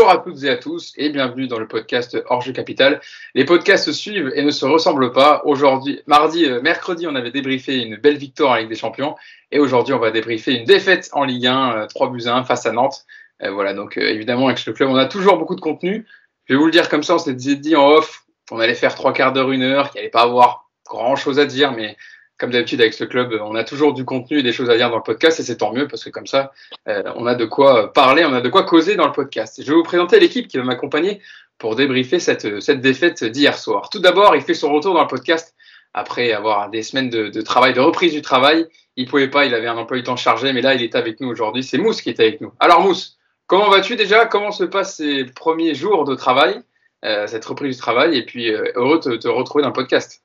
Bonjour 0.00 0.12
à 0.14 0.24
toutes 0.24 0.44
et 0.44 0.48
à 0.48 0.56
tous 0.56 0.94
et 0.96 1.10
bienvenue 1.10 1.46
dans 1.46 1.58
le 1.58 1.68
podcast 1.68 2.16
Hors 2.30 2.42
Capital. 2.54 3.02
Les 3.34 3.44
podcasts 3.44 3.84
se 3.84 3.92
suivent 3.92 4.32
et 4.34 4.42
ne 4.42 4.50
se 4.50 4.64
ressemblent 4.64 5.12
pas. 5.12 5.42
Aujourd'hui, 5.44 6.00
mardi, 6.06 6.46
euh, 6.46 6.62
mercredi, 6.62 7.06
on 7.06 7.14
avait 7.14 7.30
débriefé 7.30 7.82
une 7.82 7.96
belle 7.96 8.16
victoire 8.16 8.52
en 8.52 8.54
Ligue 8.54 8.70
des 8.70 8.76
Champions 8.76 9.14
et 9.52 9.58
aujourd'hui, 9.58 9.92
on 9.92 9.98
va 9.98 10.10
débriefer 10.10 10.54
une 10.54 10.64
défaite 10.64 11.10
en 11.12 11.24
Ligue 11.24 11.46
1, 11.46 11.86
3 11.88 12.12
buts 12.12 12.22
à 12.24 12.34
1 12.34 12.44
face 12.44 12.64
à 12.64 12.72
Nantes. 12.72 13.04
Euh, 13.42 13.50
voilà, 13.50 13.74
donc 13.74 13.98
euh, 13.98 14.08
évidemment, 14.08 14.46
avec 14.46 14.64
le 14.64 14.72
club, 14.72 14.88
on 14.88 14.96
a 14.96 15.04
toujours 15.04 15.36
beaucoup 15.36 15.54
de 15.54 15.60
contenu. 15.60 16.06
Je 16.46 16.54
vais 16.54 16.58
vous 16.58 16.64
le 16.64 16.72
dire 16.72 16.88
comme 16.88 17.02
ça, 17.02 17.16
on 17.16 17.18
s'est 17.18 17.34
dit 17.34 17.76
en 17.76 17.86
off, 17.86 18.24
on 18.50 18.58
allait 18.58 18.72
faire 18.72 18.94
trois 18.94 19.12
quarts 19.12 19.34
d'heure, 19.34 19.52
une 19.52 19.62
heure, 19.62 19.90
qu'il 19.90 20.00
allait 20.00 20.08
pas 20.08 20.22
avoir 20.22 20.70
grand 20.86 21.14
chose 21.14 21.38
à 21.38 21.44
dire, 21.44 21.72
mais 21.72 21.98
comme 22.40 22.50
d'habitude 22.50 22.80
avec 22.80 22.94
ce 22.94 23.04
club, 23.04 23.38
on 23.42 23.54
a 23.54 23.64
toujours 23.64 23.92
du 23.92 24.06
contenu 24.06 24.38
et 24.38 24.42
des 24.42 24.52
choses 24.52 24.70
à 24.70 24.76
dire 24.76 24.88
dans 24.88 24.96
le 24.96 25.02
podcast 25.02 25.38
et 25.38 25.42
c'est 25.42 25.58
tant 25.58 25.74
mieux 25.74 25.86
parce 25.86 26.02
que 26.02 26.08
comme 26.08 26.26
ça, 26.26 26.52
euh, 26.88 27.02
on 27.16 27.26
a 27.26 27.34
de 27.34 27.44
quoi 27.44 27.92
parler, 27.92 28.24
on 28.24 28.32
a 28.32 28.40
de 28.40 28.48
quoi 28.48 28.62
causer 28.62 28.96
dans 28.96 29.06
le 29.06 29.12
podcast. 29.12 29.62
Je 29.62 29.68
vais 29.68 29.76
vous 29.76 29.82
présenter 29.82 30.18
l'équipe 30.18 30.48
qui 30.48 30.56
va 30.56 30.64
m'accompagner 30.64 31.20
pour 31.58 31.76
débriefer 31.76 32.18
cette, 32.18 32.60
cette 32.60 32.80
défaite 32.80 33.22
d'hier 33.22 33.58
soir. 33.58 33.90
Tout 33.90 34.00
d'abord, 34.00 34.34
il 34.34 34.40
fait 34.40 34.54
son 34.54 34.72
retour 34.72 34.94
dans 34.94 35.02
le 35.02 35.06
podcast 35.06 35.54
après 35.92 36.32
avoir 36.32 36.70
des 36.70 36.82
semaines 36.82 37.10
de, 37.10 37.42
travail, 37.42 37.74
de 37.74 37.80
reprise 37.80 38.12
du 38.12 38.22
travail. 38.22 38.66
Il 38.96 39.06
pouvait 39.06 39.28
pas, 39.28 39.44
il 39.44 39.54
avait 39.54 39.66
un 39.66 39.76
emploi 39.76 39.98
du 39.98 40.02
temps 40.02 40.16
chargé, 40.16 40.54
mais 40.54 40.62
là, 40.62 40.74
il 40.74 40.82
est 40.82 40.94
avec 40.94 41.20
nous 41.20 41.28
aujourd'hui. 41.28 41.62
C'est 41.62 41.78
Mousse 41.78 42.00
qui 42.00 42.08
est 42.08 42.20
avec 42.20 42.40
nous. 42.40 42.52
Alors 42.58 42.80
Mousse, 42.80 43.18
comment 43.46 43.68
vas-tu 43.68 43.96
déjà? 43.96 44.24
Comment 44.24 44.50
se 44.50 44.64
passent 44.64 44.96
ces 44.96 45.24
premiers 45.24 45.74
jours 45.74 46.04
de 46.04 46.14
travail, 46.14 46.62
euh, 47.04 47.26
cette 47.26 47.44
reprise 47.44 47.76
du 47.76 47.82
travail? 47.82 48.16
Et 48.16 48.24
puis, 48.24 48.50
euh, 48.50 48.72
heureux 48.76 48.98
de 49.00 49.16
te 49.16 49.28
retrouver 49.28 49.62
dans 49.62 49.68
le 49.68 49.74
podcast. 49.74 50.22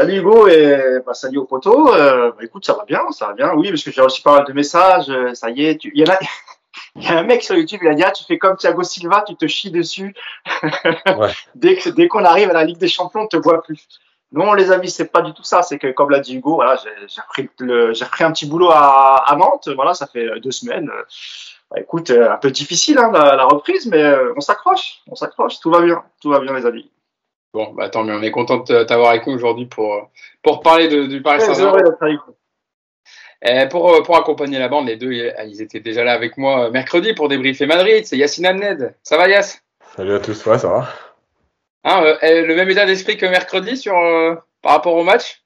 Salut 0.00 0.16
Hugo 0.16 0.48
et 0.48 1.02
bah, 1.04 1.12
salut 1.12 1.36
au 1.36 1.44
poteau. 1.44 1.92
Euh, 1.92 2.30
bah, 2.30 2.42
écoute, 2.42 2.64
ça 2.64 2.72
va 2.72 2.86
bien, 2.86 3.02
ça 3.10 3.26
va 3.26 3.32
bien. 3.34 3.52
Oui, 3.52 3.68
parce 3.68 3.84
que 3.84 3.90
j'ai 3.90 4.00
reçu 4.00 4.22
pas 4.22 4.36
mal 4.36 4.46
de 4.46 4.54
messages. 4.54 5.10
Euh, 5.10 5.34
ça 5.34 5.50
y 5.50 5.66
est, 5.66 5.76
tu... 5.76 5.92
il 5.94 6.00
y 6.00 6.10
en 6.10 6.14
a. 6.14 6.18
Il 6.96 7.04
y 7.04 7.08
a 7.08 7.18
un 7.18 7.22
mec 7.22 7.42
sur 7.42 7.54
YouTube, 7.54 7.80
il 7.82 7.88
a 7.88 7.94
dit 7.94 8.02
ah, 8.02 8.10
tu 8.10 8.24
fais 8.24 8.38
comme 8.38 8.56
Thiago 8.56 8.82
Silva, 8.82 9.22
tu 9.26 9.36
te 9.36 9.46
chies 9.46 9.70
dessus. 9.70 10.14
Ouais. 11.18 11.30
dès 11.54 12.08
qu'on 12.08 12.24
arrive 12.24 12.50
à 12.50 12.52
la 12.52 12.64
Ligue 12.64 12.78
des 12.78 12.88
Champions, 12.88 13.20
on 13.20 13.26
te 13.26 13.36
voit 13.36 13.62
plus. 13.62 13.86
Non, 14.32 14.54
les 14.54 14.72
amis, 14.72 14.90
c'est 14.90 15.12
pas 15.12 15.20
du 15.20 15.32
tout 15.32 15.44
ça. 15.44 15.62
C'est 15.62 15.78
que 15.78 15.88
comme 15.92 16.10
l'a 16.10 16.20
dit 16.20 16.36
Hugo, 16.36 16.54
voilà, 16.54 16.76
j'ai 16.76 17.20
repris, 17.20 18.24
un 18.24 18.32
petit 18.32 18.46
boulot 18.46 18.70
à, 18.70 19.22
à, 19.26 19.36
Nantes. 19.36 19.68
Voilà, 19.74 19.94
ça 19.94 20.06
fait 20.06 20.40
deux 20.40 20.50
semaines. 20.50 20.90
Bah, 21.70 21.80
écoute, 21.80 22.10
un 22.10 22.36
peu 22.36 22.50
difficile 22.50 22.98
hein, 22.98 23.10
la, 23.12 23.36
la, 23.36 23.44
reprise, 23.44 23.86
mais 23.86 24.02
euh, 24.02 24.32
on 24.36 24.40
s'accroche, 24.40 25.02
on 25.08 25.14
s'accroche. 25.14 25.60
Tout 25.60 25.70
va 25.70 25.82
bien, 25.82 26.02
tout 26.20 26.30
va 26.30 26.40
bien, 26.40 26.54
les 26.54 26.66
amis. 26.66 26.90
Bon, 27.52 27.72
bah 27.72 27.88
tant 27.88 28.04
mieux, 28.04 28.14
on 28.14 28.22
est 28.22 28.30
content 28.30 28.58
de 28.58 28.84
t'avoir 28.84 29.10
avec 29.10 29.26
nous 29.26 29.34
aujourd'hui 29.34 29.66
pour, 29.66 30.10
pour 30.42 30.60
parler 30.60 30.88
de, 30.88 31.06
du 31.06 31.20
Paris 31.20 31.40
Saint-Germain. 31.40 31.80
Eh, 33.42 33.66
pour, 33.68 34.02
pour 34.02 34.16
accompagner 34.16 34.58
la 34.58 34.68
bande, 34.68 34.86
les 34.86 34.96
deux, 34.96 35.12
ils 35.12 35.62
étaient 35.62 35.80
déjà 35.80 36.04
là 36.04 36.12
avec 36.12 36.36
moi 36.36 36.70
mercredi 36.70 37.14
pour 37.14 37.28
débriefer 37.28 37.66
Madrid. 37.66 38.04
C'est 38.06 38.18
Yacine 38.18 38.46
Amned. 38.46 38.94
Ça 39.02 39.16
va, 39.16 39.28
Yass 39.28 39.62
Salut 39.96 40.14
à 40.14 40.20
tous, 40.20 40.46
ouais, 40.46 40.58
ça 40.58 40.68
va. 40.68 40.88
Hein, 41.84 42.02
euh, 42.04 42.16
eh, 42.22 42.42
le 42.42 42.54
même 42.54 42.68
état 42.68 42.84
d'esprit 42.84 43.16
que 43.16 43.26
mercredi 43.26 43.76
sur, 43.76 43.96
euh, 43.96 44.34
par 44.62 44.72
rapport 44.72 44.94
au 44.94 45.02
match? 45.02 45.42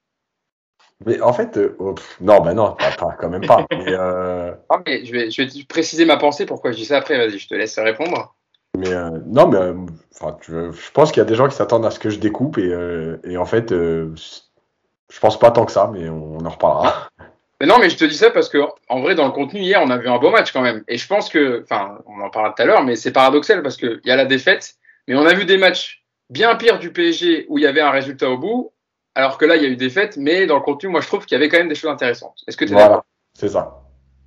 Mais 1.06 1.20
en 1.20 1.32
fait, 1.32 1.56
euh, 1.56 1.76
oh, 1.78 1.94
non, 2.20 2.40
bah 2.40 2.54
non, 2.54 2.72
pas, 2.72 2.90
pas, 2.90 3.16
quand 3.18 3.28
même 3.28 3.46
pas. 3.46 3.64
mais, 3.72 3.94
ah, 3.94 4.82
mais 4.84 5.04
je, 5.04 5.12
vais, 5.12 5.30
je 5.30 5.42
vais 5.42 5.64
préciser 5.68 6.04
ma 6.04 6.16
pensée, 6.16 6.46
pourquoi 6.46 6.72
je 6.72 6.76
dis 6.76 6.84
ça 6.84 6.98
après. 6.98 7.16
Vas-y, 7.16 7.38
je 7.38 7.48
te 7.48 7.54
laisse 7.54 7.78
répondre. 7.78 8.34
Mais 8.76 8.92
euh, 8.92 9.10
non, 9.26 9.48
mais 9.48 9.58
euh, 9.58 9.74
enfin, 10.14 10.36
je 10.42 10.90
pense 10.92 11.12
qu'il 11.12 11.20
y 11.20 11.26
a 11.26 11.28
des 11.28 11.36
gens 11.36 11.48
qui 11.48 11.54
s'attendent 11.54 11.86
à 11.86 11.90
ce 11.90 11.98
que 11.98 12.10
je 12.10 12.18
découpe 12.18 12.58
et, 12.58 12.72
euh, 12.72 13.18
et 13.24 13.36
en 13.36 13.44
fait, 13.44 13.70
je 13.70 15.20
pense 15.20 15.38
pas 15.38 15.50
tant 15.50 15.64
que 15.64 15.72
ça, 15.72 15.90
mais 15.92 16.08
on, 16.08 16.38
on 16.38 16.44
en 16.44 16.50
reparlera. 16.50 17.08
Mais 17.60 17.68
non, 17.68 17.78
mais 17.78 17.88
je 17.88 17.96
te 17.96 18.04
dis 18.04 18.16
ça 18.16 18.30
parce 18.30 18.48
que 18.48 18.58
en 18.88 19.00
vrai, 19.00 19.14
dans 19.14 19.26
le 19.26 19.30
contenu 19.30 19.60
hier, 19.60 19.80
on 19.80 19.88
a 19.88 19.96
vu 19.96 20.08
un 20.08 20.18
beau 20.18 20.30
match 20.30 20.52
quand 20.52 20.60
même. 20.60 20.82
Et 20.88 20.98
je 20.98 21.06
pense 21.06 21.28
que, 21.28 21.62
enfin, 21.62 21.98
on 22.04 22.20
en 22.20 22.28
parlera 22.28 22.52
tout 22.52 22.60
à 22.60 22.64
l'heure, 22.66 22.82
mais 22.82 22.96
c'est 22.96 23.12
paradoxal 23.12 23.62
parce 23.62 23.76
qu'il 23.76 24.00
y 24.04 24.10
a 24.10 24.16
la 24.16 24.24
défaite, 24.24 24.74
mais 25.06 25.14
on 25.14 25.24
a 25.24 25.34
vu 25.34 25.44
des 25.44 25.56
matchs 25.56 26.04
bien 26.30 26.56
pires 26.56 26.80
du 26.80 26.92
PSG 26.92 27.46
où 27.48 27.56
il 27.56 27.62
y 27.62 27.66
avait 27.68 27.80
un 27.80 27.92
résultat 27.92 28.28
au 28.28 28.38
bout, 28.38 28.72
alors 29.14 29.38
que 29.38 29.44
là, 29.44 29.54
il 29.54 29.62
y 29.62 29.66
a 29.66 29.68
eu 29.68 29.76
défaite, 29.76 30.16
mais 30.16 30.46
dans 30.46 30.56
le 30.56 30.62
contenu, 30.62 30.88
moi, 30.88 31.00
je 31.00 31.06
trouve 31.06 31.24
qu'il 31.24 31.36
y 31.36 31.40
avait 31.40 31.48
quand 31.48 31.58
même 31.58 31.68
des 31.68 31.76
choses 31.76 31.92
intéressantes. 31.92 32.42
Est-ce 32.48 32.56
que 32.56 32.64
tu 32.64 32.72
es 32.72 32.74
voilà, 32.74 33.04
C'est 33.34 33.50
ça. 33.50 33.83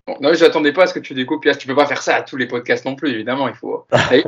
Bon, 0.07 0.17
non, 0.21 0.33
j'attendais 0.33 0.71
pas 0.71 0.83
à 0.83 0.87
ce 0.87 0.93
que 0.93 0.99
tu 0.99 1.13
découpes. 1.13 1.45
Tu 1.57 1.67
peux 1.67 1.75
pas 1.75 1.85
faire 1.85 2.01
ça 2.01 2.15
à 2.15 2.21
tous 2.21 2.37
les 2.37 2.47
podcasts 2.47 2.85
non 2.85 2.95
plus, 2.95 3.11
évidemment. 3.11 3.47
Il 3.49 3.55
faut. 3.55 3.85
il 4.11 4.23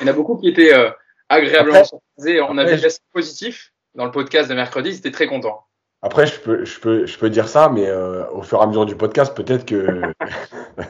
y 0.00 0.04
en 0.04 0.06
a 0.06 0.12
beaucoup 0.12 0.36
qui 0.36 0.48
étaient 0.48 0.74
euh, 0.74 0.90
agréablement 1.28 1.84
surprisés. 1.84 2.40
On 2.40 2.56
avait 2.56 2.76
des 2.76 2.88
positif 3.12 3.72
dans 3.94 4.06
le 4.06 4.10
podcast 4.10 4.48
de 4.48 4.54
mercredi. 4.54 4.90
Ils 4.90 4.96
étaient 4.96 5.10
très 5.10 5.26
contents. 5.26 5.66
Après, 6.02 6.26
je 6.26 6.40
peux, 6.40 6.64
je 6.64 6.80
peux, 6.80 7.04
je 7.04 7.18
peux 7.18 7.28
dire 7.28 7.48
ça, 7.48 7.68
mais 7.68 7.86
euh, 7.86 8.26
au 8.30 8.42
fur 8.42 8.58
et 8.60 8.62
à 8.62 8.66
mesure 8.66 8.86
du 8.86 8.96
podcast, 8.96 9.36
peut-être 9.36 9.66
que. 9.66 9.74
de 10.78 10.84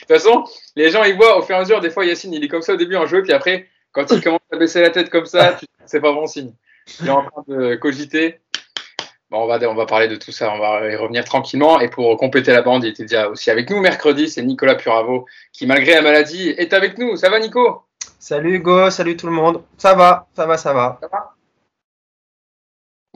toute 0.00 0.08
façon, 0.08 0.44
les 0.76 0.90
gens 0.90 1.02
ils 1.02 1.16
voient 1.16 1.36
au 1.36 1.42
fur 1.42 1.56
et 1.56 1.58
à 1.58 1.62
mesure. 1.62 1.80
Des 1.80 1.90
fois, 1.90 2.06
Yacine, 2.06 2.32
il 2.32 2.44
est 2.44 2.48
comme 2.48 2.62
ça 2.62 2.74
au 2.74 2.76
début 2.76 2.94
en 2.94 3.06
jeu, 3.06 3.22
puis 3.22 3.32
après, 3.32 3.66
quand 3.90 4.08
il 4.12 4.22
commence 4.22 4.40
à 4.52 4.56
baisser 4.56 4.80
la 4.80 4.90
tête 4.90 5.10
comme 5.10 5.26
ça, 5.26 5.58
c'est 5.86 6.00
pas 6.00 6.12
bon 6.12 6.26
signe. 6.26 6.52
Il 7.00 7.08
est 7.08 7.10
en 7.10 7.24
train 7.24 7.44
de 7.48 7.74
cogiter. 7.74 8.38
Bon, 9.30 9.42
on, 9.42 9.46
va, 9.46 9.58
on 9.68 9.74
va 9.74 9.86
parler 9.86 10.06
de 10.06 10.14
tout 10.14 10.30
ça, 10.30 10.52
on 10.52 10.58
va 10.58 10.88
y 10.88 10.94
revenir 10.94 11.24
tranquillement. 11.24 11.80
Et 11.80 11.88
pour 11.88 12.16
compléter 12.16 12.52
la 12.52 12.62
bande, 12.62 12.84
il 12.84 12.90
était 12.90 13.02
déjà 13.02 13.28
aussi 13.28 13.50
avec 13.50 13.68
nous 13.70 13.80
mercredi, 13.80 14.28
c'est 14.28 14.42
Nicolas 14.42 14.76
Puravo 14.76 15.26
qui, 15.52 15.66
malgré 15.66 15.94
la 15.94 16.02
maladie, 16.02 16.50
est 16.50 16.72
avec 16.72 16.96
nous. 16.98 17.16
Ça 17.16 17.28
va, 17.28 17.40
Nico? 17.40 17.82
Salut 18.20 18.56
Hugo, 18.56 18.90
salut 18.90 19.16
tout 19.16 19.26
le 19.26 19.32
monde. 19.32 19.62
Ça 19.78 19.94
va, 19.94 20.28
ça 20.36 20.46
va, 20.46 20.56
ça 20.56 20.72
va. 20.72 20.98
Ça 21.00 21.08
va? 21.08 21.32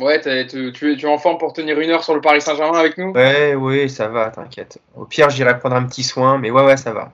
Ouais, 0.01 0.21
tu, 0.47 0.73
tu, 0.73 0.99
es 0.99 1.05
en 1.05 1.19
forme 1.19 1.39
pour 1.39 1.53
tenir 1.53 1.79
une 1.79 1.91
heure 1.91 2.03
sur 2.03 2.15
le 2.15 2.21
Paris 2.23 2.41
Saint-Germain 2.41 2.79
avec 2.79 2.97
nous? 2.97 3.13
Ouais, 3.13 3.55
oui, 3.55 3.89
ça 3.91 4.09
va, 4.09 4.31
t'inquiète. 4.31 4.79
Au 4.97 5.05
pire, 5.05 5.29
j'irai 5.31 5.59
prendre 5.59 5.77
un 5.77 5.85
petit 5.87 6.03
soin, 6.03 6.39
mais 6.39 6.51
ouais, 6.51 6.65
ouais, 6.65 6.79
ça 6.79 6.93
va. 6.93 7.13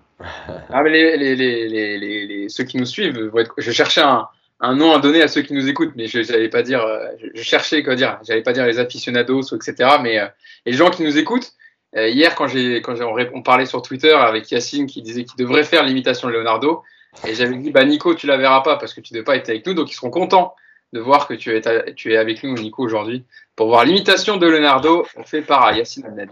ah, 0.72 0.82
mais 0.82 0.90
les, 0.90 1.16
les, 1.16 1.34
les, 1.34 2.26
les, 2.26 2.48
ceux 2.48 2.64
qui 2.64 2.78
nous 2.78 2.86
suivent, 2.86 3.30
je 3.58 3.70
cherchais 3.72 4.02
un, 4.02 4.28
un 4.60 4.74
nom 4.74 4.92
à 4.92 4.98
donner 4.98 5.22
à 5.22 5.28
ceux 5.28 5.42
qui 5.42 5.52
nous 5.52 5.68
écoutent, 5.68 5.92
mais 5.96 6.06
je 6.06 6.18
n'allais 6.18 6.48
pas 6.48 6.62
dire, 6.62 6.82
euh, 6.82 7.08
je, 7.34 7.42
cherchais 7.42 7.82
quoi 7.82 7.94
dire, 7.94 8.18
j'allais 8.26 8.42
pas 8.42 8.52
dire 8.52 8.66
les 8.66 8.78
aficionados 8.78 9.54
etc. 9.54 9.96
Mais 10.02 10.18
euh, 10.18 10.26
les 10.64 10.72
gens 10.72 10.90
qui 10.90 11.02
nous 11.02 11.18
écoutent, 11.18 11.52
euh, 11.96 12.08
hier 12.08 12.34
quand 12.34 12.48
j'ai 12.48 12.80
quand 12.80 12.98
on, 13.00 13.16
on, 13.34 13.42
parlait 13.42 13.66
sur 13.66 13.82
Twitter 13.82 14.12
avec 14.12 14.50
Yacine 14.50 14.86
qui 14.86 15.02
disait 15.02 15.24
qu'il 15.24 15.36
devrait 15.36 15.64
faire 15.64 15.84
l'imitation 15.84 16.28
de 16.28 16.32
Leonardo, 16.32 16.82
et 17.26 17.34
j'avais 17.34 17.56
dit 17.56 17.70
bah 17.70 17.84
Nico 17.84 18.14
tu 18.14 18.26
la 18.26 18.36
verras 18.36 18.62
pas 18.62 18.76
parce 18.76 18.94
que 18.94 19.00
tu 19.00 19.12
ne 19.12 19.18
devais 19.18 19.24
pas 19.24 19.36
être 19.36 19.48
avec 19.48 19.66
nous, 19.66 19.74
donc 19.74 19.90
ils 19.90 19.94
seront 19.94 20.10
contents 20.10 20.54
de 20.92 21.00
voir 21.00 21.28
que 21.28 21.34
tu 21.34 21.54
es 21.54 21.94
tu 21.94 22.12
es 22.12 22.16
avec 22.16 22.42
nous 22.42 22.54
Nico 22.54 22.82
aujourd'hui 22.82 23.24
pour 23.56 23.68
voir 23.68 23.84
l'imitation 23.84 24.36
de 24.38 24.46
Leonardo 24.46 25.06
fait 25.26 25.42
par 25.42 25.74
Yacine 25.76 26.06
Abned. 26.06 26.30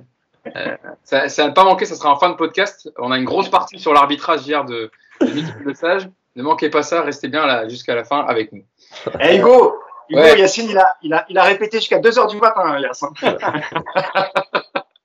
ça, 1.05 1.29
ça 1.29 1.47
n'a 1.47 1.53
pas 1.53 1.65
manqué, 1.65 1.85
ça 1.85 1.95
sera 1.95 2.12
en 2.12 2.19
fin 2.19 2.31
de 2.31 2.37
podcast. 2.37 2.91
On 2.99 3.11
a 3.11 3.19
une 3.19 3.25
grosse 3.25 3.49
partie 3.49 3.79
sur 3.79 3.93
l'arbitrage 3.93 4.47
hier 4.47 4.65
de, 4.65 4.91
de 5.21 5.27
Mickey 5.27 5.75
Sage. 5.75 6.09
Ne 6.37 6.43
manquez 6.43 6.69
pas 6.69 6.83
ça, 6.83 7.03
restez 7.03 7.28
bien 7.28 7.47
là 7.47 7.69
jusqu'à 7.69 7.95
la 7.95 8.05
fin 8.05 8.21
avec 8.21 8.53
nous. 8.53 8.65
Hey 9.21 9.39
Hugo, 9.41 9.78
Hugo 10.09 10.21
ouais. 10.21 10.39
Yacine, 10.39 10.69
il 10.69 10.78
a, 10.78 10.97
il 11.03 11.15
a, 11.15 11.25
il 11.28 11.39
a 11.39 11.45
répété 11.45 11.78
jusqu'à 11.78 12.00
2h 12.00 12.28
du 12.28 12.39
matin, 12.39 12.78
Yacine. 12.81 13.11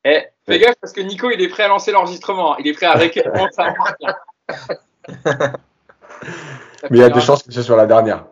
eh, 0.05 0.23
fais 0.45 0.59
gaffe 0.59 0.75
parce 0.81 0.93
que 0.93 1.01
Nico, 1.01 1.29
il 1.29 1.41
est 1.41 1.49
prêt 1.49 1.63
à 1.63 1.67
lancer 1.67 1.91
l'enregistrement. 1.91 2.57
Il 2.57 2.67
est 2.67 2.73
prêt 2.73 2.87
à 2.87 2.93
récupérer 2.93 3.45
ça. 3.51 3.73
Mais 6.89 6.97
il 6.97 6.97
y 6.97 7.03
a 7.03 7.09
des 7.09 7.21
chances 7.21 7.43
que 7.43 7.53
ce 7.53 7.61
soit 7.61 7.77
la 7.77 7.85
dernière. 7.85 8.25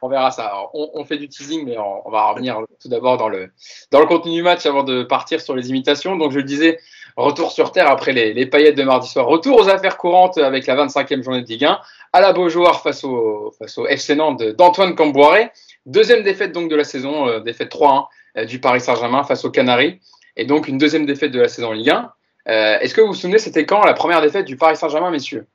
on 0.00 0.08
verra 0.08 0.30
ça. 0.30 0.46
Alors, 0.46 0.70
on, 0.72 0.90
on, 0.94 1.04
fait 1.04 1.18
du 1.18 1.28
teasing, 1.28 1.66
mais 1.66 1.76
on, 1.76 2.08
on 2.08 2.10
va 2.10 2.30
revenir 2.30 2.60
tout 2.80 2.88
d'abord 2.88 3.18
dans 3.18 3.28
le, 3.28 3.52
dans 3.90 4.00
le 4.00 4.06
contenu 4.06 4.32
du 4.32 4.42
match 4.42 4.64
avant 4.64 4.84
de 4.84 5.02
partir 5.02 5.40
sur 5.40 5.54
les 5.54 5.68
imitations. 5.68 6.16
Donc, 6.16 6.32
je 6.32 6.38
le 6.38 6.44
disais, 6.44 6.80
Retour 7.16 7.52
sur 7.52 7.70
terre 7.70 7.88
après 7.88 8.12
les, 8.12 8.34
les, 8.34 8.46
paillettes 8.46 8.76
de 8.76 8.82
mardi 8.82 9.08
soir. 9.08 9.26
Retour 9.26 9.60
aux 9.60 9.68
affaires 9.68 9.96
courantes 9.96 10.36
avec 10.38 10.66
la 10.66 10.74
25e 10.74 11.22
journée 11.22 11.42
de 11.42 11.46
Ligue 11.46 11.64
1 11.64 11.78
à 12.12 12.20
la 12.20 12.32
Beaujoire 12.32 12.82
face 12.82 13.04
au, 13.04 13.52
face 13.56 13.78
au 13.78 13.86
FC 13.86 14.16
Nantes 14.16 14.42
d'Antoine 14.42 14.96
Camboiré. 14.96 15.50
Deuxième 15.86 16.22
défaite 16.22 16.52
donc 16.52 16.68
de 16.68 16.76
la 16.76 16.82
saison, 16.82 17.28
euh, 17.28 17.40
défaite 17.40 17.72
3-1 17.72 18.06
euh, 18.38 18.44
du 18.46 18.58
Paris 18.58 18.80
Saint-Germain 18.80 19.22
face 19.22 19.44
aux 19.44 19.50
Canaries. 19.50 20.00
Et 20.36 20.44
donc 20.44 20.66
une 20.66 20.78
deuxième 20.78 21.06
défaite 21.06 21.30
de 21.30 21.40
la 21.40 21.48
saison 21.48 21.70
Ligue 21.70 21.90
1. 21.90 22.12
Euh, 22.48 22.78
Est-ce 22.80 22.94
que 22.94 23.00
vous 23.00 23.08
vous 23.08 23.14
souvenez, 23.14 23.38
c'était 23.38 23.64
quand 23.64 23.84
la 23.84 23.94
première 23.94 24.20
défaite 24.20 24.44
du 24.44 24.56
Paris 24.56 24.76
Saint-Germain, 24.76 25.10
messieurs? 25.10 25.46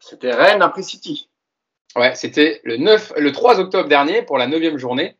C'était 0.00 0.32
Rennes 0.32 0.62
après 0.62 0.82
City. 0.82 1.28
Ouais, 1.96 2.14
c'était 2.14 2.62
le 2.64 2.78
9, 2.78 3.12
le 3.18 3.30
3 3.30 3.60
octobre 3.60 3.88
dernier 3.88 4.22
pour 4.22 4.38
la 4.38 4.46
neuvième 4.46 4.78
journée. 4.78 5.16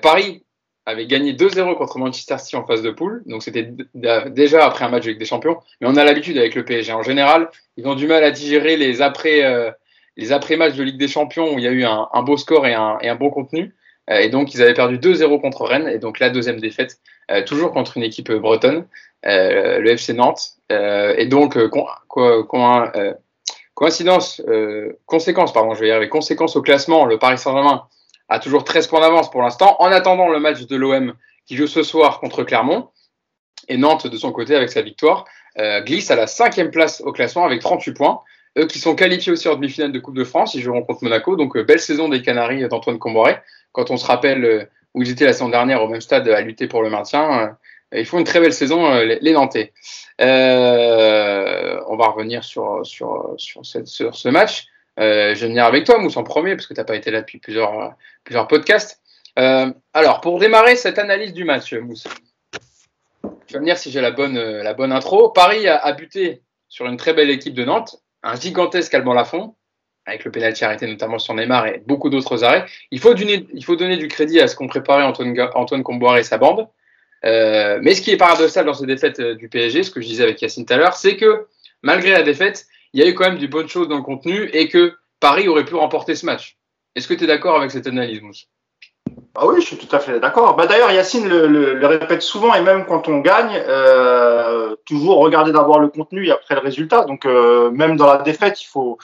Paris 0.00 0.42
avait 0.86 1.06
gagné 1.06 1.32
2-0 1.32 1.76
contre 1.76 1.98
Manchester 1.98 2.38
City 2.38 2.56
en 2.56 2.66
phase 2.66 2.82
de 2.82 2.90
poule. 2.90 3.22
Donc 3.26 3.42
c'était 3.42 3.70
déjà 3.94 4.66
après 4.66 4.84
un 4.84 4.88
match 4.88 5.04
avec 5.04 5.18
des 5.18 5.24
champions. 5.24 5.58
Mais 5.80 5.86
on 5.88 5.96
a 5.96 6.04
l'habitude 6.04 6.36
avec 6.36 6.54
le 6.54 6.64
PSG. 6.64 6.92
En 6.92 7.02
général, 7.02 7.48
ils 7.76 7.86
ont 7.86 7.94
du 7.94 8.06
mal 8.06 8.22
à 8.22 8.30
digérer 8.30 8.76
les 8.76 9.00
après, 9.00 9.44
euh, 9.44 9.70
les 10.16 10.32
après 10.32 10.56
matchs 10.56 10.74
de 10.74 10.82
Ligue 10.82 10.98
des 10.98 11.08
Champions 11.08 11.54
où 11.54 11.58
il 11.58 11.64
y 11.64 11.68
a 11.68 11.72
eu 11.72 11.84
un, 11.84 12.08
un 12.12 12.22
beau 12.22 12.36
score 12.36 12.66
et 12.66 12.74
un, 12.74 12.98
et 13.00 13.08
un 13.08 13.16
bon 13.16 13.30
contenu. 13.30 13.74
Euh, 14.10 14.18
et 14.18 14.28
donc 14.28 14.54
ils 14.54 14.62
avaient 14.62 14.74
perdu 14.74 14.98
2-0 14.98 15.40
contre 15.40 15.64
Rennes. 15.64 15.88
Et 15.88 15.98
donc 15.98 16.18
la 16.18 16.30
deuxième 16.30 16.60
défaite, 16.60 16.98
euh, 17.30 17.42
toujours 17.42 17.72
contre 17.72 17.96
une 17.96 18.02
équipe 18.02 18.30
bretonne, 18.30 18.86
euh, 19.26 19.78
le 19.78 19.90
FC 19.90 20.12
Nantes. 20.12 20.56
Euh, 20.70 21.14
et 21.16 21.26
donc 21.26 21.56
quoi, 21.68 22.02
quoi, 22.08 22.92
coïncidence, 23.74 24.42
conséquence, 25.06 25.52
pardon, 25.52 25.74
je 25.74 25.80
vais 25.80 25.88
y 25.88 25.90
arriver. 25.90 26.08
Conséquence 26.10 26.56
au 26.56 26.62
classement, 26.62 27.06
le 27.06 27.18
Paris 27.18 27.38
Saint-Germain 27.38 27.86
a 28.28 28.38
toujours 28.38 28.64
13 28.64 28.86
points 28.86 29.00
d'avance 29.00 29.30
pour 29.30 29.42
l'instant, 29.42 29.76
en 29.80 29.86
attendant 29.86 30.28
le 30.28 30.40
match 30.40 30.66
de 30.66 30.76
l'OM 30.76 31.14
qui 31.46 31.56
joue 31.56 31.66
ce 31.66 31.82
soir 31.82 32.20
contre 32.20 32.42
Clermont. 32.42 32.88
Et 33.68 33.76
Nantes, 33.76 34.06
de 34.06 34.16
son 34.16 34.32
côté, 34.32 34.54
avec 34.54 34.70
sa 34.70 34.82
victoire, 34.82 35.24
euh, 35.58 35.80
glisse 35.82 36.10
à 36.10 36.16
la 36.16 36.26
cinquième 36.26 36.70
place 36.70 37.00
au 37.00 37.12
classement 37.12 37.44
avec 37.44 37.60
38 37.60 37.94
points. 37.94 38.20
eux 38.58 38.66
qui 38.66 38.78
sont 38.78 38.94
qualifiés 38.94 39.32
aussi 39.32 39.48
en 39.48 39.54
demi-finale 39.54 39.92
de 39.92 39.98
Coupe 39.98 40.16
de 40.16 40.24
France, 40.24 40.54
ils 40.54 40.62
joueront 40.62 40.82
contre 40.82 41.04
Monaco. 41.04 41.36
Donc 41.36 41.58
belle 41.58 41.80
saison 41.80 42.08
des 42.08 42.22
Canaries 42.22 42.68
d'Antoine 42.68 42.98
Comboiré. 42.98 43.38
Quand 43.72 43.90
on 43.90 43.96
se 43.96 44.06
rappelle 44.06 44.68
où 44.94 45.02
ils 45.02 45.10
étaient 45.10 45.24
la 45.24 45.32
saison 45.32 45.48
dernière 45.48 45.82
au 45.82 45.88
même 45.88 46.00
stade 46.00 46.28
à 46.28 46.40
lutter 46.40 46.68
pour 46.68 46.82
le 46.82 46.90
maintien, 46.90 47.56
ils 47.92 48.06
font 48.06 48.18
une 48.18 48.24
très 48.24 48.40
belle 48.40 48.52
saison 48.52 48.94
les 49.00 49.32
Nantais. 49.32 49.72
on 50.20 51.96
va 51.96 52.08
revenir 52.08 52.44
sur, 52.44 52.80
sur, 52.84 53.34
sur 53.36 54.14
ce 54.14 54.28
match. 54.28 54.66
Je 54.98 55.40
vais 55.40 55.48
venir 55.48 55.64
avec 55.64 55.84
toi, 55.84 55.98
Mousse, 55.98 56.16
en 56.16 56.24
premier, 56.24 56.54
parce 56.54 56.66
que 56.66 56.74
tu 56.74 56.80
n'as 56.80 56.84
pas 56.84 56.96
été 56.96 57.10
là 57.10 57.20
depuis 57.20 57.38
plusieurs, 57.38 57.94
plusieurs 58.24 58.48
podcasts. 58.48 59.00
alors, 59.36 60.20
pour 60.20 60.38
démarrer 60.38 60.76
cette 60.76 60.98
analyse 60.98 61.32
du 61.32 61.44
match, 61.44 61.72
Mousse, 61.74 62.06
je 63.48 63.54
vais 63.54 63.60
me 63.60 63.64
dire 63.66 63.78
si 63.78 63.90
j'ai 63.90 64.00
la 64.00 64.10
bonne, 64.10 64.36
euh, 64.36 64.62
la 64.62 64.74
bonne 64.74 64.92
intro. 64.92 65.30
Paris 65.30 65.68
a, 65.68 65.92
buté 65.92 66.42
sur 66.68 66.86
une 66.86 66.96
très 66.96 67.12
belle 67.12 67.30
équipe 67.30 67.54
de 67.54 67.64
Nantes, 67.64 67.96
un 68.22 68.34
gigantesque 68.34 68.92
Alban 68.94 69.14
Lafont, 69.14 69.54
avec 70.06 70.24
le 70.24 70.30
pénalty 70.30 70.64
arrêté 70.64 70.86
notamment 70.86 71.18
sur 71.18 71.34
Neymar 71.34 71.66
et 71.66 71.82
beaucoup 71.86 72.10
d'autres 72.10 72.44
arrêts. 72.44 72.64
Il 72.90 73.00
faut, 73.00 73.14
donner, 73.14 73.46
il 73.54 73.64
faut 73.64 73.76
donner 73.76 73.96
du 73.96 74.08
crédit 74.08 74.40
à 74.40 74.48
ce 74.48 74.56
qu'ont 74.56 74.66
préparé 74.66 75.02
Antoine, 75.02 75.34
Antoine 75.54 75.82
Comboire 75.82 76.16
et 76.16 76.22
sa 76.22 76.38
bande. 76.38 76.68
Euh, 77.24 77.78
mais 77.80 77.94
ce 77.94 78.02
qui 78.02 78.10
est 78.10 78.16
paradoxal 78.16 78.66
dans 78.66 78.74
ces 78.74 78.86
défaites 78.86 79.20
euh, 79.20 79.34
du 79.34 79.48
PSG, 79.48 79.82
ce 79.82 79.90
que 79.90 80.00
je 80.00 80.06
disais 80.06 80.24
avec 80.24 80.42
Yacine 80.42 80.66
tout 80.66 80.74
à 80.74 80.76
l'heure, 80.76 80.94
c'est 80.94 81.16
que 81.16 81.46
malgré 81.82 82.10
la 82.10 82.22
défaite, 82.22 82.66
il 82.94 83.00
y 83.00 83.02
a 83.02 83.08
eu 83.08 83.14
quand 83.14 83.24
même 83.24 83.38
du 83.38 83.48
bonnes 83.48 83.68
choses 83.68 83.88
dans 83.88 83.96
le 83.96 84.02
contenu 84.02 84.48
et 84.52 84.68
que 84.68 84.94
Paris 85.18 85.48
aurait 85.48 85.64
pu 85.64 85.74
remporter 85.74 86.14
ce 86.14 86.24
match. 86.24 86.56
Est-ce 86.94 87.08
que 87.08 87.14
tu 87.14 87.24
es 87.24 87.26
d'accord 87.26 87.58
avec 87.58 87.72
cette 87.72 87.88
analyse, 87.88 88.22
Mousse? 88.22 88.46
Ah 89.34 89.46
oui, 89.46 89.60
je 89.60 89.66
suis 89.66 89.76
tout 89.76 89.94
à 89.94 89.98
fait 89.98 90.20
d'accord. 90.20 90.54
Bah, 90.54 90.66
D'ailleurs, 90.66 90.92
Yacine 90.92 91.28
le, 91.28 91.86
répète 91.86 92.22
souvent, 92.22 92.54
et 92.54 92.62
même 92.62 92.86
quand 92.86 93.08
on 93.08 93.18
gagne, 93.18 93.60
euh, 93.66 94.76
toujours 94.86 95.18
regarder 95.18 95.50
d'abord 95.50 95.80
le 95.80 95.88
contenu 95.88 96.28
et 96.28 96.30
après 96.30 96.54
le 96.54 96.60
résultat. 96.60 97.04
Donc, 97.04 97.26
euh, 97.26 97.70
même 97.72 97.96
dans 97.96 98.06
la 98.06 98.18
défaite, 98.18 98.62
il 98.62 98.66
faut, 98.66 98.96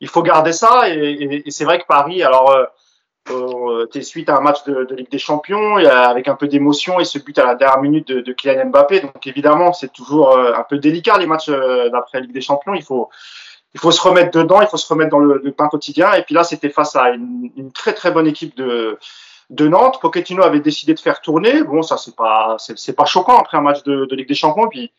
il 0.00 0.08
faut 0.08 0.22
garder 0.22 0.52
ça. 0.52 0.88
Et, 0.88 1.42
et, 1.46 1.50
c'est 1.50 1.64
vrai 1.64 1.78
que 1.78 1.86
Paris, 1.86 2.22
alors, 2.22 2.50
euh, 3.30 3.84
euh 3.84 3.88
es 3.94 4.02
suite 4.02 4.28
à 4.28 4.36
un 4.36 4.40
match 4.40 4.64
de, 4.64 4.86
Ligue 4.94 5.10
des 5.10 5.18
Champions, 5.18 5.78
et 5.78 5.86
avec 5.86 6.28
un 6.28 6.34
peu 6.34 6.48
d'émotion, 6.48 7.00
et 7.00 7.04
ce 7.04 7.18
but 7.18 7.38
à 7.38 7.46
la 7.46 7.54
dernière 7.54 7.80
minute 7.80 8.08
de, 8.08 8.32
Kylian 8.32 8.66
Mbappé. 8.66 9.00
Donc, 9.00 9.26
évidemment, 9.26 9.72
c'est 9.72 9.92
toujours 9.92 10.36
euh, 10.36 10.52
un 10.54 10.62
peu 10.62 10.78
délicat 10.78 11.18
les 11.18 11.26
matchs 11.26 11.48
euh, 11.48 11.88
d'après 11.90 12.20
Ligue 12.20 12.32
des 12.32 12.40
Champions. 12.40 12.74
Il 12.74 12.82
faut, 12.82 13.08
il 13.74 13.80
faut 13.80 13.90
se 13.90 14.00
remettre 14.00 14.36
dedans, 14.38 14.60
il 14.60 14.68
faut 14.68 14.76
se 14.76 14.92
remettre 14.92 15.10
dans 15.10 15.18
le, 15.18 15.52
pain 15.52 15.68
quotidien. 15.68 16.12
Et 16.14 16.22
puis 16.22 16.34
là, 16.34 16.44
c'était 16.44 16.70
face 16.70 16.96
à 16.96 17.10
une, 17.10 17.70
très 17.74 17.92
très 17.92 18.10
bonne 18.10 18.26
équipe 18.26 18.56
de 18.56 18.98
de 19.50 19.66
Nantes. 19.66 19.98
Pochettino 20.00 20.42
avait 20.42 20.60
décidé 20.60 20.94
de 20.94 21.00
faire 21.00 21.20
tourner. 21.20 21.62
Bon, 21.62 21.82
ça 21.82 21.96
c'est 21.96 22.14
pas 22.14 22.56
c'est 22.58 22.96
pas 22.96 23.06
choquant 23.06 23.38
après 23.38 23.56
un 23.56 23.62
match 23.62 23.82
de, 23.84 24.06
Ligue 24.14 24.28
des 24.28 24.34
Champions. 24.34 24.68
Puis 24.68 24.92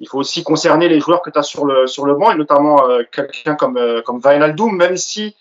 il 0.00 0.08
faut 0.08 0.18
aussi 0.18 0.44
concerner 0.44 0.88
les 0.88 1.00
joueurs 1.00 1.22
que 1.22 1.30
tu 1.30 1.38
as 1.38 1.42
sur 1.42 1.64
le 1.64 1.86
sur 1.86 2.06
le 2.06 2.14
banc 2.14 2.30
et 2.30 2.36
notamment 2.36 2.88
euh, 2.88 3.02
quelqu'un 3.10 3.56
comme 3.56 3.76
euh, 3.76 4.02
comme 4.02 4.20
Wijnaldum, 4.24 4.76
même 4.76 4.96
si 4.96 5.34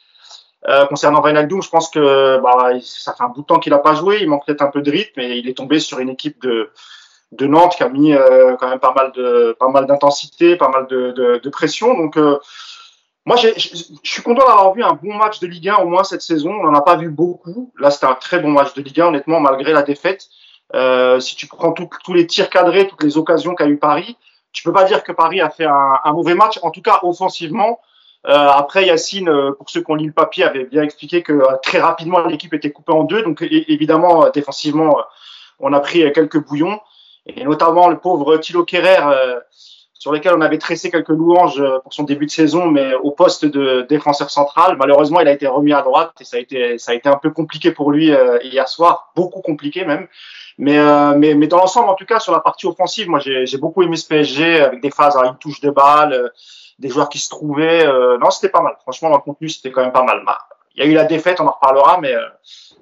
euh, 0.68 0.86
concernant 0.88 1.22
Wijnaldum, 1.22 1.62
je 1.62 1.70
pense 1.70 1.90
que 1.90 2.40
bah, 2.42 2.72
ça 2.82 3.14
fait 3.14 3.24
un 3.24 3.30
bout 3.30 3.42
de 3.42 3.46
temps 3.46 3.60
qu'il 3.60 3.74
a 3.74 3.80
pas 3.80 3.94
joué. 3.94 4.20
Il 4.22 4.30
manque 4.30 4.46
peut-être 4.46 4.62
un 4.62 4.72
peu 4.72 4.82
de 4.82 4.92
rythme 4.92 5.20
et 5.20 5.38
il 5.38 5.48
est 5.48 5.58
tombé 5.58 5.80
sur 5.80 6.00
une 6.00 6.10
équipe 6.10 6.42
de 6.42 6.72
de 7.34 7.46
Nantes 7.46 7.76
qui 7.76 7.84
a 7.84 7.90
mis 7.90 8.14
euh, 8.14 8.56
quand 8.56 8.70
même 8.70 8.80
pas 8.80 8.94
mal 8.94 9.12
de 9.12 9.56
pas 9.60 9.68
mal 9.68 9.86
d'intensité, 9.86 10.56
pas 10.56 10.70
mal 10.70 10.88
de, 10.88 11.12
de, 11.12 11.42
de 11.44 11.50
pression. 11.50 11.94
Donc 11.94 12.18
moi, 13.28 13.36
je 13.36 13.50
suis 14.04 14.22
content 14.22 14.48
d'avoir 14.48 14.74
vu 14.74 14.82
un 14.84 14.94
bon 14.94 15.14
match 15.14 15.42
de 15.42 15.48
Ligue 15.48 15.68
1 15.68 15.76
au 15.80 15.88
moins 15.88 16.06
cette 16.06 16.22
saison. 16.22 16.50
On 16.50 16.64
n'en 16.64 16.74
a 16.74 16.82
pas 16.82 16.96
vu 16.96 17.10
beaucoup. 17.10 17.74
Là, 17.78 17.92
c'était 17.92 18.06
un 18.06 18.14
très 18.14 18.40
bon 18.40 18.52
match 18.52 18.74
de 18.74 18.82
Ligue 18.82 19.02
1, 19.02 19.08
honnêtement, 19.08 19.42
malgré 19.42 19.74
la 19.74 19.82
défaite. 19.82 20.30
Euh, 20.74 21.20
si 21.20 21.36
tu 21.36 21.46
prends 21.46 21.74
tous 21.74 22.14
les 22.14 22.26
tirs 22.26 22.50
cadrés, 22.50 22.88
toutes 22.88 23.04
les 23.04 23.18
occasions 23.18 23.54
qu'a 23.54 23.68
eu 23.68 23.76
Paris, 23.76 24.18
tu 24.54 24.64
peux 24.64 24.72
pas 24.72 24.86
dire 24.86 25.04
que 25.04 25.12
Paris 25.12 25.42
a 25.42 25.50
fait 25.50 25.66
un, 25.66 26.00
un 26.06 26.14
mauvais 26.14 26.36
match, 26.36 26.58
en 26.62 26.72
tout 26.72 26.82
cas 26.82 27.00
offensivement. 27.02 27.82
Euh, 28.28 28.34
après, 28.34 28.86
Yacine, 28.86 29.30
euh, 29.30 29.52
pour 29.54 29.70
ceux 29.70 29.82
qui 29.82 29.90
ont 29.90 29.96
lu 29.96 30.08
le 30.08 30.12
papier, 30.12 30.44
avait 30.44 30.66
bien 30.66 30.84
expliqué 30.84 31.24
que 31.24 31.32
euh, 31.32 31.58
très 31.64 31.80
rapidement 31.80 32.20
l'équipe 32.20 32.54
était 32.54 32.72
coupée 32.72 32.92
en 32.92 33.04
deux. 33.04 33.24
Donc 33.24 33.42
évidemment, 33.42 34.30
défensivement, 34.34 34.98
on 35.60 35.72
a 35.74 35.80
pris 35.80 36.12
quelques 36.12 36.44
bouillons. 36.46 36.80
Et 37.26 37.44
notamment 37.44 37.90
le 37.90 37.98
pauvre 37.98 38.38
Thilo 38.38 38.64
Kerrer, 38.64 39.02
sur 39.94 40.14
lesquels 40.14 40.34
on 40.34 40.40
avait 40.40 40.60
tressé 40.60 40.90
quelques 40.90 41.10
louanges 41.10 41.62
pour 41.84 41.94
son 41.94 42.04
début 42.04 42.26
de 42.26 42.32
saison, 42.32 42.68
mais 42.68 42.94
au 42.94 43.12
poste 43.12 43.44
de 43.44 43.86
défenseur 43.90 44.30
central, 44.30 44.78
malheureusement, 44.78 45.20
il 45.20 45.28
a 45.28 45.34
été 45.34 45.46
remis 45.46 45.74
à 45.74 45.82
droite 45.82 46.14
et 46.22 46.24
ça 46.24 46.38
a 46.38 46.40
été, 46.40 46.78
ça 46.78 46.94
a 46.94 46.96
été 46.96 47.10
un 47.10 47.18
peu 47.18 47.32
compliqué 47.32 47.72
pour 47.72 47.92
lui 47.92 48.14
hier 48.44 48.70
soir, 48.70 49.12
beaucoup 49.14 49.42
compliqué 49.42 49.84
même. 49.84 50.08
Mais, 50.58 50.78
mais, 51.18 51.34
mais 51.34 51.48
dans 51.48 51.58
l'ensemble, 51.58 51.90
en 51.90 51.96
tout 51.96 52.06
cas, 52.06 52.22
sur 52.22 52.32
la 52.32 52.40
partie 52.40 52.66
offensive, 52.66 53.10
moi, 53.10 53.20
j'ai 53.20 53.58
beaucoup 53.58 53.84
aimé 53.84 53.98
ce 53.98 54.08
PSG 54.08 54.62
avec 54.62 54.82
des 54.82 54.92
phases 54.92 55.18
à 55.18 55.26
une 55.26 55.38
touche 55.38 55.60
de 55.60 55.70
balle, 55.70 56.32
des 56.80 56.90
joueurs 56.90 57.10
qui 57.10 57.20
se 57.20 57.30
trouvaient. 57.30 57.86
non, 57.86 58.30
c'était 58.30 58.50
pas 58.50 58.62
mal. 58.62 58.76
Franchement, 58.82 59.10
le 59.10 59.18
contenu, 59.18 59.50
c'était 59.50 59.72
quand 59.72 59.82
même 59.82 59.92
pas 59.92 60.04
mal. 60.04 60.24
Bah, 60.26 60.38
il 60.76 60.84
y 60.84 60.88
a 60.88 60.90
eu 60.90 60.94
la 60.94 61.06
défaite, 61.06 61.40
on 61.40 61.48
en 61.48 61.52
reparlera, 61.52 62.00
mais, 62.00 62.14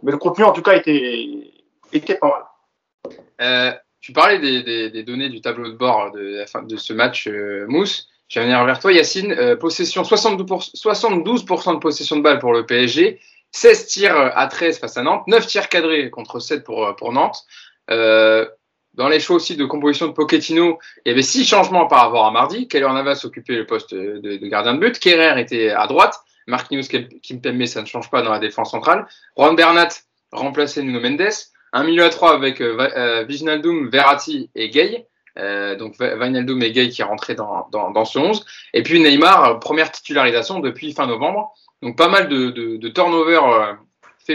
mais 0.03 0.11
le 0.11 0.17
contenu, 0.17 0.43
en 0.43 0.51
tout 0.51 0.61
cas, 0.61 0.73
était, 0.73 1.53
était 1.93 2.15
pas 2.15 2.27
mal. 2.27 3.15
Euh, 3.41 3.71
tu 4.01 4.13
parlais 4.13 4.39
des, 4.39 5.03
données 5.03 5.29
du 5.29 5.41
tableau 5.41 5.69
de 5.69 5.75
bord 5.75 6.11
de, 6.11 6.45
de 6.67 6.77
ce 6.77 6.93
match 6.93 7.27
euh, 7.27 7.65
Mousse. 7.67 8.07
Je 8.27 8.39
vais 8.39 8.45
venir 8.45 8.63
vers 8.65 8.79
toi, 8.79 8.91
Yacine. 8.91 9.31
Euh, 9.31 9.55
possession 9.55 10.03
72%, 10.03 10.75
72% 10.75 11.73
de 11.75 11.79
possession 11.79 12.17
de 12.17 12.21
balle 12.21 12.39
pour 12.39 12.53
le 12.53 12.65
PSG, 12.65 13.19
16 13.51 13.87
tirs 13.87 14.15
à 14.15 14.47
13 14.47 14.79
face 14.79 14.97
à 14.97 15.03
Nantes, 15.03 15.27
9 15.27 15.45
tirs 15.47 15.69
cadrés 15.69 16.09
contre 16.09 16.39
7 16.39 16.63
pour, 16.63 16.95
pour 16.95 17.13
Nantes. 17.13 17.45
Euh, 17.91 18.47
dans 18.95 19.09
les 19.09 19.19
choix 19.19 19.35
aussi 19.35 19.55
de 19.55 19.65
composition 19.65 20.07
de 20.07 20.13
Pochettino, 20.13 20.79
il 21.05 21.09
y 21.09 21.11
avait 21.11 21.21
6 21.21 21.45
changements 21.45 21.87
par 21.87 22.01
rapport 22.01 22.25
à 22.25 22.31
mardi. 22.31 22.67
Keller 22.67 22.91
Navas 22.93 23.21
occupait 23.23 23.55
le 23.55 23.65
poste 23.65 23.93
de, 23.93 24.47
gardien 24.47 24.73
de 24.73 24.79
but. 24.79 24.99
Kerrer 24.99 25.39
était 25.39 25.69
à 25.69 25.87
droite. 25.87 26.15
Marquinhos 26.47 26.87
Kimpembe, 27.23 27.65
ça 27.65 27.81
ne 27.81 27.87
change 27.87 28.09
pas 28.09 28.21
dans 28.21 28.31
la 28.31 28.39
défense 28.39 28.71
centrale. 28.71 29.07
Juan 29.37 29.55
Bernat 29.55 29.89
remplaçait 30.31 30.81
Nuno 30.81 30.99
Mendes. 30.99 31.31
Un 31.73 31.83
milieu 31.83 32.05
à 32.05 32.09
trois 32.09 32.33
avec 32.33 32.61
euh, 32.61 32.77
euh 32.95 33.89
Verratti 33.91 34.49
et 34.55 34.69
Gay. 34.69 35.07
Euh, 35.37 35.75
donc 35.75 35.95
Wijnaldum 35.99 36.61
et 36.61 36.71
Gay 36.71 36.87
qui 36.87 37.03
rentré 37.03 37.35
dans, 37.35 37.67
dans, 37.71 38.05
ce 38.05 38.17
11. 38.17 38.45
Et 38.73 38.83
puis 38.83 39.01
Neymar, 39.01 39.43
euh, 39.43 39.53
première 39.55 39.91
titularisation 39.91 40.59
depuis 40.59 40.93
fin 40.93 41.07
novembre. 41.07 41.51
Donc 41.81 41.97
pas 41.97 42.07
mal 42.07 42.29
de, 42.29 42.51
de, 42.51 42.77
de 42.77 42.89
turnover 42.89 43.39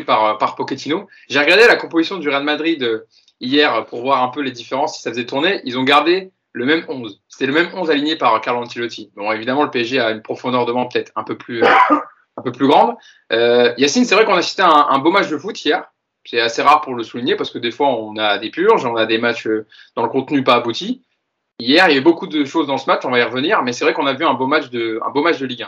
par, 0.05 0.37
par 0.37 0.55
Pochettino. 0.57 1.09
J'ai 1.29 1.39
regardé 1.39 1.67
la 1.67 1.77
composition 1.77 2.19
du 2.19 2.29
Real 2.29 2.45
Madrid 2.45 3.07
hier 3.41 3.87
pour 3.87 4.03
voir 4.03 4.23
un 4.23 4.29
peu 4.29 4.41
les 4.41 4.53
différences, 4.53 4.97
si 4.97 5.03
ça 5.03 5.11
faisait 5.11 5.27
tourner. 5.27 5.61
Ils 5.65 5.79
ont 5.79 5.85
gardé 5.85 6.33
le 6.53 6.65
même 6.65 6.85
11. 6.89 7.21
C'était 7.29 7.47
le 7.47 7.53
même 7.53 7.71
11 7.75 7.91
aligné 7.91 8.17
par 8.17 8.41
Carlo 8.41 8.63
Ancelotti. 8.63 9.11
Bon, 9.17 9.31
évidemment, 9.33 9.65
le 9.65 9.71
PSG 9.71 10.01
a 10.01 10.11
une 10.11 10.23
profondeur 10.23 10.67
de 10.67 10.73
banc 10.73 10.87
peut-être 10.87 11.13
un 11.17 11.25
peu 11.25 11.37
plus, 11.37 11.63
un 11.65 12.43
peu 12.43 12.53
plus 12.53 12.67
grande. 12.67 12.97
Euh, 13.33 13.73
Yacine, 13.79 14.05
c'est 14.05 14.15
vrai 14.15 14.25
qu'on 14.25 14.35
a 14.35 14.43
cité 14.43 14.63
un, 14.63 14.87
un, 14.91 14.99
beau 14.99 15.11
match 15.11 15.29
de 15.29 15.39
foot 15.39 15.65
hier 15.65 15.91
c'est 16.25 16.41
assez 16.41 16.63
rare 16.63 16.81
pour 16.83 16.95
le 16.95 17.03
souligner 17.03 17.37
parce 17.37 17.51
que 17.51 17.59
des 17.59 17.71
fois 17.71 17.89
on 17.89 18.17
a 18.17 18.39
des 18.39 18.51
purges, 18.51 18.85
on 18.85 18.97
a 18.97 19.07
des 19.07 19.19
matchs 19.19 19.47
euh, 19.47 19.67
dans 19.97 20.03
le 20.03 20.09
contenu 20.09 20.45
pas 20.45 20.55
abouti. 20.55 21.03
Hier, 21.59 21.89
il 21.89 21.93
y 21.93 21.97
a 21.97 22.01
eu 22.01 22.05
beaucoup 22.05 22.27
de 22.27 22.45
choses 22.45 22.67
dans 22.67 22.79
ce 22.79 22.87
match, 22.87 23.03
on 23.05 23.11
va 23.11 23.19
y 23.19 23.23
revenir, 23.23 23.63
mais 23.63 23.73
c'est 23.73 23.85
vrai 23.85 23.93
qu'on 23.93 24.07
a 24.07 24.15
vu 24.15 24.25
un 24.25 24.33
beau 24.33 24.47
match 24.47 24.71
de, 24.71 24.99
un 25.05 25.11
beau 25.11 25.23
match 25.23 25.39
de 25.39 25.47
Ligue 25.47 25.67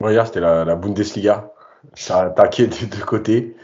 1. 0.00 0.12
hier, 0.12 0.26
c'était 0.26 0.40
la, 0.40 0.76
Bundesliga. 0.76 1.50
Ça 1.94 2.20
a 2.20 2.26
attaqué 2.26 2.66
des 2.68 2.86
deux 2.86 3.04
côtés. 3.04 3.56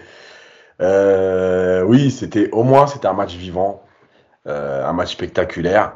Euh, 0.81 1.83
oui, 1.83 2.11
c'était 2.11 2.50
au 2.50 2.62
moins 2.64 2.87
c'était 2.87 3.07
un 3.07 3.12
match 3.12 3.35
vivant, 3.35 3.83
euh, 4.47 4.87
un 4.87 4.93
match 4.93 5.12
spectaculaire. 5.12 5.95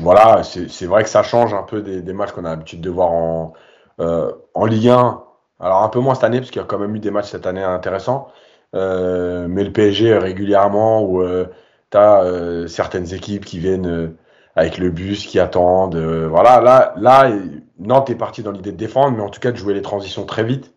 voilà, 0.00 0.42
c'est 0.44 0.86
vrai 0.86 1.02
que 1.04 1.10
ça 1.10 1.22
change 1.22 1.54
un 1.54 1.62
peu 1.62 1.82
des, 1.82 2.02
des 2.02 2.12
matchs 2.12 2.32
qu'on 2.32 2.44
a 2.44 2.50
l'habitude 2.50 2.80
de 2.80 2.90
voir 2.90 3.12
en, 3.12 3.52
en 3.98 4.64
Ligue 4.66 4.88
1 4.88 5.22
alors 5.60 5.82
un 5.82 5.88
peu 5.88 6.00
moins 6.00 6.14
cette 6.14 6.24
année, 6.24 6.38
parce 6.38 6.50
qu'il 6.50 6.60
y 6.60 6.64
a 6.64 6.66
quand 6.66 6.78
même 6.78 6.94
eu 6.94 7.00
des 7.00 7.10
matchs 7.10 7.30
cette 7.30 7.46
année 7.46 7.62
intéressants. 7.62 8.28
Euh, 8.74 9.46
mais 9.48 9.64
le 9.64 9.72
PSG 9.72 10.16
régulièrement, 10.18 11.02
où 11.02 11.22
euh, 11.22 11.46
tu 11.90 11.98
euh, 11.98 12.66
certaines 12.68 13.12
équipes 13.14 13.44
qui 13.44 13.58
viennent 13.58 13.86
euh, 13.86 14.16
avec 14.56 14.78
le 14.78 14.90
bus, 14.90 15.26
qui 15.26 15.40
attendent. 15.40 15.96
voilà, 15.96 16.60
là, 16.60 16.94
là, 16.96 17.30
Nantes 17.78 18.10
est 18.10 18.14
parti 18.16 18.42
dans 18.42 18.52
l'idée 18.52 18.72
de 18.72 18.76
défendre, 18.76 19.16
mais 19.16 19.22
en 19.22 19.30
tout 19.30 19.40
cas 19.40 19.52
de 19.52 19.56
jouer 19.56 19.74
les 19.74 19.82
transitions 19.82 20.24
très 20.26 20.44
vite, 20.44 20.74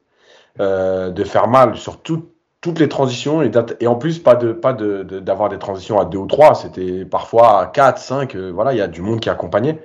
de 0.59 1.23
faire 1.23 1.47
mal 1.47 1.75
sur 1.77 2.01
toutes 2.01 2.79
les 2.79 2.89
transitions, 2.89 3.41
et, 3.41 3.87
en 3.87 3.95
plus 3.95 4.19
pas 4.19 4.35
de 4.35 4.53
pas 4.53 4.73
d'avoir 4.73 5.49
de, 5.49 5.55
des 5.55 5.59
transitions 5.59 5.99
à 5.99 6.05
deux 6.05 6.19
ou 6.19 6.27
trois, 6.27 6.55
c'était 6.55 7.05
parfois 7.05 7.61
à 7.61 7.65
quatre, 7.67 7.99
cinq. 7.99 8.35
voilà, 8.35 8.73
il 8.73 8.77
y 8.77 8.81
a 8.81 8.87
du 8.87 9.01
monde 9.01 9.19
qui 9.19 9.29
accompagnait. 9.29 9.79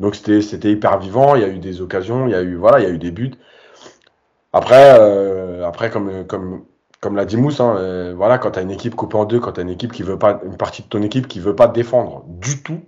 Donc 0.00 0.14
c'était 0.14 0.70
hyper 0.70 0.98
vivant, 0.98 1.34
il 1.34 1.42
y 1.42 1.44
a 1.44 1.48
eu 1.48 1.58
des 1.58 1.80
occasions, 1.80 2.26
il 2.26 2.32
y 2.32 2.34
a 2.34 2.42
eu 2.42 2.54
voilà, 2.54 2.80
il 2.80 2.84
y 2.84 2.86
a 2.86 2.90
eu 2.90 2.98
des 2.98 3.10
buts. 3.10 3.32
Après, 4.52 4.98
euh, 4.98 5.66
après 5.66 5.90
comme, 5.90 6.26
comme, 6.26 6.64
comme 7.00 7.16
l'a 7.16 7.24
dit 7.24 7.36
Mousse, 7.36 7.60
hein, 7.60 7.76
euh, 7.78 8.14
voilà, 8.16 8.38
quand 8.38 8.52
tu 8.52 8.58
as 8.58 8.62
une 8.62 8.70
équipe 8.70 8.94
coupée 8.94 9.16
en 9.16 9.24
deux, 9.24 9.40
quand 9.40 9.52
tu 9.52 9.60
as 9.60 9.62
une 9.62 9.70
équipe 9.70 9.92
qui 9.92 10.02
veut 10.02 10.18
pas, 10.18 10.40
une 10.44 10.56
partie 10.56 10.82
de 10.82 10.88
ton 10.88 11.02
équipe 11.02 11.28
qui 11.28 11.40
veut 11.40 11.56
pas 11.56 11.68
défendre 11.68 12.24
du 12.26 12.62
tout, 12.62 12.80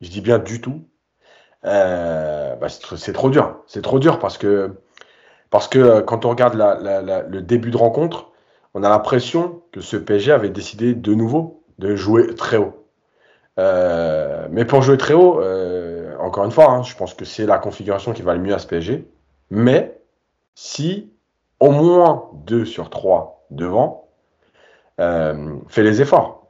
je 0.00 0.10
dis 0.10 0.20
bien 0.20 0.38
du 0.38 0.60
tout, 0.60 0.82
euh, 1.64 2.56
bah, 2.56 2.68
c'est 2.68 3.12
trop 3.12 3.30
dur. 3.30 3.62
C'est 3.66 3.82
trop 3.82 3.98
dur 3.98 4.18
parce 4.18 4.38
que, 4.38 4.72
parce 5.56 5.68
que 5.68 6.00
quand 6.00 6.26
on 6.26 6.28
regarde 6.28 6.54
le 6.54 7.40
début 7.40 7.70
de 7.70 7.78
rencontre, 7.78 8.30
on 8.74 8.82
a 8.82 8.90
l'impression 8.90 9.62
que 9.72 9.80
ce 9.80 9.96
PSG 9.96 10.30
avait 10.30 10.50
décidé 10.50 10.92
de 10.92 11.14
nouveau 11.14 11.62
de 11.78 11.96
jouer 11.96 12.34
très 12.34 12.58
haut. 12.58 12.84
mais 13.56 14.66
pour 14.66 14.82
jouer 14.82 14.98
très 14.98 15.14
haut, 15.14 15.40
encore 16.20 16.44
une 16.44 16.50
fois, 16.50 16.70
hein, 16.70 16.82
je 16.82 16.94
pense 16.94 17.14
que 17.14 17.24
c'est 17.24 17.46
la 17.46 17.56
configuration 17.56 18.12
qui 18.12 18.20
va 18.20 18.34
le 18.34 18.40
mieux 18.40 18.52
à 18.52 18.58
ce 18.58 18.66
PSG. 18.66 19.08
Mais 19.50 19.98
si 20.54 21.10
au 21.58 21.70
moins 21.70 22.28
2 22.44 22.66
sur 22.66 22.90
3 22.90 23.46
devant 23.50 24.10
euh, 25.00 25.54
fait 25.68 25.82
les 25.82 26.02
efforts. 26.02 26.48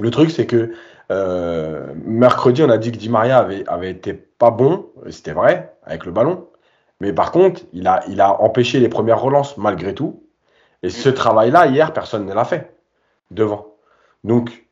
Le 0.00 0.10
truc, 0.10 0.30
c'est 0.30 0.46
que 0.46 0.72
euh, 1.10 1.92
mercredi, 2.02 2.62
on 2.62 2.70
a 2.70 2.78
dit 2.78 2.92
que 2.92 2.96
Di 2.96 3.10
Maria 3.10 3.46
avait 3.66 3.90
été 3.90 4.14
pas 4.14 4.50
bon, 4.50 4.86
c'était 5.10 5.32
vrai, 5.32 5.74
avec 5.84 6.06
le 6.06 6.12
ballon. 6.12 6.48
Mais 7.00 7.12
par 7.12 7.32
contre, 7.32 7.62
il 7.72 7.86
a, 7.86 8.02
il 8.08 8.20
a 8.20 8.40
empêché 8.40 8.80
les 8.80 8.88
premières 8.88 9.20
relances 9.20 9.56
malgré 9.56 9.94
tout. 9.94 10.24
Et 10.82 10.90
ce 10.90 11.08
travail-là, 11.08 11.66
hier, 11.66 11.92
personne 11.92 12.26
ne 12.26 12.34
l'a 12.34 12.44
fait 12.44 12.76
devant. 13.30 13.76
Donc, 14.24 14.68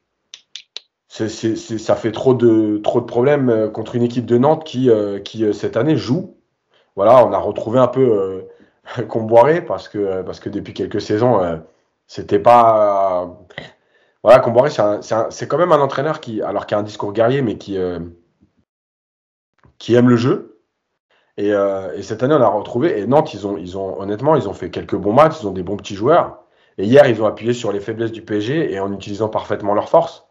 ça 1.08 1.96
fait 1.96 2.12
trop 2.12 2.34
de, 2.34 2.78
trop 2.78 3.00
de 3.00 3.06
problèmes 3.06 3.48
euh, 3.48 3.68
contre 3.70 3.94
une 3.94 4.02
équipe 4.02 4.26
de 4.26 4.38
Nantes 4.38 4.64
qui, 4.64 4.90
euh, 4.90 5.18
qui 5.18 5.44
euh, 5.44 5.52
cette 5.52 5.76
année, 5.76 5.96
joue. 5.96 6.36
Voilà, 6.94 7.26
on 7.26 7.32
a 7.32 7.38
retrouvé 7.38 7.78
un 7.78 7.88
peu 7.88 8.44
Comboiré 9.08 9.62
parce 9.62 9.88
que, 9.88 10.22
parce 10.22 10.40
que 10.40 10.48
depuis 10.48 10.74
quelques 10.74 11.00
saisons, 11.00 11.60
c'était 12.06 12.38
pas. 12.38 13.38
voilà, 14.22 14.40
Comboiré, 14.40 14.70
c'est, 14.70 15.48
quand 15.48 15.58
même 15.58 15.72
un 15.72 15.80
entraîneur 15.80 16.20
qui, 16.20 16.40
alors 16.42 16.66
qui 16.66 16.74
a 16.74 16.78
un 16.78 16.82
discours 16.82 17.12
guerrier, 17.12 17.42
mais 17.42 17.58
qui, 17.58 17.78
qui 19.78 19.94
aime 19.94 20.08
le 20.08 20.16
jeu. 20.16 20.55
Et, 21.38 21.52
euh, 21.52 21.94
et 21.94 22.02
cette 22.02 22.22
année, 22.22 22.34
on 22.34 22.40
a 22.40 22.48
retrouvé. 22.48 22.98
Et 22.98 23.06
Nantes, 23.06 23.34
ils 23.34 23.46
ont, 23.46 23.56
ils 23.58 23.76
ont, 23.76 24.00
honnêtement, 24.00 24.36
ils 24.36 24.48
ont 24.48 24.54
fait 24.54 24.70
quelques 24.70 24.96
bons 24.96 25.12
matchs, 25.12 25.40
ils 25.42 25.46
ont 25.46 25.52
des 25.52 25.62
bons 25.62 25.76
petits 25.76 25.94
joueurs. 25.94 26.38
Et 26.78 26.84
hier, 26.84 27.06
ils 27.06 27.22
ont 27.22 27.26
appuyé 27.26 27.52
sur 27.52 27.72
les 27.72 27.80
faiblesses 27.80 28.12
du 28.12 28.22
PSG 28.22 28.72
et 28.72 28.80
en 28.80 28.92
utilisant 28.92 29.28
parfaitement 29.28 29.74
leurs 29.74 29.88
forces. 29.88 30.26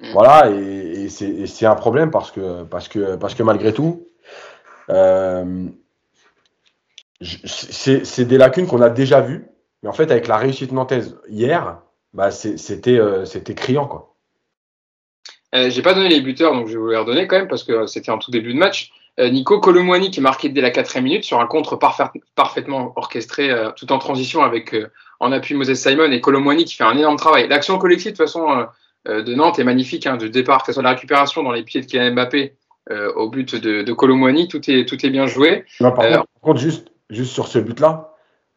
Mm. 0.00 0.12
Voilà, 0.12 0.50
et, 0.50 1.04
et 1.04 1.46
c'est 1.46 1.66
un 1.66 1.74
problème 1.74 2.10
parce 2.10 2.30
que, 2.30 2.64
parce 2.64 2.88
que, 2.88 3.16
parce 3.16 3.34
que 3.34 3.42
malgré 3.42 3.72
tout, 3.72 4.08
euh, 4.90 5.68
c'est 7.22 8.24
des 8.24 8.38
lacunes 8.38 8.66
qu'on 8.66 8.82
a 8.82 8.90
déjà 8.90 9.20
vues. 9.20 9.46
Mais 9.82 9.88
en 9.88 9.92
fait, 9.92 10.10
avec 10.10 10.26
la 10.26 10.36
réussite 10.36 10.72
nantaise 10.72 11.18
hier, 11.28 11.80
bah, 12.12 12.30
c'était 12.30 12.98
euh, 12.98 13.24
c'était 13.24 13.54
criant. 13.54 13.86
Quoi. 13.86 14.14
J'ai 15.52 15.80
pas 15.80 15.94
donné 15.94 16.08
les 16.08 16.20
buteurs, 16.20 16.52
donc 16.52 16.66
je 16.66 16.72
vais 16.74 16.78
vous 16.78 16.90
les 16.90 16.96
redonner 16.96 17.26
quand 17.26 17.38
même 17.38 17.48
parce 17.48 17.64
que 17.64 17.86
c'était 17.86 18.10
en 18.10 18.18
tout 18.18 18.30
début 18.30 18.52
de 18.52 18.58
match. 18.58 18.92
Euh, 19.18 19.30
Nico 19.30 19.60
Colomwani 19.60 20.10
qui 20.10 20.20
marquait 20.20 20.50
dès 20.50 20.60
la 20.60 20.70
quatrième 20.70 21.04
minute 21.04 21.24
sur 21.24 21.40
un 21.40 21.46
contre 21.46 21.76
parfait- 21.76 22.04
parfaitement 22.34 22.92
orchestré, 22.96 23.50
euh, 23.50 23.70
tout 23.74 23.90
en 23.92 23.98
transition 23.98 24.42
avec 24.42 24.74
euh, 24.74 24.90
en 25.20 25.32
appui 25.32 25.54
Moses 25.54 25.72
Simon 25.74 26.10
et 26.12 26.20
Colomwani 26.20 26.64
qui 26.66 26.74
fait 26.76 26.84
un 26.84 26.96
énorme 26.98 27.16
travail. 27.16 27.48
L'action 27.48 27.78
collective 27.78 28.12
de 28.12 28.16
toute 28.16 28.26
façon 28.26 28.66
euh, 29.08 29.22
de 29.22 29.34
Nantes 29.34 29.58
est 29.58 29.64
magnifique, 29.64 30.06
hein, 30.06 30.16
du 30.18 30.28
départ, 30.28 30.60
que 30.60 30.66
ce 30.66 30.72
soit 30.74 30.82
la 30.82 30.90
récupération 30.90 31.42
dans 31.42 31.52
les 31.52 31.62
pieds 31.62 31.80
de 31.80 31.86
Kylian 31.86 32.12
Mbappé 32.12 32.54
au 33.16 33.28
but 33.30 33.56
de, 33.56 33.82
de 33.82 33.92
Colomwani, 33.92 34.46
tout 34.46 34.60
est 34.70 34.84
tout 34.88 35.04
est 35.04 35.10
bien 35.10 35.26
joué. 35.26 35.64
Non, 35.80 35.90
par, 35.90 36.04
contre, 36.04 36.16
par 36.18 36.40
contre, 36.42 36.60
juste, 36.60 36.86
juste 37.10 37.32
sur 37.32 37.48
ce 37.48 37.58
but-là, 37.58 38.14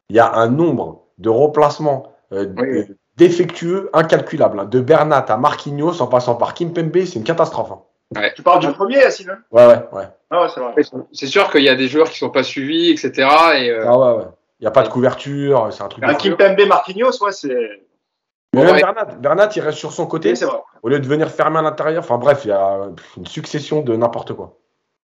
il 0.09 0.15
y 0.17 0.19
a 0.19 0.31
un 0.35 0.49
nombre 0.49 1.05
de 1.17 1.29
remplacements 1.29 2.13
Oui, 2.31 2.83
défectueux 3.17 3.89
incalculable. 3.93 4.59
hein. 4.59 4.65
De 4.65 4.79
Bernat 4.81 5.25
à 5.29 5.37
Marquinhos 5.37 6.01
en 6.01 6.07
passant 6.07 6.35
par 6.35 6.53
Kimpembe, 6.53 6.95
c'est 7.05 7.15
une 7.17 7.23
catastrophe. 7.23 7.71
hein. 7.71 7.81
Tu 8.35 8.41
parles 8.41 8.59
du 8.61 8.71
premier, 8.71 8.97
Yacine 8.97 9.29
hein? 9.29 9.37
Ouais, 9.51 9.67
ouais, 9.67 9.83
ouais. 9.91 10.07
Ah 10.31 10.41
ouais, 10.41 10.47
c'est 10.53 10.59
vrai. 10.59 10.73
C'est 11.11 11.27
sûr 11.27 11.51
qu'il 11.51 11.61
y 11.63 11.69
a 11.69 11.75
des 11.75 11.87
joueurs 11.87 12.09
qui 12.09 12.17
sont 12.17 12.29
pas 12.31 12.43
suivis, 12.43 12.89
etc. 12.89 13.11
Et, 13.57 13.69
euh, 13.69 13.85
Ah 13.87 13.97
ouais, 13.97 14.17
ouais. 14.17 14.27
Il 14.59 14.63
n'y 14.63 14.67
a 14.67 14.71
pas 14.71 14.83
de 14.83 14.89
couverture, 14.89 15.69
c'est 15.71 15.83
un 15.83 15.87
truc. 15.87 16.03
Un. 16.03 16.13
Kimpembe 16.15 16.67
Marquinhos, 16.67 17.23
ouais, 17.23 17.31
c'est. 17.31 17.83
Mais 18.53 18.63
même 18.63 18.73
Ouais. 18.75 18.81
Bernat, 18.81 19.05
Bernat, 19.19 19.49
il 19.55 19.61
reste 19.61 19.77
sur 19.77 19.91
son 19.91 20.07
côté 20.07 20.29
Oui, 20.31 20.37
c'est 20.37 20.45
vrai. 20.45 20.57
au 20.81 20.89
lieu 20.89 20.99
de 20.99 21.07
venir 21.07 21.29
fermer 21.29 21.59
à 21.59 21.61
l'intérieur. 21.61 22.03
Enfin 22.03 22.17
bref, 22.17 22.41
il 22.45 22.49
y 22.49 22.51
a 22.51 22.89
une 23.15 23.27
succession 23.27 23.81
de 23.81 23.95
n'importe 23.95 24.33
quoi. 24.33 24.57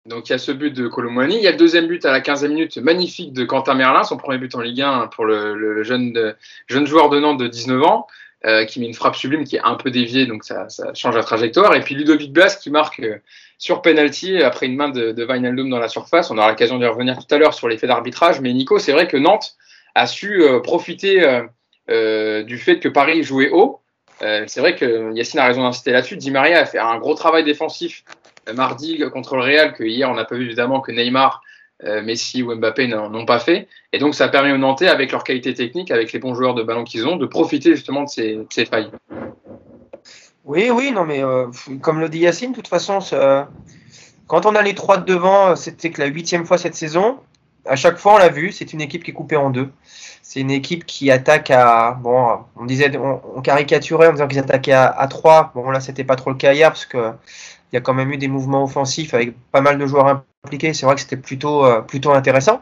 Donc 0.05 0.29
il 0.29 0.31
y 0.31 0.35
a 0.35 0.37
ce 0.37 0.51
but 0.53 0.71
de 0.71 0.87
Colomwani. 0.87 1.35
Il 1.35 1.43
y 1.43 1.47
a 1.47 1.51
le 1.51 1.57
deuxième 1.57 1.87
but 1.87 2.05
à 2.05 2.11
la 2.11 2.21
15e 2.21 2.47
minute, 2.47 2.77
magnifique 2.77 3.33
de 3.33 3.43
Quentin 3.43 3.73
Merlin, 3.73 4.03
son 4.03 4.15
premier 4.17 4.37
but 4.37 4.55
en 4.55 4.61
Ligue 4.61 4.81
1 4.81 5.07
pour 5.07 5.25
le, 5.25 5.55
le 5.55 5.83
jeune, 5.83 6.35
jeune 6.67 6.87
joueur 6.87 7.09
de 7.09 7.19
Nantes 7.19 7.39
de 7.39 7.47
19 7.47 7.83
ans, 7.83 8.07
euh, 8.45 8.65
qui 8.65 8.79
met 8.79 8.87
une 8.87 8.93
frappe 8.93 9.15
sublime 9.15 9.43
qui 9.45 9.55
est 9.55 9.61
un 9.63 9.75
peu 9.75 9.91
déviée, 9.91 10.25
donc 10.25 10.43
ça, 10.43 10.67
ça 10.69 10.93
change 10.93 11.15
la 11.15 11.23
trajectoire. 11.23 11.75
Et 11.75 11.81
puis 11.81 11.95
Ludovic 11.95 12.31
Blas 12.33 12.57
qui 12.61 12.69
marque 12.69 12.99
euh, 12.99 13.17
sur 13.57 13.81
penalty 13.81 14.43
après 14.43 14.65
une 14.65 14.75
main 14.75 14.89
de, 14.89 15.11
de 15.13 15.25
Wijnaldum 15.25 15.69
dans 15.69 15.79
la 15.79 15.87
surface. 15.87 16.29
On 16.31 16.37
aura 16.37 16.49
l'occasion 16.49 16.77
d'y 16.77 16.85
revenir 16.85 17.17
tout 17.17 17.33
à 17.33 17.37
l'heure 17.37 17.53
sur 17.53 17.67
l'effet 17.69 17.87
d'arbitrage. 17.87 18.41
Mais 18.41 18.51
Nico, 18.51 18.79
c'est 18.79 18.91
vrai 18.91 19.07
que 19.07 19.17
Nantes 19.17 19.55
a 19.95 20.07
su 20.07 20.43
euh, 20.43 20.59
profiter 20.59 21.23
euh, 21.23 21.43
euh, 21.89 22.43
du 22.43 22.57
fait 22.57 22.79
que 22.79 22.89
Paris 22.89 23.23
jouait 23.23 23.49
haut. 23.51 23.79
Euh, 24.21 24.43
c'est 24.47 24.59
vrai 24.59 24.75
que 24.75 25.13
Yacine 25.13 25.39
a 25.39 25.45
raison 25.45 25.63
d'insister 25.63 25.91
là-dessus. 25.91 26.17
Di 26.17 26.31
Maria 26.31 26.59
a 26.59 26.65
fait 26.65 26.79
un 26.79 26.97
gros 26.97 27.13
travail 27.13 27.43
défensif 27.43 28.03
euh, 28.49 28.53
mardi 28.53 29.01
contre 29.11 29.35
le 29.35 29.43
Real, 29.43 29.73
que 29.73 29.83
hier 29.83 30.09
on 30.09 30.15
n'a 30.15 30.25
pas 30.25 30.35
vu 30.35 30.45
évidemment 30.45 30.81
que 30.81 30.91
Neymar, 30.91 31.31
euh, 31.31 31.39
Messi 31.81 32.43
ou 32.43 32.55
Mbappé 32.55 32.87
n'ont 32.87 33.25
pas 33.25 33.39
fait. 33.39 33.67
Et 33.91 33.99
donc 33.99 34.15
ça 34.15 34.25
a 34.25 34.29
permis 34.29 34.51
aux 34.51 34.57
Nantais, 34.57 34.87
avec 34.87 35.11
leur 35.11 35.23
qualité 35.23 35.53
technique, 35.53 35.91
avec 35.91 36.13
les 36.13 36.19
bons 36.19 36.33
joueurs 36.33 36.55
de 36.55 36.63
ballon 36.63 36.83
qu'ils 36.83 37.05
ont, 37.07 37.17
de 37.17 37.25
profiter 37.25 37.71
justement 37.71 38.03
de 38.03 38.09
ces, 38.09 38.65
failles. 38.65 38.89
Oui, 40.45 40.69
oui, 40.71 40.91
non, 40.91 41.05
mais 41.05 41.23
euh, 41.23 41.47
comme 41.81 41.99
le 41.99 42.09
dit 42.09 42.19
Yacine, 42.19 42.51
de 42.51 42.55
toute 42.55 42.67
façon, 42.67 42.99
quand 44.27 44.45
on 44.45 44.55
a 44.55 44.61
les 44.61 44.75
trois 44.75 44.97
de 44.97 45.05
devant, 45.05 45.55
c'était 45.55 45.91
que 45.91 46.01
la 46.01 46.07
huitième 46.07 46.45
fois 46.45 46.57
cette 46.57 46.75
saison. 46.75 47.19
À 47.65 47.77
chaque 47.77 47.97
fois, 47.97 48.15
on 48.15 48.17
l'a 48.17 48.29
vu, 48.29 48.51
c'est 48.51 48.73
une 48.73 48.81
équipe 48.81 49.03
qui 49.03 49.11
est 49.11 49.13
coupée 49.13 49.37
en 49.37 49.49
deux. 49.49 49.69
C'est 50.21 50.41
une 50.41 50.51
équipe 50.51 50.85
qui 50.85 51.11
attaque 51.11 51.49
à. 51.51 51.97
Bon, 52.01 52.39
on 52.57 52.65
disait, 52.65 52.97
on, 52.97 53.21
on 53.35 53.41
caricaturait 53.41 54.07
en 54.07 54.13
disant 54.13 54.27
qu'ils 54.27 54.39
attaquaient 54.39 54.73
à, 54.73 55.07
3. 55.09 55.51
Bon, 55.55 55.69
là, 55.69 55.79
c'était 55.79 56.03
pas 56.03 56.15
trop 56.15 56.29
le 56.29 56.35
cas 56.35 56.53
hier 56.53 56.69
parce 56.69 56.85
que 56.85 57.11
il 57.71 57.75
y 57.75 57.77
a 57.77 57.81
quand 57.81 57.93
même 57.93 58.11
eu 58.11 58.17
des 58.17 58.27
mouvements 58.27 58.63
offensifs 58.63 59.13
avec 59.13 59.35
pas 59.51 59.61
mal 59.61 59.77
de 59.77 59.85
joueurs 59.85 60.23
C'est 60.51 60.81
vrai 60.83 60.95
que 60.95 61.01
c'était 61.01 61.15
plutôt, 61.15 61.65
euh, 61.65 61.79
plutôt 61.81 62.11
intéressant. 62.11 62.61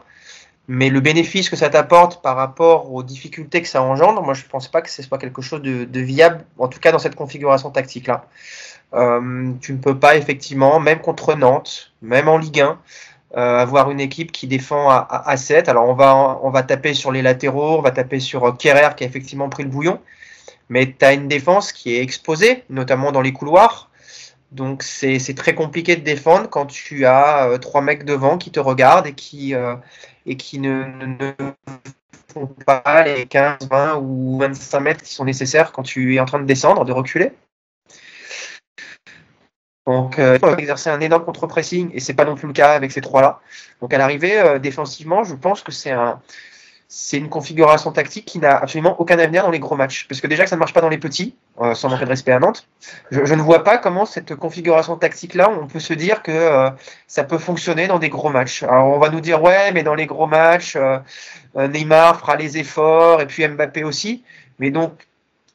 Mais 0.68 0.88
le 0.88 1.00
bénéfice 1.00 1.50
que 1.50 1.56
ça 1.56 1.68
t'apporte 1.68 2.22
par 2.22 2.36
rapport 2.36 2.92
aux 2.92 3.02
difficultés 3.02 3.60
que 3.60 3.66
ça 3.66 3.82
engendre, 3.82 4.22
moi 4.22 4.34
je 4.34 4.44
pense 4.44 4.68
pas 4.68 4.80
que 4.80 4.88
ce 4.88 5.02
soit 5.02 5.18
quelque 5.18 5.42
chose 5.42 5.60
de, 5.60 6.00
viable, 6.00 6.44
en 6.58 6.68
tout 6.68 6.78
cas 6.78 6.92
dans 6.92 7.00
cette 7.00 7.16
configuration 7.16 7.70
tactique-là. 7.70 8.26
Euh, 8.94 9.50
tu 9.60 9.72
ne 9.72 9.78
peux 9.78 9.98
pas 9.98 10.16
effectivement, 10.16 10.78
même 10.78 11.00
contre 11.00 11.34
Nantes, 11.34 11.92
même 12.02 12.28
en 12.28 12.38
Ligue 12.38 12.60
1, 12.60 12.78
euh, 13.36 13.58
avoir 13.58 13.90
une 13.90 13.98
équipe 13.98 14.30
qui 14.30 14.46
défend 14.46 14.88
à, 14.88 14.98
à, 14.98 15.30
à 15.30 15.36
7. 15.36 15.68
Alors 15.68 15.88
on 15.88 15.94
va, 15.94 16.38
on 16.42 16.50
va 16.50 16.62
taper 16.62 16.94
sur 16.94 17.10
les 17.10 17.22
latéraux, 17.22 17.78
on 17.78 17.82
va 17.82 17.90
taper 17.90 18.20
sur 18.20 18.56
Kerrer 18.56 18.94
qui 18.96 19.02
a 19.02 19.08
effectivement 19.08 19.48
pris 19.48 19.64
le 19.64 19.70
bouillon, 19.70 20.00
mais 20.68 20.94
tu 20.96 21.04
as 21.04 21.14
une 21.14 21.26
défense 21.26 21.72
qui 21.72 21.96
est 21.96 22.02
exposée, 22.02 22.62
notamment 22.70 23.10
dans 23.10 23.22
les 23.22 23.32
couloirs. 23.32 23.90
Donc 24.52 24.82
c'est 24.82 25.34
très 25.34 25.54
compliqué 25.54 25.96
de 25.96 26.02
défendre 26.02 26.48
quand 26.48 26.66
tu 26.66 27.06
as 27.06 27.48
euh, 27.48 27.58
trois 27.58 27.80
mecs 27.80 28.04
devant 28.04 28.36
qui 28.36 28.50
te 28.50 28.60
regardent 28.60 29.06
et 29.06 29.14
qui, 29.14 29.54
euh, 29.54 29.76
et 30.26 30.36
qui 30.36 30.58
ne 30.58 30.84
font 32.32 32.46
pas 32.66 33.02
les 33.04 33.26
15, 33.26 33.68
20 33.70 33.96
ou 33.96 34.38
25 34.38 34.80
mètres 34.80 35.02
qui 35.02 35.14
sont 35.14 35.24
nécessaires 35.24 35.72
quand 35.72 35.82
tu 35.82 36.14
es 36.14 36.20
en 36.20 36.26
train 36.26 36.38
de 36.38 36.44
descendre, 36.44 36.84
de 36.84 36.92
reculer. 36.92 37.32
Donc, 39.86 40.18
euh, 40.18 40.34
il 40.36 40.38
faut 40.38 40.56
exercer 40.56 40.90
un 40.90 41.00
énorme 41.00 41.24
contre-pressing 41.24 41.90
et 41.92 42.00
c'est 42.00 42.14
pas 42.14 42.24
non 42.24 42.36
plus 42.36 42.46
le 42.46 42.52
cas 42.52 42.72
avec 42.72 42.92
ces 42.92 43.00
trois-là. 43.00 43.40
Donc, 43.80 43.92
à 43.92 43.98
l'arrivée, 43.98 44.38
euh, 44.38 44.58
défensivement, 44.58 45.24
je 45.24 45.34
pense 45.34 45.62
que 45.62 45.72
c'est 45.72 45.90
un, 45.90 46.20
c'est 46.94 47.16
une 47.16 47.30
configuration 47.30 47.90
tactique 47.90 48.26
qui 48.26 48.38
n'a 48.38 48.54
absolument 48.54 49.00
aucun 49.00 49.18
avenir 49.18 49.44
dans 49.44 49.50
les 49.50 49.58
gros 49.58 49.76
matchs. 49.76 50.06
Parce 50.08 50.20
que 50.20 50.26
déjà 50.26 50.46
ça 50.46 50.56
ne 50.56 50.58
marche 50.58 50.74
pas 50.74 50.82
dans 50.82 50.90
les 50.90 50.98
petits, 50.98 51.34
euh, 51.58 51.72
sans 51.72 51.88
manquer 51.88 52.04
de 52.04 52.10
respect 52.10 52.32
à 52.32 52.38
Nantes, 52.38 52.68
je, 53.10 53.34
ne 53.34 53.40
vois 53.40 53.64
pas 53.64 53.78
comment 53.78 54.04
cette 54.04 54.34
configuration 54.34 54.98
tactique-là, 54.98 55.48
on 55.48 55.66
peut 55.66 55.80
se 55.80 55.94
dire 55.94 56.22
que 56.22 56.30
euh, 56.30 56.68
ça 57.06 57.24
peut 57.24 57.38
fonctionner 57.38 57.86
dans 57.86 57.98
des 57.98 58.10
gros 58.10 58.28
matchs. 58.28 58.62
Alors, 58.62 58.88
on 58.88 58.98
va 58.98 59.08
nous 59.08 59.22
dire, 59.22 59.42
ouais, 59.42 59.72
mais 59.72 59.82
dans 59.82 59.94
les 59.94 60.04
gros 60.04 60.26
matchs, 60.26 60.76
euh, 60.76 60.98
Neymar 61.56 62.20
fera 62.20 62.36
les 62.36 62.58
efforts 62.58 63.22
et 63.22 63.26
puis 63.26 63.48
Mbappé 63.48 63.84
aussi. 63.84 64.22
Mais 64.58 64.70
donc, 64.70 64.92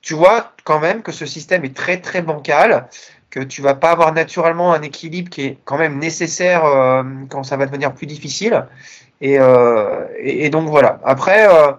tu 0.01 0.15
vois 0.15 0.53
quand 0.63 0.79
même 0.79 1.03
que 1.03 1.11
ce 1.11 1.27
système 1.27 1.63
est 1.65 1.77
très, 1.77 2.01
très 2.01 2.23
bancal 2.23 2.87
que 3.29 3.41
tu 3.41 3.61
vas 3.61 3.75
pas 3.75 3.91
avoir 3.91 4.11
naturellement 4.11 4.73
un 4.73 4.81
équilibre 4.81 5.29
qui 5.29 5.41
est 5.43 5.57
quand 5.65 5.77
même 5.77 5.99
nécessaire 5.99 6.63
quand 7.29 7.43
ça 7.43 7.57
va 7.57 7.65
devenir 7.67 7.93
plus 7.93 8.07
difficile. 8.07 8.65
Et, 9.21 9.39
euh, 9.39 10.05
et, 10.17 10.45
et 10.45 10.49
donc 10.49 10.69
voilà. 10.69 10.99
Après, 11.03 11.47
euh, 11.47 11.71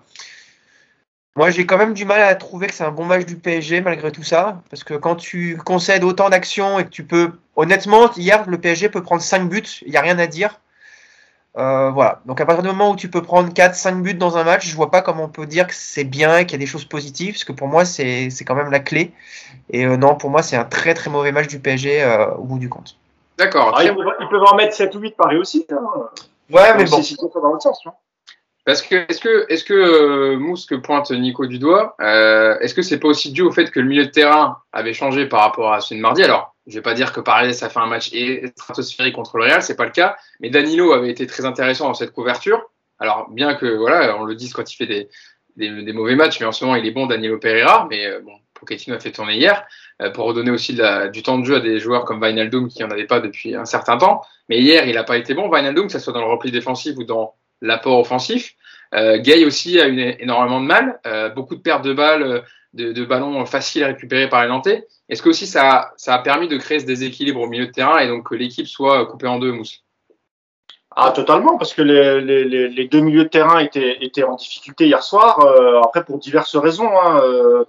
moi 1.36 1.50
j'ai 1.50 1.66
quand 1.66 1.78
même 1.78 1.94
du 1.94 2.04
mal 2.04 2.20
à 2.20 2.34
trouver 2.34 2.66
que 2.66 2.74
c'est 2.74 2.84
un 2.84 2.90
bon 2.90 3.04
match 3.04 3.24
du 3.24 3.36
PSG 3.36 3.80
malgré 3.80 4.10
tout 4.10 4.24
ça, 4.24 4.62
parce 4.70 4.84
que 4.84 4.94
quand 4.94 5.16
tu 5.16 5.56
concèdes 5.64 6.04
autant 6.04 6.30
d'actions 6.30 6.78
et 6.78 6.84
que 6.84 6.90
tu 6.90 7.04
peux, 7.04 7.32
honnêtement, 7.56 8.10
hier 8.16 8.48
le 8.48 8.58
PSG 8.58 8.88
peut 8.88 9.02
prendre 9.02 9.22
5 9.22 9.48
buts, 9.48 9.62
il 9.82 9.90
n'y 9.90 9.96
a 9.96 10.00
rien 10.00 10.18
à 10.18 10.26
dire. 10.26 10.60
Euh, 11.56 11.90
voilà. 11.90 12.20
Donc 12.26 12.40
à 12.40 12.46
partir 12.46 12.62
du 12.62 12.68
moment 12.68 12.90
où 12.90 12.96
tu 12.96 13.08
peux 13.08 13.22
prendre 13.22 13.52
4-5 13.52 14.02
buts 14.02 14.14
dans 14.14 14.36
un 14.36 14.44
match, 14.44 14.68
je 14.68 14.76
vois 14.76 14.90
pas 14.90 15.02
comment 15.02 15.24
on 15.24 15.28
peut 15.28 15.46
dire 15.46 15.66
que 15.66 15.74
c'est 15.74 16.04
bien, 16.04 16.44
qu'il 16.44 16.52
y 16.52 16.54
a 16.54 16.58
des 16.58 16.66
choses 16.66 16.84
positives, 16.84 17.34
parce 17.34 17.44
que 17.44 17.52
pour 17.52 17.68
moi 17.68 17.84
c'est 17.84 18.30
quand 18.46 18.54
même 18.54 18.70
la 18.70 18.80
clé. 18.80 19.12
Et 19.70 19.86
euh, 19.86 19.96
non, 19.96 20.14
pour 20.14 20.30
moi 20.30 20.42
c'est 20.42 20.56
un 20.56 20.64
très 20.64 20.94
très 20.94 21.10
mauvais 21.10 21.32
match 21.32 21.48
du 21.48 21.58
PSG 21.58 22.02
euh, 22.02 22.26
au 22.32 22.44
bout 22.44 22.58
du 22.58 22.68
compte. 22.68 22.96
D'accord. 23.38 23.74
Ah, 23.76 23.84
ils, 23.84 23.94
peuvent, 23.94 24.06
ils, 24.20 24.28
peuvent, 24.28 24.42
en 24.42 24.56
mettre 24.56 24.74
7 24.74 24.94
ou 24.96 24.98
8 25.00 25.16
Paris 25.16 25.36
aussi. 25.36 25.66
Hein. 25.70 25.78
Ouais, 26.50 26.74
mais 26.76 26.84
bon. 26.84 27.02
Si 27.02 27.14
ça 27.14 27.26
dans 27.34 27.48
l'autre 27.48 27.62
sens. 27.62 27.80
Tu 27.80 27.88
vois. 27.88 27.98
Parce 28.64 28.82
que 28.82 28.96
est-ce 29.08 29.20
que 29.20 29.46
est-ce 29.48 29.64
que 29.64 29.72
euh, 29.72 30.38
Mousse 30.38 30.66
que 30.66 30.74
pointe 30.74 31.10
Nico 31.10 31.46
du 31.46 31.58
doigt, 31.58 31.96
euh, 32.02 32.58
est-ce 32.60 32.74
que 32.74 32.82
c'est 32.82 33.00
pas 33.00 33.08
aussi 33.08 33.32
dû 33.32 33.40
au 33.40 33.50
fait 33.50 33.70
que 33.70 33.80
le 33.80 33.86
milieu 33.86 34.04
de 34.04 34.10
terrain 34.10 34.58
avait 34.72 34.92
changé 34.92 35.24
par 35.24 35.40
rapport 35.40 35.72
à 35.72 35.80
celui 35.80 35.96
de 35.96 36.02
mardi? 36.02 36.22
Alors 36.22 36.54
je 36.66 36.74
vais 36.74 36.82
pas 36.82 36.92
dire 36.92 37.14
que 37.14 37.20
Paredes 37.20 37.56
a 37.62 37.70
fait 37.70 37.78
un 37.78 37.86
match 37.86 38.12
stratosphérique 38.56 39.14
contre 39.14 39.38
le 39.38 39.44
Real, 39.44 39.62
c'est 39.62 39.74
pas 39.74 39.86
le 39.86 39.90
cas, 39.90 40.18
mais 40.40 40.50
Danilo 40.50 40.92
avait 40.92 41.08
été 41.08 41.26
très 41.26 41.46
intéressant 41.46 41.86
dans 41.86 41.94
cette 41.94 42.12
couverture. 42.12 42.62
Alors 42.98 43.30
bien 43.30 43.54
que 43.54 43.64
voilà, 43.74 44.14
on 44.18 44.24
le 44.24 44.34
dise 44.34 44.52
quand 44.52 44.70
il 44.70 44.76
fait 44.76 44.86
des, 44.86 45.08
des, 45.56 45.92
mauvais 45.94 46.14
matchs, 46.14 46.38
mais 46.40 46.46
en 46.46 46.52
ce 46.52 46.62
moment 46.62 46.76
il 46.76 46.86
est 46.86 46.90
bon 46.90 47.06
Danilo 47.06 47.38
Pereira, 47.38 47.86
mais 47.88 48.04
euh, 48.04 48.20
bon, 48.20 48.32
Pochettino 48.52 48.96
a 48.96 49.00
fait 49.00 49.12
tourner 49.12 49.36
hier 49.36 49.60
euh, 49.60 49.64
pour 50.14 50.26
redonner 50.26 50.50
aussi 50.50 50.78
du 51.12 51.22
temps 51.22 51.38
de 51.38 51.44
jeu 51.44 51.56
à 51.56 51.60
des 51.60 51.80
joueurs 51.80 52.04
comme 52.04 52.20
Wijnaldum 52.22 52.68
qui 52.68 52.84
en 52.84 52.90
avaient 52.90 53.06
pas 53.06 53.20
depuis 53.20 53.56
un 53.56 53.64
certain 53.64 53.98
temps. 53.98 54.22
Mais 54.48 54.60
hier 54.60 54.86
il 54.86 54.94
n'a 54.94 55.04
pas 55.04 55.16
été 55.16 55.34
bon 55.34 55.48
Wijnaldum, 55.50 55.86
que 55.86 55.92
ce 55.92 55.98
soit 55.98 56.12
dans 56.12 56.20
le 56.20 56.30
repli 56.30 56.50
défensif 56.52 56.96
ou 56.96 57.04
dans 57.04 57.34
l'apport 57.60 57.98
offensif. 57.98 58.54
Euh, 58.94 59.18
Gay 59.18 59.44
aussi 59.44 59.80
a 59.80 59.88
eu 59.88 59.98
énormément 60.20 60.60
de 60.60 60.66
mal, 60.66 61.00
euh, 61.06 61.28
beaucoup 61.30 61.56
de 61.56 61.60
pertes 61.60 61.84
de 61.84 61.92
balles, 61.92 62.44
de, 62.74 63.04
ballons 63.04 63.44
faciles 63.46 63.84
à 63.84 63.88
récupérer 63.88 64.28
par 64.28 64.42
les 64.42 64.48
Nantais. 64.48 64.86
Est-ce 65.08 65.22
que 65.22 65.28
aussi 65.28 65.46
ça, 65.46 65.94
a 66.06 66.18
permis 66.20 66.48
de 66.48 66.56
créer 66.56 66.80
ce 66.80 66.86
déséquilibre 66.86 67.40
au 67.40 67.48
milieu 67.48 67.66
de 67.66 67.72
terrain 67.72 67.98
et 67.98 68.08
donc 68.08 68.28
que 68.28 68.34
l'équipe 68.34 68.66
soit 68.66 69.06
coupée 69.06 69.26
en 69.26 69.38
deux, 69.38 69.52
Mousse? 69.52 69.82
Ah, 70.94 71.12
totalement, 71.12 71.58
parce 71.58 71.74
que 71.74 71.82
les, 71.82 72.88
deux 72.88 73.00
milieux 73.00 73.24
de 73.24 73.28
terrain 73.28 73.60
étaient, 73.60 74.24
en 74.24 74.34
difficulté 74.34 74.86
hier 74.86 75.02
soir, 75.02 75.40
euh, 75.40 75.80
après 75.80 76.04
pour 76.04 76.18
diverses 76.18 76.56
raisons. 76.56 76.90
Hein, 76.90 77.20
euh, 77.22 77.64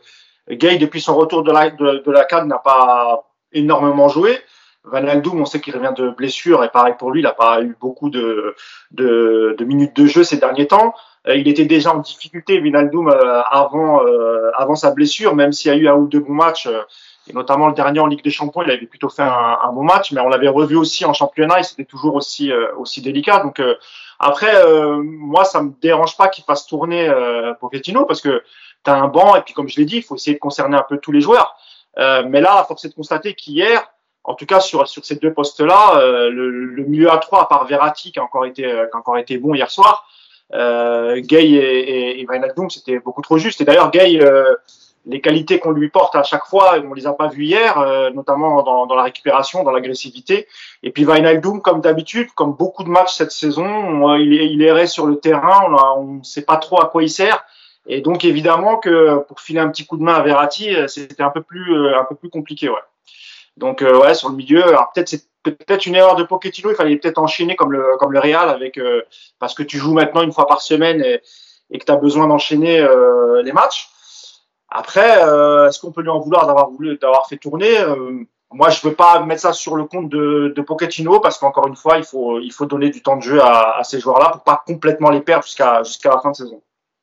Gay, 0.50 0.78
depuis 0.78 1.02
son 1.02 1.16
retour 1.16 1.44
de 1.44 1.52
la, 1.52 1.70
de, 1.70 2.04
de 2.06 2.12
la 2.12 2.26
CAD, 2.26 2.48
n'a 2.48 2.58
pas 2.58 3.24
énormément 3.52 4.10
joué. 4.10 4.40
Van 4.86 5.06
Aldoum, 5.06 5.42
on 5.42 5.46
sait 5.46 5.60
qu'il 5.60 5.76
revient 5.76 5.94
de 5.96 6.10
blessure, 6.10 6.64
et 6.64 6.70
pareil 6.70 6.96
pour 6.98 7.12
lui, 7.12 7.20
il 7.20 7.24
n'a 7.24 7.34
pas 7.34 7.62
eu 7.62 7.76
beaucoup 7.80 8.10
de, 8.10 8.56
de, 8.92 9.56
de, 9.58 9.66
minutes 9.66 9.96
de 9.96 10.06
jeu 10.08 10.24
ces 10.24 10.38
derniers 10.38 10.68
temps. 10.68 10.94
Euh, 11.28 11.36
il 11.36 11.48
était 11.48 11.66
déjà 11.66 11.94
en 11.94 12.00
difficulté, 12.00 12.60
Vinaldoom, 12.60 13.10
euh, 13.10 13.42
avant, 13.52 14.06
euh, 14.06 14.52
avant 14.56 14.76
sa 14.76 14.92
blessure, 14.92 15.36
même 15.36 15.52
s'il 15.52 15.72
y 15.72 15.74
a 15.74 15.78
eu 15.78 15.88
un 15.88 15.96
ou 15.96 16.08
deux 16.08 16.22
bons 16.22 16.34
matchs 16.34 16.70
et 17.28 17.34
notamment 17.34 17.68
le 17.68 17.74
dernier 17.74 18.00
en 18.00 18.08
Ligue 18.08 18.24
des 18.24 18.32
Champions, 18.32 18.64
il 18.64 18.72
avait 18.72 18.88
plutôt 18.88 19.10
fait 19.10 19.22
un, 19.22 19.58
un 19.62 19.72
bon 19.72 19.84
match, 19.84 20.12
mais 20.12 20.22
on 20.22 20.30
l'avait 20.30 20.48
revu 20.48 20.76
aussi 20.76 21.06
en 21.06 21.14
championnat 21.14 21.60
et 21.60 21.64
c'était 21.64 21.86
toujours 21.86 22.16
aussi 22.16 22.52
aussi 22.76 23.02
délicat. 23.04 23.44
Donc 23.44 23.62
après, 24.18 24.52
moi, 25.04 25.46
ça 25.46 25.62
me 25.62 25.72
dérange 25.80 26.18
pas 26.18 26.30
qu'il 26.30 26.44
fasse 26.44 26.66
tourner 26.66 27.08
Pochettino 27.60 28.06
parce 28.06 28.22
que 28.22 28.42
tu 28.84 28.92
as 28.92 28.96
un 28.96 29.08
banc 29.08 29.36
et 29.36 29.42
puis 29.42 29.54
comme 29.54 29.70
je 29.70 29.78
l'ai 29.78 29.86
dit, 29.86 29.98
il 29.98 30.04
faut 30.04 30.16
essayer 30.16 30.36
de 30.36 30.40
concerner 30.40 30.78
un 30.78 30.86
peu 30.88 30.98
tous 30.98 31.12
les 31.12 31.22
joueurs. 31.22 31.58
mais 31.98 32.42
là, 32.42 32.64
force 32.68 32.86
est 32.86 32.90
de 32.90 32.94
constater 32.96 33.34
qu'hier, 33.34 33.92
en 34.24 34.36
tout 34.36 34.46
cas 34.46 34.60
sur 34.60 34.88
sur 34.88 35.06
ces 35.06 35.16
deux 35.16 35.34
postes-là, 35.34 36.30
le, 36.30 36.50
le, 36.50 36.84
milieu 36.84 37.12
à 37.12 37.18
trois, 37.18 37.42
à 37.42 37.46
part 37.46 37.66
Verratti 37.66 38.12
qui 38.12 38.20
a 38.20 38.24
encore 38.24 38.46
été 38.46 38.64
qui 38.64 38.70
a 38.70 38.98
encore 38.98 39.18
été 39.18 39.38
bon 39.38 39.54
hier 39.54 39.70
soir, 39.70 40.06
euh, 40.54 41.22
Gay 41.22 41.52
et, 41.52 42.20
et, 42.20 42.22
et 42.22 42.28
c'était 42.70 43.00
beaucoup 43.00 43.22
trop 43.22 43.38
juste. 43.38 43.62
Et 43.62 43.66
d'ailleurs, 43.66 43.92
Gay, 43.92 44.20
euh, 44.22 44.56
les 45.06 45.22
qualités 45.22 45.60
qu'on 45.60 45.72
lui 45.72 45.90
porte 45.90 46.16
à 46.16 46.24
chaque 46.24 46.46
fois, 46.46 46.76
on 46.84 46.94
les 46.94 47.08
a 47.08 47.14
pas 47.14 47.28
vues 47.28 47.46
hier, 47.46 47.80
euh, 47.80 48.10
notamment 48.12 48.62
dans, 48.64 48.86
dans, 48.86 48.96
la 48.96 49.04
récupération, 49.04 49.64
dans 49.64 49.72
l'agressivité. 49.72 50.48
Et 50.84 50.92
puis 50.92 51.06
Wijnaldum, 51.06 51.62
comme 51.62 51.82
d'habitude, 51.82 52.30
comme 52.36 52.54
beaucoup 52.54 52.84
de 52.84 52.90
matchs 52.90 53.14
cette 53.16 53.32
saison, 53.32 54.16
il, 54.16 54.34
il 54.34 54.62
errait 54.62 54.88
sur 54.88 55.06
le 55.06 55.20
terrain, 55.20 55.72
on 55.98 56.16
ne 56.16 56.24
sait 56.24 56.44
pas 56.44 56.58
trop 56.58 56.82
à 56.82 56.88
quoi 56.88 57.04
il 57.04 57.10
sert. 57.10 57.44
Et 57.90 58.02
donc 58.02 58.24
évidemment 58.24 58.78
que 58.78 59.18
pour 59.28 59.42
filer 59.42 59.60
un 59.60 59.70
petit 59.70 59.86
coup 59.86 59.98
de 59.98 60.04
main 60.04 60.14
à 60.14 60.22
Verratti, 60.22 60.74
euh, 60.74 60.88
c'était 60.88 61.24
un 61.24 61.32
peu 61.32 61.42
plus 61.42 61.94
un 61.94 62.06
peu 62.06 62.16
plus 62.16 62.30
compliqué, 62.30 62.70
ouais. 62.70 62.80
Donc 63.58 63.82
ouais, 63.82 64.14
sur 64.14 64.30
le 64.30 64.36
milieu, 64.36 64.66
alors 64.66 64.90
peut-être 64.94 65.10
c'est 65.10 65.30
peut-être 65.44 65.86
une 65.86 65.96
erreur 65.96 66.16
de 66.16 66.24
Pochettino. 66.24 66.72
Il 66.72 66.76
fallait 66.76 66.98
peut-être 66.98 67.18
enchaîner 67.18 67.56
comme 67.56 67.72
le 67.72 67.98
comme 67.98 68.12
le 68.12 68.20
Real 68.20 68.50
avec 68.50 68.78
euh, 68.78 69.02
parce 69.40 69.54
que 69.54 69.64
tu 69.64 69.78
joues 69.78 69.94
maintenant 69.94 70.22
une 70.22 70.32
fois 70.32 70.48
par 70.48 70.62
semaine 70.62 71.02
et, 71.02 71.22
et 71.72 71.80
que 71.80 71.86
tu 71.86 71.92
as 71.92 71.96
besoin 71.96 72.28
d'enchaîner 72.28 72.80
euh, 72.80 73.42
les 73.44 73.52
matchs. 73.52 73.90
Après, 74.70 75.24
euh, 75.24 75.68
est-ce 75.68 75.80
qu'on 75.80 75.92
peut 75.92 76.02
lui 76.02 76.10
en 76.10 76.20
vouloir 76.20 76.46
d'avoir 76.46 76.70
voulu 76.70 76.98
d'avoir 76.98 77.28
fait 77.28 77.38
tourner 77.38 77.76
Moi, 78.52 78.70
je 78.70 78.88
veux 78.88 78.94
pas 78.94 79.20
mettre 79.22 79.42
ça 79.42 79.54
sur 79.54 79.76
le 79.76 79.86
compte 79.86 80.10
de, 80.10 80.54
de 80.56 80.62
Pochettino 80.62 81.20
parce 81.20 81.38
qu'encore 81.40 81.68
une 81.68 81.76
fois, 81.76 81.98
il 81.98 82.04
faut 82.04 82.40
il 82.40 82.52
faut 82.52 82.66
donner 82.66 82.90
du 82.90 83.02
temps 83.02 83.18
de 83.18 83.24
jeu 83.24 83.42
à, 83.42 83.78
à 83.78 83.84
ces 83.84 84.00
joueurs-là 84.00 84.30
pour 84.32 84.44
pas 84.44 84.64
complètement 84.66 85.10
les 85.10 85.22
perdre 85.22 85.46
jusqu'à 85.46 85.84
jusqu'à 85.84 86.10
la 86.10 86.20
fin 86.20 86.32
de 86.32 86.36
saison. 86.36 86.62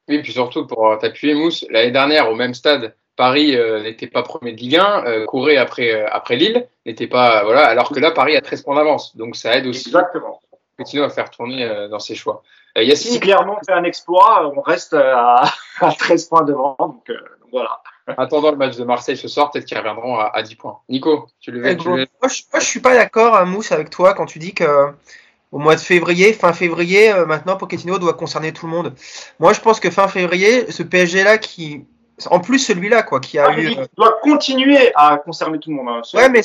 Oui, 0.08 0.22
puis 0.22 0.32
surtout 0.32 0.66
pour 0.66 0.96
t'appuyer, 0.98 1.34
Mousse, 1.34 1.66
l'année 1.70 1.90
dernière 1.90 2.30
au 2.30 2.34
même 2.34 2.54
stade 2.54 2.94
Paris 3.16 3.56
euh, 3.56 3.82
n'était 3.82 4.06
pas 4.06 4.22
premier 4.22 4.52
de 4.52 4.58
Ligue 4.58 4.76
1, 4.76 5.04
euh, 5.06 5.24
courait 5.24 5.56
après, 5.56 5.90
euh, 5.90 6.06
après 6.12 6.36
Lille, 6.36 6.68
n'était 6.84 7.06
pas 7.06 7.42
voilà, 7.44 7.66
alors 7.66 7.90
que 7.90 7.98
là 7.98 8.10
Paris 8.10 8.36
a 8.36 8.42
13 8.42 8.62
points 8.62 8.76
d'avance, 8.76 9.16
donc 9.16 9.36
ça 9.36 9.56
aide 9.56 9.66
aussi. 9.66 9.88
Exactement. 9.88 10.40
Continuer 10.78 11.04
à 11.04 11.08
faire 11.08 11.30
tourner 11.30 11.88
dans 11.88 11.98
ses 11.98 12.14
choix. 12.14 12.42
Yacine, 12.76 13.12
si 13.12 13.20
clairement 13.20 13.58
fait 13.64 13.72
un 13.72 13.84
exploit, 13.84 14.52
on 14.54 14.60
reste 14.60 14.92
à, 14.92 15.44
à 15.80 15.92
13 15.92 16.26
points 16.26 16.42
devant, 16.42 16.76
donc, 16.78 17.10
voilà. 17.50 17.80
Attendant 18.18 18.50
le 18.50 18.58
match 18.58 18.76
de 18.76 18.84
Marseille 18.84 19.16
ce 19.16 19.26
soir, 19.26 19.50
peut-être 19.50 19.64
qu'ils 19.64 19.78
reviendront 19.78 20.18
à, 20.18 20.30
à, 20.34 20.42
10 20.42 20.54
points. 20.56 20.78
Nico, 20.90 21.26
tu 21.40 21.50
le 21.50 21.60
veux, 21.60 21.76
tu 21.76 21.88
moi, 21.88 21.96
je, 21.96 22.42
moi, 22.52 22.60
je 22.60 22.66
suis 22.66 22.80
pas 22.80 22.94
d'accord, 22.94 23.36
hein, 23.36 23.46
Mousse, 23.46 23.72
avec 23.72 23.88
toi 23.88 24.12
quand 24.12 24.26
tu 24.26 24.38
dis 24.38 24.52
que 24.52 24.92
au 25.52 25.58
mois 25.58 25.76
de 25.76 25.80
février, 25.80 26.32
fin 26.32 26.52
février, 26.52 27.12
maintenant 27.26 27.56
Pochettino 27.56 27.98
doit 27.98 28.14
concerner 28.14 28.52
tout 28.52 28.66
le 28.66 28.72
monde. 28.72 28.94
Moi, 29.38 29.52
je 29.52 29.60
pense 29.60 29.80
que 29.80 29.90
fin 29.90 30.08
février, 30.08 30.70
ce 30.70 30.82
PSG 30.82 31.22
là 31.22 31.38
qui 31.38 31.86
en 32.30 32.40
plus, 32.40 32.58
celui-là, 32.58 33.02
quoi, 33.02 33.20
qui 33.20 33.38
a 33.38 33.48
ah, 33.48 33.58
eu. 33.58 33.70
Il 33.70 33.86
doit 33.96 34.18
continuer 34.22 34.92
à 34.94 35.18
concerner 35.18 35.58
tout 35.58 35.70
le 35.70 35.76
monde. 35.76 35.88
Hein. 35.88 36.02
Ouais, 36.14 36.28
mais 36.28 36.42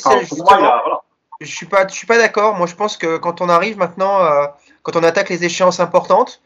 Je 1.40 1.46
suis 1.46 1.66
pas, 1.66 1.86
je 1.86 1.94
suis 1.94 2.06
pas 2.06 2.18
d'accord. 2.18 2.56
Moi, 2.56 2.66
je 2.66 2.74
pense 2.74 2.96
que 2.96 3.16
quand 3.16 3.40
on 3.40 3.48
arrive 3.48 3.78
maintenant, 3.78 4.22
euh, 4.22 4.46
quand 4.82 4.96
on 4.96 5.02
attaque 5.02 5.30
les 5.30 5.44
échéances 5.44 5.80
importantes, 5.80 6.42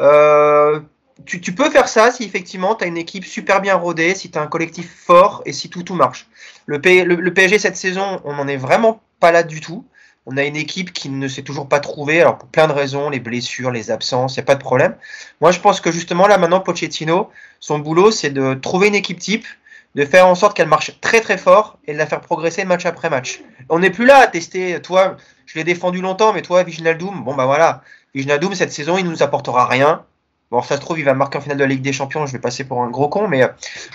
euh, 0.00 0.80
tu, 1.24 1.40
tu, 1.40 1.54
peux 1.54 1.70
faire 1.70 1.88
ça 1.88 2.10
si 2.10 2.24
effectivement 2.24 2.74
tu 2.74 2.84
as 2.84 2.86
une 2.88 2.98
équipe 2.98 3.24
super 3.24 3.60
bien 3.60 3.76
rodée, 3.76 4.14
si 4.14 4.30
tu 4.30 4.36
as 4.36 4.42
un 4.42 4.46
collectif 4.46 4.92
fort 5.06 5.42
et 5.46 5.52
si 5.52 5.70
tout, 5.70 5.82
tout 5.82 5.94
marche. 5.94 6.26
Le, 6.66 6.78
le, 6.78 7.14
le 7.14 7.34
PSG 7.34 7.58
cette 7.58 7.76
saison, 7.76 8.20
on 8.24 8.34
n'en 8.34 8.48
est 8.48 8.56
vraiment 8.56 9.00
pas 9.20 9.32
là 9.32 9.42
du 9.42 9.60
tout. 9.60 9.86
On 10.28 10.36
a 10.36 10.42
une 10.42 10.56
équipe 10.56 10.92
qui 10.92 11.08
ne 11.08 11.28
s'est 11.28 11.42
toujours 11.42 11.68
pas 11.68 11.78
trouvée, 11.78 12.20
alors 12.20 12.36
pour 12.36 12.48
plein 12.48 12.66
de 12.66 12.72
raisons, 12.72 13.10
les 13.10 13.20
blessures, 13.20 13.70
les 13.70 13.92
absences, 13.92 14.34
il 14.34 14.40
n'y 14.40 14.42
a 14.42 14.46
pas 14.46 14.56
de 14.56 14.60
problème. 14.60 14.96
Moi, 15.40 15.52
je 15.52 15.60
pense 15.60 15.80
que 15.80 15.92
justement, 15.92 16.26
là, 16.26 16.36
maintenant, 16.36 16.58
Pochettino, 16.58 17.30
son 17.60 17.78
boulot, 17.78 18.10
c'est 18.10 18.30
de 18.30 18.54
trouver 18.54 18.88
une 18.88 18.96
équipe 18.96 19.20
type, 19.20 19.46
de 19.94 20.04
faire 20.04 20.26
en 20.26 20.34
sorte 20.34 20.56
qu'elle 20.56 20.68
marche 20.68 21.00
très 21.00 21.20
très 21.20 21.38
fort 21.38 21.78
et 21.86 21.92
de 21.92 21.98
la 21.98 22.06
faire 22.06 22.20
progresser 22.20 22.64
match 22.64 22.84
après 22.86 23.08
match. 23.08 23.40
On 23.68 23.78
n'est 23.78 23.90
plus 23.90 24.04
là 24.04 24.18
à 24.18 24.26
tester, 24.26 24.82
toi, 24.82 25.16
je 25.46 25.58
l'ai 25.58 25.64
défendu 25.64 26.00
longtemps, 26.00 26.32
mais 26.32 26.42
toi, 26.42 26.64
Viginaldoum, 26.64 27.22
bon 27.22 27.34
bah 27.34 27.46
voilà, 27.46 27.82
Viginaldoum, 28.12 28.54
cette 28.56 28.72
saison, 28.72 28.98
il 28.98 29.04
ne 29.04 29.10
nous 29.10 29.22
apportera 29.22 29.66
rien. 29.66 30.04
Bon, 30.50 30.60
ça 30.60 30.76
se 30.76 30.80
trouve, 30.80 30.98
il 30.98 31.04
va 31.04 31.14
marquer 31.14 31.38
en 31.38 31.40
finale 31.40 31.58
de 31.58 31.64
la 31.64 31.68
Ligue 31.68 31.82
des 31.82 31.92
Champions, 31.92 32.26
je 32.26 32.32
vais 32.32 32.38
passer 32.40 32.64
pour 32.64 32.82
un 32.82 32.90
gros 32.90 33.08
con, 33.08 33.28
mais 33.28 33.42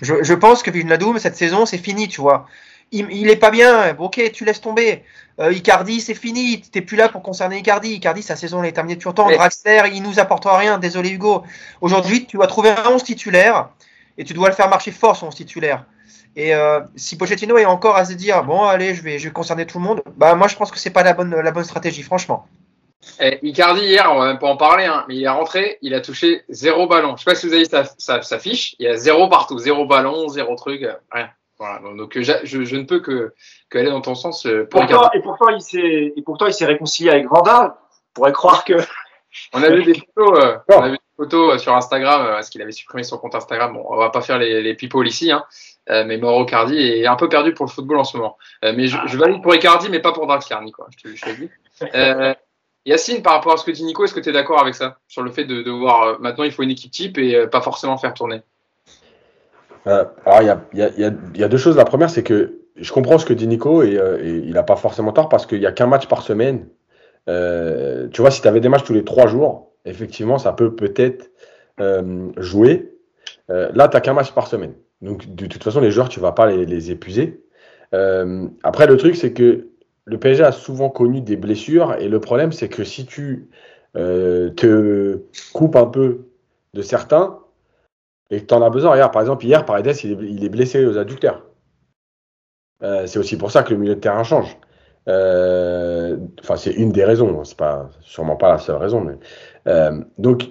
je, 0.02 0.24
je 0.24 0.34
pense 0.34 0.64
que 0.64 0.72
Viginaldoum, 0.72 1.20
cette 1.20 1.36
saison, 1.36 1.66
c'est 1.66 1.78
fini, 1.78 2.08
tu 2.08 2.22
vois 2.22 2.48
il, 2.92 3.08
il, 3.12 3.30
est 3.30 3.38
pas 3.38 3.52
bien, 3.52 3.96
ok, 3.98 4.32
tu 4.34 4.46
laisses 4.46 4.62
tomber. 4.62 5.04
Euh, 5.40 5.52
Icardi, 5.52 6.02
c'est 6.02 6.14
fini, 6.14 6.62
t'es 6.62 6.82
plus 6.82 6.98
là 6.98 7.10
pour 7.10 7.24
concerner 7.24 7.58
Icardi. 7.58 7.94
Icardi, 7.94 8.22
sa 8.22 8.36
saison 8.36 8.62
elle 8.62 8.70
est 8.70 8.74
terminée 8.74 8.96
depuis 8.96 9.08
longtemps. 9.08 9.28
Mais... 9.28 9.38
Draxler, 9.38 9.84
il 9.94 10.04
nous 10.04 10.20
apportera 10.20 10.58
rien, 10.58 10.78
désolé 10.78 11.10
Hugo. 11.10 11.44
Aujourd'hui, 11.80 12.26
tu 12.26 12.38
dois 12.38 12.48
trouver 12.48 12.70
un 12.70 12.90
11 12.90 13.04
titulaire 13.04 13.70
et 14.18 14.24
tu 14.24 14.34
dois 14.34 14.50
le 14.50 14.56
faire 14.56 14.70
marcher 14.70 14.92
fort, 14.92 15.16
son 15.16 15.28
11 15.28 15.36
titulaire. 15.36 15.86
Et 16.36 16.54
euh, 16.54 16.82
si 16.96 17.18
Pochettino 17.18 17.58
est 17.58 17.66
encore 17.66 17.96
à 17.96 18.06
se 18.06 18.14
dire, 18.14 18.44
bon, 18.44 18.64
allez, 18.64 18.94
je 18.94 19.02
vais, 19.02 19.20
je 19.20 19.28
vais 19.28 19.34
concerner 19.34 19.66
tout 19.66 19.80
le 19.80 19.84
monde, 19.84 20.02
bah 20.16 20.36
moi 20.36 20.48
je 20.48 20.56
pense 20.56 20.72
que 20.72 20.80
c'est 20.80 20.92
pas 20.92 21.04
la 21.04 21.14
bonne, 21.14 21.36
la 21.36 21.52
bonne 21.52 21.64
stratégie, 21.64 22.04
franchement. 22.04 22.48
Et 23.20 23.40
eh, 23.42 23.48
Icardi, 23.48 23.82
hier, 23.82 24.10
on 24.12 24.20
va 24.20 24.28
même 24.28 24.40
pas 24.40 24.48
en 24.48 24.58
parler, 24.58 24.86
hein, 24.86 25.06
mais 25.08 25.16
il 25.16 25.24
est 25.24 25.30
rentré, 25.30 25.80
il 25.82 25.96
a 25.96 26.02
touché 26.02 26.44
zéro 26.50 26.88
ballon. 26.88 27.16
Je 27.18 27.24
sais 27.24 27.32
pas 27.32 27.36
si 27.36 27.48
vous 27.48 27.54
avez 27.54 27.66
sa, 27.66 27.84
sa, 27.98 28.22
sa 28.22 28.38
fiche, 28.38 28.76
il 28.80 28.86
y 28.86 28.88
a 28.88 28.96
zéro 28.96 29.28
partout, 29.28 29.58
zéro 29.58 29.86
ballon, 29.86 30.28
zéro 30.30 30.56
truc, 30.56 30.86
rien. 31.12 31.30
Voilà, 31.62 31.80
donc 31.96 32.18
je, 32.20 32.34
je, 32.44 32.64
je, 32.64 32.76
ne 32.76 32.86
peux 32.86 33.02
que, 33.02 33.36
que, 33.70 33.78
aller 33.78 33.92
dans 33.92 34.02
ton 34.02 34.16
sens. 34.16 34.48
Euh, 34.48 34.66
pour 34.66 34.82
pourtant, 34.82 35.12
et 35.14 35.22
pourtant, 35.22 35.50
il 35.50 35.62
s'est 35.62 36.12
et 36.18 36.22
pourtant 36.24 36.48
il 36.48 36.56
s'est 36.56 36.66
réconcilié 36.66 37.12
avec 37.12 37.28
Vanda. 37.28 37.78
On 37.92 38.14
pourrait 38.16 38.32
croire 38.32 38.66
que. 38.66 38.74
on 39.54 39.62
a 39.62 39.70
vu 39.70 39.84
des 39.84 39.94
photos, 39.94 40.44
euh, 40.44 40.58
on 40.70 40.82
a 40.82 40.90
vu 40.90 40.96
des 40.96 41.16
photos 41.24 41.54
euh, 41.54 41.58
sur 41.60 41.76
Instagram 41.76 42.26
parce 42.32 42.50
qu'il 42.50 42.64
avait 42.64 42.72
supprimé 42.72 43.04
son 43.04 43.20
compte 43.20 43.36
Instagram. 43.36 43.74
Bon, 43.74 43.86
on 43.88 43.96
va 43.96 44.10
pas 44.10 44.22
faire 44.22 44.40
les, 44.40 44.64
les 44.64 44.74
people 44.74 45.08
ici, 45.08 45.32
hein, 45.32 45.46
mais 45.88 46.18
Mauro 46.18 46.46
Cardi 46.46 46.80
est 46.80 47.06
un 47.06 47.16
peu 47.16 47.30
perdu 47.30 47.54
pour 47.54 47.68
le 47.68 47.72
football 47.72 48.00
en 48.00 48.06
ce 48.06 48.18
moment. 48.18 48.40
mais 48.64 48.88
je, 48.88 48.98
je 49.06 49.16
valide 49.20 49.44
pour 49.44 49.54
Icardi, 49.54 49.90
mais 49.90 50.00
pas 50.00 50.14
pour 50.14 50.26
Draxler, 50.26 50.58
Nico. 50.64 50.84
Je 50.90 51.10
te, 51.12 51.16
je 51.16 51.22
te 51.24 51.30
dis. 51.42 51.50
Euh, 51.94 52.34
Yacine, 52.88 53.22
par 53.22 53.34
rapport 53.34 53.54
à 53.54 53.58
ce 53.58 53.66
que 53.66 53.70
dit 53.70 53.84
Nico, 53.84 54.04
est-ce 54.04 54.16
que 54.16 54.20
tu 54.20 54.30
es 54.30 54.34
d'accord 54.34 54.60
avec 54.60 54.74
ça? 54.74 54.98
Sur 55.08 55.22
le 55.22 55.30
fait 55.30 55.46
de, 55.46 55.62
de 55.62 55.70
voir 55.70 56.20
maintenant 56.20 56.44
il 56.44 56.52
faut 56.52 56.64
une 56.64 56.72
équipe 56.72 56.92
type 56.92 57.20
et 57.20 57.46
pas 57.46 57.62
forcément 57.62 57.98
faire 57.98 58.16
tourner 58.16 58.42
euh, 59.88 60.06
alors, 60.26 60.42
il 60.74 60.78
y 60.78 60.82
a, 60.82 60.90
y, 60.98 61.04
a, 61.04 61.12
y 61.36 61.44
a, 61.44 61.48
deux 61.48 61.58
choses. 61.58 61.78
La 61.78 61.86
première, 61.86 62.10
c'est 62.10 62.24
que 62.24 62.62
je 62.76 62.92
comprends 62.92 63.18
ce 63.18 63.26
que 63.26 63.34
dit 63.34 63.48
Nico 63.48 63.84
et, 63.84 63.98
euh, 63.98 64.20
il 64.24 64.54
n'a 64.54 64.64
pas 64.64 64.76
forcément 64.76 65.12
tort 65.12 65.30
parce 65.30 65.46
qu'il 65.46 65.60
n'y 65.60 65.66
a 65.66 65.72
qu'un 65.72 65.88
match 65.88 66.08
par 66.08 66.22
semaine. 66.22 66.68
Euh, 67.30 68.08
tu 68.10 68.22
vois, 68.22 68.32
si 68.32 68.42
tu 68.42 68.48
avais 68.48 68.60
des 68.60 68.70
matchs 68.70 68.84
tous 68.84 68.94
les 68.94 69.04
trois 69.04 69.28
jours, 69.28 69.72
effectivement, 69.86 70.38
ça 70.38 70.54
peut 70.54 70.76
peut-être 70.76 71.32
euh, 71.80 72.30
jouer. 72.38 72.88
Là, 73.50 73.90
tu 73.90 73.98
n'as 73.98 74.00
qu'un 74.00 74.14
match 74.14 74.32
par 74.32 74.48
semaine. 74.48 74.74
Donc, 75.02 75.36
de 75.36 75.46
toute 75.46 75.62
façon, 75.62 75.82
les 75.82 75.92
joueurs, 75.92 76.08
tu 76.08 76.20
ne 76.20 76.24
vas 76.24 76.32
pas 76.32 76.48
les, 76.48 76.66
les 76.66 76.90
épuiser. 76.90 77.44
après, 77.92 78.88
le 78.88 78.96
truc, 78.96 79.18
c'est 79.18 79.34
que 79.34 79.68
le 80.06 80.18
PSG 80.18 80.42
a 80.42 80.54
souvent 80.54 80.90
connu 80.90 81.20
des 81.20 81.36
blessures 81.36 81.96
et 82.00 82.08
le 82.08 82.20
problème, 82.22 82.54
c'est 82.54 82.70
que 82.70 82.86
si 82.86 83.06
tu 83.06 83.50
te 83.94 85.20
coupes 85.52 85.76
un 85.76 85.86
peu 85.86 86.30
de 86.74 86.82
certains, 86.82 87.41
et 88.32 88.40
que 88.40 88.46
tu 88.46 88.54
en 88.54 88.62
as 88.62 88.70
besoin. 88.70 88.92
Regarde, 88.92 89.14
par 89.14 89.22
exemple, 89.22 89.46
hier, 89.46 89.66
Paredes, 89.66 89.94
il 90.04 90.44
est, 90.44 90.50
blessé 90.50 90.86
aux 90.86 90.98
adducteurs. 90.98 91.44
Euh, 92.82 93.06
c'est 93.06 93.20
aussi 93.20 93.38
pour 93.38 93.52
ça 93.52 93.62
que 93.62 93.72
le 93.72 93.80
milieu 93.80 93.96
de 93.96 94.00
terrain 94.00 94.24
change. 94.24 94.58
Euh, 95.08 96.18
enfin, 96.40 96.56
c'est 96.56 96.72
une 96.72 96.92
des 96.92 97.04
raisons. 97.04 97.44
C'est 97.44 97.58
pas 97.58 97.90
sûrement 98.00 98.38
pas 98.38 98.50
la 98.50 98.58
seule 98.58 98.78
raison, 98.78 99.02
mais 99.02 99.16
euh, 99.68 100.02
donc 100.18 100.50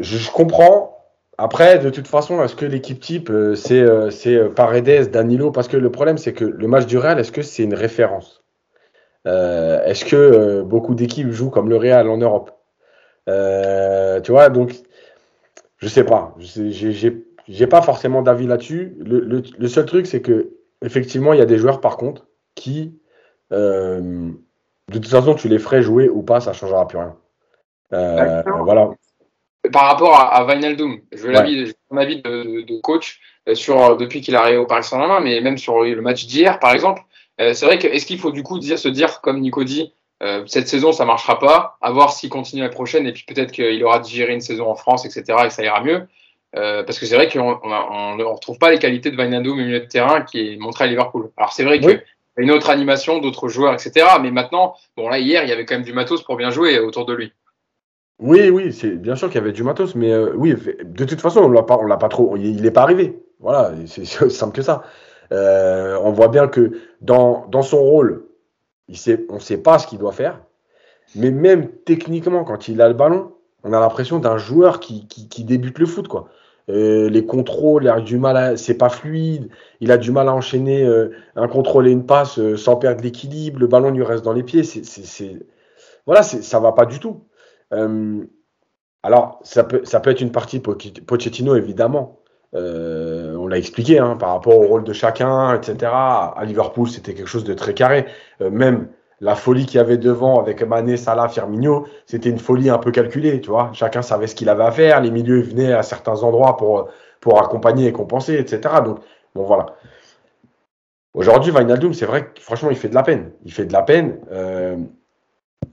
je, 0.00 0.30
comprends. 0.30 0.90
Après, 1.38 1.78
de 1.78 1.90
toute 1.90 2.06
façon, 2.06 2.42
est-ce 2.42 2.54
que 2.54 2.66
l'équipe 2.66 3.00
type, 3.00 3.32
c'est 3.54 4.10
c'est 4.10 4.48
Paredes, 4.54 5.10
Danilo? 5.10 5.50
Parce 5.50 5.68
que 5.68 5.76
le 5.76 5.90
problème, 5.90 6.18
c'est 6.18 6.32
que 6.32 6.44
le 6.44 6.68
match 6.68 6.86
du 6.86 6.98
Real, 6.98 7.18
est-ce 7.18 7.32
que 7.32 7.42
c'est 7.42 7.64
une 7.64 7.74
référence? 7.74 8.44
Est-ce 9.24 10.04
que 10.04 10.62
beaucoup 10.62 10.94
d'équipes 10.94 11.30
jouent 11.30 11.50
comme 11.50 11.68
le 11.68 11.76
Real 11.76 12.08
en 12.08 12.18
Europe? 12.18 12.52
Tu 13.26 14.30
vois, 14.30 14.48
donc, 14.48 14.74
je 15.84 15.88
sais 15.90 16.04
pas. 16.04 16.34
Je 16.38 17.12
j'ai 17.46 17.66
pas 17.66 17.82
forcément 17.82 18.22
d'avis 18.22 18.46
là-dessus. 18.46 18.96
Le, 19.00 19.20
le- 19.20 19.42
le 19.58 19.68
seul 19.68 19.84
truc, 19.84 20.06
c'est 20.06 20.22
que 20.22 20.50
effectivement, 20.82 21.34
il 21.34 21.38
y 21.38 21.42
a 21.42 21.46
des 21.46 21.58
joueurs, 21.58 21.80
par 21.82 21.98
contre, 21.98 22.26
qui, 22.54 22.98
euh, 23.52 24.00
de 24.90 24.98
toute 24.98 25.06
façon, 25.08 25.34
tu 25.34 25.48
les 25.48 25.58
ferais 25.58 25.82
jouer 25.82 26.08
ou 26.08 26.22
pas, 26.22 26.40
ça 26.40 26.54
changera 26.54 26.88
plus 26.88 26.96
rien. 26.98 27.14
Euh, 27.92 28.42
voilà. 28.64 28.90
Par 29.72 29.82
rapport 29.90 30.14
à, 30.14 30.34
à 30.36 30.46
Wijnaldum, 30.46 31.00
je 31.12 31.18
veux 31.22 31.28
Ouais. 31.28 31.34
l'avis- 31.34 31.74
mon 31.90 31.98
avis 31.98 32.22
de, 32.22 32.62
de 32.62 32.80
coach 32.80 33.20
euh, 33.48 33.54
sur 33.54 33.96
depuis 33.98 34.20
qu'il 34.22 34.34
est 34.34 34.38
arrivé 34.38 34.56
au 34.58 34.66
Paris 34.66 34.84
Saint-Germain, 34.84 35.20
mais 35.20 35.40
même 35.42 35.58
sur 35.58 35.82
le 35.82 36.00
match 36.00 36.26
d'hier, 36.26 36.58
par 36.60 36.72
exemple. 36.72 37.02
Euh, 37.42 37.52
c'est 37.52 37.66
vrai 37.66 37.78
que 37.78 37.86
est-ce 37.88 38.06
qu'il 38.06 38.18
faut 38.18 38.30
du 38.30 38.42
coup 38.42 38.58
dire, 38.58 38.78
se 38.78 38.88
dire, 38.88 39.20
comme 39.20 39.40
Nico 39.40 39.64
dit, 39.64 39.92
cette 40.46 40.68
saison 40.68 40.92
ça 40.92 41.04
marchera 41.04 41.38
pas, 41.38 41.76
à 41.82 41.90
voir 41.90 42.12
s'il 42.12 42.30
continue 42.30 42.62
la 42.62 42.68
prochaine, 42.70 43.06
et 43.06 43.12
puis 43.12 43.24
peut-être 43.26 43.52
qu'il 43.52 43.82
aura 43.84 43.98
digéré 43.98 44.32
une 44.32 44.40
saison 44.40 44.70
en 44.70 44.74
France, 44.74 45.04
etc., 45.04 45.38
et 45.46 45.50
ça 45.50 45.62
ira 45.62 45.82
mieux. 45.82 46.06
Euh, 46.56 46.84
parce 46.84 46.98
que 46.98 47.06
c'est 47.06 47.16
vrai 47.16 47.28
qu'on 47.28 48.16
ne 48.16 48.22
retrouve 48.22 48.58
pas 48.58 48.70
les 48.70 48.78
qualités 48.78 49.10
de 49.10 49.16
Wijnaldum 49.16 49.54
au 49.54 49.56
milieu 49.56 49.80
de 49.80 49.86
terrain 49.86 50.22
qui 50.22 50.52
est 50.52 50.56
montré 50.56 50.84
à 50.84 50.86
Liverpool. 50.86 51.30
Alors 51.36 51.52
c'est 51.52 51.64
vrai 51.64 51.78
Oui. 51.78 51.80
qu'il 51.80 51.90
y 51.90 52.40
a 52.40 52.42
une 52.42 52.52
autre 52.52 52.70
animation, 52.70 53.18
d'autres 53.18 53.48
joueurs, 53.48 53.74
etc. 53.74 54.06
Mais 54.22 54.30
maintenant, 54.30 54.74
bon 54.96 55.08
là 55.08 55.18
hier, 55.18 55.42
il 55.42 55.48
y 55.48 55.52
avait 55.52 55.64
quand 55.64 55.74
même 55.74 55.84
du 55.84 55.92
matos 55.92 56.22
pour 56.22 56.36
bien 56.36 56.50
jouer 56.50 56.78
autour 56.78 57.06
de 57.06 57.14
lui. 57.14 57.32
Oui, 58.20 58.48
oui, 58.50 58.72
c'est 58.72 58.92
bien 58.92 59.16
sûr 59.16 59.28
qu'il 59.28 59.40
y 59.40 59.42
avait 59.42 59.52
du 59.52 59.64
matos, 59.64 59.96
mais 59.96 60.12
euh, 60.12 60.32
oui, 60.36 60.54
de 60.84 61.04
toute 61.04 61.20
façon, 61.20 61.40
on 61.40 61.50
l'a 61.50 61.64
pas, 61.64 61.76
on 61.80 61.86
l'a 61.86 61.96
pas 61.96 62.08
trop, 62.08 62.36
il 62.36 62.62
n'est 62.62 62.70
pas 62.70 62.82
arrivé. 62.82 63.18
Voilà, 63.40 63.72
c'est 63.86 64.04
c'est 64.04 64.24
aussi 64.24 64.36
simple 64.36 64.54
que 64.54 64.62
ça. 64.62 64.84
Euh, 65.32 65.98
on 66.04 66.12
voit 66.12 66.28
bien 66.28 66.46
que 66.46 66.78
dans, 67.00 67.46
dans 67.48 67.62
son 67.62 67.82
rôle, 67.82 68.26
il 68.88 68.96
on 69.30 69.34
ne 69.34 69.40
sait 69.40 69.58
pas 69.58 69.78
ce 69.78 69.86
qu'il 69.86 69.98
doit 69.98 70.12
faire, 70.12 70.40
mais 71.14 71.30
même 71.30 71.68
techniquement, 71.84 72.44
quand 72.44 72.68
il 72.68 72.80
a 72.80 72.88
le 72.88 72.94
ballon, 72.94 73.32
on 73.62 73.72
a 73.72 73.80
l'impression 73.80 74.18
d'un 74.18 74.36
joueur 74.36 74.80
qui, 74.80 75.06
qui, 75.06 75.44
débute 75.44 75.78
le 75.78 75.86
foot, 75.86 76.08
quoi. 76.08 76.28
Euh, 76.70 77.10
les 77.10 77.26
contrôles, 77.26 77.84
il 77.84 77.88
a 77.90 78.00
du 78.00 78.16
mal 78.16 78.56
c'est 78.56 78.78
pas 78.78 78.88
fluide, 78.88 79.50
il 79.80 79.92
a 79.92 79.98
du 79.98 80.10
mal 80.12 80.28
à 80.28 80.32
enchaîner 80.32 80.82
euh, 80.82 81.10
un 81.36 81.46
contrôle 81.46 81.86
et 81.86 81.90
une 81.90 82.06
passe 82.06 82.38
euh, 82.38 82.56
sans 82.56 82.76
perdre 82.76 83.02
l'équilibre, 83.02 83.60
le 83.60 83.66
ballon 83.66 83.90
lui 83.90 84.02
reste 84.02 84.24
dans 84.24 84.32
les 84.32 84.42
pieds, 84.42 84.64
c'est, 84.64 85.46
voilà, 86.06 86.22
ça 86.22 86.60
va 86.60 86.72
pas 86.72 86.86
du 86.86 87.00
tout. 87.00 87.22
Alors, 89.02 89.38
ça 89.44 89.64
peut, 89.64 89.84
ça 89.84 90.00
peut 90.00 90.10
être 90.10 90.22
une 90.22 90.32
partie 90.32 90.60
Poch- 90.60 91.04
Pochettino, 91.04 91.54
évidemment. 91.56 92.23
Euh, 92.54 93.36
on 93.36 93.48
l'a 93.48 93.58
expliqué 93.58 93.98
hein, 93.98 94.16
par 94.16 94.30
rapport 94.30 94.56
au 94.56 94.66
rôle 94.66 94.84
de 94.84 94.92
chacun, 94.92 95.54
etc. 95.54 95.90
À 95.92 96.42
Liverpool, 96.44 96.88
c'était 96.88 97.14
quelque 97.14 97.26
chose 97.26 97.44
de 97.44 97.54
très 97.54 97.74
carré. 97.74 98.06
Euh, 98.40 98.50
même 98.50 98.88
la 99.20 99.34
folie 99.34 99.66
qu'il 99.66 99.76
y 99.76 99.80
avait 99.80 99.96
devant 99.96 100.40
avec 100.40 100.62
Mané, 100.62 100.96
Salah, 100.96 101.28
Firmino, 101.28 101.86
c'était 102.06 102.30
une 102.30 102.38
folie 102.38 102.70
un 102.70 102.78
peu 102.78 102.90
calculée, 102.90 103.40
tu 103.40 103.50
vois. 103.50 103.70
Chacun 103.72 104.02
savait 104.02 104.26
ce 104.26 104.34
qu'il 104.34 104.48
avait 104.48 104.64
à 104.64 104.70
faire. 104.70 105.00
Les 105.00 105.10
milieux 105.10 105.40
venaient 105.40 105.72
à 105.72 105.82
certains 105.82 106.22
endroits 106.22 106.56
pour, 106.56 106.88
pour 107.20 107.42
accompagner 107.42 107.86
et 107.86 107.92
compenser, 107.92 108.34
etc. 108.34 108.74
Donc, 108.84 108.98
bon, 109.34 109.44
voilà. 109.44 109.66
Aujourd'hui, 111.14 111.52
Wijnaldum, 111.52 111.94
c'est 111.94 112.06
vrai 112.06 112.26
que 112.26 112.40
franchement, 112.40 112.70
il 112.70 112.76
fait 112.76 112.88
de 112.88 112.94
la 112.94 113.04
peine. 113.04 113.30
Il 113.44 113.52
fait 113.52 113.64
de 113.64 113.72
la 113.72 113.82
peine. 113.82 114.18
Euh, 114.32 114.76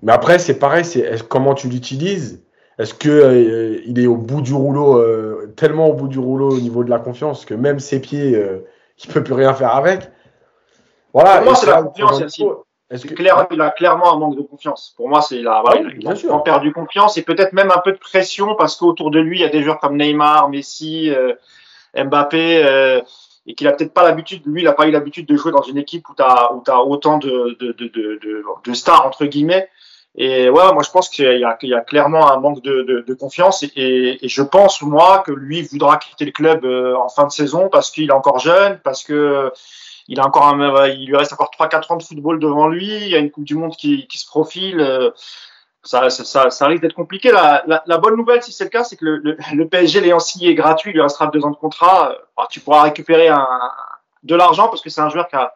mais 0.04 0.14
après, 0.14 0.40
c'est 0.40 0.58
pareil, 0.58 0.86
c'est 0.86 1.28
comment 1.28 1.54
tu 1.54 1.68
l'utilises? 1.68 2.44
Est-ce 2.80 2.94
que 2.94 3.10
euh, 3.10 3.82
il 3.86 4.00
est 4.00 4.08
au 4.08 4.16
bout 4.18 4.42
du 4.42 4.54
rouleau, 4.54 4.98
euh, 4.98 5.54
tellement 5.56 5.88
au 5.88 5.94
bout 5.94 6.08
du 6.08 6.20
rouleau 6.20 6.52
au 6.52 6.60
niveau 6.60 6.84
de 6.84 6.90
la 6.90 7.00
confiance 7.00 7.46
que 7.46 7.54
même 7.54 7.80
ses 7.80 8.00
pieds, 8.02 8.36
euh, 8.36 8.66
il 9.04 9.12
peut 9.12 9.24
plus 9.24 9.34
rien 9.34 9.54
faire 9.54 9.76
avec? 9.76 10.10
Voilà. 11.14 11.38
Pour 11.38 11.46
moi, 11.46 11.56
c'est 11.56 11.68
la 11.68 11.84
confiance, 11.84 12.22
Est-ce 12.90 13.06
que 13.06 13.14
Claire, 13.14 13.48
il 13.52 13.62
a 13.62 13.70
clairement 13.70 14.14
un 14.14 14.18
manque 14.18 14.38
de 14.38 14.42
confiance. 14.42 14.94
Pour 14.98 15.10
moi, 15.10 15.22
c'est 15.22 15.42
voilà, 15.44 15.64
Oui, 15.82 15.96
il 16.00 16.08
a- 16.08 16.16
sûr. 16.16 16.44
perdu 16.44 16.74
confiance 16.74 17.18
et 17.18 17.22
peut-être 17.22 17.54
même 17.54 17.72
un 17.72 17.80
peu 17.84 17.92
de 17.92 17.98
pression 17.98 18.56
parce 18.56 18.76
qu'autour 18.78 19.12
de 19.12 19.20
lui, 19.20 19.40
il 19.40 19.42
y 19.42 19.46
a 19.46 19.50
des 19.50 19.62
joueurs 19.62 19.80
comme 19.80 19.98
Neymar, 19.98 20.50
Messi, 20.50 21.12
Mbappé, 21.96 23.02
et 23.48 23.56
qu'il 23.56 23.68
a 23.68 23.74
peut-être 23.74 23.94
pas 23.94 24.04
l'habitude, 24.04 24.44
lui, 24.46 24.62
il 24.62 24.68
a 24.68 24.74
pas 24.74 24.88
eu 24.88 24.92
l'habitude 24.92 25.26
de 25.28 25.36
jouer 25.36 25.52
dans 25.52 25.64
une 25.64 25.78
équipe 25.78 26.08
où 26.10 26.16
tu 26.16 26.22
as, 26.24 26.52
autant 26.84 27.18
de, 27.18 27.58
de, 27.60 27.72
de, 27.74 28.20
de 28.64 28.74
stars, 28.74 29.06
entre 29.06 29.26
guillemets. 29.26 29.68
Et 30.16 30.50
ouais, 30.50 30.74
moi, 30.74 30.84
je 30.84 30.92
pense 30.92 31.08
qu'il 31.10 31.40
y 31.40 31.44
a, 31.46 31.54
qu'il 31.56 31.70
y 31.70 31.74
a 31.74 31.82
clairement 31.82 32.32
un 32.32 32.38
manque 32.40 32.62
de, 32.62 32.82
de, 32.82 33.00
de 33.08 33.14
confiance 33.14 33.64
et, 33.64 33.72
et, 33.76 34.26
et 34.26 34.28
je 34.28 34.42
pense, 34.42 34.82
moi, 34.82 35.24
que 35.26 35.32
lui 35.32 35.62
voudra 35.64 35.98
quitter 35.98 36.26
le 36.26 36.32
club 36.32 36.66
euh, 36.66 36.96
en 36.98 37.08
fin 37.10 37.26
de 37.26 37.32
saison 37.32 37.70
parce 37.70 37.92
qu'il 37.92 38.10
est 38.10 38.14
encore 38.14 38.40
jeune, 38.40 38.80
parce 38.84 39.04
que 39.04 39.52
il 40.10 40.20
a 40.20 40.26
encore 40.26 40.48
un, 40.48 40.88
il 40.88 41.08
lui 41.08 41.16
reste 41.16 41.32
encore 41.34 41.52
3-4 41.58 41.94
ans 41.94 41.98
de 41.98 42.04
football 42.04 42.40
devant 42.40 42.68
lui. 42.68 42.88
Il 42.88 43.08
y 43.08 43.16
a 43.16 43.20
une 43.20 43.32
Coupe 43.32 43.46
du 43.46 43.56
Monde 43.56 43.76
qui, 43.78 44.08
qui 44.08 44.18
se 44.18 44.26
profile. 44.26 44.80
euh, 44.82 45.12
Ça, 45.84 46.10
ça, 46.12 46.24
ça, 46.26 46.50
ça 46.52 46.68
risque 46.68 46.82
d'être 46.84 46.94
compliqué. 46.94 47.32
La, 47.32 47.64
la, 47.66 47.82
la 47.88 47.98
bonne 47.98 48.16
nouvelle, 48.16 48.44
si 48.44 48.52
c'est 48.52 48.66
le 48.66 48.70
cas, 48.70 48.84
c'est 48.84 48.98
que 48.98 49.06
le, 49.06 49.38
le, 49.54 49.68
PSG 49.68 50.02
l'ayant 50.02 50.20
signé 50.20 50.54
gratuit, 50.54 50.92
il 50.92 50.96
lui 50.96 51.02
restera 51.02 51.28
deux 51.28 51.44
ans 51.46 51.50
de 51.52 51.56
contrat. 51.56 52.12
Euh, 52.12 52.44
Tu 52.52 52.60
pourras 52.60 52.84
récupérer 52.84 53.30
un, 53.30 53.48
de 54.24 54.36
l'argent 54.36 54.68
parce 54.68 54.82
que 54.82 54.90
c'est 54.92 55.02
un 55.02 55.10
joueur 55.10 55.28
qui 55.28 55.36
a, 55.38 55.54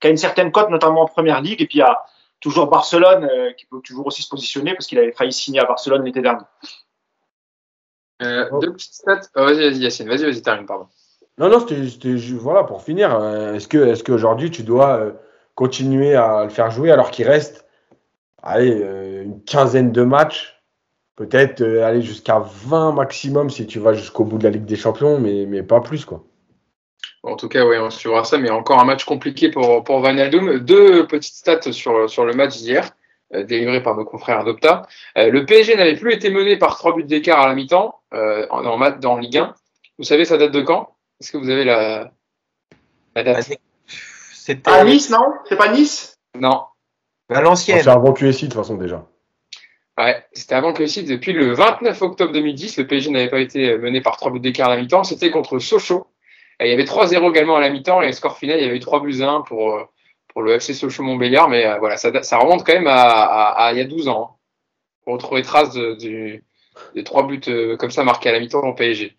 qui 0.00 0.06
a 0.08 0.10
une 0.10 0.16
certaine 0.16 0.50
cote, 0.52 0.70
notamment 0.70 1.02
en 1.02 1.06
première 1.06 1.40
ligue. 1.42 1.60
Et 1.62 1.66
puis 1.66 1.80
a 1.82 2.00
toujours 2.40 2.68
Barcelone 2.68 3.24
euh, 3.24 3.52
qui 3.52 3.66
peut 3.66 3.80
toujours 3.82 4.06
aussi 4.06 4.22
se 4.22 4.28
positionner 4.28 4.74
parce 4.74 4.86
qu'il 4.86 4.98
avait 4.98 5.12
failli 5.12 5.32
signer 5.32 5.60
à 5.60 5.64
Barcelone 5.64 6.04
l'été 6.04 6.20
dernier. 6.20 6.44
Euh, 8.22 8.46
deux 8.60 8.72
petites 8.72 8.94
stats. 8.94 9.20
Oh, 9.36 9.44
vas-y, 9.44 9.70
vas-y, 9.70 9.78
Yacine, 9.78 10.08
vas-y, 10.08 10.24
vas-y, 10.24 10.42
termine, 10.42 10.66
pardon. 10.66 10.86
Non, 11.38 11.48
non, 11.48 11.60
c'était, 11.60 12.16
voilà, 12.34 12.64
pour 12.64 12.82
finir. 12.82 13.14
euh, 13.14 13.54
Est-ce 13.54 13.68
que, 13.68 13.78
est-ce 13.78 14.02
qu'aujourd'hui, 14.02 14.50
tu 14.50 14.64
dois 14.64 14.98
euh, 14.98 15.12
continuer 15.54 16.16
à 16.16 16.44
le 16.44 16.50
faire 16.50 16.70
jouer 16.70 16.90
alors 16.90 17.12
qu'il 17.12 17.28
reste, 17.28 17.64
allez, 18.42 18.82
euh, 18.82 19.22
une 19.22 19.44
quinzaine 19.44 19.92
de 19.92 20.02
matchs, 20.02 20.60
peut-être 21.14 21.60
euh, 21.60 21.84
aller 21.84 22.02
jusqu'à 22.02 22.40
20 22.40 22.92
maximum 22.92 23.50
si 23.50 23.66
tu 23.68 23.78
vas 23.78 23.92
jusqu'au 23.92 24.24
bout 24.24 24.38
de 24.38 24.44
la 24.44 24.50
Ligue 24.50 24.64
des 24.64 24.76
Champions, 24.76 25.20
mais, 25.20 25.46
mais 25.46 25.62
pas 25.62 25.80
plus, 25.80 26.04
quoi. 26.04 26.24
En 27.28 27.36
tout 27.36 27.48
cas, 27.48 27.64
oui, 27.64 27.76
on 27.78 27.90
suivra 27.90 28.24
ça, 28.24 28.38
mais 28.38 28.50
encore 28.50 28.80
un 28.80 28.84
match 28.84 29.04
compliqué 29.04 29.50
pour, 29.50 29.84
pour 29.84 30.00
Wijnaldum. 30.02 30.58
Deux 30.58 31.06
petites 31.06 31.34
stats 31.34 31.72
sur, 31.72 32.08
sur 32.08 32.24
le 32.24 32.32
match 32.32 32.56
d'hier, 32.56 32.90
euh, 33.34 33.44
délivré 33.44 33.82
par 33.82 33.96
nos 33.96 34.04
confrères 34.04 34.44
d'Opta. 34.44 34.86
Euh, 35.16 35.30
le 35.30 35.44
PSG 35.44 35.76
n'avait 35.76 35.96
plus 35.96 36.12
été 36.14 36.30
mené 36.30 36.56
par 36.56 36.76
trois 36.76 36.94
buts 36.94 37.04
d'écart 37.04 37.40
à 37.40 37.48
la 37.48 37.54
mi-temps 37.54 38.00
euh, 38.14 38.46
en, 38.50 38.64
en, 38.64 38.90
dans 38.98 39.16
Ligue 39.18 39.38
1. 39.38 39.54
Vous 39.98 40.04
savez, 40.04 40.24
ça 40.24 40.38
date 40.38 40.52
de 40.52 40.62
quand? 40.62 40.94
Est-ce 41.20 41.32
que 41.32 41.36
vous 41.36 41.50
avez 41.50 41.64
la, 41.64 42.12
la 43.14 43.22
date? 43.22 43.58
C'était 44.32 44.70
À 44.70 44.84
Nice, 44.84 45.10
non? 45.10 45.32
C'est 45.48 45.56
pas 45.56 45.70
Nice? 45.70 46.18
Non. 46.34 46.62
à 47.28 47.40
l'ancienne. 47.42 47.80
C'est 47.82 47.90
avant 47.90 48.12
QSI, 48.14 48.46
de 48.46 48.52
toute 48.52 48.60
façon, 48.60 48.76
déjà. 48.76 49.04
Ouais, 49.98 50.24
c'était 50.32 50.54
avant 50.54 50.72
que 50.72 50.80
le 50.80 50.86
site, 50.86 51.08
depuis 51.08 51.32
le 51.32 51.52
29 51.52 52.00
octobre 52.02 52.32
2010, 52.32 52.78
le 52.78 52.86
PSG 52.86 53.10
n'avait 53.10 53.28
pas 53.28 53.40
été 53.40 53.76
mené 53.76 54.00
par 54.00 54.16
trois 54.16 54.30
buts 54.30 54.38
d'écart 54.38 54.70
à 54.70 54.76
la 54.76 54.80
mi-temps. 54.80 55.02
C'était 55.02 55.30
contre 55.30 55.58
Sochaux. 55.58 56.06
Il 56.60 56.68
y 56.68 56.72
avait 56.72 56.84
3-0 56.84 57.30
également 57.30 57.56
à 57.56 57.60
la 57.60 57.70
mi-temps 57.70 58.02
et 58.02 58.06
le 58.06 58.12
score 58.12 58.36
final, 58.36 58.58
il 58.58 58.64
y 58.64 58.66
avait 58.66 58.76
eu 58.76 58.80
3 58.80 59.00
buts 59.00 59.22
à 59.22 59.30
1 59.30 59.40
pour, 59.42 59.74
euh, 59.74 59.84
pour 60.28 60.42
le 60.42 60.54
FC 60.54 60.74
Sochaux-Montbéliard. 60.74 61.48
Mais 61.48 61.66
euh, 61.66 61.78
voilà, 61.78 61.96
ça, 61.96 62.22
ça 62.22 62.38
remonte 62.38 62.64
quand 62.66 62.72
même 62.74 62.88
à, 62.88 62.94
à, 62.94 63.66
à 63.66 63.72
il 63.72 63.78
y 63.78 63.80
a 63.80 63.84
12 63.84 64.08
ans. 64.08 64.22
hein, 64.22 64.34
pour 65.04 65.14
retrouver 65.14 65.42
trace 65.42 65.72
de, 65.72 65.94
du, 65.94 66.44
des 66.94 67.04
3 67.04 67.26
buts 67.26 67.40
euh, 67.48 67.76
comme 67.76 67.90
ça 67.90 68.02
marqués 68.02 68.28
à 68.28 68.32
la 68.32 68.40
mi-temps 68.40 68.60
au 68.66 68.74
PSG. 68.74 69.16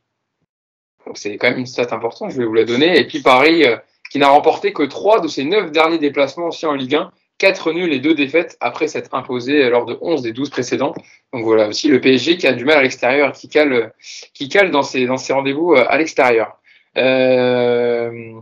Donc 1.06 1.18
c'est 1.18 1.38
quand 1.38 1.50
même 1.50 1.60
une 1.60 1.66
stat 1.66 1.88
importante, 1.92 2.32
je 2.32 2.38
vais 2.38 2.46
vous 2.46 2.54
la 2.54 2.66
donner. 2.66 3.00
Et 3.00 3.08
puis 3.08 3.22
Paris, 3.22 3.64
qui 4.12 4.20
n'a 4.20 4.28
remporté 4.28 4.74
que 4.74 4.84
3 4.84 5.22
de 5.22 5.28
ses 5.28 5.46
9 5.46 5.72
derniers 5.72 5.98
déplacements 5.98 6.48
aussi 6.48 6.66
en 6.66 6.74
Ligue 6.74 6.96
1. 6.96 7.12
4 7.40 7.72
nuls 7.72 7.94
et 7.94 8.00
2 8.00 8.16
défaites 8.16 8.58
après 8.60 8.90
s'être 8.90 9.16
imposé 9.16 9.70
lors 9.70 9.86
de 9.86 9.98
11 10.02 10.22
des 10.22 10.34
12 10.34 10.50
précédents. 10.50 10.94
Donc 11.32 11.46
voilà 11.46 11.70
aussi 11.70 11.88
le 11.88 12.02
PSG 12.02 12.36
qui 12.36 12.46
a 12.48 12.52
du 12.52 12.66
mal 12.66 12.78
à 12.78 12.82
l'extérieur, 12.82 13.32
qui 13.32 13.48
cale, 13.48 13.94
qui 14.34 14.50
cale 14.50 14.72
dans 14.72 14.84
ses, 14.84 15.06
dans 15.06 15.16
ses 15.16 15.32
rendez-vous 15.32 15.74
à 15.74 15.98
l'extérieur. 15.98 16.59
Euh, 16.98 18.40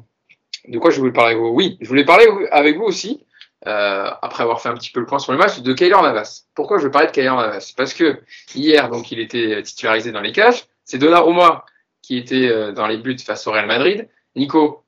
de 0.68 0.80
quoi 0.80 0.92
je 0.92 1.00
voulais 1.00 1.12
parler 1.12 1.32
avec 1.32 1.42
vous? 1.42 1.50
Oui, 1.50 1.78
je 1.82 1.88
voulais 1.88 2.06
parler 2.06 2.26
avec 2.52 2.78
vous 2.78 2.84
aussi, 2.84 3.26
euh, 3.66 4.10
après 4.22 4.44
avoir 4.44 4.62
fait 4.62 4.70
un 4.70 4.76
petit 4.76 4.92
peu 4.92 5.00
le 5.00 5.06
point 5.06 5.20
sur 5.20 5.32
le 5.32 5.38
match, 5.38 5.60
de 5.60 5.74
Kaylor 5.74 6.04
Navas. 6.04 6.44
Pourquoi 6.56 6.78
je 6.78 6.84
veux 6.84 6.92
parler 6.92 7.08
de 7.08 7.14
Kaylor 7.14 7.38
Navas? 7.38 7.74
Parce 7.76 7.94
que 7.94 8.22
hier, 8.56 8.90
donc, 8.90 9.12
il 9.12 9.20
était 9.20 9.62
titularisé 9.64 10.12
dans 10.12 10.22
les 10.22 10.32
cages. 10.32 10.66
C'est 10.84 10.98
Donnarumma 10.98 11.66
qui 12.02 12.18
était 12.18 12.48
euh, 12.48 12.72
dans 12.72 12.88
les 12.88 12.98
buts 12.98 13.18
face 13.20 13.48
au 13.48 13.52
Real 13.52 13.68
Madrid. 13.68 14.08
Nico, 14.36 14.84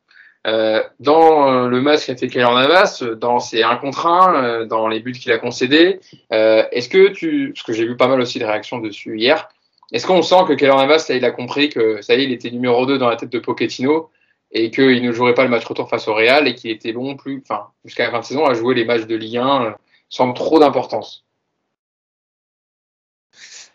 dans 0.46 1.68
le 1.68 1.82
match 1.82 2.06
qu'a 2.06 2.16
fait 2.16 2.28
Kaylor 2.28 2.56
Navas, 2.56 3.04
dans 3.18 3.40
ses 3.40 3.64
1 3.64 3.76
contre 3.78 4.08
1, 4.08 4.44
euh, 4.44 4.66
dans 4.66 4.88
les 4.88 5.00
buts 5.00 5.12
qu'il 5.12 5.32
a 5.32 5.38
concédés, 5.38 6.00
est-ce 6.32 6.90
que 6.90 7.10
tu, 7.10 7.52
parce 7.54 7.66
que 7.66 7.74
j'ai 7.74 7.86
vu 7.86 7.98
pas 7.98 8.08
mal 8.08 8.20
aussi 8.22 8.40
de 8.40 8.46
réactions 8.46 8.80
dessus 8.80 9.18
hier, 9.20 9.50
est-ce 9.92 10.06
qu'on 10.06 10.22
sent 10.22 10.44
que 10.48 10.54
Kaylor 10.54 10.78
Navas, 10.78 11.06
il 11.10 11.26
a 11.26 11.32
compris 11.32 11.70
que 11.70 12.02
ça 12.02 12.16
y 12.16 12.22
est, 12.22 12.24
il 12.26 12.32
était 12.32 12.52
numéro 12.52 12.86
2 12.86 12.98
dans 12.98 13.10
la 13.10 13.16
tête 13.16 13.30
de 13.30 13.40
Pochettino 13.40 14.10
et 14.52 14.72
qu'il 14.72 15.04
ne 15.04 15.12
jouerait 15.12 15.34
pas 15.34 15.44
le 15.44 15.50
match 15.50 15.66
retour 15.66 15.90
face 15.90 16.08
au 16.08 16.14
Real 16.14 16.48
et 16.48 16.56
qu'il 16.56 16.72
était 16.72 16.94
bon 16.94 17.16
plus, 17.16 17.42
enfin, 17.44 17.68
jusqu'à 17.86 18.06
la 18.06 18.12
fin 18.12 18.20
de 18.20 18.26
saison 18.26 18.46
à 18.46 18.54
jouer 18.54 18.76
les 18.76 18.86
matchs 18.86 19.06
de 19.06 19.16
Ligue 19.16 19.38
1 19.38 19.64
euh, 19.64 19.72
sans 20.10 20.34
trop 20.34 20.60
d'importance? 20.60 21.26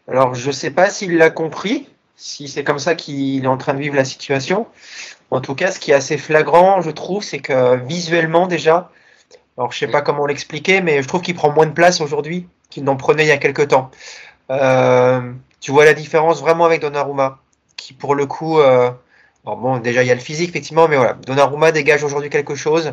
Alors, 0.09 0.35
je 0.35 0.47
ne 0.49 0.53
sais 0.53 0.71
pas 0.71 0.91
s'il 0.91 1.17
l'a 1.17 1.31
compris, 1.31 1.89
si 2.17 2.49
c'est 2.49 2.65
comme 2.65 2.79
ça 2.79 2.95
qu'il 2.95 3.45
est 3.45 3.49
en 3.49 3.57
train 3.57 3.75
de 3.75 3.81
vivre 3.81 3.97
la 3.97 4.05
situation. 4.05 4.67
En 5.31 5.41
tout 5.41 5.55
cas, 5.55 5.71
ce 5.71 5.79
qui 5.79 5.93
est 5.93 5.95
assez 5.95 6.19
flagrant, 6.19 6.83
je 6.83 6.91
trouve, 6.91 7.23
c'est 7.23 7.39
que 7.39 7.77
visuellement 7.87 8.47
déjà, 8.47 8.91
alors 9.57 9.73
je 9.73 9.79
sais 9.79 9.89
pas 9.89 10.03
comment 10.03 10.27
l'expliquer, 10.27 10.81
mais 10.81 11.03
je 11.03 11.09
trouve 11.09 11.23
qu'il 11.23 11.35
prend 11.35 11.51
moins 11.51 11.67
de 11.67 11.73
place 11.73 12.01
aujourd'hui 12.01 12.47
qu'il 12.71 12.85
n'en 12.85 12.97
prenait 12.97 13.25
il 13.25 13.29
y 13.29 13.33
a 13.33 13.39
quelques 13.39 13.69
temps. 13.69 13.91
Euh, 14.51 15.33
tu 15.65 15.71
vois 15.71 15.87
la 15.87 15.95
différence 15.95 16.43
vraiment 16.43 16.67
avec 16.67 16.83
Donnarumma, 16.83 17.39
qui 17.79 17.95
pour 17.95 18.15
le 18.15 18.27
coup, 18.27 18.61
euh, 18.61 18.91
bon 19.47 19.79
déjà 19.79 20.03
il 20.03 20.07
y 20.07 20.11
a 20.11 20.15
le 20.15 20.21
physique 20.21 20.51
effectivement, 20.51 20.89
mais 20.89 20.97
voilà, 20.97 21.15
Donnarumma 21.15 21.73
dégage 21.73 22.05
aujourd'hui 22.05 22.29
quelque 22.29 22.55
chose. 22.55 22.93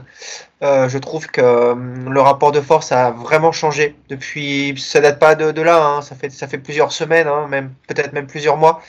Euh, 0.63 0.87
je 0.87 0.97
trouve 0.97 1.27
que 1.27 1.41
euh, 1.41 1.75
le 1.75 2.21
rapport 2.21 2.53
de 2.53 2.61
force 2.61 2.93
a 2.93 3.11
vraiment 3.11 3.51
changé 3.51 3.97
depuis, 4.07 4.73
ça 4.77 5.01
date 5.01 5.19
pas 5.19 5.35
de, 5.35 5.61
là, 5.61 5.85
hein, 5.85 6.01
ça 6.01 6.15
fait 6.47 6.57
plusieurs 6.59 6.93
semaines, 6.93 7.27
hein, 7.27 7.45
même 7.49 7.73
peut-être 7.89 8.13
même 8.13 8.25
plusieurs 8.25 8.55
mois. 8.55 8.81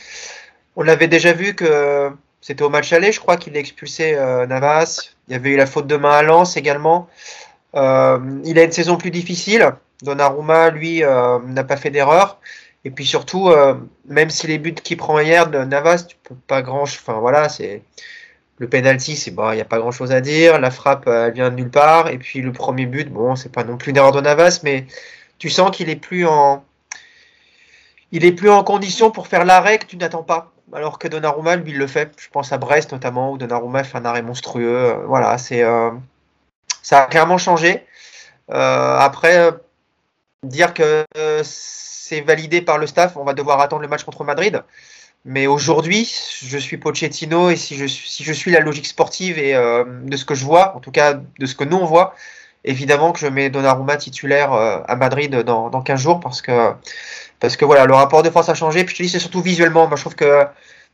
On 0.76 0.84
l'avait 0.84 1.08
déjà 1.08 1.32
vu 1.32 1.56
que 1.56 2.12
c'était 2.40 2.62
au 2.62 2.70
match 2.70 2.92
aller, 2.92 3.10
je 3.10 3.18
crois 3.18 3.36
qu'il 3.36 3.56
a 3.56 3.58
expulsé 3.58 4.14
euh, 4.14 4.46
Navas. 4.46 5.10
Il 5.26 5.32
y 5.32 5.34
avait 5.34 5.50
eu 5.50 5.56
la 5.56 5.66
faute 5.66 5.88
de 5.88 5.96
main 5.96 6.12
à 6.12 6.22
Lens 6.22 6.56
également. 6.56 7.08
Il 7.74 7.80
a 7.80 8.62
une 8.62 8.70
saison 8.70 8.96
plus 8.96 9.10
difficile. 9.10 9.72
Donnarumma, 10.02 10.70
lui, 10.70 11.00
n'a 11.02 11.64
pas 11.64 11.76
fait 11.76 11.90
d'erreur. 11.90 12.38
Et 12.84 12.90
puis 12.90 13.06
surtout, 13.06 13.48
euh, 13.48 13.74
même 14.06 14.30
si 14.30 14.46
les 14.46 14.58
buts 14.58 14.74
qu'il 14.74 14.96
prend 14.96 15.18
hier 15.20 15.48
de 15.48 15.58
Navas, 15.58 16.04
tu 16.08 16.16
peux 16.22 16.34
pas 16.34 16.62
grand, 16.62 16.82
enfin 16.82 17.14
voilà, 17.20 17.48
c'est 17.48 17.82
le 18.58 18.68
penalty, 18.68 19.16
c'est 19.16 19.30
bon, 19.30 19.52
il 19.52 19.56
n'y 19.56 19.60
a 19.60 19.64
pas 19.66 19.78
grand 19.78 19.92
chose 19.92 20.12
à 20.12 20.20
dire. 20.20 20.58
La 20.60 20.70
frappe, 20.70 21.06
euh, 21.06 21.28
elle 21.28 21.34
vient 21.34 21.50
de 21.50 21.56
nulle 21.56 21.70
part. 21.70 22.08
Et 22.08 22.18
puis 22.18 22.40
le 22.42 22.52
premier 22.52 22.86
but, 22.86 23.08
bon, 23.10 23.36
c'est 23.36 23.52
pas 23.52 23.64
non 23.64 23.76
plus 23.76 23.90
une 23.90 23.96
erreur 23.96 24.12
de 24.12 24.20
Navas, 24.20 24.60
mais 24.64 24.86
tu 25.38 25.48
sens 25.48 25.70
qu'il 25.76 25.90
est 25.90 25.96
plus 25.96 26.26
en, 26.26 26.64
il 28.12 28.24
est 28.24 28.32
plus 28.32 28.50
en 28.50 28.64
condition 28.64 29.10
pour 29.10 29.28
faire 29.28 29.44
l'arrêt 29.44 29.78
que 29.78 29.86
tu 29.86 29.96
n'attends 29.96 30.24
pas. 30.24 30.52
Alors 30.72 30.98
que 30.98 31.08
Donnarumma, 31.08 31.56
lui, 31.56 31.72
il 31.72 31.78
le 31.78 31.86
fait. 31.86 32.12
Je 32.18 32.28
pense 32.30 32.52
à 32.52 32.58
Brest 32.58 32.92
notamment, 32.92 33.32
où 33.32 33.38
Donnarumma 33.38 33.84
fait 33.84 33.98
un 33.98 34.04
arrêt 34.04 34.22
monstrueux. 34.22 34.76
Euh, 34.76 35.06
Voilà, 35.06 35.38
c'est, 35.38 35.64
ça 36.82 37.04
a 37.04 37.06
clairement 37.06 37.38
changé. 37.38 37.84
Après, 38.48 39.50
dire 40.42 40.74
que 40.74 41.04
euh, 41.16 41.42
c'est 41.44 42.20
validé 42.20 42.62
par 42.62 42.78
le 42.78 42.86
staff, 42.86 43.16
on 43.16 43.24
va 43.24 43.34
devoir 43.34 43.60
attendre 43.60 43.82
le 43.82 43.88
match 43.88 44.04
contre 44.04 44.24
Madrid. 44.24 44.62
Mais 45.24 45.46
aujourd'hui, 45.46 46.12
je 46.42 46.58
suis 46.58 46.78
Pochettino 46.78 47.50
et 47.50 47.56
si 47.56 47.76
je, 47.76 47.86
si 47.86 48.24
je 48.24 48.32
suis 48.32 48.50
la 48.50 48.58
logique 48.58 48.86
sportive 48.86 49.38
et 49.38 49.54
euh, 49.54 49.84
de 49.86 50.16
ce 50.16 50.24
que 50.24 50.34
je 50.34 50.44
vois, 50.44 50.76
en 50.76 50.80
tout 50.80 50.90
cas 50.90 51.14
de 51.14 51.46
ce 51.46 51.54
que 51.54 51.62
nous 51.62 51.76
on 51.76 51.84
voit, 51.84 52.14
évidemment 52.64 53.12
que 53.12 53.20
je 53.20 53.28
mets 53.28 53.48
Donnarumma 53.48 53.96
titulaire 53.96 54.52
euh, 54.52 54.80
à 54.88 54.96
Madrid 54.96 55.32
dans, 55.32 55.70
dans 55.70 55.80
15 55.80 56.00
jours 56.00 56.20
parce 56.20 56.42
que 56.42 56.72
parce 57.38 57.56
que 57.56 57.64
voilà, 57.64 57.86
le 57.86 57.94
rapport 57.94 58.22
de 58.22 58.30
force 58.30 58.48
a 58.48 58.54
changé. 58.54 58.84
Puis 58.84 58.94
je 58.94 58.98
te 58.98 59.02
dis, 59.04 59.08
c'est 59.08 59.18
surtout 59.18 59.42
visuellement. 59.42 59.88
Moi, 59.88 59.96
je 59.96 60.02
trouve 60.02 60.14
que 60.14 60.46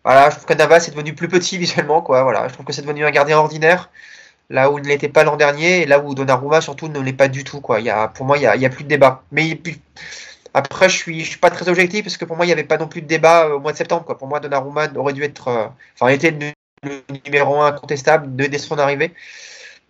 voilà, 0.04 0.30
je 0.30 0.37
trouve 0.37 0.46
que 0.46 0.54
Navas 0.54 0.87
est 0.88 0.90
devenu 0.92 1.14
plus 1.14 1.28
petit 1.28 1.58
visuellement, 1.58 2.02
quoi. 2.02 2.22
Voilà, 2.22 2.48
je 2.48 2.54
trouve 2.54 2.66
que 2.66 2.72
c'est 2.72 2.82
devenu 2.82 3.04
un 3.04 3.11
gardien 3.11 3.38
ordinaire 3.38 3.90
là 4.50 4.70
où 4.70 4.78
il 4.78 4.84
ne 4.84 4.88
l'était 4.88 5.08
pas 5.08 5.24
l'an 5.24 5.37
dernier 5.37 5.82
et 5.82 5.87
là 5.87 6.00
où 6.00 6.14
Donnarumma 6.14 6.61
surtout 6.61 6.88
ne 6.88 7.00
l'est 7.00 7.12
pas 7.12 7.28
du 7.28 7.44
tout, 7.44 7.61
quoi. 7.61 7.80
Il 7.80 7.87
y 7.87 7.90
a, 7.90 8.08
pour 8.08 8.26
moi, 8.26 8.38
il 8.38 8.42
y 8.42 8.46
a, 8.46 8.70
plus 8.70 8.84
de 8.84 8.88
débat. 8.88 9.22
Mais 9.32 9.61
après, 10.54 10.88
je 10.88 10.96
suis, 10.96 11.24
je 11.24 11.30
suis 11.30 11.38
pas 11.38 11.50
très 11.50 11.68
objectif 11.68 12.04
parce 12.04 12.16
que 12.16 12.24
pour 12.24 12.37
moi, 12.37 12.46
il 12.46 12.48
n'y 12.48 12.52
avait 12.52 12.64
pas 12.64 12.78
non 12.78 12.88
plus 12.88 13.02
de 13.02 13.06
débat 13.06 13.46
euh, 13.46 13.56
au 13.56 13.61
mois 13.61 13.72
de 13.72 13.76
septembre, 13.76 14.04
quoi. 14.04 14.18
Pour 14.18 14.28
moi, 14.28 14.40
Donnarumma 14.40 14.88
aurait 14.96 15.12
dû 15.12 15.22
être, 15.22 15.48
euh, 15.48 15.66
enfin, 15.94 16.08
était 16.08 16.30
le, 16.30 17.02
numéro 17.24 17.61
un 17.61 17.68
incontestable 17.68 18.34
dès 18.37 18.58
son 18.58 18.78
arrivée. 18.78 19.12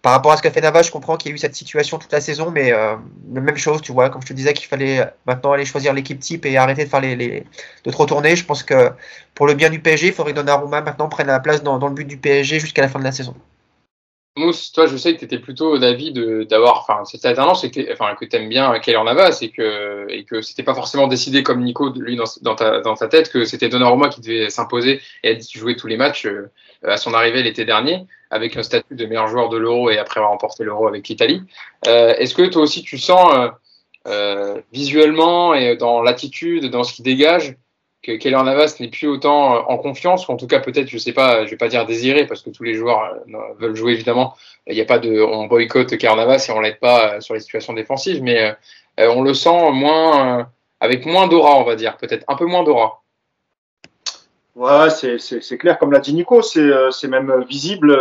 Par 0.02 0.12
rapport 0.12 0.32
à 0.32 0.36
ce 0.36 0.42
qu'a 0.42 0.50
fait 0.50 0.60
Navas, 0.60 0.84
je 0.84 0.90
comprends 0.92 1.16
qu'il 1.16 1.30
y 1.30 1.32
a 1.32 1.34
eu 1.34 1.38
cette 1.38 1.56
situation 1.56 1.98
toute 1.98 2.12
la 2.12 2.20
saison, 2.20 2.50
mais 2.52 2.72
euh, 2.72 2.96
la 3.32 3.40
même 3.40 3.56
chose, 3.56 3.82
tu 3.82 3.92
vois, 3.92 4.10
comme 4.10 4.22
je 4.22 4.28
te 4.28 4.32
disais 4.32 4.52
qu'il 4.54 4.68
fallait 4.68 5.04
maintenant 5.26 5.52
aller 5.52 5.64
choisir 5.64 5.92
l'équipe 5.92 6.20
type 6.20 6.46
et 6.46 6.56
arrêter 6.56 6.84
de 6.84 6.88
faire 6.88 7.00
les, 7.00 7.16
les 7.16 7.44
de 7.84 7.90
trop 7.90 8.06
tourner. 8.06 8.36
Je 8.36 8.44
pense 8.44 8.62
que 8.62 8.92
pour 9.34 9.46
le 9.46 9.54
bien 9.54 9.70
du 9.70 9.80
PSG, 9.80 10.08
il 10.08 10.12
faudrait 10.12 10.32
que 10.32 10.36
Donnarumma 10.36 10.82
maintenant 10.82 11.08
prenne 11.08 11.26
la 11.26 11.40
place 11.40 11.62
dans, 11.62 11.78
dans 11.78 11.88
le 11.88 11.94
but 11.94 12.06
du 12.06 12.16
PSG 12.16 12.60
jusqu'à 12.60 12.82
la 12.82 12.88
fin 12.88 13.00
de 13.00 13.04
la 13.04 13.12
saison. 13.12 13.34
Mousse, 14.38 14.72
toi, 14.72 14.86
je 14.86 14.96
sais 14.96 15.12
que 15.14 15.18
tu 15.18 15.24
étais 15.24 15.38
plutôt 15.38 15.78
d'avis 15.78 16.12
d'avoir, 16.46 16.80
enfin, 16.80 17.04
cette 17.04 17.24
alternance, 17.24 17.64
et 17.64 17.70
que, 17.70 17.92
enfin, 17.92 18.14
que 18.14 18.24
tu 18.24 18.36
aimes 18.36 18.48
bien 18.48 18.78
Keylor 18.78 19.04
Navas 19.04 19.38
et 19.42 19.50
que, 19.50 20.06
et 20.08 20.24
que 20.24 20.40
c'était 20.40 20.62
pas 20.62 20.74
forcément 20.74 21.08
décidé 21.08 21.42
comme 21.42 21.62
Nico, 21.62 21.92
lui, 21.92 22.18
dans, 22.42 22.54
ta, 22.54 22.80
dans 22.80 22.94
ta 22.94 23.08
tête, 23.08 23.30
que 23.30 23.44
c'était 23.44 23.68
Donnarumma 23.68 24.08
qui 24.08 24.20
devait 24.20 24.50
s'imposer 24.50 25.00
et 25.22 25.38
jouer 25.54 25.76
tous 25.76 25.86
les 25.86 25.96
matchs 25.96 26.26
euh, 26.26 26.50
à 26.84 26.96
son 26.96 27.12
arrivée 27.12 27.42
l'été 27.42 27.64
dernier, 27.64 28.06
avec 28.30 28.56
un 28.56 28.62
statut 28.62 28.94
de 28.94 29.06
meilleur 29.06 29.28
joueur 29.28 29.48
de 29.48 29.58
l'Euro 29.58 29.90
et 29.90 29.98
après 29.98 30.20
avoir 30.20 30.32
remporté 30.32 30.64
l'Euro 30.64 30.86
avec 30.86 31.08
l'Italie. 31.08 31.42
Euh, 31.86 32.14
Est-ce 32.14 32.34
que 32.34 32.46
toi 32.46 32.62
aussi, 32.62 32.82
tu 32.82 32.98
sens 32.98 33.32
euh, 33.34 33.48
euh, 34.06 34.60
visuellement 34.72 35.54
et 35.54 35.76
dans 35.76 36.02
l'attitude, 36.02 36.70
dans 36.70 36.84
ce 36.84 36.94
qu'il 36.94 37.04
dégage, 37.04 37.56
que 38.08 38.16
Keylor 38.16 38.42
Navas 38.42 38.76
n'est 38.80 38.88
plus 38.88 39.06
autant 39.06 39.54
euh, 39.54 39.60
en 39.68 39.76
confiance, 39.76 40.28
ou 40.28 40.32
en 40.32 40.36
tout 40.36 40.46
cas 40.46 40.60
peut-être, 40.60 40.88
je 40.88 40.96
sais 40.96 41.12
pas, 41.12 41.44
je 41.44 41.50
vais 41.50 41.56
pas 41.58 41.68
dire 41.68 41.84
désiré, 41.84 42.26
parce 42.26 42.40
que 42.42 42.48
tous 42.50 42.62
les 42.62 42.74
joueurs 42.74 43.02
euh, 43.04 43.38
veulent 43.58 43.76
jouer 43.76 43.92
évidemment. 43.92 44.34
Il 44.66 44.74
n'y 44.74 44.80
a 44.80 44.86
pas 44.86 44.98
de, 44.98 45.20
on 45.20 45.46
boycotte 45.46 45.96
Keylor 45.96 46.16
Navas 46.16 46.46
et 46.48 46.52
on 46.52 46.60
l'aide 46.60 46.78
pas 46.80 47.14
euh, 47.14 47.20
sur 47.20 47.34
les 47.34 47.40
situations 47.40 47.74
défensives, 47.74 48.22
mais 48.22 48.56
euh, 48.98 49.12
on 49.14 49.22
le 49.22 49.34
sent 49.34 49.70
moins, 49.72 50.40
euh, 50.40 50.44
avec 50.80 51.04
moins 51.04 51.28
d'aura, 51.28 51.56
on 51.58 51.64
va 51.64 51.76
dire, 51.76 51.96
peut-être 51.98 52.24
un 52.28 52.36
peu 52.36 52.46
moins 52.46 52.62
d'aura. 52.64 53.02
Ouais, 54.56 54.90
c'est, 54.90 55.18
c'est, 55.18 55.40
c'est 55.40 55.56
clair, 55.58 55.78
comme 55.78 55.92
l'a 55.92 56.00
dit 56.00 56.14
Nico, 56.14 56.42
c'est, 56.42 56.68
c'est 56.90 57.06
même 57.06 57.44
visible. 57.48 57.96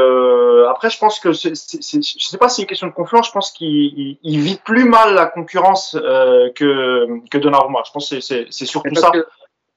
Après, 0.71 0.89
je 0.89 0.97
pense 0.97 1.19
que 1.19 1.31
c'est, 1.33 1.55
c'est, 1.55 1.83
c'est- 1.83 2.01
je 2.01 2.25
sais 2.25 2.37
pas 2.39 2.49
si 2.49 2.55
c'est 2.55 2.61
une 2.63 2.67
question 2.67 2.87
de 2.87 2.93
confiance, 2.93 3.27
je 3.27 3.31
pense 3.31 3.51
qu'il 3.51 3.67
il, 3.67 4.17
il 4.23 4.39
vit 4.39 4.59
plus 4.65 4.85
mal 4.85 5.13
la 5.13 5.27
concurrence 5.27 5.95
euh, 5.95 6.49
que, 6.55 7.05
que 7.29 7.37
Donnarumma. 7.37 7.83
Je 7.85 7.91
pense 7.91 8.09
que 8.09 8.19
c'est, 8.19 8.21
c'est, 8.21 8.47
c'est 8.49 8.65
surtout 8.65 8.95
ça. 8.95 9.11
que- 9.11 9.27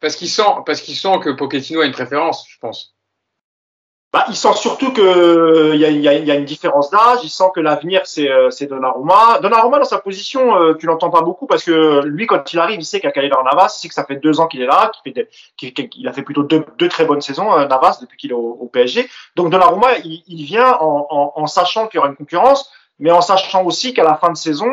parce 0.00 0.16
qu'il 0.16 0.28
sent, 0.28 0.42
parce 0.66 0.80
sent 0.82 1.18
que 1.22 1.30
Pochettino 1.30 1.80
a 1.80 1.86
une 1.86 1.92
préférence, 1.92 2.46
je 2.48 2.58
pense. 2.58 2.94
Bah, 4.12 4.24
il 4.28 4.34
sent 4.34 4.54
surtout 4.56 4.92
que 4.92 5.70
a, 5.84 5.88
il 5.88 6.00
y, 6.00 6.08
a, 6.08 6.34
une 6.34 6.44
différence 6.44 6.90
d'âge. 6.90 7.20
Il 7.22 7.28
sent 7.28 7.44
que 7.54 7.60
l'avenir 7.60 8.06
c'est 8.06 8.28
euh, 8.28 8.48
Donnarumma. 8.68 9.38
Donnarumma 9.40 9.78
dans 9.78 9.84
sa 9.84 9.98
position, 9.98 10.56
euh, 10.56 10.74
tu 10.74 10.86
l'entends 10.86 11.10
pas 11.10 11.22
beaucoup 11.22 11.46
parce 11.46 11.62
que 11.62 12.04
lui 12.04 12.26
quand 12.26 12.52
il 12.52 12.58
arrive, 12.58 12.80
il 12.80 12.84
sait 12.84 13.04
a 13.06 13.12
Kaylor 13.12 13.44
Navas. 13.44 13.72
Il 13.76 13.82
sait 13.82 13.88
que 13.88 13.94
ça 13.94 14.04
fait 14.04 14.16
deux 14.16 14.40
ans 14.40 14.48
qu'il 14.48 14.62
est 14.62 14.66
là, 14.66 14.90
qu'il 15.56 16.08
a 16.08 16.12
fait 16.12 16.22
plutôt 16.22 16.42
deux, 16.42 16.88
très 16.88 17.04
bonnes 17.04 17.20
saisons 17.20 17.52
euh, 17.56 17.68
Navas 17.68 17.98
depuis 18.00 18.18
qu'il 18.18 18.32
est 18.32 18.34
au, 18.34 18.68
PSG. 18.72 19.08
Donc 19.36 19.50
Donnarumma, 19.50 19.98
il, 19.98 20.24
il 20.26 20.44
vient 20.44 20.76
en, 20.80 21.46
sachant 21.46 21.86
qu'il 21.86 21.98
y 21.98 22.00
aura 22.00 22.08
une 22.08 22.16
concurrence, 22.16 22.72
mais 22.98 23.12
en 23.12 23.20
sachant 23.20 23.62
aussi 23.64 23.94
qu'à 23.94 24.04
la 24.04 24.16
fin 24.16 24.30
de 24.32 24.36
saison, 24.36 24.70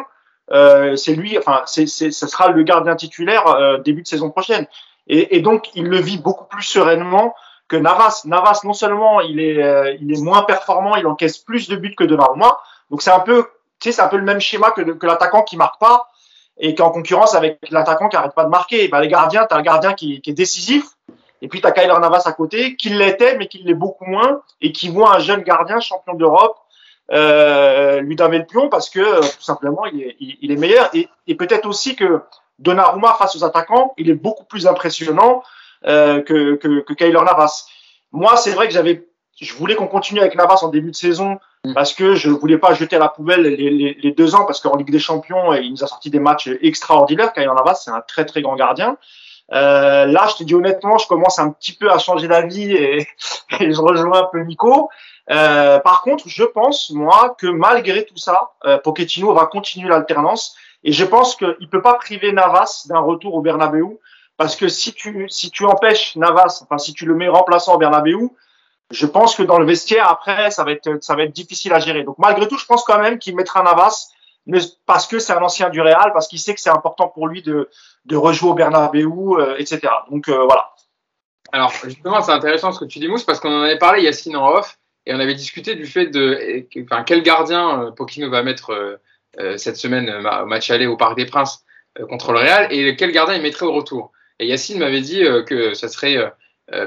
euh, 0.51 0.95
c'est 0.95 1.13
lui, 1.13 1.37
enfin 1.37 1.63
ce 1.65 1.85
sera 2.11 2.49
le 2.49 2.63
gardien 2.63 2.95
titulaire 2.95 3.47
euh, 3.47 3.77
début 3.79 4.01
de 4.01 4.07
saison 4.07 4.29
prochaine. 4.29 4.65
Et, 5.07 5.37
et 5.37 5.41
donc 5.41 5.69
il 5.75 5.87
le 5.87 5.97
vit 5.97 6.17
beaucoup 6.17 6.45
plus 6.45 6.63
sereinement 6.63 7.33
que 7.67 7.75
Navas. 7.75 8.23
Navas, 8.25 8.61
non 8.63 8.73
seulement 8.73 9.21
il 9.21 9.39
est, 9.39 9.61
euh, 9.61 9.95
il 9.99 10.11
est 10.11 10.21
moins 10.21 10.43
performant, 10.43 10.95
il 10.95 11.07
encaisse 11.07 11.37
plus 11.37 11.67
de 11.69 11.75
buts 11.75 11.95
que 11.95 12.03
Donnarumma. 12.03 12.57
Donc 12.91 13.01
c'est 13.01 13.11
un 13.11 13.19
peu, 13.19 13.43
tu 13.79 13.89
sais, 13.89 13.91
c'est 13.91 14.01
un 14.01 14.07
peu 14.07 14.17
le 14.17 14.23
même 14.23 14.39
schéma 14.39 14.71
que, 14.71 14.81
que 14.81 15.05
l'attaquant 15.05 15.43
qui 15.43 15.57
marque 15.57 15.79
pas 15.79 16.07
et 16.57 16.73
qui 16.73 16.81
est 16.81 16.85
en 16.85 16.91
concurrence 16.91 17.35
avec 17.35 17.59
l'attaquant 17.69 18.09
qui 18.09 18.15
arrête 18.15 18.33
pas 18.33 18.45
de 18.45 18.49
marquer. 18.49 18.87
Ben, 18.87 18.99
les 18.99 19.07
gardiens, 19.07 19.45
t'as 19.45 19.57
un 19.57 19.61
gardien 19.61 19.93
qui, 19.93 20.21
qui 20.21 20.29
est 20.29 20.33
décisif. 20.33 20.85
Et 21.41 21.47
puis 21.49 21.61
t'as 21.61 21.71
Kyler 21.71 21.99
Navas 21.99 22.23
à 22.25 22.31
côté, 22.31 22.75
qui 22.77 22.89
l'était, 22.89 23.37
mais 23.37 23.47
qui 23.47 23.59
l'est 23.59 23.75
beaucoup 23.75 24.05
moins, 24.05 24.41
et 24.59 24.71
qui 24.71 24.89
voit 24.89 25.15
un 25.15 25.19
jeune 25.19 25.41
gardien 25.41 25.79
champion 25.79 26.15
d'Europe 26.15 26.57
euh, 27.11 28.01
lui 28.01 28.15
damer 28.15 28.39
le 28.39 28.45
pion 28.45 28.67
parce 28.69 28.89
que 28.89 28.99
euh, 28.99 29.21
tout 29.21 29.41
simplement 29.41 29.85
il 29.85 30.01
est, 30.01 30.17
il 30.19 30.51
est 30.51 30.55
meilleur. 30.55 30.89
Et, 30.93 31.07
et 31.27 31.35
peut-être 31.35 31.67
aussi 31.67 31.95
que 31.95 32.21
Donnarumma 32.59 33.15
face 33.19 33.35
aux 33.35 33.43
attaquants, 33.43 33.93
il 33.97 34.09
est 34.09 34.15
beaucoup 34.15 34.45
plus 34.45 34.67
impressionnant 34.67 35.43
euh, 35.85 36.21
que, 36.21 36.55
que, 36.55 36.81
que 36.81 36.93
Kyler 36.93 37.21
Navas. 37.25 37.67
Moi, 38.11 38.35
c'est 38.37 38.51
vrai 38.51 38.67
que 38.67 38.73
j'avais, 38.73 39.07
je 39.39 39.53
voulais 39.53 39.75
qu'on 39.75 39.87
continue 39.87 40.19
avec 40.19 40.35
Navas 40.35 40.59
en 40.61 40.69
début 40.69 40.91
de 40.91 40.95
saison 40.95 41.39
parce 41.73 41.93
que 41.93 42.15
je 42.15 42.29
voulais 42.29 42.57
pas 42.57 42.73
jeter 42.73 42.95
à 42.95 42.99
la 42.99 43.09
poubelle 43.09 43.41
les, 43.41 43.69
les, 43.69 43.97
les 44.01 44.11
deux 44.11 44.35
ans 44.35 44.45
parce 44.45 44.61
qu'en 44.61 44.75
Ligue 44.75 44.91
des 44.91 44.99
Champions, 44.99 45.53
il 45.53 45.71
nous 45.71 45.83
a 45.83 45.87
sorti 45.87 46.09
des 46.09 46.19
matchs 46.19 46.49
extraordinaires. 46.61 47.33
Kyler 47.33 47.47
Navas, 47.47 47.75
c'est 47.75 47.91
un 47.91 48.01
très 48.01 48.25
très 48.25 48.41
grand 48.41 48.55
gardien. 48.55 48.97
Euh, 49.53 50.05
là, 50.05 50.27
je 50.29 50.35
te 50.35 50.43
dis 50.43 50.55
honnêtement, 50.55 50.97
je 50.97 51.07
commence 51.07 51.39
un 51.39 51.51
petit 51.51 51.73
peu 51.73 51.91
à 51.91 51.99
changer 51.99 52.27
d'avis 52.27 52.71
et, 52.71 53.07
et 53.59 53.71
je 53.71 53.81
rejoins 53.81 54.21
un 54.21 54.29
peu 54.31 54.41
Nico. 54.41 54.89
Euh, 55.29 55.79
par 55.79 56.01
contre, 56.01 56.27
je 56.27 56.43
pense 56.43 56.89
moi 56.91 57.35
que 57.37 57.47
malgré 57.47 58.05
tout 58.05 58.17
ça, 58.17 58.51
euh, 58.65 58.77
Pochettino 58.77 59.33
va 59.33 59.45
continuer 59.45 59.89
l'alternance 59.89 60.55
et 60.83 60.91
je 60.91 61.05
pense 61.05 61.35
qu'il 61.35 61.69
peut 61.69 61.81
pas 61.81 61.95
priver 61.95 62.31
Navas 62.31 62.85
d'un 62.87 62.99
retour 62.99 63.35
au 63.35 63.41
Bernabeu 63.41 63.99
parce 64.37 64.55
que 64.55 64.67
si 64.67 64.93
tu 64.93 65.27
si 65.29 65.49
tu 65.49 65.65
empêches 65.65 66.15
Navas, 66.15 66.61
enfin 66.63 66.77
si 66.77 66.93
tu 66.93 67.05
le 67.05 67.15
mets 67.15 67.27
remplaçant 67.27 67.75
au 67.75 67.77
Bernabeu, 67.77 68.29
je 68.91 69.05
pense 69.05 69.35
que 69.35 69.43
dans 69.43 69.59
le 69.59 69.65
vestiaire 69.65 70.07
après 70.09 70.51
ça 70.51 70.63
va 70.63 70.71
être 70.71 71.03
ça 71.03 71.15
va 71.15 71.23
être 71.23 71.33
difficile 71.33 71.73
à 71.73 71.79
gérer. 71.79 72.03
Donc 72.03 72.17
malgré 72.19 72.47
tout, 72.47 72.57
je 72.57 72.65
pense 72.65 72.83
quand 72.83 72.99
même 72.99 73.19
qu'il 73.19 73.35
mettra 73.35 73.63
Navas 73.63 74.09
parce 74.85 75.07
que 75.07 75.19
c'est 75.19 75.33
un 75.33 75.41
ancien 75.41 75.69
du 75.69 75.81
Real, 75.81 76.11
parce 76.13 76.27
qu'il 76.27 76.39
sait 76.39 76.53
que 76.53 76.61
c'est 76.61 76.69
important 76.69 77.07
pour 77.09 77.27
lui 77.27 77.41
de 77.41 77.69
de 78.05 78.15
rejouer 78.15 78.51
au 78.51 78.53
Bernabeu, 78.53 79.05
euh, 79.39 79.57
etc. 79.57 79.89
Donc 80.09 80.29
euh, 80.29 80.45
voilà. 80.45 80.71
Alors 81.51 81.71
justement, 81.83 82.21
c'est 82.21 82.31
intéressant 82.31 82.71
ce 82.71 82.79
que 82.79 82.85
tu 82.85 82.99
dis, 82.99 83.07
Mousse, 83.07 83.23
parce 83.23 83.39
qu'on 83.39 83.53
en 83.53 83.63
avait 83.63 83.77
parlé 83.77 84.03
Yacine 84.03 84.35
en 84.35 84.49
off. 84.49 84.77
et 85.05 85.13
on 85.13 85.19
avait 85.19 85.35
discuté 85.35 85.75
du 85.75 85.85
fait 85.85 86.07
de 86.07 86.65
enfin, 86.83 87.03
quel 87.03 87.23
gardien 87.23 87.83
euh, 87.83 87.91
Pochettino 87.91 88.29
va 88.29 88.43
mettre 88.43 88.99
cette 89.57 89.77
semaine 89.77 90.09
au 90.09 90.45
match 90.45 90.71
aller 90.71 90.87
au 90.87 90.97
Parc 90.97 91.15
des 91.15 91.25
Princes 91.25 91.63
contre 92.09 92.31
le 92.31 92.39
Real 92.39 92.67
et 92.71 92.95
quel 92.95 93.11
gardien 93.11 93.35
il 93.35 93.41
mettrait 93.41 93.65
au 93.65 93.73
retour. 93.73 94.11
Et 94.39 94.47
Yacine 94.47 94.79
m'avait 94.79 95.01
dit 95.01 95.23
que 95.45 95.73
ça 95.73 95.87
serait 95.87 96.17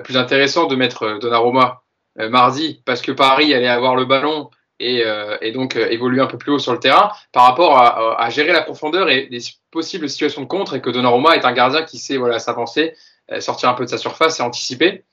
plus 0.04 0.16
intéressant 0.16 0.66
de 0.66 0.76
mettre 0.76 1.18
Donnarumma 1.20 1.82
mardi 2.16 2.82
parce 2.84 3.02
que 3.02 3.12
Paris 3.12 3.54
allait 3.54 3.68
avoir 3.68 3.96
le 3.96 4.04
ballon 4.04 4.50
et, 4.78 5.04
et 5.40 5.52
donc 5.52 5.76
évoluer 5.76 6.20
un 6.20 6.26
peu 6.26 6.38
plus 6.38 6.52
haut 6.52 6.58
sur 6.58 6.72
le 6.72 6.80
terrain 6.80 7.10
par 7.32 7.44
rapport 7.44 7.78
à, 7.78 8.30
gérer 8.30 8.52
la 8.52 8.62
profondeur 8.62 9.08
et 9.08 9.28
les 9.30 9.40
possibles 9.70 10.08
situations 10.08 10.42
de 10.42 10.46
contre 10.46 10.74
et 10.74 10.80
que 10.80 10.90
Donnarumma 10.90 11.36
est 11.36 11.44
un 11.44 11.52
gardien 11.52 11.82
qui 11.82 11.98
sait 11.98 12.16
voilà 12.16 12.38
s'avancer, 12.38 12.94
sortir 13.38 13.68
un 13.68 13.74
peu 13.74 13.84
de 13.84 13.90
sa 13.90 13.98
surface 13.98 14.40
et 14.40 14.42
anticiper. 14.42 15.04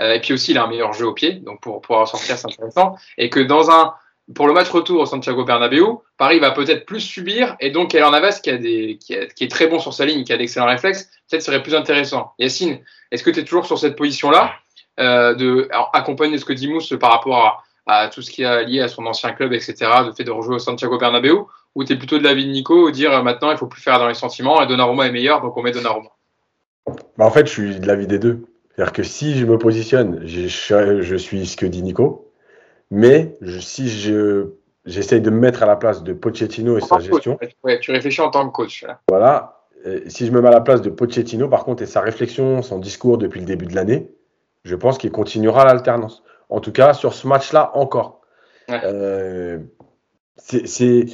Euh, 0.00 0.14
et 0.14 0.20
puis 0.20 0.34
aussi, 0.34 0.50
il 0.50 0.58
a 0.58 0.64
un 0.64 0.68
meilleur 0.68 0.92
jeu 0.92 1.06
au 1.06 1.12
pied, 1.12 1.32
donc 1.32 1.60
pour 1.60 1.80
pouvoir 1.80 2.06
sortir, 2.06 2.36
c'est 2.36 2.46
intéressant. 2.46 2.96
Et 3.18 3.30
que 3.30 3.40
dans 3.40 3.70
un, 3.70 3.94
pour 4.34 4.48
le 4.48 4.52
match 4.52 4.68
retour 4.70 5.00
au 5.00 5.06
Santiago 5.06 5.44
Bernabéu, 5.44 5.98
Paris 6.18 6.40
va 6.40 6.50
peut-être 6.50 6.84
plus 6.84 7.00
subir, 7.00 7.56
et 7.60 7.70
donc 7.70 7.90
Keller 7.90 8.10
Navas, 8.10 8.40
qui, 8.42 8.98
qui, 8.98 9.14
est 9.14 9.50
très 9.50 9.68
bon 9.68 9.78
sur 9.78 9.92
sa 9.92 10.04
ligne, 10.04 10.24
qui 10.24 10.32
a 10.32 10.36
d'excellents 10.36 10.66
réflexes, 10.66 11.08
peut-être 11.28 11.42
serait 11.42 11.62
plus 11.62 11.74
intéressant. 11.74 12.32
Yacine, 12.38 12.80
est-ce 13.10 13.22
que 13.22 13.30
tu 13.30 13.40
es 13.40 13.44
toujours 13.44 13.66
sur 13.66 13.78
cette 13.78 13.96
position-là, 13.96 14.52
euh, 14.98 15.34
de 15.34 15.68
accompagner 15.92 16.38
ce 16.38 16.44
que 16.44 16.52
dit 16.52 16.68
Mousse 16.68 16.94
par 16.98 17.12
rapport 17.12 17.62
à, 17.86 18.08
tout 18.08 18.20
ce 18.20 18.30
qui 18.30 18.42
est 18.42 18.64
lié 18.64 18.80
à 18.80 18.88
son 18.88 19.06
ancien 19.06 19.30
club, 19.32 19.52
etc., 19.52 19.74
le 20.04 20.12
fait 20.12 20.24
de 20.24 20.32
rejouer 20.32 20.56
au 20.56 20.58
Santiago 20.58 20.98
Bernabéu, 20.98 21.44
ou 21.76 21.84
tu 21.84 21.92
es 21.92 21.96
plutôt 21.96 22.18
de 22.18 22.24
l'avis 22.24 22.46
de 22.46 22.50
Nico, 22.50 22.90
dire 22.90 23.12
euh, 23.12 23.22
maintenant 23.22 23.52
il 23.52 23.58
faut 23.58 23.68
plus 23.68 23.80
faire 23.82 24.00
dans 24.00 24.08
les 24.08 24.14
sentiments, 24.14 24.60
et 24.60 24.66
Donnarumma 24.66 25.06
est 25.06 25.12
meilleur, 25.12 25.40
donc 25.40 25.56
on 25.56 25.62
met 25.62 25.70
Donnarumma 25.70 26.08
bah 27.16 27.26
En 27.26 27.30
fait, 27.30 27.46
je 27.46 27.52
suis 27.52 27.80
de 27.80 27.86
l'avis 27.86 28.06
des 28.06 28.18
deux. 28.18 28.44
C'est-à-dire 28.74 28.92
que 28.92 29.02
si 29.02 29.38
je 29.38 29.46
me 29.46 29.56
positionne, 29.56 30.20
je, 30.26 31.16
suis 31.16 31.46
ce 31.46 31.56
que 31.56 31.64
dit 31.64 31.82
Nico, 31.82 32.25
mais 32.90 33.36
je, 33.40 33.58
si 33.58 33.88
je 33.88 34.48
j'essaye 34.84 35.20
de 35.20 35.30
me 35.30 35.38
mettre 35.38 35.62
à 35.62 35.66
la 35.66 35.76
place 35.76 36.02
de 36.04 36.12
Pochettino 36.12 36.78
et 36.78 36.80
sa 36.80 37.00
gestion. 37.00 37.38
Ouais, 37.64 37.80
tu 37.80 37.90
réfléchis 37.90 38.20
en 38.20 38.30
tant 38.30 38.46
que 38.48 38.52
coach. 38.52 38.84
Voilà. 39.08 39.64
si 40.06 40.26
je 40.26 40.32
me 40.32 40.40
mets 40.40 40.48
à 40.48 40.52
la 40.52 40.60
place 40.60 40.80
de 40.80 40.90
Pochettino, 40.90 41.48
par 41.48 41.64
contre, 41.64 41.82
et 41.82 41.86
sa 41.86 42.00
réflexion, 42.00 42.62
son 42.62 42.78
discours 42.78 43.18
depuis 43.18 43.40
le 43.40 43.46
début 43.46 43.66
de 43.66 43.74
l'année, 43.74 44.10
je 44.62 44.76
pense 44.76 44.98
qu'il 44.98 45.10
continuera 45.10 45.64
l'alternance. 45.64 46.22
En 46.48 46.60
tout 46.60 46.72
cas, 46.72 46.94
sur 46.94 47.14
ce 47.14 47.26
match-là, 47.26 47.72
encore. 47.74 48.20
Euh, 48.70 49.58
c'est, 50.36 51.06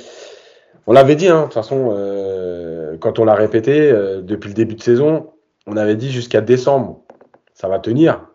on 0.86 0.92
l'avait 0.92 1.16
dit, 1.16 1.28
hein, 1.28 1.40
de 1.40 1.44
toute 1.44 1.54
façon, 1.54 1.90
euh, 1.92 2.96
quand 2.98 3.18
on 3.18 3.24
l'a 3.24 3.34
répété 3.34 3.90
euh, 3.90 4.20
depuis 4.20 4.48
le 4.48 4.54
début 4.54 4.74
de 4.74 4.82
saison, 4.82 5.32
on 5.66 5.76
avait 5.76 5.96
dit 5.96 6.10
jusqu'à 6.10 6.40
décembre, 6.40 7.02
ça 7.54 7.68
va 7.68 7.78
tenir. 7.78 8.26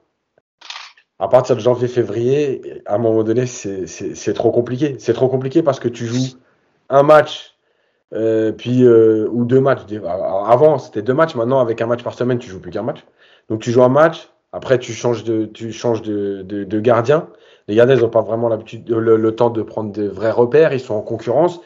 À 1.19 1.27
partir 1.27 1.55
de 1.55 1.61
janvier-février, 1.61 2.81
à 2.85 2.95
un 2.95 2.97
moment 2.99 3.23
donné, 3.23 3.47
c'est 3.47 4.33
trop 4.33 4.51
compliqué. 4.51 4.95
C'est 4.99 5.13
trop 5.13 5.27
compliqué 5.27 5.63
parce 5.63 5.79
que 5.79 5.87
tu 5.87 6.05
joues 6.05 6.37
un 6.89 7.03
match, 7.03 7.55
euh, 8.13 8.51
puis 8.51 8.83
euh, 8.83 9.27
ou 9.31 9.43
deux 9.43 9.59
matchs. 9.59 9.81
Avant, 10.05 10.77
c'était 10.77 11.01
deux 11.01 11.15
matchs. 11.15 11.35
Maintenant, 11.35 11.59
avec 11.59 11.81
un 11.81 11.87
match 11.87 12.03
par 12.03 12.13
semaine, 12.13 12.37
tu 12.37 12.49
joues 12.49 12.59
plus 12.59 12.71
qu'un 12.71 12.83
match. 12.83 13.03
Donc, 13.49 13.61
tu 13.61 13.71
joues 13.71 13.83
un 13.83 13.89
match. 13.89 14.29
Après, 14.53 14.77
tu 14.77 14.93
changes 14.93 15.23
de, 15.23 15.45
tu 15.45 15.71
changes 15.71 16.03
de, 16.03 16.43
de, 16.43 16.79
gardien. 16.79 17.27
Les 17.67 17.75
gardiens, 17.75 17.95
ils 17.95 18.01
n'ont 18.01 18.09
pas 18.09 18.21
vraiment 18.21 18.47
l'habitude, 18.47 18.87
le, 18.89 19.35
temps 19.35 19.49
de 19.49 19.61
prendre 19.63 19.91
des 19.91 20.07
vrais 20.07 20.31
repères. 20.31 20.71
Ils 20.71 20.79
sont 20.79 20.93
en 20.93 21.01
concurrence. 21.01 21.61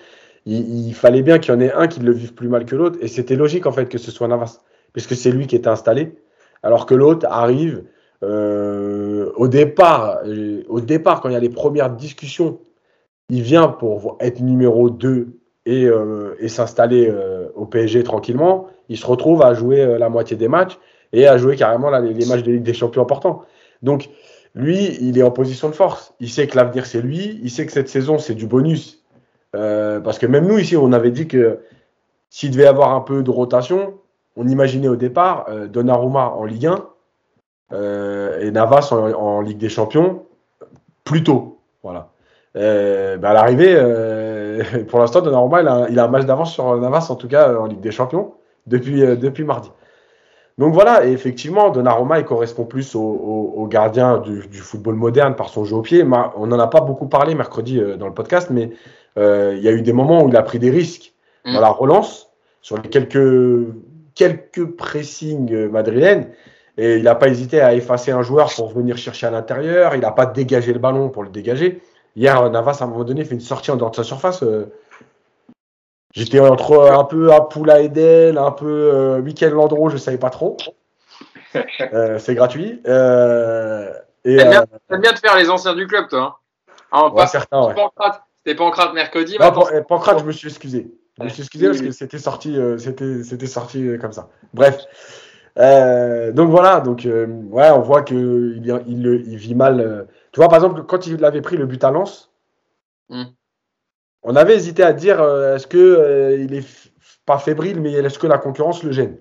Il, 0.46 0.88
il 0.88 0.94
fallait 0.94 1.22
bien 1.22 1.40
qu'il 1.40 1.54
y 1.54 1.58
en 1.58 1.60
ait 1.60 1.74
un 1.74 1.88
qui 1.88 2.00
le 2.00 2.14
vive 2.14 2.34
plus 2.34 2.48
mal 2.48 2.66
que 2.66 2.76
l'autre. 2.76 2.98
Et 3.02 3.10
c'était 3.10 3.36
logique, 3.36 3.66
en 3.66 3.72
fait, 3.74 3.88
que 3.88 3.98
ce 3.98 4.12
soit 4.12 4.28
Navas. 4.30 4.62
Puisque 4.94 5.16
c'est 5.16 5.32
lui 5.32 5.46
qui 5.46 5.56
était 5.58 5.70
installé 5.70 6.16
alors 6.64 6.86
que 6.86 6.94
l'autre 6.94 7.26
arrive 7.30 7.84
euh, 8.24 9.32
au 9.36 9.48
départ, 9.48 10.20
euh, 10.26 10.64
au 10.70 10.80
départ, 10.80 11.22
quand 11.22 11.30
il 11.30 11.34
y 11.34 11.36
a 11.36 11.40
les 11.40 11.50
premières 11.50 11.90
discussions, 11.90 12.60
il 13.30 13.42
vient 13.42 13.68
pour 13.68 14.18
être 14.20 14.42
numéro 14.42 14.90
2 14.90 15.40
et, 15.66 15.86
euh, 15.86 16.36
et 16.40 16.48
s'installer 16.48 17.12
au 17.56 17.66
PSG 17.66 18.04
tranquillement. 18.04 18.68
Il 18.90 18.98
se 18.98 19.06
retrouve 19.06 19.42
à 19.42 19.54
jouer 19.54 19.98
la 19.98 20.10
moitié 20.10 20.36
des 20.36 20.48
matchs 20.48 20.78
et 21.14 21.28
à 21.28 21.38
jouer 21.38 21.56
carrément 21.56 21.90
les, 22.00 22.26
matchs 22.26 22.44
de 22.44 22.52
Ligue 22.52 22.64
des 22.64 22.74
Champions 22.74 23.02
importants. 23.02 23.44
Donc, 23.82 24.10
lui, 24.54 24.98
il 25.00 25.18
est 25.18 25.24
en 25.24 25.32
position 25.32 25.70
de 25.70 25.76
force. 25.76 26.14
Il 26.20 26.30
sait 26.30 26.48
que 26.48 26.58
l'avenir, 26.58 26.86
c'est 26.86 27.02
lui. 27.02 27.40
Il 27.42 27.50
sait 27.50 27.66
que 27.66 27.72
cette 27.72 27.88
saison, 27.88 28.18
c'est 28.18 28.36
du 28.36 28.48
bonus. 28.48 29.04
parce 29.54 30.20
que 30.20 30.26
même 30.26 30.46
nous, 30.46 30.58
ici, 30.58 30.76
on 30.76 30.92
avait 30.92 31.12
dit 31.12 31.28
que 31.28 31.60
s'il 32.30 32.52
devait 32.52 32.68
avoir 32.68 32.94
un 32.94 33.02
peu 33.02 33.24
de 33.24 33.32
rotation, 33.32 33.94
on 34.36 34.48
imaginait 34.48 34.90
au 34.90 34.98
départ 34.98 35.48
Donnarumma 35.70 36.30
en 36.32 36.44
Ligue 36.44 36.68
1 36.68 36.74
euh, 36.74 36.78
et 37.74 38.52
Navas 38.52 38.90
en, 38.92 39.42
Ligue 39.42 39.58
des 39.58 39.70
Champions 39.70 40.24
plus 41.04 41.24
tôt. 41.24 41.60
Voilà. 41.84 42.10
Euh, 42.58 43.18
bah, 43.18 43.30
à 43.30 43.34
l'arrivée, 43.34 43.76
pour 44.88 45.00
l'instant, 45.00 45.22
Donnarumma, 45.22 45.88
il 45.90 46.00
a, 46.00 46.04
un 46.04 46.08
match 46.08 46.26
d'avance 46.26 46.54
sur 46.54 46.78
Navas, 46.78 47.08
en 47.10 47.16
tout 47.16 47.28
cas 47.28 47.56
en 47.56 47.66
Ligue 47.66 47.80
des 47.80 47.92
Champions, 47.92 48.34
depuis, 48.68 49.02
depuis 49.18 49.44
mardi. 49.44 49.72
Donc 50.58 50.74
voilà, 50.74 51.06
et 51.06 51.12
effectivement, 51.12 51.70
Donnarumma, 51.70 52.20
il 52.20 52.26
correspond 52.26 52.66
plus 52.66 52.94
au, 52.96 53.68
gardien 53.70 54.20
du, 54.20 54.60
football 54.60 54.96
moderne 54.96 55.36
par 55.36 55.50
son 55.50 55.64
jeu 55.64 55.76
au 55.76 55.82
pied. 55.82 56.04
On 56.36 56.48
n'en 56.48 56.60
a 56.60 56.68
pas 56.68 56.82
beaucoup 56.82 57.08
parlé 57.08 57.36
mercredi 57.36 57.82
dans 57.98 58.08
le 58.08 58.14
podcast, 58.14 58.50
mais 58.52 58.70
il 59.18 59.60
y 59.62 59.68
a 59.68 59.72
eu 59.72 59.82
des 59.82 59.94
moments 59.94 60.24
où 60.24 60.30
il 60.30 60.36
a 60.36 60.44
pris 60.44 60.60
des 60.60 60.70
risques 60.70 61.14
dans 61.46 61.54
mm. 61.54 61.62
la 61.62 61.70
relance, 61.70 62.30
sur 62.62 62.78
les 62.78 62.90
quelques 62.90 63.66
quelques 64.16 64.66
pressings 64.66 65.70
madrilènes. 65.70 66.28
Et 66.78 66.98
il 66.98 67.04
n'a 67.04 67.16
pas 67.16 67.28
hésité 67.28 67.62
à 67.62 67.74
effacer 67.74 68.12
un 68.12 68.22
joueur 68.22 68.54
pour 68.54 68.70
venir 68.70 68.98
chercher 68.98 69.28
à 69.28 69.32
l'intérieur. 69.32 69.96
Il 69.96 70.02
n'a 70.02 70.12
pas 70.12 70.26
dégagé 70.26 70.74
le 70.74 70.80
ballon 70.80 71.10
pour 71.10 71.24
le 71.24 71.30
dégager. 71.30 71.82
Hier, 72.16 72.50
Navas, 72.50 72.78
à 72.80 72.86
un 72.86 72.88
moment 72.88 73.04
donné, 73.04 73.26
fait 73.26 73.36
une 73.36 73.42
sortie 73.42 73.72
en 73.72 73.76
dehors 73.76 73.92
de 73.92 73.96
sa 73.96 74.04
surface. 74.04 74.44
Euh, 74.44 74.72
j'étais 76.14 76.40
entre 76.40 76.92
un 76.92 77.04
peu 77.04 77.34
à 77.34 77.42
Poula 77.42 77.82
Edel, 77.82 78.38
un 78.38 78.52
peu 78.52 78.68
euh, 78.68 79.22
Michael 79.22 79.54
Landreau, 79.54 79.90
je 79.90 79.96
ne 79.96 80.00
savais 80.00 80.18
pas 80.18 80.30
trop. 80.30 80.58
Euh, 81.94 82.18
c'est 82.18 82.34
gratuit. 82.34 82.82
Euh, 82.88 83.92
T'aimes 84.24 84.50
bien, 84.50 85.00
bien, 85.00 85.12
de 85.12 85.20
faire 85.20 85.36
les 85.36 85.50
anciens 85.50 85.76
du 85.76 85.86
club, 85.86 86.08
toi. 86.08 86.40
Hein 86.92 87.12
pas, 87.14 87.28
certains, 87.28 87.68
ouais. 87.68 87.76
C'était 88.38 88.56
Pancrate 88.56 88.94
mercredi. 88.94 89.38
Pancrate, 89.88 90.20
je 90.20 90.24
me 90.24 90.32
suis 90.32 90.48
excusé. 90.48 90.92
Je 91.20 91.24
me 91.24 91.30
suis 91.30 91.42
excusé 91.42 91.68
parce 91.68 91.82
que 91.82 91.92
c'était 91.92 92.18
sorti, 92.18 92.58
euh, 92.58 92.78
c'était, 92.78 93.24
c'était 93.24 93.48
sorti 93.48 93.86
euh, 93.86 93.98
comme 93.98 94.14
ça. 94.14 94.30
Bref. 94.54 94.78
Euh, 95.60 96.32
donc 96.32 96.50
voilà, 96.50 96.80
donc 96.80 97.06
ouais, 97.06 97.70
on 97.72 97.82
voit 97.82 98.04
que 98.04 98.56
il, 98.56 98.84
il, 98.88 99.06
il, 99.28 99.38
vit 99.38 99.56
mal. 99.56 100.08
Tu 100.32 100.40
vois, 100.40 100.48
par 100.48 100.58
exemple, 100.58 100.84
quand 100.84 101.08
il 101.08 101.24
avait 101.26 101.42
pris 101.42 101.58
le 101.58 101.66
but 101.66 101.84
à 101.84 101.92
Lens, 101.92 102.32
hmm. 103.10 103.26
on 104.24 104.36
avait 104.36 104.56
hésité 104.56 104.84
à 104.84 104.94
dire 104.94 105.22
est-ce 105.22 105.68
que 105.68 106.38
il 106.40 106.54
est 106.54 106.66
pas 107.26 107.38
fébrile, 107.38 107.82
mais 107.82 107.92
est-ce 107.92 108.20
que 108.20 108.28
la 108.28 108.38
concurrence 108.38 108.84
le 108.84 108.92
gêne? 108.92 109.18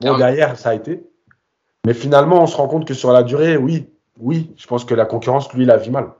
Bon, 0.00 0.14
ah 0.14 0.18
derrière, 0.18 0.56
ça 0.56 0.70
a 0.70 0.74
été. 0.74 1.04
Mais 1.86 1.94
finalement, 1.94 2.42
on 2.42 2.46
se 2.46 2.56
rend 2.56 2.68
compte 2.68 2.86
que 2.86 2.94
sur 2.94 3.12
la 3.12 3.22
durée, 3.22 3.56
oui, 3.56 3.90
oui, 4.18 4.52
je 4.56 4.66
pense 4.66 4.84
que 4.84 4.94
la 4.94 5.06
concurrence, 5.06 5.52
lui, 5.52 5.64
il 5.64 5.70
a 5.70 5.76
vu 5.76 5.90
mal. 5.90 6.10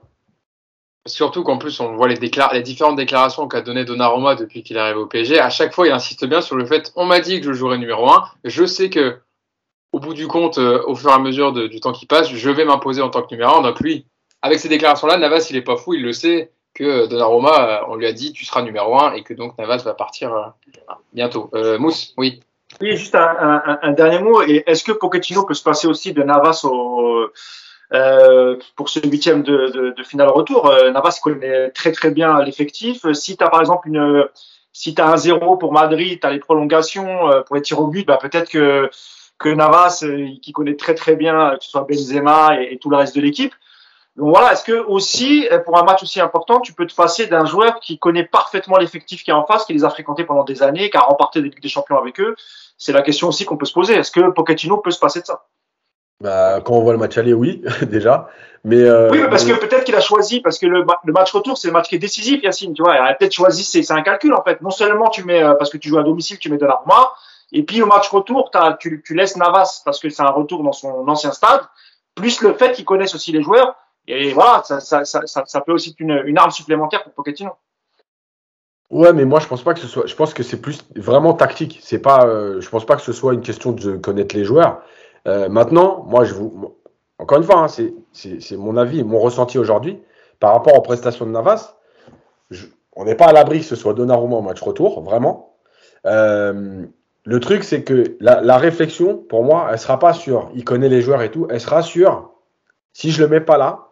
Surtout 1.09 1.43
qu'en 1.43 1.59
plus, 1.59 1.81
on 1.81 1.95
voit 1.95 2.09
les, 2.09 2.19
différentes 2.19 2.97
déclarations 2.97 3.49
qu'a 3.49 3.61
donné 3.61 3.85
Donnarumma 3.85 4.35
depuis 4.35 4.63
qu'il 4.63 4.77
est 4.77 4.81
arrivé 4.81 4.99
au 4.99 5.07
PSG. 5.07 5.39
À 5.39 5.51
chaque 5.51 5.75
fois, 5.75 5.87
il 5.87 5.93
insiste 5.93 6.27
bien 6.27 6.41
sur 6.41 6.57
le 6.57 6.67
fait 6.67 6.93
on 6.97 7.05
m'a 7.05 7.21
dit 7.21 7.41
que 7.41 7.47
je 7.47 7.53
jouerais 7.53 7.79
numéro 7.79 8.11
1. 8.11 8.25
Je 8.45 8.65
sais 8.65 8.91
que, 8.91 9.19
au 9.93 10.01
bout 10.01 10.15
du 10.15 10.27
compte, 10.27 10.59
euh, 10.59 10.83
au 10.87 10.95
fur 10.95 11.11
et 11.11 11.15
à 11.15 11.19
mesure 11.19 11.53
du 11.53 11.81
temps 11.81 11.93
qui 11.93 12.07
passe, 12.07 12.31
je 12.31 12.51
vais 12.51 12.65
m'imposer 12.65 13.03
en 13.03 13.11
tant 13.11 13.23
que 13.23 13.33
numéro 13.33 13.57
1. 13.57 13.63
Donc, 13.63 13.81
lui, 13.81 14.07
avec 14.43 14.59
ces 14.59 14.69
déclarations-là, 14.69 15.17
Navas, 15.17 15.49
il 15.51 15.57
est 15.57 15.63
pas 15.63 15.77
fou, 15.77 15.95
il 15.95 16.03
le 16.03 16.13
sait 16.13 16.51
que 16.75 17.07
Donnarumma, 17.07 17.81
euh, 17.81 17.85
on 17.89 17.97
lui 17.97 18.07
a 18.07 18.13
dit 18.13 18.33
tu 18.33 18.45
seras 18.45 18.63
numéro 18.63 18.99
1 19.01 19.15
et 19.15 19.23
que 19.23 19.35
donc 19.35 19.57
Navas 19.59 19.83
va 19.85 19.95
partir 19.95 20.33
euh, 20.33 20.47
bientôt. 21.13 21.51
Mousse, 21.79 22.15
oui. 22.17 22.41
Oui, 22.81 22.97
juste 22.97 23.15
un, 23.15 23.79
un 23.83 23.93
dernier 23.93 24.21
mot. 24.21 24.43
Est-ce 24.43 24.85
que 24.85 24.93
Pochettino 24.93 25.45
peut 25.45 25.55
se 25.55 25.63
passer 25.63 25.89
aussi 25.89 26.13
de 26.13 26.23
Navas 26.23 26.61
au 26.65 27.31
euh, 27.95 28.57
pour 28.77 28.91
ce 28.91 29.01
huitième 29.01 29.43
de, 29.43 29.71
de, 29.73 29.91
de, 29.97 30.03
finale 30.03 30.29
retour. 30.29 30.67
Euh, 30.67 30.91
Navas 30.91 31.21
connaît 31.23 31.71
très 31.71 31.93
très 31.93 32.11
bien 32.11 32.43
l'effectif. 32.43 33.11
Si 33.13 33.37
tu 33.37 33.45
as 33.45 33.49
par 33.49 33.61
exemple 33.61 33.89
une, 33.89 34.27
si 34.73 34.95
tu 34.95 35.01
un 35.01 35.17
zéro 35.17 35.57
pour 35.57 35.73
Madrid, 35.73 36.21
tu 36.21 36.27
as 36.27 36.31
les 36.31 36.39
prolongations 36.39 37.31
euh, 37.31 37.41
pour 37.43 37.57
les 37.57 37.63
tirs 37.63 37.81
au 37.81 37.87
but, 37.87 38.07
bah, 38.07 38.19
peut-être 38.21 38.51
que, 38.51 38.91
que 39.39 39.49
Navas, 39.49 40.05
qui 40.43 40.53
connaît 40.53 40.77
très 40.77 40.95
très 40.95 41.17
bien, 41.17 41.57
que 41.57 41.65
ce 41.65 41.71
soit 41.71 41.87
Benzema 41.89 42.61
et, 42.61 42.79
tout 42.79 42.91
le 42.91 42.97
reste 42.97 43.17
de 43.17 43.23
l'équipe. 43.23 43.55
Donc 44.17 44.31
voilà, 44.31 44.53
est-ce 44.53 44.65
que 44.65 44.85
aussi, 44.87 45.49
pour 45.65 45.79
un 45.79 45.85
match 45.85 46.03
aussi 46.03 46.21
important, 46.21 46.61
tu 46.61 46.73
peux 46.75 46.87
te 46.87 46.95
passer 46.95 47.29
d'un 47.29 47.47
joueur 47.47 47.79
qui 47.79 47.99
connaît 48.01 48.25
parfaitement 48.25 48.77
l'effectif 48.77 49.23
qui 49.23 49.31
est 49.31 49.35
en 49.35 49.47
face, 49.47 49.65
qui 49.65 49.73
les 49.73 49.85
a 49.85 49.91
fréquentés 49.91 50.25
pendant 50.25 50.43
des 50.43 50.63
années, 50.63 50.91
qui 50.91 50.97
a 50.97 51.03
remporté 51.03 51.41
des 51.41 51.51
des 51.51 51.69
Champions 51.69 51.97
avec 51.97 52.21
eux? 52.21 52.35
C'est 52.77 52.93
la 52.93 53.03
question 53.03 53.29
aussi 53.29 53.45
qu'on 53.45 53.57
peut 53.57 53.65
se 53.67 53.73
poser. 53.73 53.95
Est-ce 53.95 54.11
que 54.11 54.31
Pochettino 54.31 54.79
peut 54.79 54.91
se 54.91 54.99
passer 54.99 55.21
de 55.21 55.27
ça? 55.27 55.45
Bah, 56.21 56.61
quand 56.65 56.75
on 56.75 56.83
voit 56.83 56.93
le 56.93 56.99
match 56.99 57.17
aller, 57.17 57.33
oui, 57.33 57.63
déjà. 57.83 58.29
Mais 58.65 58.83
euh, 58.83 59.09
oui, 59.11 59.21
parce 59.31 59.45
que 59.45 59.53
peut-être 59.53 59.85
qu'il 59.85 59.95
a 59.95 60.01
choisi, 60.01 60.41
parce 60.41 60.59
que 60.59 60.67
le, 60.67 60.85
le 61.05 61.13
match 61.13 61.31
retour, 61.33 61.57
c'est 61.57 61.69
le 61.69 61.73
match 61.73 61.89
qui 61.89 61.95
est 61.95 62.01
décisif, 62.01 62.43
Yacine. 62.43 62.75
Tu 62.75 62.83
vois, 62.83 62.97
il 62.97 62.99
a 62.99 63.15
peut-être 63.15 63.33
choisi, 63.33 63.63
c'est 63.63 63.93
un 63.93 64.03
calcul 64.03 64.35
en 64.35 64.43
fait. 64.43 64.61
Non 64.63 64.71
seulement 64.71 65.09
tu 65.11 65.25
mets, 65.25 65.43
euh, 65.43 65.55
parce 65.55 65.71
que 65.71 65.79
tu 65.79 65.89
joues 65.89 65.99
à 65.99 66.03
domicile, 66.03 66.39
tu 66.39 66.51
mets 66.51 66.59
de 66.59 66.67
l'armoire, 66.67 67.17
et 67.53 67.63
puis 67.63 67.81
au 67.83 67.87
match 67.87 68.09
retour, 68.09 68.51
as, 68.55 68.77
tu, 68.81 69.03
tu 69.07 69.15
laisses 69.15 69.37
Navas 69.37 69.83
parce 69.85 70.01
que 70.01 70.09
c'est 70.11 70.23
un 70.23 70.31
retour 70.31 70.65
dans 70.65 70.73
son 70.73 71.07
ancien 71.09 71.31
stade, 71.31 71.61
plus 72.17 72.43
le 72.43 72.53
fait 72.55 72.73
qu'ils 72.73 72.85
connaissent 72.85 73.15
aussi 73.15 73.31
les 73.31 73.43
joueurs. 73.43 73.77
Et 74.09 74.33
voilà, 74.33 74.63
ça, 74.65 74.81
ça, 74.81 75.05
ça, 75.05 75.23
ça 75.25 75.61
peut 75.61 75.73
aussi 75.73 75.91
être 75.91 76.01
une, 76.01 76.23
une 76.25 76.39
arme 76.39 76.51
supplémentaire 76.51 77.05
pour 77.05 77.13
Pochettino. 77.13 77.53
Ouais, 78.91 79.13
mais 79.13 79.27
moi 79.27 79.39
je 79.39 79.47
pense 79.47 79.63
pas 79.63 79.75
que 79.75 79.81
ce 79.81 79.87
soit. 79.87 80.07
Je 80.07 80.15
pense 80.15 80.33
que 80.33 80.43
c'est 80.43 80.61
plus 80.61 80.81
vraiment 80.97 81.35
tactique. 81.35 81.79
C'est 81.83 81.99
pas. 81.99 82.27
Euh, 82.27 82.61
je 82.61 82.69
pense 82.71 82.87
pas 82.87 82.97
que 82.97 83.03
ce 83.03 83.13
soit 83.13 83.35
une 83.35 83.43
question 83.43 83.73
de 83.73 83.97
connaître 83.97 84.35
les 84.35 84.45
joueurs. 84.45 84.81
Euh, 85.29 85.49
maintenant, 85.49 86.05
moi 86.07 86.25
je 86.25 86.35
vous. 86.35 86.75
Encore 87.19 87.39
une 87.39 87.45
fois, 87.45 87.65
hein, 87.65 87.69
c'est 87.69 88.57
mon 88.57 88.77
avis, 88.77 89.05
mon 89.05 89.19
ressenti 89.19 89.59
aujourd'hui 89.59 90.01
par 90.41 90.53
rapport 90.53 90.77
aux 90.77 90.83
prestations 90.83 91.27
de 91.27 91.33
Navas. 91.33 91.77
Je, 92.51 92.67
on 92.95 93.05
n'est 93.05 93.17
pas 93.17 93.27
à 93.27 93.33
l'abri 93.33 93.59
que 93.61 93.65
ce 93.65 93.77
soit 93.77 93.93
Donnarumma 93.93 94.37
au 94.37 94.43
match 94.43 94.61
retour, 94.61 95.03
vraiment. 95.03 95.57
Euh, 96.07 96.87
le 97.25 97.41
truc, 97.41 97.65
c'est 97.65 97.83
que 97.83 98.17
la, 98.21 98.41
la, 98.41 98.57
réflexion, 98.57 99.17
pour 99.19 99.45
moi, 99.45 99.69
elle 99.71 99.79
sera 99.79 99.99
pas 99.99 100.13
sur 100.13 100.51
il 100.55 100.65
connaît 100.65 100.89
les 100.89 101.03
joueurs 101.03 101.23
et 101.23 101.31
tout. 101.31 101.47
Elle 101.51 101.61
sera 101.61 101.83
sur 101.83 102.31
si 102.93 103.11
je 103.11 103.23
le 103.23 103.29
mets 103.29 103.41
pas 103.41 103.59
là, 103.59 103.89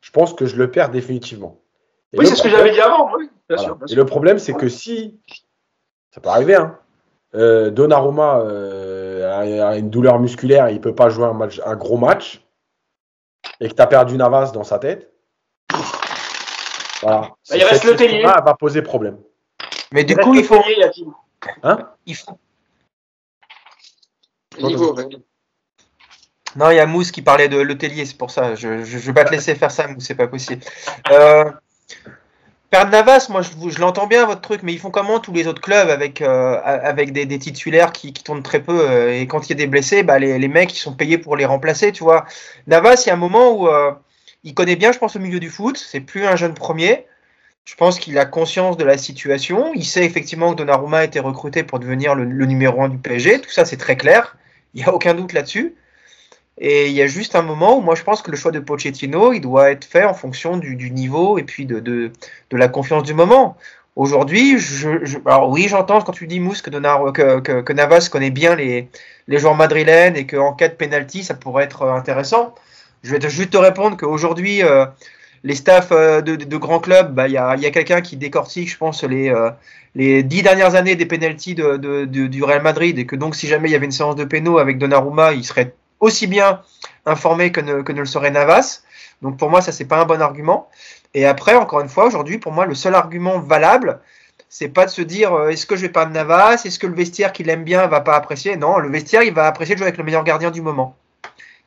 je 0.00 0.10
pense 0.10 0.32
que 0.32 0.46
je 0.46 0.56
le 0.56 0.70
perds 0.70 0.90
définitivement. 0.90 1.60
Et 2.12 2.18
oui, 2.18 2.26
c'est 2.26 2.34
ce 2.34 2.42
que 2.42 2.48
j'avais 2.48 2.72
dit 2.72 2.80
avant. 2.80 3.10
Oui, 3.16 3.30
bien 3.48 3.58
sûr, 3.58 3.76
bien 3.76 3.86
sûr. 3.86 3.94
Et 3.94 3.96
le 3.96 4.06
problème, 4.06 4.38
c'est 4.38 4.54
que 4.54 4.68
si, 4.68 5.20
ça 6.10 6.20
peut 6.20 6.30
arriver, 6.30 6.56
hein, 6.56 6.78
euh, 7.34 7.70
Donnarumma 7.70 8.40
euh, 8.40 8.77
a 9.38 9.76
une 9.76 9.90
douleur 9.90 10.18
musculaire, 10.18 10.68
il 10.68 10.76
ne 10.76 10.80
peut 10.80 10.94
pas 10.94 11.08
jouer 11.08 11.26
un, 11.26 11.32
match, 11.32 11.60
un 11.64 11.76
gros 11.76 11.98
match, 11.98 12.42
et 13.60 13.68
que 13.68 13.74
tu 13.74 13.82
as 13.82 13.86
perdu 13.86 14.16
Navas 14.16 14.52
dans 14.52 14.64
sa 14.64 14.78
tête, 14.78 15.12
voilà. 17.02 17.20
Bah, 17.20 17.56
il 17.56 17.64
reste 17.64 17.84
le 17.84 17.96
Tellier. 17.96 18.22
va 18.22 18.54
poser 18.54 18.82
problème. 18.82 19.18
Mais 19.92 20.04
du 20.04 20.16
coup, 20.16 20.34
il 20.34 20.44
faut. 20.44 20.62
Hein 21.62 21.90
il 22.06 22.16
faut. 22.16 22.38
Non, 26.56 26.70
il 26.70 26.76
y 26.76 26.80
a 26.80 26.86
Mousse 26.86 27.12
qui 27.12 27.22
parlait 27.22 27.48
de 27.48 27.58
l'hôtelier, 27.58 28.04
c'est 28.04 28.16
pour 28.16 28.30
ça. 28.30 28.54
Je 28.54 28.68
ne 28.68 28.82
vais 28.82 29.12
pas 29.12 29.24
te 29.24 29.30
laisser 29.30 29.54
faire 29.54 29.70
ça, 29.70 29.86
Mousse, 29.86 30.04
c'est 30.04 30.14
pas 30.14 30.28
possible. 30.28 30.64
Euh, 31.10 31.50
Navas, 32.72 33.28
moi 33.30 33.40
je, 33.42 33.80
l'entends 33.80 34.06
bien 34.06 34.26
votre 34.26 34.42
truc, 34.42 34.62
mais 34.62 34.74
ils 34.74 34.78
font 34.78 34.90
comment 34.90 35.20
tous 35.20 35.32
les 35.32 35.46
autres 35.46 35.62
clubs 35.62 35.88
avec, 35.88 36.20
euh, 36.20 36.60
avec 36.62 37.12
des, 37.12 37.38
titulaires 37.38 37.92
qui, 37.92 38.12
tournent 38.12 38.42
très 38.42 38.62
peu 38.62 38.90
euh, 38.90 39.20
et 39.20 39.26
quand 39.26 39.46
il 39.46 39.50
y 39.50 39.52
a 39.52 39.56
des 39.56 39.66
blessés, 39.66 40.02
bah, 40.02 40.18
les, 40.18 40.48
mecs 40.48 40.74
ils 40.74 40.78
sont 40.78 40.94
payés 40.94 41.18
pour 41.18 41.36
les 41.36 41.46
remplacer, 41.46 41.92
tu 41.92 42.04
vois. 42.04 42.26
Navas, 42.66 43.02
il 43.06 43.08
y 43.08 43.10
a 43.10 43.14
un 43.14 43.16
moment 43.16 43.52
où 43.52 43.68
euh, 43.68 43.92
il 44.44 44.54
connaît 44.54 44.76
bien, 44.76 44.92
je 44.92 44.98
pense, 44.98 45.16
au 45.16 45.18
milieu 45.18 45.40
du 45.40 45.48
foot, 45.48 45.78
c'est 45.78 46.00
plus 46.00 46.26
un 46.26 46.36
jeune 46.36 46.54
premier. 46.54 47.06
Je 47.64 47.74
pense 47.74 47.98
qu'il 47.98 48.18
a 48.18 48.24
conscience 48.26 48.76
de 48.76 48.84
la 48.84 48.98
situation. 48.98 49.72
Il 49.74 49.84
sait 49.84 50.04
effectivement 50.04 50.52
que 50.52 50.56
Donnarumma 50.56 50.98
a 50.98 51.04
été 51.04 51.20
recruté 51.20 51.62
pour 51.64 51.78
devenir 51.78 52.14
le, 52.14 52.24
le 52.24 52.46
numéro 52.46 52.82
un 52.82 52.88
du 52.88 52.98
PSG. 52.98 53.40
Tout 53.40 53.50
ça, 53.50 53.64
c'est 53.64 53.76
très 53.76 53.96
clair. 53.96 54.36
Il 54.74 54.82
n'y 54.82 54.88
a 54.88 54.94
aucun 54.94 55.14
doute 55.14 55.32
là-dessus. 55.32 55.74
Et 56.60 56.88
il 56.88 56.92
y 56.92 57.02
a 57.02 57.06
juste 57.06 57.36
un 57.36 57.42
moment 57.42 57.78
où 57.78 57.80
moi 57.80 57.94
je 57.94 58.02
pense 58.02 58.20
que 58.22 58.30
le 58.30 58.36
choix 58.36 58.50
de 58.50 58.58
Pochettino, 58.58 59.32
il 59.32 59.40
doit 59.40 59.70
être 59.70 59.84
fait 59.84 60.04
en 60.04 60.14
fonction 60.14 60.56
du, 60.56 60.90
niveau 60.90 61.38
et 61.38 61.44
puis 61.44 61.66
de, 61.66 61.78
de, 61.80 62.10
la 62.52 62.68
confiance 62.68 63.04
du 63.04 63.14
moment. 63.14 63.56
Aujourd'hui, 63.96 64.56
alors 65.26 65.50
oui, 65.50 65.66
j'entends 65.68 66.00
quand 66.00 66.12
tu 66.12 66.26
dis 66.26 66.40
Mousse 66.40 66.62
que, 66.62 66.70
que, 66.70 67.40
que, 67.40 67.60
que, 67.62 67.72
Navas 67.72 68.08
connaît 68.10 68.30
bien 68.30 68.54
les, 68.54 68.88
les 69.28 69.38
joueurs 69.38 69.56
madrilènes 69.56 70.16
et 70.16 70.26
qu'en 70.26 70.52
cas 70.52 70.68
de 70.68 70.74
penalty, 70.74 71.24
ça 71.24 71.34
pourrait 71.34 71.64
être 71.64 71.84
intéressant. 71.84 72.54
Je 73.02 73.12
vais 73.12 73.18
te, 73.18 73.28
juste 73.28 73.50
te 73.50 73.56
répondre 73.56 73.96
qu'aujourd'hui, 73.96 74.62
euh, 74.62 74.86
les 75.44 75.54
staffs 75.54 75.92
euh, 75.92 76.20
de, 76.20 76.56
grands 76.56 76.80
clubs, 76.80 77.14
bah, 77.14 77.28
il 77.28 77.34
y 77.34 77.38
a, 77.38 77.56
y 77.56 77.66
a 77.66 77.70
quelqu'un 77.70 78.00
qui 78.00 78.16
décortique, 78.16 78.70
je 78.70 78.76
pense, 78.76 79.04
les, 79.04 79.30
euh, 79.30 79.50
les 79.94 80.22
dix 80.22 80.42
dernières 80.42 80.74
années 80.74 80.96
des 80.96 81.06
penalties 81.06 81.54
de, 81.54 81.76
de, 81.76 82.04
du 82.04 82.42
Real 82.42 82.62
Madrid 82.62 82.98
et 82.98 83.06
que 83.06 83.16
donc 83.16 83.34
si 83.36 83.46
jamais 83.46 83.68
il 83.68 83.72
y 83.72 83.74
avait 83.76 83.86
une 83.86 83.92
séance 83.92 84.16
de 84.16 84.24
pénaux 84.24 84.58
avec 84.58 84.78
Donnarumma, 84.78 85.32
il 85.32 85.44
serait 85.44 85.74
aussi 86.00 86.26
bien 86.26 86.62
informé 87.06 87.52
que 87.52 87.60
ne, 87.60 87.82
que 87.82 87.92
ne 87.92 88.00
le 88.00 88.06
serait 88.06 88.30
Navas. 88.30 88.82
Donc 89.22 89.36
pour 89.36 89.50
moi, 89.50 89.60
ça, 89.60 89.72
c'est 89.72 89.84
pas 89.84 89.98
un 89.98 90.04
bon 90.04 90.20
argument. 90.20 90.68
Et 91.14 91.26
après, 91.26 91.54
encore 91.54 91.80
une 91.80 91.88
fois, 91.88 92.06
aujourd'hui, 92.06 92.38
pour 92.38 92.52
moi, 92.52 92.66
le 92.66 92.74
seul 92.74 92.94
argument 92.94 93.38
valable, 93.38 94.00
c'est 94.48 94.68
pas 94.68 94.86
de 94.86 94.90
se 94.90 95.02
dire 95.02 95.32
euh, 95.34 95.48
est-ce 95.48 95.66
que 95.66 95.76
je 95.76 95.82
vais 95.82 95.88
pas 95.88 96.06
de 96.06 96.12
Navas, 96.12 96.62
est-ce 96.64 96.78
que 96.78 96.86
le 96.86 96.94
vestiaire 96.94 97.32
qui 97.32 97.44
l'aime 97.44 97.64
bien 97.64 97.86
va 97.86 98.00
pas 98.00 98.14
apprécier? 98.14 98.56
Non, 98.56 98.78
le 98.78 98.88
vestiaire, 98.90 99.22
il 99.22 99.34
va 99.34 99.46
apprécier 99.46 99.74
de 99.74 99.78
jouer 99.78 99.88
avec 99.88 99.98
le 99.98 100.04
meilleur 100.04 100.24
gardien 100.24 100.50
du 100.50 100.62
moment. 100.62 100.96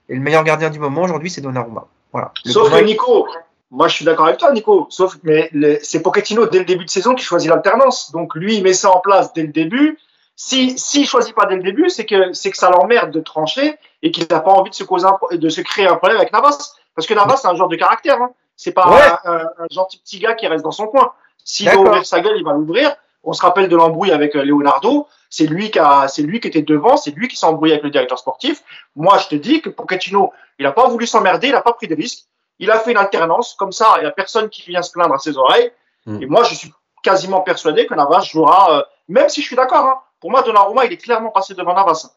Et 0.09 0.15
le 0.15 0.21
meilleur 0.21 0.43
gardien 0.43 0.69
du 0.69 0.79
moment 0.79 1.03
aujourd'hui, 1.03 1.29
c'est 1.29 1.41
Donnarumma. 1.41 1.87
Voilà. 2.11 2.31
Le 2.43 2.51
Sauf 2.51 2.71
que 2.71 2.83
Nico, 2.83 3.27
moi 3.69 3.87
je 3.87 3.95
suis 3.95 4.05
d'accord 4.05 4.27
avec 4.27 4.39
toi, 4.39 4.51
Nico. 4.51 4.87
Sauf 4.89 5.17
mais 5.23 5.49
c'est 5.83 6.01
Pochettino 6.01 6.47
dès 6.47 6.59
le 6.59 6.65
début 6.65 6.85
de 6.85 6.89
saison 6.89 7.15
qui 7.15 7.23
choisit 7.23 7.49
l'alternance. 7.49 8.11
Donc 8.11 8.35
lui, 8.35 8.57
il 8.57 8.63
met 8.63 8.73
ça 8.73 8.91
en 8.91 8.99
place 8.99 9.31
dès 9.33 9.43
le 9.43 9.49
début. 9.49 9.97
Si 10.43 10.75
s'il 10.79 11.05
choisit 11.05 11.35
pas 11.35 11.45
dès 11.45 11.55
le 11.55 11.61
début, 11.61 11.91
c'est 11.91 12.07
que 12.07 12.33
c'est 12.33 12.49
que 12.49 12.57
ça 12.57 12.71
l'emmerde 12.71 13.11
de 13.11 13.19
trancher 13.21 13.77
et 14.01 14.09
qu'il 14.09 14.25
n'a 14.27 14.39
pas 14.39 14.49
envie 14.49 14.71
de 14.71 14.75
se 14.75 14.83
causer 14.83 15.05
un, 15.05 15.37
de 15.37 15.49
se 15.49 15.61
créer 15.61 15.85
un 15.85 15.97
problème 15.97 16.17
avec 16.17 16.33
Navas. 16.33 16.73
Parce 16.95 17.05
que 17.05 17.13
Navas, 17.13 17.37
c'est 17.37 17.47
un 17.47 17.53
genre 17.53 17.67
de 17.67 17.75
caractère. 17.75 18.19
Hein. 18.19 18.31
C'est 18.55 18.71
pas 18.71 18.89
ouais. 18.89 19.01
un, 19.23 19.33
un, 19.33 19.45
un, 19.59 19.67
gentil 19.69 19.99
petit 19.99 20.17
gars 20.17 20.33
qui 20.33 20.47
reste 20.47 20.63
dans 20.63 20.71
son 20.71 20.87
coin. 20.87 21.13
S'il 21.45 21.69
va 21.69 21.77
ouvrir 21.77 22.03
sa 22.07 22.21
gueule, 22.21 22.37
il 22.37 22.43
va 22.43 22.53
l'ouvrir. 22.53 22.91
On 23.23 23.33
se 23.33 23.41
rappelle 23.43 23.69
de 23.69 23.75
l'embrouille 23.75 24.11
avec 24.11 24.33
Leonardo. 24.33 25.07
C'est 25.29 25.45
lui 25.45 25.69
qui 25.69 25.77
a, 25.77 26.07
c'est 26.07 26.23
lui 26.23 26.39
qui 26.39 26.47
était 26.47 26.63
devant, 26.63 26.97
c'est 26.97 27.11
lui 27.11 27.27
qui 27.27 27.35
s'est 27.35 27.45
embrouillé 27.45 27.73
avec 27.73 27.83
le 27.83 27.91
directeur 27.91 28.17
sportif. 28.17 28.63
Moi, 28.95 29.19
je 29.19 29.27
te 29.27 29.35
dis 29.35 29.61
que 29.61 29.69
Pochettino, 29.69 30.33
il 30.57 30.63
n'a 30.63 30.71
pas 30.71 30.87
voulu 30.87 31.05
s'emmerder, 31.05 31.49
il 31.49 31.53
n'a 31.53 31.61
pas 31.61 31.73
pris 31.73 31.87
de 31.87 31.95
risques. 31.95 32.25
Il 32.57 32.71
a 32.71 32.79
fait 32.79 32.91
une 32.91 32.97
alternance. 32.97 33.53
Comme 33.53 33.71
ça, 33.71 33.93
il 33.97 34.01
n'y 34.01 34.07
a 34.07 34.11
personne 34.11 34.49
qui 34.49 34.63
vient 34.63 34.81
se 34.81 34.91
plaindre 34.91 35.13
à 35.13 35.19
ses 35.19 35.37
oreilles. 35.37 35.71
Mm. 36.07 36.23
Et 36.23 36.25
moi, 36.25 36.41
je 36.41 36.55
suis 36.55 36.73
quasiment 37.03 37.41
persuadé 37.41 37.85
que 37.85 37.93
Navas 37.93 38.21
jouera, 38.21 38.79
euh, 38.79 38.83
même 39.07 39.29
si 39.29 39.41
je 39.41 39.45
suis 39.45 39.55
d'accord, 39.55 39.85
hein, 39.85 40.01
pour 40.21 40.31
moi, 40.31 40.43
Donnarumma, 40.43 40.85
il 40.85 40.93
est 40.93 40.97
clairement 40.97 41.31
passé 41.31 41.53
devant 41.55 41.73
Navas. 41.73 42.15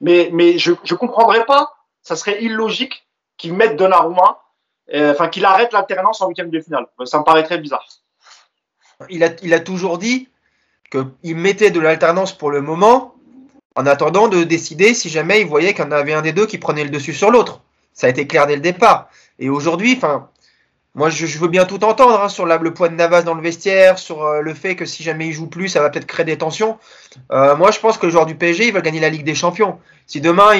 Mais, 0.00 0.58
je 0.58 0.70
ne 0.70 0.94
comprendrais 0.94 1.44
pas, 1.46 1.74
ça 2.02 2.14
serait 2.14 2.42
illogique 2.42 3.08
qu'il 3.38 3.54
mette 3.54 3.76
Donnarumma, 3.76 4.42
euh, 4.94 5.12
enfin 5.12 5.28
qu'il 5.28 5.44
arrête 5.44 5.72
l'alternance 5.72 6.20
en 6.20 6.28
huitième 6.28 6.50
de 6.50 6.60
finale. 6.60 6.86
Ça 7.04 7.18
me 7.18 7.24
paraît 7.24 7.42
très 7.42 7.58
bizarre. 7.58 7.86
Il 9.08 9.24
a, 9.24 9.30
il 9.42 9.52
a 9.52 9.60
toujours 9.60 9.98
dit 9.98 10.28
qu'il 10.90 11.36
mettait 11.36 11.70
de 11.70 11.80
l'alternance 11.80 12.36
pour 12.36 12.50
le 12.50 12.60
moment, 12.60 13.14
en 13.74 13.86
attendant 13.86 14.28
de 14.28 14.44
décider 14.44 14.94
si 14.94 15.08
jamais 15.08 15.40
il 15.40 15.46
voyait 15.46 15.74
qu'il 15.74 15.84
y 15.84 15.88
en 15.88 15.92
avait 15.92 16.14
un 16.14 16.22
des 16.22 16.32
deux 16.32 16.46
qui 16.46 16.58
prenait 16.58 16.84
le 16.84 16.90
dessus 16.90 17.12
sur 17.12 17.30
l'autre. 17.30 17.62
Ça 17.92 18.06
a 18.06 18.10
été 18.10 18.26
clair 18.26 18.46
dès 18.46 18.56
le 18.56 18.62
départ. 18.62 19.08
Et 19.38 19.48
aujourd'hui, 19.48 19.94
enfin, 19.96 20.30
moi, 20.96 21.10
je, 21.10 21.38
veux 21.38 21.48
bien 21.48 21.66
tout 21.66 21.84
entendre 21.84 22.22
hein, 22.22 22.30
sur 22.30 22.46
le 22.46 22.74
poids 22.74 22.88
de 22.88 22.94
Navas 22.94 23.20
dans 23.20 23.34
le 23.34 23.42
vestiaire, 23.42 23.98
sur 23.98 24.24
euh, 24.24 24.40
le 24.40 24.54
fait 24.54 24.76
que 24.76 24.86
si 24.86 25.02
jamais 25.02 25.26
il 25.26 25.32
joue 25.32 25.46
plus, 25.46 25.68
ça 25.68 25.82
va 25.82 25.90
peut-être 25.90 26.06
créer 26.06 26.24
des 26.24 26.38
tensions. 26.38 26.78
Euh, 27.32 27.54
moi, 27.54 27.70
je 27.70 27.78
pense 27.80 27.98
que 27.98 28.06
le 28.06 28.12
joueur 28.12 28.24
du 28.24 28.34
PSG, 28.34 28.68
il 28.68 28.72
va 28.72 28.80
gagner 28.80 29.00
la 29.00 29.10
Ligue 29.10 29.24
des 29.24 29.34
Champions. 29.34 29.78
Si 30.06 30.22
demain, 30.22 30.52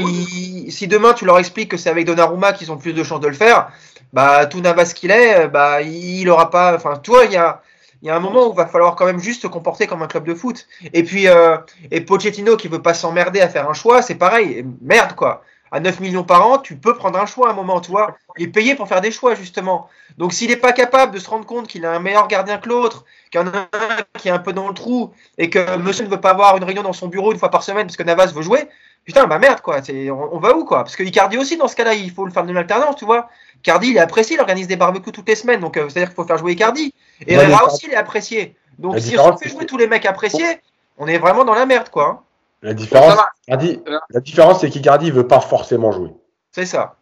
si 0.69 0.89
demain 0.89 1.15
tu 1.15 1.25
leur 1.25 1.39
expliques 1.39 1.71
que 1.71 1.79
c'est 1.79 1.89
avec 1.89 2.05
Donnarumma 2.05 2.53
qu'ils 2.53 2.71
ont 2.71 2.77
plus 2.77 2.93
de 2.93 3.03
chances 3.03 3.21
de 3.21 3.29
le 3.29 3.35
faire, 3.35 3.71
bah 4.13 4.45
tout 4.45 4.61
Navas 4.61 4.93
qu'il 4.95 5.11
est, 5.11 5.49
bah 5.49 5.81
il 5.81 6.29
aura 6.29 6.51
pas. 6.51 6.75
Enfin, 6.77 6.97
toi, 6.97 7.25
il 7.25 7.33
y 7.33 7.37
a, 7.37 7.63
il 8.03 8.09
y 8.09 8.11
a 8.11 8.17
un 8.17 8.21
moment 8.21 8.47
où 8.47 8.53
il 8.53 8.57
va 8.57 8.67
falloir 8.67 8.95
quand 8.95 9.07
même 9.07 9.21
juste 9.21 9.43
se 9.43 9.47
comporter 9.47 9.87
comme 9.87 10.03
un 10.03 10.07
club 10.07 10.25
de 10.25 10.35
foot. 10.35 10.67
Et 10.93 11.03
puis, 11.03 11.29
euh, 11.29 11.57
et 11.91 12.03
Pochettino 12.03 12.57
qui 12.57 12.69
veut 12.69 12.83
pas 12.83 12.93
s'emmerder 12.93 13.41
à 13.41 13.49
faire 13.49 13.71
un 13.71 13.75
choix, 13.75 14.03
c'est 14.03 14.17
pareil. 14.17 14.67
Merde 14.83 15.15
quoi 15.15 15.43
à 15.73 15.81
9 15.81 16.01
millions 16.01 16.25
par 16.25 16.47
an, 16.47 16.59
tu 16.59 16.77
peux 16.77 16.95
prendre 16.95 17.19
un 17.19 17.27
choix 17.27 17.49
à 17.49 17.53
un 17.53 17.55
moment, 17.55 17.81
tu 17.81 17.91
vois. 17.91 18.17
Il 18.37 18.45
est 18.45 18.49
payé 18.49 18.75
pour 18.75 18.89
faire 18.89 19.01
des 19.01 19.11
choix, 19.11 19.35
justement. 19.35 19.89
Donc, 20.19 20.33
s'il 20.33 20.51
n'est 20.51 20.57
pas 20.57 20.73
capable 20.73 21.13
de 21.13 21.19
se 21.19 21.29
rendre 21.29 21.47
compte 21.47 21.67
qu'il 21.67 21.85
a 21.85 21.93
un 21.93 21.99
meilleur 21.99 22.29
gardien 22.29 22.59
que 22.59 22.69
l'autre, 22.69 23.05
qu'il 23.31 23.41
y 23.41 23.45
en 23.45 23.49
a 23.49 23.59
un 23.59 24.19
qui 24.19 24.29
est 24.29 24.31
un 24.33 24.39
peu 24.39 24.53
dans 24.53 24.69
le 24.69 24.75
trou, 24.75 25.13
et 25.39 25.51
que 25.51 25.77
monsieur 25.79 26.05
ne 26.05 26.11
veut 26.11 26.21
pas 26.21 26.31
avoir 26.31 26.57
une 26.57 26.65
réunion 26.65 26.83
dans 26.83 26.93
son 26.93 27.09
bureau 27.09 27.33
une 27.33 27.39
fois 27.39 27.51
par 27.51 27.63
semaine 27.63 27.87
parce 27.87 27.97
que 27.97 28.03
Navas 28.03 28.27
veut 28.27 28.43
jouer, 28.43 28.69
putain, 29.05 29.27
bah 29.27 29.39
merde, 29.39 29.61
quoi. 29.61 29.81
On, 29.89 30.29
on, 30.33 30.39
va 30.39 30.57
où, 30.57 30.65
quoi? 30.65 30.85
Parce 30.85 30.97
que 30.97 31.03
Icardi 31.03 31.37
aussi, 31.39 31.57
dans 31.57 31.69
ce 31.69 31.77
cas-là, 31.77 31.95
il 31.95 32.11
faut 32.11 32.25
le 32.25 32.33
faire 32.33 32.45
d'une 32.45 32.57
alternance, 32.57 32.97
tu 32.97 33.05
vois. 33.05 33.29
Icardi, 33.59 33.89
il 33.89 33.97
est 33.97 34.01
apprécié, 34.01 34.37
il 34.37 34.41
organise 34.41 34.69
des 34.69 34.77
barbecues 34.77 35.13
toutes 35.13 35.29
les 35.29 35.37
semaines, 35.37 35.61
donc 35.61 35.77
euh, 35.77 35.89
c'est-à-dire 35.89 36.09
qu'il 36.09 36.17
faut 36.17 36.25
faire 36.25 36.39
jouer 36.39 36.53
Icardi. 36.53 36.95
Et 37.27 37.35
Herrera 37.35 37.65
aussi, 37.67 37.87
il 37.87 37.93
est 37.93 37.97
apprécié. 37.97 38.55
Donc, 38.79 38.99
si 38.99 39.19
on 39.19 39.37
fait 39.37 39.49
jouer 39.49 39.67
tous 39.67 39.79
les 39.79 39.87
mecs 39.87 40.07
appréciés, 40.07 40.61
on 40.99 41.07
est 41.07 41.19
vraiment 41.19 41.45
dans 41.45 41.55
la 41.55 41.67
merde, 41.67 41.89
quoi. 41.89 42.26
Hein. 42.63 42.69
La 42.69 42.75
différence, 42.75 43.19
Icardi, 43.47 43.81
la 44.11 44.21
différence, 44.21 44.61
c'est 44.61 44.71
qu'Icardi 44.71 45.07
ne 45.07 45.13
veut 45.13 45.29
pas 45.29 45.41
forcément 45.41 45.93
jouer. 45.93 46.11
C'est 46.53 46.67
ça. 46.67 46.97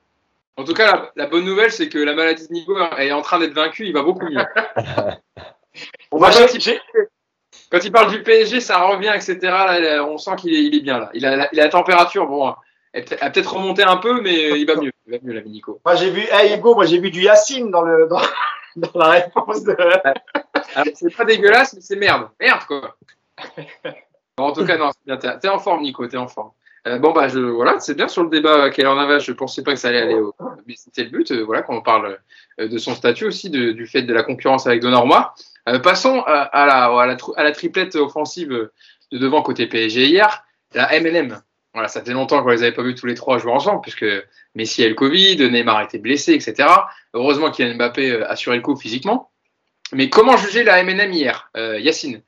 En 0.56 0.64
tout 0.64 0.74
cas, 0.74 0.86
la, 0.86 1.10
la 1.16 1.26
bonne 1.26 1.44
nouvelle, 1.44 1.72
c'est 1.72 1.88
que 1.88 1.98
la 1.98 2.14
maladie 2.14 2.46
de 2.46 2.52
Nico 2.52 2.76
est 2.98 3.12
en 3.12 3.22
train 3.22 3.38
d'être 3.38 3.54
vaincue. 3.54 3.86
Il 3.86 3.92
va 3.92 4.02
beaucoup 4.02 4.24
mieux. 4.24 4.44
on 6.12 6.18
va 6.18 6.30
quand, 6.30 6.46
il, 6.54 6.80
quand 7.70 7.84
il 7.84 7.92
parle 7.92 8.10
du 8.10 8.22
PSG, 8.22 8.60
ça 8.60 8.78
revient, 8.82 9.12
etc. 9.14 9.38
Là, 9.42 10.04
on 10.04 10.18
sent 10.18 10.36
qu'il 10.38 10.54
est, 10.54 10.62
il 10.62 10.74
est, 10.76 10.80
bien 10.80 10.98
là. 10.98 11.10
Il 11.14 11.26
a, 11.26 11.48
il 11.52 11.60
a 11.60 11.64
la 11.64 11.68
température, 11.68 12.26
bon, 12.26 12.54
elle 12.92 13.04
a 13.20 13.30
peut-être 13.30 13.54
remonté 13.54 13.82
un 13.82 13.96
peu, 13.96 14.20
mais 14.20 14.60
il 14.60 14.66
va 14.66 14.76
mieux. 14.76 14.92
Il 15.06 15.12
va 15.12 15.18
mieux, 15.22 15.32
l'ami 15.32 15.50
Nico. 15.50 15.80
Moi, 15.84 15.96
j'ai 15.96 16.10
vu, 16.10 16.22
hey, 16.30 16.56
Hugo, 16.56 16.74
moi, 16.74 16.86
j'ai 16.86 16.98
vu 16.98 17.10
du 17.10 17.22
Yacine 17.22 17.70
dans, 17.70 17.82
le, 17.82 18.06
dans, 18.06 18.20
dans 18.76 18.98
la 18.98 19.08
réponse 19.10 19.64
de. 19.64 19.76
c'est 20.94 21.14
pas 21.14 21.24
dégueulasse, 21.24 21.74
mais 21.74 21.80
c'est 21.80 21.96
merde. 21.96 22.28
Merde, 22.40 22.62
quoi. 22.66 22.96
En 24.38 24.52
tout 24.52 24.64
cas, 24.64 24.76
non, 24.76 24.90
c'est 24.92 25.16
bien. 25.16 25.38
T'es 25.38 25.48
en 25.48 25.58
forme, 25.58 25.82
Nico, 25.82 26.06
t'es 26.06 26.16
en 26.16 26.28
forme. 26.28 26.50
Euh, 26.86 26.98
bon, 26.98 27.12
bah, 27.12 27.28
voilà, 27.28 27.80
c'est 27.80 27.94
bien 27.94 28.08
sur 28.08 28.24
le 28.24 28.30
débat 28.30 28.68
qu'elle 28.70 28.88
en 28.88 28.98
avait. 28.98 29.20
Je 29.20 29.32
pensais 29.32 29.62
pas 29.62 29.72
que 29.72 29.78
ça 29.78 29.88
allait 29.88 30.02
aller 30.02 30.14
au. 30.14 30.34
Mais 30.66 30.74
c'était 30.76 31.04
le 31.04 31.10
but, 31.10 31.30
euh, 31.30 31.42
voilà, 31.42 31.62
qu'on 31.62 31.80
parle 31.80 32.18
euh, 32.60 32.68
de 32.68 32.78
son 32.78 32.94
statut 32.94 33.24
aussi, 33.24 33.48
du 33.48 33.86
fait 33.86 34.02
de 34.02 34.12
la 34.12 34.22
concurrence 34.22 34.66
avec 34.66 34.82
Donnarumma. 34.82 35.34
Euh, 35.68 35.78
passons 35.78 36.20
à, 36.22 36.50
la, 36.52 36.84
à, 36.86 37.06
la, 37.06 37.16
à 37.36 37.42
la 37.42 37.52
triplette 37.52 37.96
offensive 37.96 38.70
de 39.12 39.18
devant 39.18 39.42
côté 39.42 39.66
PSG 39.66 40.06
hier, 40.06 40.44
la 40.74 41.00
MLM. 41.00 41.40
voilà, 41.72 41.88
ça 41.88 42.02
fait 42.02 42.12
longtemps 42.12 42.42
qu'on 42.42 42.50
les 42.50 42.62
avait 42.62 42.72
pas 42.72 42.82
vus 42.82 42.94
tous 42.94 43.06
les 43.06 43.14
trois 43.14 43.38
jouer 43.38 43.52
ensemble, 43.52 43.80
puisque 43.80 44.06
Messi 44.54 44.84
a 44.84 44.88
le 44.88 44.94
Covid, 44.94 45.36
Neymar 45.50 45.82
était 45.82 45.98
blessé, 45.98 46.34
etc. 46.34 46.68
Heureusement 47.12 47.50
qu'il 47.50 47.72
Mbappé 47.74 48.10
euh, 48.10 48.30
assuré 48.30 48.56
le 48.56 48.62
coup 48.62 48.76
physiquement. 48.76 49.30
Mais 49.92 50.10
comment 50.10 50.36
juger 50.36 50.64
la 50.64 50.82
MNM 50.82 51.12
hier, 51.12 51.50
euh, 51.56 51.78
Yacine? 51.78 52.22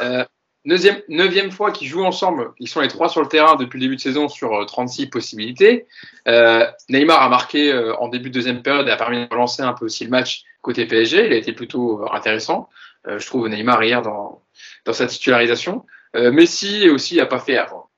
Euh, 0.00 0.24
neuvième, 0.64 1.00
neuvième, 1.08 1.50
fois 1.50 1.70
qu'ils 1.72 1.88
jouent 1.88 2.04
ensemble, 2.04 2.52
ils 2.58 2.68
sont 2.68 2.80
les 2.80 2.88
trois 2.88 3.08
sur 3.08 3.20
le 3.20 3.28
terrain 3.28 3.56
depuis 3.56 3.78
le 3.78 3.82
début 3.82 3.96
de 3.96 4.00
saison 4.00 4.28
sur 4.28 4.64
36 4.66 5.06
possibilités. 5.06 5.86
Euh, 6.28 6.66
Neymar 6.88 7.22
a 7.22 7.28
marqué 7.28 7.72
en 7.98 8.08
début 8.08 8.30
de 8.30 8.34
deuxième 8.34 8.62
période 8.62 8.88
et 8.88 8.90
a 8.90 8.96
permis 8.96 9.26
de 9.26 9.28
relancer 9.30 9.62
un 9.62 9.72
peu 9.72 9.86
aussi 9.86 10.04
le 10.04 10.10
match 10.10 10.44
côté 10.60 10.86
PSG. 10.86 11.26
Il 11.26 11.32
a 11.32 11.36
été 11.36 11.52
plutôt 11.52 12.04
intéressant, 12.12 12.68
je 13.06 13.26
trouve, 13.26 13.48
Neymar 13.48 13.82
hier 13.82 14.02
dans, 14.02 14.42
dans 14.84 14.92
sa 14.92 15.06
titularisation. 15.06 15.84
Messi 16.14 16.90
aussi 16.90 17.16
n'a 17.16 17.26
pas 17.26 17.38
fait 17.38 17.56
avant 17.56 17.88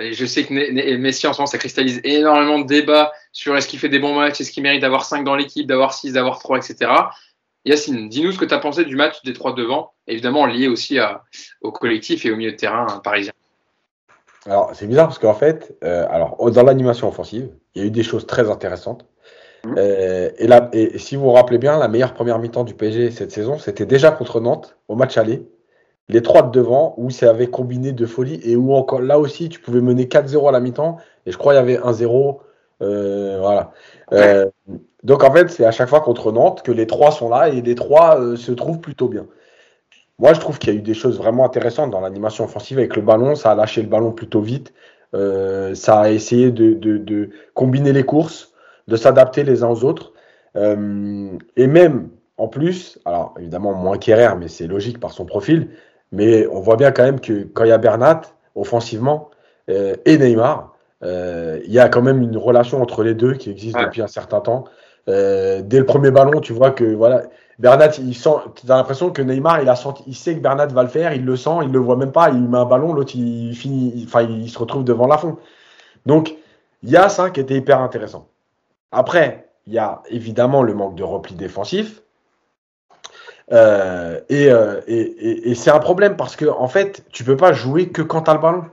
et 0.00 0.12
je 0.12 0.24
sais 0.24 0.44
que 0.44 0.96
Messi 0.96 1.26
en 1.26 1.32
ce 1.32 1.38
moment, 1.38 1.46
ça 1.46 1.58
cristallise 1.58 2.00
énormément 2.04 2.58
de 2.58 2.66
débats 2.66 3.12
sur 3.32 3.56
est-ce 3.56 3.68
qu'il 3.68 3.78
fait 3.78 3.88
des 3.88 3.98
bons 3.98 4.14
matchs, 4.14 4.40
est-ce 4.40 4.52
qu'il 4.52 4.62
mérite 4.62 4.80
d'avoir 4.80 5.04
5 5.04 5.24
dans 5.24 5.34
l'équipe, 5.34 5.66
d'avoir 5.66 5.92
6, 5.92 6.12
d'avoir 6.12 6.38
3, 6.38 6.58
etc. 6.58 6.90
Yacine, 7.64 8.08
dis-nous 8.08 8.32
ce 8.32 8.38
que 8.38 8.44
tu 8.44 8.54
as 8.54 8.58
pensé 8.58 8.84
du 8.84 8.96
match 8.96 9.22
des 9.22 9.32
trois 9.32 9.54
devant, 9.54 9.92
évidemment 10.06 10.46
lié 10.46 10.68
aussi 10.68 10.98
à, 10.98 11.24
au 11.60 11.72
collectif 11.72 12.24
et 12.24 12.30
au 12.30 12.36
milieu 12.36 12.52
de 12.52 12.56
terrain 12.56 12.86
parisien. 13.04 13.32
Alors, 14.46 14.70
c'est 14.74 14.86
bizarre 14.86 15.08
parce 15.08 15.18
qu'en 15.18 15.34
fait, 15.34 15.76
euh, 15.84 16.06
alors, 16.10 16.50
dans 16.50 16.62
l'animation 16.62 17.08
offensive, 17.08 17.50
il 17.74 17.82
y 17.82 17.84
a 17.84 17.88
eu 17.88 17.90
des 17.90 18.02
choses 18.02 18.26
très 18.26 18.50
intéressantes. 18.50 19.04
Mmh. 19.64 19.74
Euh, 19.76 20.30
et, 20.38 20.94
et 20.94 20.98
si 20.98 21.16
vous 21.16 21.24
vous 21.24 21.32
rappelez 21.32 21.58
bien, 21.58 21.78
la 21.78 21.88
meilleure 21.88 22.14
première 22.14 22.38
mi-temps 22.38 22.64
du 22.64 22.72
PSG 22.72 23.10
cette 23.10 23.30
saison, 23.30 23.58
c'était 23.58 23.84
déjà 23.84 24.10
contre 24.10 24.40
Nantes 24.40 24.78
au 24.88 24.96
match 24.96 25.18
aller 25.18 25.46
les 26.10 26.22
trois 26.22 26.42
de 26.42 26.50
devant, 26.50 26.94
où 26.96 27.10
ça 27.10 27.30
avait 27.30 27.46
combiné 27.46 27.92
de 27.92 28.06
folie 28.06 28.40
et 28.42 28.56
où 28.56 28.74
encore 28.74 29.00
là 29.00 29.18
aussi 29.18 29.48
tu 29.48 29.60
pouvais 29.60 29.80
mener 29.80 30.06
4-0 30.06 30.48
à 30.48 30.52
la 30.52 30.60
mi-temps 30.60 30.98
et 31.24 31.30
je 31.30 31.38
crois 31.38 31.54
qu'il 31.54 31.70
y 31.70 31.76
avait 31.76 31.78
1-0. 31.78 32.38
Euh, 32.82 33.38
voilà. 33.40 33.72
Euh, 34.12 34.50
donc 35.02 35.24
en 35.24 35.32
fait, 35.32 35.50
c'est 35.50 35.64
à 35.64 35.70
chaque 35.70 35.88
fois 35.88 36.00
contre 36.00 36.32
Nantes 36.32 36.62
que 36.62 36.72
les 36.72 36.86
trois 36.86 37.10
sont 37.10 37.28
là 37.28 37.48
et 37.48 37.60
les 37.60 37.74
trois 37.74 38.20
euh, 38.20 38.36
se 38.36 38.52
trouvent 38.52 38.80
plutôt 38.80 39.08
bien. 39.08 39.26
Moi, 40.18 40.34
je 40.34 40.40
trouve 40.40 40.58
qu'il 40.58 40.72
y 40.72 40.76
a 40.76 40.78
eu 40.78 40.82
des 40.82 40.94
choses 40.94 41.18
vraiment 41.18 41.44
intéressantes 41.44 41.90
dans 41.90 42.00
l'animation 42.00 42.44
offensive 42.44 42.78
avec 42.78 42.94
le 42.96 43.02
ballon. 43.02 43.34
Ça 43.34 43.52
a 43.52 43.54
lâché 43.54 43.80
le 43.82 43.88
ballon 43.88 44.12
plutôt 44.12 44.42
vite. 44.42 44.74
ça 45.12 46.00
a 46.00 46.10
essayé 46.10 46.50
de, 46.50 46.74
de, 46.74 47.30
combiner 47.54 47.92
les 47.92 48.04
courses, 48.04 48.52
de 48.86 48.96
s'adapter 48.96 49.44
les 49.44 49.62
uns 49.62 49.68
aux 49.68 49.84
autres. 49.84 50.12
et 50.54 51.66
même 51.66 52.10
en 52.36 52.48
plus, 52.48 52.98
alors 53.06 53.34
évidemment 53.38 53.72
moins 53.72 53.96
qu'Herrera, 53.96 54.34
mais 54.34 54.48
c'est 54.48 54.66
logique 54.66 55.00
par 55.00 55.12
son 55.12 55.24
profil, 55.24 55.70
mais 56.12 56.46
on 56.48 56.60
voit 56.60 56.76
bien 56.76 56.90
quand 56.92 57.04
même 57.04 57.20
que 57.20 57.44
quand 57.44 57.64
il 57.64 57.68
y 57.68 57.72
a 57.72 57.78
Bernat, 57.78 58.20
offensivement, 58.54 59.30
et 59.68 60.18
Neymar, 60.18 60.74
il 61.02 61.72
y 61.72 61.78
a 61.78 61.88
quand 61.88 62.02
même 62.02 62.22
une 62.22 62.36
relation 62.36 62.82
entre 62.82 63.02
les 63.02 63.14
deux 63.14 63.34
qui 63.34 63.50
existe 63.50 63.78
depuis 63.78 64.02
un 64.02 64.06
certain 64.08 64.40
temps. 64.40 64.64
Euh, 65.08 65.62
dès 65.62 65.78
le 65.78 65.86
premier 65.86 66.10
ballon, 66.10 66.40
tu 66.40 66.52
vois 66.52 66.70
que 66.70 66.84
voilà, 66.84 67.22
Bernat, 67.58 67.98
il 67.98 68.14
sent, 68.14 68.30
tu 68.54 68.70
as 68.70 68.76
l'impression 68.76 69.10
que 69.10 69.22
Neymar, 69.22 69.62
il 69.62 69.68
a 69.68 69.76
senti, 69.76 70.04
il 70.06 70.14
sait 70.14 70.34
que 70.34 70.40
Bernat 70.40 70.66
va 70.66 70.82
le 70.82 70.88
faire, 70.88 71.12
il 71.12 71.24
le 71.24 71.36
sent, 71.36 71.58
il 71.62 71.72
le 71.72 71.78
voit 71.78 71.96
même 71.96 72.12
pas, 72.12 72.30
il 72.30 72.42
met 72.42 72.58
un 72.58 72.64
ballon, 72.64 72.92
l'autre 72.92 73.12
il 73.14 73.54
finit, 73.54 74.04
enfin 74.06 74.22
il 74.22 74.48
se 74.48 74.58
retrouve 74.58 74.84
devant 74.84 75.06
la 75.06 75.18
fond. 75.18 75.36
Donc 76.06 76.36
il 76.82 76.90
y 76.90 76.96
a 76.96 77.08
ça 77.08 77.30
qui 77.30 77.40
était 77.40 77.56
hyper 77.56 77.80
intéressant. 77.80 78.28
Après, 78.92 79.48
il 79.66 79.72
y 79.72 79.78
a 79.78 80.02
évidemment 80.08 80.62
le 80.62 80.74
manque 80.74 80.94
de 80.96 81.04
repli 81.04 81.34
défensif. 81.34 82.02
Euh, 83.52 84.20
euh, 84.30 84.80
et, 84.86 85.00
et, 85.00 85.50
et, 85.50 85.54
c'est 85.56 85.72
un 85.72 85.80
problème 85.80 86.16
parce 86.16 86.36
que 86.36 86.46
en 86.46 86.68
fait, 86.68 87.04
tu 87.10 87.24
peux 87.24 87.36
pas 87.36 87.52
jouer 87.52 87.88
que 87.88 88.00
quand 88.00 88.22
tu 88.22 88.30
as 88.30 88.34
le 88.34 88.40
ballon. 88.40 88.64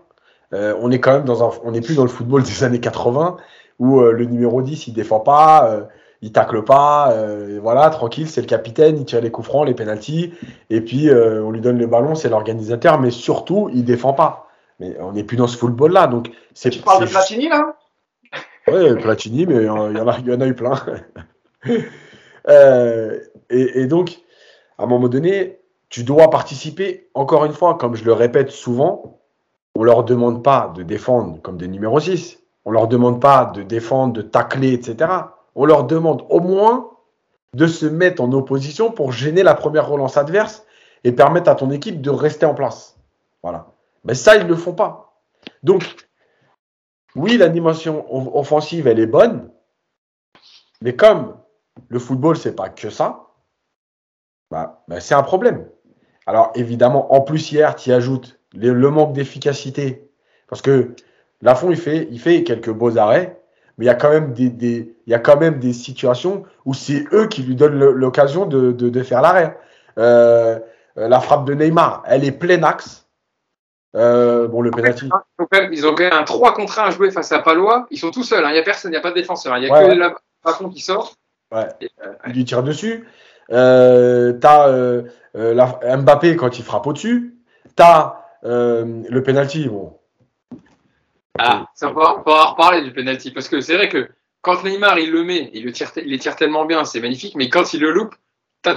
Euh, 0.53 0.75
on 0.79 0.91
est 0.91 0.99
quand 0.99 1.13
même 1.13 1.25
dans 1.25 1.43
un, 1.43 1.51
on 1.63 1.71
n'est 1.71 1.81
plus 1.81 1.95
dans 1.95 2.03
le 2.03 2.09
football 2.09 2.43
des 2.43 2.63
années 2.63 2.79
80 2.79 3.37
où 3.79 4.01
le 4.01 4.25
numéro 4.25 4.63
10 4.63 4.87
il 4.87 4.93
défend 4.93 5.19
pas, 5.19 5.87
il 6.23 6.31
tacle 6.31 6.63
pas, 6.63 7.13
voilà, 7.61 7.91
tranquille, 7.91 8.27
c'est 8.27 8.41
le 8.41 8.47
capitaine, 8.47 8.97
il 8.97 9.05
tire 9.05 9.21
les 9.21 9.29
coups 9.29 9.47
francs, 9.47 9.67
les 9.67 9.75
pénalties, 9.75 10.33
et 10.71 10.81
puis 10.81 11.11
on 11.11 11.51
lui 11.51 11.61
donne 11.61 11.77
le 11.77 11.85
ballon, 11.85 12.15
c'est 12.15 12.27
l'organisateur, 12.27 12.99
mais 12.99 13.11
surtout 13.11 13.69
il 13.71 13.85
défend 13.85 14.13
pas. 14.13 14.47
Mais 14.79 14.97
on 14.99 15.11
n'est 15.11 15.23
plus 15.23 15.37
dans 15.37 15.45
ce 15.45 15.57
football 15.57 15.91
là, 15.91 16.07
donc 16.07 16.31
c'est. 16.55 16.71
Tu 16.71 16.79
parles 16.79 17.05
de 17.05 17.09
Platini 17.09 17.49
là? 17.49 17.75
Oui, 18.67 18.95
Platini, 18.99 19.45
mais 19.45 19.57
il 19.57 19.65
y, 19.65 19.69
en 19.69 20.07
a, 20.07 20.19
y 20.21 20.33
en 20.33 20.41
a 20.41 20.47
eu 20.47 20.55
plein. 20.55 20.73
et, 21.69 23.21
et 23.49 23.85
donc 23.85 24.17
à 24.77 24.83
un 24.83 24.87
moment 24.87 25.07
donné, 25.07 25.59
tu 25.89 26.03
dois 26.03 26.29
participer. 26.29 27.09
Encore 27.13 27.45
une 27.45 27.53
fois, 27.53 27.75
comme 27.75 27.95
je 27.95 28.03
le 28.03 28.13
répète 28.13 28.51
souvent, 28.51 29.16
on 29.77 29.81
ne 29.81 29.85
leur 29.85 30.03
demande 30.03 30.43
pas 30.43 30.73
de 30.75 30.81
défendre 30.81 31.39
comme 31.43 31.57
des 31.57 31.67
numéros 31.67 31.99
6. 31.99 32.39
On 32.65 32.71
ne 32.71 32.73
leur 32.73 32.87
demande 32.87 33.21
pas 33.21 33.45
de 33.45 33.61
défendre, 33.61 34.11
de 34.11 34.23
tacler, 34.23 34.73
etc. 34.73 35.11
On 35.53 35.65
leur 35.65 35.83
demande 35.83 36.25
au 36.29 36.39
moins 36.39 36.89
de 37.53 37.67
se 37.67 37.85
mettre 37.85 38.23
en 38.23 38.31
opposition 38.31 38.89
pour 38.89 39.11
gêner 39.11 39.43
la 39.43 39.53
première 39.53 39.87
relance 39.87 40.17
adverse 40.17 40.65
et 41.03 41.11
permettre 41.11 41.51
à 41.51 41.53
ton 41.53 41.69
équipe 41.69 42.01
de 42.01 42.09
rester 42.09 42.47
en 42.47 42.55
place. 42.55 42.97
Voilà. 43.43 43.67
Mais 44.03 44.15
ça, 44.15 44.35
ils 44.35 44.45
ne 44.45 44.47
le 44.47 44.55
font 44.55 44.73
pas. 44.73 45.21
Donc, 45.61 46.09
oui, 47.15 47.37
l'animation 47.37 48.03
offensive, 48.35 48.87
elle 48.87 48.99
est 48.99 49.05
bonne. 49.05 49.51
Mais 50.81 50.95
comme 50.95 51.37
le 51.87 51.99
football, 51.99 52.35
c'est 52.35 52.55
pas 52.55 52.69
que 52.69 52.89
ça, 52.89 53.27
bah, 54.49 54.83
bah, 54.87 54.99
c'est 54.99 55.13
un 55.13 55.21
problème. 55.21 55.69
Alors 56.25 56.51
évidemment, 56.55 57.13
en 57.13 57.21
plus 57.21 57.51
hier, 57.51 57.75
tu 57.75 57.91
y 57.91 57.93
ajoutes 57.93 58.36
le, 58.57 58.89
manque 58.89 59.13
d'efficacité. 59.13 60.09
Parce 60.49 60.61
que 60.61 60.91
Lafont, 61.41 61.69
il 61.69 61.77
fait, 61.77 62.07
il 62.11 62.19
fait 62.19 62.43
quelques 62.43 62.71
beaux 62.71 62.97
arrêts, 62.97 63.39
mais 63.77 63.85
il 63.85 63.87
y 63.87 63.91
a 63.91 63.95
quand 63.95 64.09
même 64.09 64.33
des, 64.33 64.49
des 64.49 64.95
il 65.05 65.11
y 65.11 65.13
a 65.13 65.19
quand 65.19 65.37
même 65.37 65.59
des 65.59 65.73
situations 65.73 66.43
où 66.65 66.73
c'est 66.73 67.05
eux 67.13 67.27
qui 67.27 67.43
lui 67.43 67.55
donnent 67.55 67.77
l'occasion 67.77 68.45
de, 68.45 68.71
de, 68.71 68.89
de, 68.89 69.03
faire 69.03 69.21
l'arrêt. 69.21 69.57
Euh, 69.97 70.59
la 70.95 71.19
frappe 71.19 71.45
de 71.45 71.53
Neymar, 71.53 72.03
elle 72.07 72.25
est 72.25 72.31
plein 72.31 72.63
axe. 72.63 73.07
Euh, 73.95 74.47
bon, 74.47 74.61
le 74.61 74.71
penalty. 74.71 75.09
Ils 75.71 75.87
ont 75.87 75.95
quand 75.95 76.03
même 76.03 76.13
un 76.13 76.23
3 76.23 76.53
contre 76.53 76.79
1 76.79 76.83
à 76.83 76.91
jouer 76.91 77.11
face 77.11 77.31
à 77.31 77.39
Palois. 77.39 77.87
Ils 77.89 77.97
sont 77.97 78.11
tout 78.11 78.23
seuls. 78.23 78.43
Hein. 78.43 78.49
Il 78.49 78.53
n'y 78.53 78.59
a 78.59 78.63
personne, 78.63 78.91
il 78.91 78.93
n'y 78.93 78.97
a 78.97 79.01
pas 79.01 79.11
de 79.11 79.15
défenseur. 79.15 79.57
Il 79.57 79.61
n'y 79.61 79.71
a 79.71 79.87
que 79.87 80.15
Lafont 80.45 80.69
qui 80.69 80.81
sort. 80.81 81.13
Ouais. 81.51 81.67
Euh, 82.05 82.13
il 82.27 82.33
lui 82.33 82.45
tire 82.45 82.63
dessus. 82.63 83.07
Euh, 83.51 84.33
t'as 84.33 84.67
euh, 84.67 85.03
euh 85.35 85.97
Mbappé 85.97 86.35
quand 86.35 86.59
il 86.59 86.65
frappe 86.65 86.87
au-dessus. 86.87 87.37
T'as 87.75 88.16
euh, 88.43 89.03
le 89.07 89.23
penalty. 89.23 89.67
Bon. 89.67 89.97
Ah, 91.39 91.67
ça 91.75 91.89
va, 91.89 92.23
on 92.25 92.29
va 92.29 92.45
reparler 92.45 92.83
du 92.83 92.91
penalty 92.91 93.31
parce 93.31 93.47
que 93.47 93.61
c'est 93.61 93.75
vrai 93.75 93.89
que 93.89 94.09
quand 94.41 94.63
Neymar 94.63 94.97
il 94.99 95.11
le 95.11 95.23
met, 95.23 95.49
il 95.53 95.65
le 95.65 95.71
tire, 95.71 95.91
il 95.97 96.09
les 96.09 96.19
tire 96.19 96.35
tellement 96.35 96.65
bien, 96.65 96.83
c'est 96.85 96.99
magnifique. 96.99 97.35
Mais 97.35 97.49
quand 97.49 97.73
il 97.73 97.81
le 97.81 97.91
loupe, 97.91 98.15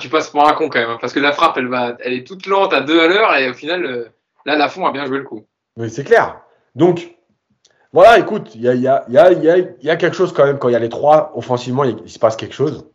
tu 0.00 0.08
passes 0.08 0.30
pour 0.30 0.46
un 0.46 0.52
con 0.52 0.68
quand 0.68 0.78
même, 0.78 0.90
hein, 0.90 0.98
parce 1.00 1.12
que 1.12 1.20
la 1.20 1.32
frappe, 1.32 1.56
elle 1.56 1.66
va, 1.66 1.96
elle 2.00 2.12
est 2.12 2.26
toute 2.26 2.46
lente 2.46 2.72
à 2.72 2.80
deux 2.80 3.00
à 3.00 3.08
l'heure 3.08 3.34
et 3.34 3.50
au 3.50 3.54
final, 3.54 4.12
là, 4.46 4.56
la 4.56 4.68
fond 4.68 4.86
a 4.86 4.92
bien 4.92 5.04
joué 5.06 5.18
le 5.18 5.24
coup. 5.24 5.44
Oui, 5.76 5.90
c'est 5.90 6.04
clair. 6.04 6.40
Donc, 6.76 7.16
voilà, 7.92 8.18
écoute, 8.18 8.54
il 8.54 8.60
y 8.60 8.68
a, 8.68 8.74
y, 8.74 8.86
a, 8.86 9.04
y, 9.08 9.18
a, 9.18 9.58
y 9.82 9.90
a, 9.90 9.96
quelque 9.96 10.14
chose 10.14 10.32
quand 10.32 10.44
même 10.44 10.60
quand 10.60 10.68
il 10.68 10.72
y 10.72 10.76
a 10.76 10.80
les 10.80 10.88
trois 10.88 11.32
offensivement, 11.34 11.82
il 11.82 12.08
se 12.08 12.20
passe 12.20 12.36
quelque 12.36 12.54
chose. 12.54 12.88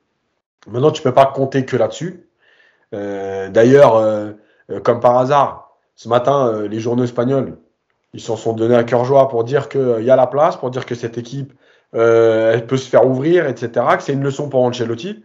Maintenant, 0.67 0.91
tu 0.91 1.01
peux 1.01 1.13
pas 1.13 1.25
compter 1.25 1.65
que 1.65 1.75
là-dessus. 1.75 2.27
Euh, 2.93 3.49
d'ailleurs, 3.49 3.95
euh, 3.95 4.31
euh, 4.71 4.79
comme 4.79 4.99
par 4.99 5.17
hasard, 5.17 5.64
ce 5.95 6.09
matin, 6.09 6.63
les 6.69 6.79
journaux 6.79 7.03
espagnols, 7.03 7.57
ils 8.13 8.21
s'en 8.21 8.35
sont 8.35 8.53
donnés 8.53 8.75
à 8.75 8.83
cœur 8.83 9.05
joie 9.05 9.27
pour 9.27 9.43
dire 9.43 9.69
qu'il 9.69 10.03
y 10.03 10.09
a 10.09 10.15
la 10.15 10.27
place, 10.27 10.57
pour 10.57 10.69
dire 10.69 10.85
que 10.85 10.95
cette 10.95 11.17
équipe, 11.17 11.53
elle 11.93 12.65
peut 12.67 12.77
se 12.77 12.89
faire 12.89 13.07
ouvrir, 13.07 13.47
etc., 13.47 13.85
que 13.97 14.03
c'est 14.03 14.13
une 14.13 14.23
leçon 14.23 14.49
pour 14.49 14.63
Ancelotti. 14.63 15.23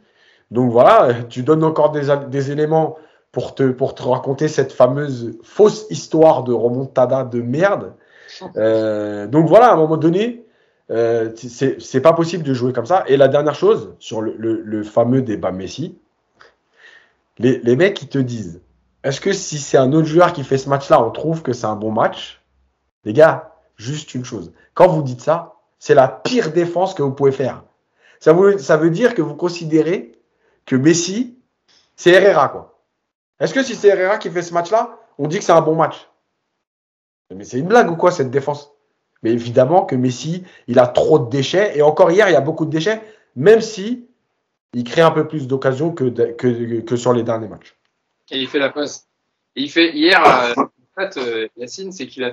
Donc 0.50 0.70
voilà, 0.70 1.14
tu 1.28 1.42
donnes 1.42 1.64
encore 1.64 1.90
des, 1.90 2.50
éléments 2.50 2.96
pour 3.32 3.54
te, 3.54 3.70
pour 3.70 3.94
te 3.94 4.02
raconter 4.02 4.48
cette 4.48 4.72
fameuse 4.72 5.38
fausse 5.42 5.86
histoire 5.90 6.44
de 6.44 6.52
remontada 6.52 7.24
de 7.24 7.40
merde. 7.40 7.94
donc 8.54 9.48
voilà, 9.48 9.70
à 9.70 9.72
un 9.72 9.76
moment 9.76 9.96
donné, 9.96 10.44
euh, 10.90 11.30
c'est 11.36 12.00
pas 12.00 12.12
possible 12.12 12.42
de 12.42 12.52
jouer 12.52 12.72
comme 12.72 12.86
ça. 12.86 13.04
Et 13.06 13.16
la 13.16 13.28
dernière 13.28 13.54
chose, 13.54 13.94
sur 13.98 14.20
le, 14.20 14.82
fameux 14.82 15.22
débat 15.22 15.52
Messi, 15.52 15.96
les, 17.38 17.58
les, 17.58 17.76
mecs, 17.76 18.02
ils 18.02 18.08
te 18.08 18.18
disent 18.18 18.60
est-ce 19.03 19.20
que 19.20 19.32
si 19.32 19.59
c'est 19.59 19.78
un 19.78 19.92
autre 19.92 20.07
joueur 20.07 20.32
qui 20.32 20.44
fait 20.44 20.59
ce 20.59 20.68
match-là, 20.68 21.03
on 21.03 21.11
trouve 21.11 21.42
que 21.42 21.53
c'est 21.53 21.66
un 21.66 21.76
bon 21.76 21.90
match? 21.90 22.42
Les 23.05 23.12
gars, 23.12 23.55
juste 23.76 24.14
une 24.14 24.24
chose. 24.24 24.53
Quand 24.74 24.88
vous 24.88 25.03
dites 25.03 25.22
ça, 25.22 25.55
c'est 25.78 25.94
la 25.94 26.09
pire 26.09 26.53
défense 26.53 26.94
que 26.94 27.03
vous 27.03 27.12
pouvez 27.12 27.32
faire. 27.32 27.64
Ça, 28.20 28.34
veut, 28.34 28.90
dire 28.90 29.14
que 29.14 29.22
vous 29.22 29.34
considérez 29.34 30.12
que 30.66 30.76
Messi, 30.76 31.38
c'est 31.96 32.11
Herrera, 32.11 32.51
quoi. 32.51 32.84
Est-ce 33.40 33.55
que 33.55 33.62
si 33.62 33.74
c'est 33.74 33.88
Herrera 33.88 34.18
qui 34.18 34.28
fait 34.28 34.42
ce 34.42 34.53
match-là, 34.53 34.98
on 35.16 35.26
dit 35.26 35.38
que 35.38 35.44
c'est 35.44 35.53
un 35.53 35.62
bon 35.62 35.74
match? 35.74 36.11
Mais 37.34 37.44
c'est 37.44 37.59
une 37.59 37.68
blague 37.68 37.90
ou 37.90 37.96
quoi, 37.96 38.11
cette 38.11 38.30
défense? 38.30 38.74
Mais 39.22 39.30
évidemment 39.30 39.86
que 39.86 39.96
Messi, 39.96 40.44
il 40.66 40.78
a 40.78 40.86
trop 40.86 41.18
de 41.18 41.30
déchets. 41.30 41.78
Et 41.78 41.82
encore 41.82 42.11
hier, 42.11 42.28
il 42.28 42.32
y 42.32 42.36
a 42.36 42.42
beaucoup 42.42 42.66
de 42.66 42.70
déchets, 42.70 43.01
même 43.36 43.62
si 43.62 44.07
il 44.74 44.84
crée 44.84 45.01
un 45.01 45.11
peu 45.11 45.26
plus 45.26 45.46
d'occasions 45.46 45.92
que, 45.92 46.96
sur 46.96 47.12
les 47.14 47.22
derniers 47.22 47.48
matchs. 47.48 47.74
Et 48.31 48.41
il 48.41 48.49
fait 48.49 48.59
la 48.59 48.70
passe. 48.70 49.09
il 49.57 49.70
fait 49.70 49.93
hier, 49.93 50.22
euh, 50.24 50.55
en 50.62 51.01
fait, 51.01 51.16
euh, 51.16 51.49
Yacine, 51.57 51.93
c'est 51.93 52.07
qu'il 52.07 52.24
a 52.24 52.33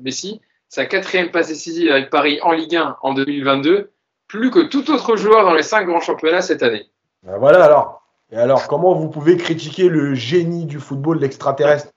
Messi. 0.00 0.40
sa 0.68 0.86
quatrième 0.86 1.30
passe 1.30 1.48
décisive 1.48 1.90
avec 1.90 2.10
Paris 2.10 2.38
en 2.42 2.52
Ligue 2.52 2.76
1 2.76 2.96
en 3.02 3.14
2022, 3.14 3.90
plus 4.28 4.50
que 4.50 4.60
tout 4.60 4.90
autre 4.90 5.16
joueur 5.16 5.44
dans 5.44 5.54
les 5.54 5.62
cinq 5.62 5.86
grands 5.86 6.00
championnats 6.00 6.42
cette 6.42 6.62
année. 6.62 6.88
Ben 7.22 7.38
voilà 7.38 7.64
alors. 7.64 8.02
Et 8.32 8.36
alors, 8.36 8.66
comment 8.66 8.94
vous 8.94 9.08
pouvez 9.08 9.36
critiquer 9.36 9.88
le 9.88 10.14
génie 10.14 10.66
du 10.66 10.80
football, 10.80 11.20
l'extraterrestre? 11.20 11.92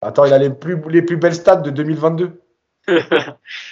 Attends, 0.00 0.24
il 0.24 0.32
a 0.32 0.38
les 0.38 0.50
plus, 0.50 0.80
les 0.88 1.02
plus 1.02 1.16
belles 1.16 1.34
stats 1.34 1.56
de 1.56 1.70
2022. 1.70 2.40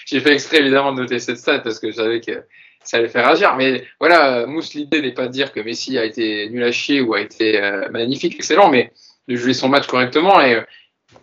J'ai 0.07 0.21
fait 0.21 0.33
exprès 0.33 0.59
évidemment 0.59 0.93
de 0.93 1.01
noter 1.03 1.19
cette 1.19 1.39
stat 1.39 1.61
parce 1.61 1.79
que 1.79 1.91
je 1.91 1.97
savais 1.97 2.21
que 2.21 2.45
ça 2.87 2.99
allait 2.99 3.09
faire 3.09 3.27
agir. 3.29 3.57
Mais 3.57 3.85
voilà, 4.01 4.47
Mousse, 4.47 4.75
l'idée 4.75 5.03
n'est 5.03 5.13
pas 5.13 5.27
de 5.27 5.33
dire 5.33 5.53
que 5.53 5.61
Messi 5.61 5.99
a 5.99 6.05
été 6.05 6.49
nul 6.51 6.63
à 6.63 6.73
chier 6.73 7.01
ou 7.01 7.15
a 7.15 7.21
été 7.21 7.61
euh, 7.61 7.89
magnifique, 7.91 8.35
excellent, 8.37 8.71
mais 8.71 8.93
de 9.29 9.37
jouer 9.37 9.55
son 9.55 9.69
match 9.69 9.87
correctement. 9.87 10.41
Et 10.41 10.55
euh, 10.55 10.63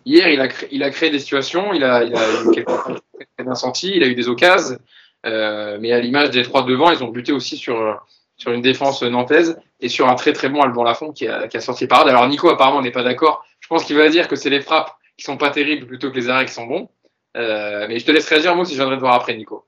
hier, 0.04 0.28
il 0.28 0.40
a, 0.40 0.48
créé, 0.48 0.68
il 0.72 0.82
a 0.82 0.90
créé 0.90 1.10
des 1.10 1.18
situations, 1.18 1.72
il 1.72 1.84
a, 1.84 2.04
il 2.04 2.14
a 2.14 2.28
eu 2.42 2.64
il 3.82 4.02
a 4.02 4.06
eu 4.06 4.14
des 4.14 4.28
occasions. 4.28 4.78
Euh, 5.26 5.78
mais 5.80 5.92
à 5.92 6.00
l'image 6.00 6.30
des 6.30 6.42
trois 6.42 6.64
devant, 6.64 6.90
ils 6.90 7.02
ont 7.02 7.08
buté 7.08 7.32
aussi 7.32 7.56
sur, 7.56 8.04
sur 8.36 8.52
une 8.52 8.60
défense 8.60 9.02
nantaise 9.02 9.58
et 9.80 9.88
sur 9.88 10.08
un 10.08 10.16
très 10.16 10.34
très 10.34 10.50
bon 10.50 10.60
Alban 10.60 10.84
Lafont 10.84 11.12
qui 11.12 11.26
a, 11.26 11.48
sorti 11.60 11.86
parade. 11.86 12.08
Alors 12.08 12.28
Nico 12.28 12.50
apparemment 12.50 12.82
n'est 12.82 12.90
pas 12.90 13.02
d'accord. 13.02 13.42
Je 13.60 13.68
pense 13.68 13.84
qu'il 13.84 13.96
va 13.96 14.10
dire 14.10 14.28
que 14.28 14.36
c'est 14.36 14.50
les 14.50 14.60
frappes 14.60 14.92
qui 15.16 15.24
sont 15.24 15.38
pas 15.38 15.48
terribles 15.48 15.86
plutôt 15.86 16.10
que 16.10 16.16
les 16.16 16.28
arrêts 16.28 16.44
qui 16.44 16.52
sont 16.52 16.66
bons. 16.66 16.90
Mais 17.34 17.98
je 17.98 18.04
te 18.04 18.12
laisserai 18.12 18.40
dire 18.40 18.54
moi 18.54 18.66
si 18.66 18.72
je 18.72 18.76
viendrai 18.76 18.96
te 18.96 19.00
voir 19.00 19.14
après 19.14 19.34
Nico. 19.34 19.64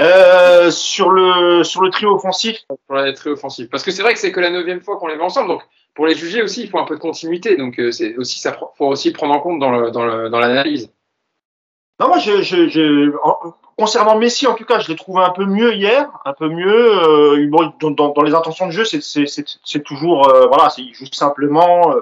Euh, 0.00 0.70
sur 0.70 1.10
le 1.10 1.62
sur 1.62 1.82
le 1.82 1.90
trio 1.90 2.14
offensif. 2.14 2.58
Sur 2.68 2.96
le 2.96 3.12
trio 3.12 3.34
offensif. 3.34 3.70
Parce 3.70 3.82
que 3.82 3.90
c'est 3.90 4.02
vrai 4.02 4.14
que 4.14 4.18
c'est 4.18 4.32
que 4.32 4.40
la 4.40 4.50
neuvième 4.50 4.80
fois 4.80 4.96
qu'on 4.98 5.06
les 5.06 5.16
met 5.16 5.22
ensemble. 5.22 5.48
Donc 5.48 5.62
pour 5.94 6.06
les 6.06 6.14
juger 6.14 6.42
aussi, 6.42 6.62
il 6.62 6.68
faut 6.68 6.78
un 6.78 6.84
peu 6.84 6.96
de 6.96 7.00
continuité. 7.00 7.56
Donc 7.56 7.78
euh, 7.78 7.92
c'est 7.92 8.16
aussi 8.16 8.40
ça 8.40 8.58
faut 8.76 8.86
aussi 8.86 9.12
prendre 9.12 9.34
en 9.34 9.40
compte 9.40 9.60
dans 9.60 9.70
le, 9.70 9.90
dans 9.90 10.04
le, 10.04 10.28
dans 10.30 10.38
l'analyse. 10.38 10.90
Non, 12.00 12.08
moi, 12.08 12.18
je, 12.18 12.42
je, 12.42 12.68
je, 12.68 13.12
concernant 13.76 14.18
Messi, 14.18 14.46
en 14.46 14.54
tout 14.54 14.64
cas, 14.64 14.80
je 14.80 14.88
l'ai 14.88 14.96
trouvé 14.96 15.22
un 15.22 15.30
peu 15.30 15.44
mieux 15.44 15.74
hier, 15.74 16.10
un 16.24 16.32
peu 16.32 16.48
mieux. 16.48 17.38
Euh, 17.38 17.48
dans, 17.80 17.90
dans, 17.90 18.08
dans, 18.10 18.22
les 18.22 18.34
intentions 18.34 18.66
de 18.66 18.72
jeu, 18.72 18.84
c'est 18.84 19.82
toujours, 19.84 20.28
euh, 20.28 20.46
voilà, 20.46 20.68
il 20.78 20.92
joue 20.94 21.06
simplement, 21.12 21.92
euh, 21.92 22.00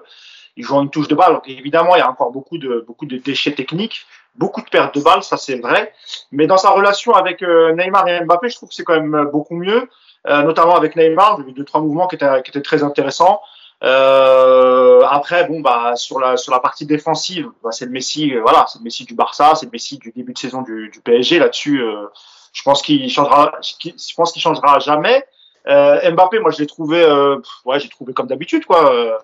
il 0.57 0.64
joue 0.64 0.76
en 0.76 0.82
une 0.82 0.90
touche 0.90 1.09
de 1.09 1.14
balle. 1.14 1.34
Donc, 1.34 1.49
évidemment, 1.49 1.95
il 1.97 1.99
y 1.99 2.03
a 2.03 2.11
encore 2.11 2.30
beaucoup 2.30 2.57
de, 2.59 2.84
beaucoup 2.86 3.07
de 3.07 3.18
déchets 3.18 3.53
techniques, 3.53 4.07
beaucoup 4.37 4.61
de 4.62 4.68
pertes 4.68 4.97
de 4.97 5.03
balles, 5.03 5.22
ça 5.22 5.37
c'est 5.37 5.57
vrai. 5.57 5.93
Mais 6.30 6.47
dans 6.47 6.57
sa 6.57 6.70
relation 6.70 7.12
avec 7.14 7.43
euh, 7.43 7.74
Neymar 7.74 8.09
et 8.09 8.24
Mbappé, 8.24 8.49
je 8.49 8.57
trouve 8.57 8.68
que 8.68 8.74
c'est 8.74 8.85
quand 8.85 9.01
même 9.01 9.28
beaucoup 9.33 9.55
mieux, 9.55 9.89
euh, 10.26 10.43
notamment 10.43 10.76
avec 10.76 10.97
Neymar. 10.97 11.39
J'ai 11.39 11.45
vu 11.45 11.53
deux 11.53 11.64
trois 11.64 11.80
mouvements 11.80 12.09
qui 12.09 12.16
étaient, 12.16 12.43
qui 12.43 12.51
étaient 12.51 12.62
très 12.62 12.83
intéressants. 12.83 13.41
Euh, 13.83 15.03
après, 15.11 15.45
bon, 15.49 15.61
bah, 15.61 15.97
sur 15.97 16.20
la, 16.20 16.37
sur 16.37 16.53
la 16.53 16.61
partie 16.61 16.87
défensive, 16.87 17.49
bah, 17.64 17.70
c'est 17.72 17.85
le 17.85 17.91
Messi, 17.91 18.33
euh, 18.35 18.41
voilà, 18.41 18.64
c'est 18.68 18.78
le 18.78 18.85
Messi 18.85 19.05
du 19.05 19.14
Barça, 19.14 19.55
c'est 19.57 19.66
le 19.66 19.72
Messi 19.72 19.99
du 19.99 20.12
début 20.12 20.33
de 20.33 20.39
saison 20.39 20.62
du, 20.62 20.89
du 20.91 21.01
PSG. 21.01 21.39
Là-dessus, 21.41 21.83
euh, 21.83 22.07
je 22.53 22.62
pense 22.62 22.80
qu'il 22.83 23.11
changera, 23.11 23.53
je 23.61 24.14
pense 24.14 24.33
qu'il 24.33 24.41
changera 24.41 24.78
jamais. 24.78 25.24
Euh, 25.66 26.11
Mbappé, 26.12 26.39
moi, 26.39 26.53
je 26.53 26.59
l'ai 26.59 26.66
trouvé, 26.66 27.03
euh, 27.03 27.39
ouais, 27.64 27.80
j'ai 27.80 27.89
trouvé 27.89 28.12
comme 28.12 28.28
d'habitude, 28.28 28.66
quoi. 28.66 29.18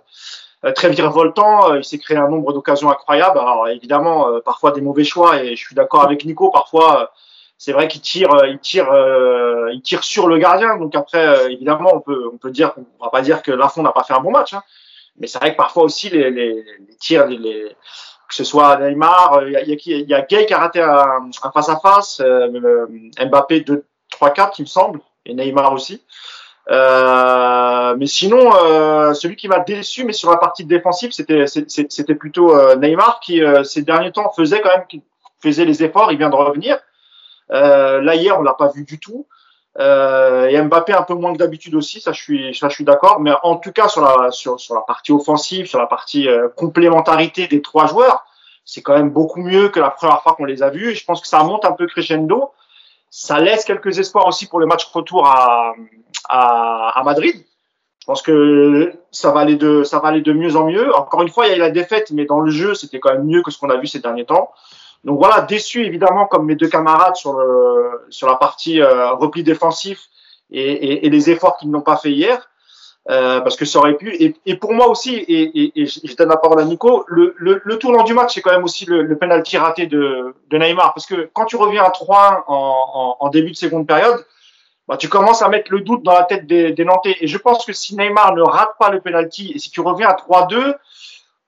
Euh, 0.65 0.73
très 0.73 0.91
virevoltant, 0.91 1.75
il 1.75 1.85
s'est 1.85 1.99
créé 1.99 2.17
un 2.17 2.29
nombre 2.29 2.53
d'occasions 2.53 2.91
incroyables. 2.91 3.39
Alors 3.39 3.69
évidemment, 3.69 4.41
parfois 4.45 4.73
des 4.73 4.81
mauvais 4.81 5.05
choix, 5.05 5.43
et 5.43 5.57
je 5.57 5.65
suis 5.65 5.75
d'accord 5.75 6.03
avec 6.03 6.25
Nico, 6.25 6.51
parfois 6.51 7.13
c'est 7.59 7.73
vrai 7.73 7.89
qu'il 7.89 8.01
tire, 8.01 8.31
il 8.47 8.61
tire, 8.61 8.91
euh, 8.93 9.73
il 9.73 9.83
tire 9.83 10.05
sur 10.05 10.29
le 10.29 10.39
gardien. 10.39 10.77
Donc 10.77 10.95
après, 10.95 11.27
euh, 11.27 11.51
évidemment, 11.51 11.91
on 11.93 12.01
peut, 12.01 12.31
on 12.33 12.39
peut 12.39 12.53
dire, 12.53 12.73
on 13.01 13.05
va 13.05 13.11
pas 13.11 13.21
dire 13.21 13.43
que 13.43 13.51
Lafont 13.51 13.83
n'a 13.83 13.91
pas 13.93 14.05
fait 14.05 14.15
un 14.15 14.21
bon 14.21 14.31
match, 14.31 14.55
hein. 14.55 14.63
mais 15.19 15.27
c'est 15.27 15.39
vrai 15.39 15.53
que 15.53 15.57
parfois 15.57 15.83
aussi 15.83 16.09
les, 16.09 16.31
les, 16.31 16.65
les 16.89 16.97
tirs, 17.01 17.27
les, 17.27 17.37
les, 17.37 17.77
que 18.29 18.35
ce 18.35 18.45
soit 18.45 18.77
Neymar, 18.79 19.43
il 19.45 19.53
y 19.53 19.57
a, 19.57 19.63
il 19.63 20.09
y 20.09 20.15
a, 20.15 20.21
Gay 20.23 20.47
qui 20.47 20.55
a 20.55 20.59
raté 20.59 20.81
un, 20.81 21.31
face 21.53 21.69
à 21.69 21.81
face, 21.81 22.21
euh, 22.21 22.87
Mbappé 23.21 23.63
2, 23.63 23.85
3, 24.11 24.31
4, 24.31 24.61
il 24.61 24.63
me 24.63 24.67
semble, 24.67 25.01
et 25.27 25.35
Neymar 25.35 25.73
aussi. 25.73 26.01
Euh, 26.71 27.97
mais 27.97 28.07
sinon, 28.07 28.53
euh, 28.63 29.15
celui 29.15 29.37
qui 29.37 29.49
m'a 29.49 29.61
déçu, 29.61 30.05
mais 30.05 30.13
sur 30.13 30.31
la 30.31 30.37
partie 30.37 30.65
défensive, 30.65 31.13
c'était 31.13 31.47
c'était 31.47 32.15
plutôt 32.15 32.55
Neymar 32.77 33.21
qui 33.21 33.41
ces 33.65 33.83
derniers 33.83 34.13
temps 34.13 34.31
faisait 34.37 34.61
quand 34.61 34.71
même, 34.71 35.03
faisait 35.43 35.65
les 35.65 35.83
efforts. 35.83 36.13
Il 36.13 36.19
vient 36.19 36.31
de 36.31 36.35
revenir. 36.37 36.79
Euh, 37.51 38.01
là 38.01 38.15
hier, 38.15 38.39
on 38.39 38.43
l'a 38.43 38.55
pas 38.55 38.69
vu 38.69 38.85
du 38.85 38.99
tout. 38.99 39.27
Euh, 39.79 40.49
et 40.49 40.61
Mbappé 40.61 40.93
un 40.93 41.03
peu 41.03 41.15
moins 41.15 41.33
que 41.33 41.39
d'habitude 41.39 41.75
aussi, 41.77 42.01
ça 42.01 42.13
je 42.13 42.21
suis, 42.21 42.55
ça 42.55 42.69
je 42.69 42.75
suis 42.75 42.85
d'accord. 42.85 43.21
Mais 43.21 43.33
en 43.43 43.57
tout 43.57 43.73
cas 43.73 43.89
sur 43.89 44.03
la 44.03 44.31
sur, 44.31 44.59
sur 44.59 44.75
la 44.75 44.81
partie 44.81 45.13
offensive, 45.13 45.67
sur 45.67 45.79
la 45.79 45.87
partie 45.87 46.29
euh, 46.29 46.49
complémentarité 46.49 47.47
des 47.47 47.63
trois 47.63 47.87
joueurs, 47.87 48.25
c'est 48.65 48.83
quand 48.83 48.95
même 48.95 49.11
beaucoup 49.11 49.41
mieux 49.41 49.69
que 49.69 49.81
la 49.81 49.91
première 49.91 50.23
fois 50.23 50.35
qu'on 50.35 50.45
les 50.45 50.63
a 50.63 50.71
vus. 50.71 50.91
Et 50.91 50.95
je 50.95 51.05
pense 51.05 51.21
que 51.21 51.29
ça 51.29 51.43
monte 51.45 51.65
un 51.65 51.73
peu 51.73 51.87
crescendo. 51.87 52.51
Ça 53.11 53.41
laisse 53.41 53.65
quelques 53.65 53.99
espoirs 53.99 54.27
aussi 54.27 54.47
pour 54.47 54.61
le 54.61 54.67
match 54.67 54.85
retour 54.93 55.27
à, 55.27 55.73
à, 56.29 56.99
à 56.99 57.03
Madrid. 57.05 57.35
Je 58.01 58.07
pense 58.07 58.23
que 58.23 58.93
ça 59.11 59.33
va 59.33 59.41
aller 59.41 59.57
de 59.57 59.83
ça 59.83 59.99
va 59.99 60.09
aller 60.09 60.23
de 60.23 60.33
mieux 60.33 60.57
en 60.57 60.65
mieux. 60.65 60.95
Encore 60.95 61.23
une 61.23 61.29
fois, 61.29 61.47
il 61.47 61.51
y 61.51 61.53
a 61.53 61.57
eu 61.57 61.61
la 61.61 61.71
défaite, 61.71 62.11
mais 62.11 62.25
dans 62.25 62.41
le 62.41 62.51
jeu, 62.51 62.75
c'était 62.75 63.01
quand 63.01 63.13
même 63.13 63.25
mieux 63.25 63.43
que 63.43 63.51
ce 63.51 63.59
qu'on 63.59 63.71
a 63.71 63.77
vu 63.77 63.87
ces 63.87 63.99
derniers 63.99 64.25
temps. 64.25 64.51
Donc 65.05 65.19
voilà, 65.19 65.43
déçu 65.43 65.85
évidemment 65.85 66.27
comme 66.27 66.47
mes 66.47 66.57
deux 66.57 66.69
camarades 66.69 67.17
sur, 67.17 67.35
le, 67.35 68.07
sur 68.11 68.27
la 68.27 68.35
partie 68.35 68.81
euh, 68.81 69.13
repli 69.13 69.43
défensif 69.43 70.09
et, 70.51 70.61
et, 70.61 71.07
et 71.07 71.11
les 71.11 71.31
efforts 71.31 71.57
qu'ils 71.57 71.71
n'ont 71.71 71.83
pas 71.83 71.97
fait 71.97 72.11
hier, 72.11 72.49
euh, 73.11 73.41
parce 73.41 73.57
que 73.57 73.65
ça 73.65 73.79
aurait 73.79 73.97
pu. 73.97 74.15
Et, 74.15 74.37
et 74.45 74.57
pour 74.57 74.75
moi 74.75 74.89
aussi, 74.89 75.15
et, 75.15 75.81
et, 75.81 75.87
je 75.87 76.15
donne 76.15 76.29
la 76.29 76.37
parole 76.37 76.61
à 76.61 76.65
Nico, 76.65 77.05
le, 77.09 77.35
le, 77.39 77.63
le 77.65 77.79
tournant 77.79 78.05
du 78.05 78.13
match, 78.13 78.35
c'est 78.35 78.43
quand 78.43 78.51
même 78.53 78.65
aussi 78.65 78.85
le, 78.85 79.03
le 79.03 79.17
penalty 79.17 79.57
raté 79.57 79.87
de, 79.87 80.35
de 80.49 80.59
Neymar, 80.59 80.93
parce 80.93 81.07
que 81.07 81.31
quand 81.33 81.47
tu 81.47 81.57
reviens 81.57 81.85
à 81.85 81.89
3-1 81.89 82.43
en, 82.47 82.47
en, 82.49 83.17
en, 83.19 83.29
début 83.31 83.53
de 83.53 83.57
seconde 83.57 83.87
période, 83.87 84.27
bah, 84.87 84.99
tu 84.99 85.09
commences 85.09 85.41
à 85.41 85.49
mettre 85.49 85.73
le 85.73 85.81
doute 85.81 86.03
dans 86.03 86.13
la 86.13 86.25
tête 86.25 86.47
des, 86.47 86.73
des 86.73 86.85
Nantais. 86.85 87.17
Et 87.21 87.27
je 87.27 87.39
pense 87.39 87.65
que 87.65 87.73
si 87.73 87.97
Neymar 87.97 88.35
ne 88.35 88.43
rate 88.43 88.73
pas 88.79 88.91
le 88.91 89.01
penalty, 89.01 89.53
et 89.55 89.59
si 89.59 89.71
tu 89.71 89.81
reviens 89.81 90.09
à 90.09 90.15
3-2, 90.15 90.75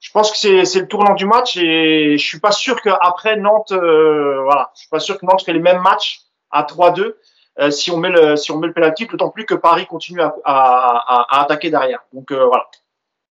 je 0.01 0.11
pense 0.13 0.33
que 0.33 0.65
c'est 0.65 0.81
le 0.81 0.89
tournant 0.89 1.13
du 1.13 1.27
match 1.27 1.59
et 1.59 2.17
je 2.17 2.27
suis 2.27 2.41
pas 2.41 2.53
sûr 2.53 2.81
qu'après 2.81 3.37
Nantes, 3.37 3.73
euh, 3.73 4.43
voilà, 4.45 4.71
je 4.75 4.81
suis 4.81 4.89
pas 4.89 4.99
sûr 4.99 5.19
que 5.19 5.27
Nantes 5.27 5.43
fait 5.45 5.53
les 5.53 5.59
mêmes 5.61 5.83
matchs 5.83 6.23
à 6.51 6.63
3-2 6.63 7.17
euh, 7.61 7.71
si 7.71 7.91
on 7.91 7.99
met 7.99 8.11
le 8.11 8.37
si 8.37 8.51
on 8.53 8.59
met 8.59 8.67
le 8.67 8.73
penalty, 8.73 9.07
d'autant 9.07 9.31
plus 9.31 9.45
que 9.45 9.55
Paris 9.55 9.87
continue 9.87 10.21
à, 10.21 10.35
à, 10.45 11.27
à, 11.29 11.43
attaquer 11.43 11.71
derrière. 11.71 12.01
Donc 12.13 12.31
euh, 12.33 12.45
voilà. 12.47 12.67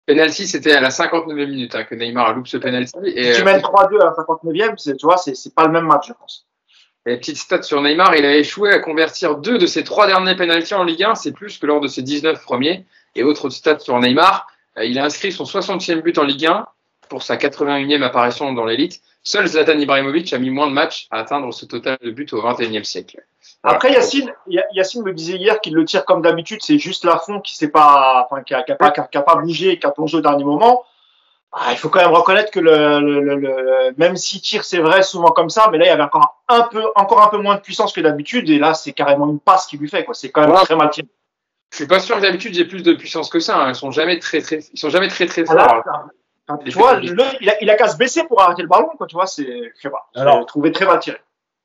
Penalty, 0.06 0.46
c'était 0.46 0.72
à 0.72 0.80
la 0.80 0.90
59e 0.90 1.34
minute 1.46 1.74
hein, 1.74 1.84
que 1.84 1.94
Neymar 1.94 2.28
a 2.28 2.32
loupé 2.32 2.48
ce 2.48 2.56
penalty. 2.58 2.92
Et, 3.04 3.32
si 3.32 3.40
tu 3.40 3.44
mènes 3.44 3.60
3-2 3.60 4.00
à 4.00 4.04
la 4.04 4.12
59e, 4.12 4.96
tu 4.96 5.04
vois, 5.04 5.16
c'est 5.16 5.54
pas 5.54 5.64
le 5.64 5.72
même 5.72 5.86
match, 5.86 6.08
je 6.08 6.12
pense. 6.12 6.46
Et 7.06 7.16
petite 7.16 7.36
stat 7.36 7.62
sur 7.62 7.80
Neymar, 7.82 8.16
il 8.16 8.24
a 8.24 8.36
échoué 8.36 8.72
à 8.72 8.80
convertir 8.80 9.36
deux 9.36 9.58
de 9.58 9.66
ses 9.66 9.84
trois 9.84 10.08
derniers 10.08 10.34
penalties 10.34 10.74
en 10.74 10.82
Ligue 10.82 11.04
1, 11.04 11.14
c'est 11.14 11.32
plus 11.32 11.58
que 11.58 11.66
lors 11.66 11.80
de 11.80 11.86
ses 11.86 12.02
19 12.02 12.42
premiers. 12.42 12.84
Et 13.14 13.22
autre 13.22 13.48
stat 13.48 13.78
sur 13.78 13.98
Neymar, 13.98 14.48
euh, 14.76 14.84
il 14.84 14.98
a 14.98 15.04
inscrit 15.04 15.32
son 15.32 15.44
60e 15.44 16.02
but 16.02 16.18
en 16.18 16.24
Ligue 16.24 16.46
1 16.46 16.66
pour 17.08 17.22
sa 17.22 17.36
81e 17.36 18.02
apparition 18.02 18.52
dans 18.52 18.64
l'élite. 18.64 19.00
Seul 19.22 19.46
Zlatan 19.46 19.78
Ibrahimovic 19.78 20.32
a 20.32 20.38
mis 20.38 20.50
moins 20.50 20.66
de 20.66 20.72
matchs 20.72 21.06
à 21.10 21.18
atteindre 21.18 21.52
ce 21.52 21.64
total 21.64 21.96
de 22.02 22.10
buts 22.10 22.26
au 22.32 22.42
XXIe 22.42 22.84
siècle. 22.84 23.24
Après, 23.62 23.92
Yacine, 23.92 24.32
Yacine 24.72 25.02
me 25.02 25.12
disait 25.12 25.36
hier 25.36 25.60
qu'il 25.60 25.74
le 25.74 25.84
tire 25.84 26.04
comme 26.04 26.22
d'habitude, 26.22 26.60
c'est 26.62 26.78
juste 26.78 27.04
Lafont 27.04 27.40
qui 27.40 27.56
s'est 27.56 27.68
pas, 27.68 28.26
enfin, 28.30 28.42
qui 28.42 28.54
a, 28.54 28.62
qui 28.62 28.72
a 28.72 28.76
pas, 28.76 28.90
qui 28.90 29.18
a 29.18 29.22
pas 29.22 29.36
bougé 29.36 29.70
et 29.70 29.78
qui 29.78 29.86
a 29.86 29.90
plongé 29.90 30.18
au 30.18 30.20
dernier 30.20 30.44
moment. 30.44 30.84
Ah, 31.52 31.68
il 31.70 31.78
faut 31.78 31.88
quand 31.88 32.00
même 32.00 32.12
reconnaître 32.12 32.50
que 32.50 32.60
le, 32.60 33.00
le, 33.00 33.34
le, 33.36 33.94
même 33.96 34.16
s'il 34.16 34.40
tire, 34.40 34.64
c'est 34.64 34.78
vrai, 34.78 35.02
souvent 35.02 35.30
comme 35.30 35.48
ça, 35.48 35.68
mais 35.72 35.78
là, 35.78 35.86
il 35.86 35.88
y 35.88 35.90
avait 35.90 36.02
encore 36.02 36.42
un 36.48 36.62
peu, 36.62 36.84
encore 36.96 37.22
un 37.22 37.28
peu 37.28 37.38
moins 37.38 37.54
de 37.54 37.60
puissance 37.60 37.92
que 37.92 38.00
d'habitude, 38.00 38.50
et 38.50 38.58
là, 38.58 38.74
c'est 38.74 38.92
carrément 38.92 39.26
une 39.28 39.40
passe 39.40 39.66
qui 39.66 39.78
lui 39.78 39.88
fait, 39.88 40.04
quoi. 40.04 40.14
C'est 40.14 40.30
quand 40.30 40.46
même 40.46 40.54
très 40.54 40.76
mal 40.76 40.90
tiré. 40.90 41.08
Je 41.70 41.78
suis 41.78 41.86
pas 41.86 41.98
sûr 41.98 42.16
que 42.16 42.22
d'habitude 42.22 42.54
j'ai 42.54 42.64
plus 42.64 42.82
de 42.82 42.92
puissance 42.92 43.28
que 43.28 43.40
ça. 43.40 43.58
Hein. 43.58 43.68
Ils 43.70 43.74
sont 43.74 43.90
jamais 43.90 44.18
très 44.18 44.40
très, 44.40 44.58
ils 44.72 44.78
sont 44.78 44.90
jamais 44.90 45.08
très 45.08 45.26
très 45.26 45.44
forts. 45.44 45.82
Ah, 46.48 46.58
tu 46.64 46.70
vois, 46.72 47.00
le, 47.00 47.24
il, 47.40 47.50
a, 47.50 47.60
il 47.60 47.70
a 47.70 47.74
qu'à 47.74 47.88
se 47.88 47.96
baisser 47.96 48.22
pour 48.24 48.40
arrêter 48.40 48.62
le 48.62 48.68
ballon, 48.68 48.90
quoi. 48.96 49.06
Tu 49.08 49.14
vois, 49.16 49.26
c'est, 49.26 49.72
je 49.74 49.80
sais 49.80 49.90
pas. 49.90 50.08
Alors, 50.14 50.46
trouvé 50.46 50.70
très 50.70 50.86
mal 50.86 51.00
tiré. 51.00 51.18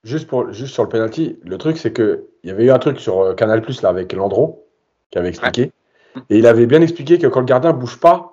Juste 0.04 0.28
pour, 0.28 0.52
juste 0.52 0.74
sur 0.74 0.84
le 0.84 0.89
penalty, 0.89 1.39
le 1.43 1.58
truc 1.58 1.78
c'est 1.78 1.93
que 1.93 2.28
il 2.43 2.49
y 2.49 2.52
avait 2.52 2.66
eu 2.66 2.72
un 2.72 2.80
truc 2.80 2.99
sur 2.99 3.22
euh, 3.22 3.34
Canal 3.36 3.62
Plus 3.62 3.84
là 3.84 3.89
avec 3.89 4.14
Landreau 4.14 4.68
qui 5.12 5.20
avait 5.20 5.30
expliqué, 5.30 5.72
ouais. 6.16 6.22
et 6.30 6.38
il 6.39 6.47
avait 6.47 6.66
bien 6.66 6.82
expliqué 6.82 7.20
que 7.20 7.28
quand 7.28 7.41
le 7.41 7.45
gardien 7.45 7.74
bouge 7.74 7.99
pas, 7.99 8.32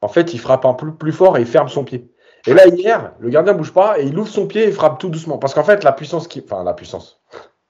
en 0.00 0.08
fait, 0.08 0.32
il 0.32 0.38
frappe 0.38 0.64
un 0.64 0.74
peu 0.74 0.94
plus 0.94 1.12
fort 1.12 1.36
et 1.36 1.40
il 1.40 1.46
ferme 1.46 1.68
son 1.68 1.84
pied. 1.84 2.10
Et 2.46 2.54
là 2.54 2.66
hier, 2.68 3.12
le 3.18 3.28
gardien 3.28 3.52
bouge 3.52 3.72
pas 3.72 4.00
et 4.00 4.06
il 4.06 4.18
ouvre 4.18 4.28
son 4.28 4.46
pied 4.46 4.66
et 4.66 4.72
frappe 4.72 4.98
tout 4.98 5.10
doucement, 5.10 5.36
parce 5.36 5.52
qu'en 5.52 5.64
fait, 5.64 5.84
la 5.84 5.92
puissance 5.92 6.26
qui, 6.26 6.42
enfin 6.42 6.64
la 6.64 6.72
puissance, 6.72 7.20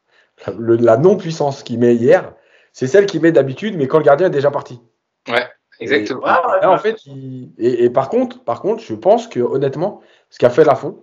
le, 0.58 0.76
la 0.76 0.96
non 0.96 1.16
puissance 1.16 1.62
qu'il 1.64 1.80
met 1.80 1.96
hier, 1.96 2.34
c'est 2.72 2.86
celle 2.86 3.06
qu'il 3.06 3.20
met 3.20 3.32
d'habitude, 3.32 3.76
mais 3.76 3.88
quand 3.88 3.98
le 3.98 4.04
gardien 4.04 4.28
est 4.28 4.30
déjà 4.30 4.52
parti. 4.52 4.80
Ouais, 5.28 5.44
exactement. 5.80 6.22
Et, 6.22 6.62
là, 6.62 6.70
en 6.70 6.78
fait, 6.78 7.04
il... 7.06 7.50
et, 7.58 7.84
et, 7.84 7.90
par 7.90 8.10
contre, 8.10 8.44
par 8.44 8.60
contre, 8.60 8.82
je 8.84 8.94
pense 8.94 9.26
que 9.26 9.40
honnêtement, 9.40 10.02
ce 10.28 10.38
qu'a 10.38 10.50
fait 10.50 10.62
Lafont, 10.64 11.02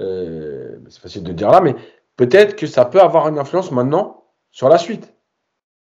euh, 0.00 0.78
c'est 0.88 1.00
facile 1.00 1.22
de 1.22 1.32
dire 1.32 1.50
là, 1.50 1.60
mais 1.60 1.74
peut-être 2.16 2.56
que 2.56 2.66
ça 2.66 2.84
peut 2.84 3.00
avoir 3.00 3.28
une 3.28 3.38
influence 3.38 3.70
maintenant 3.70 4.24
sur 4.50 4.68
la 4.68 4.78
suite, 4.78 5.14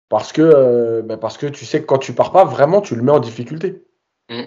parce 0.10 0.32
que 0.32 0.42
euh, 0.42 1.02
ben 1.02 1.18
parce 1.18 1.38
que 1.38 1.48
tu 1.48 1.66
sais 1.66 1.82
que 1.82 1.86
quand 1.86 1.98
tu 1.98 2.14
pars 2.14 2.32
pas, 2.32 2.46
vraiment, 2.46 2.82
tu 2.82 2.96
le 2.96 3.02
mets 3.02 3.12
en 3.12 3.20
difficulté. 3.20 3.84
Mm. 4.30 4.44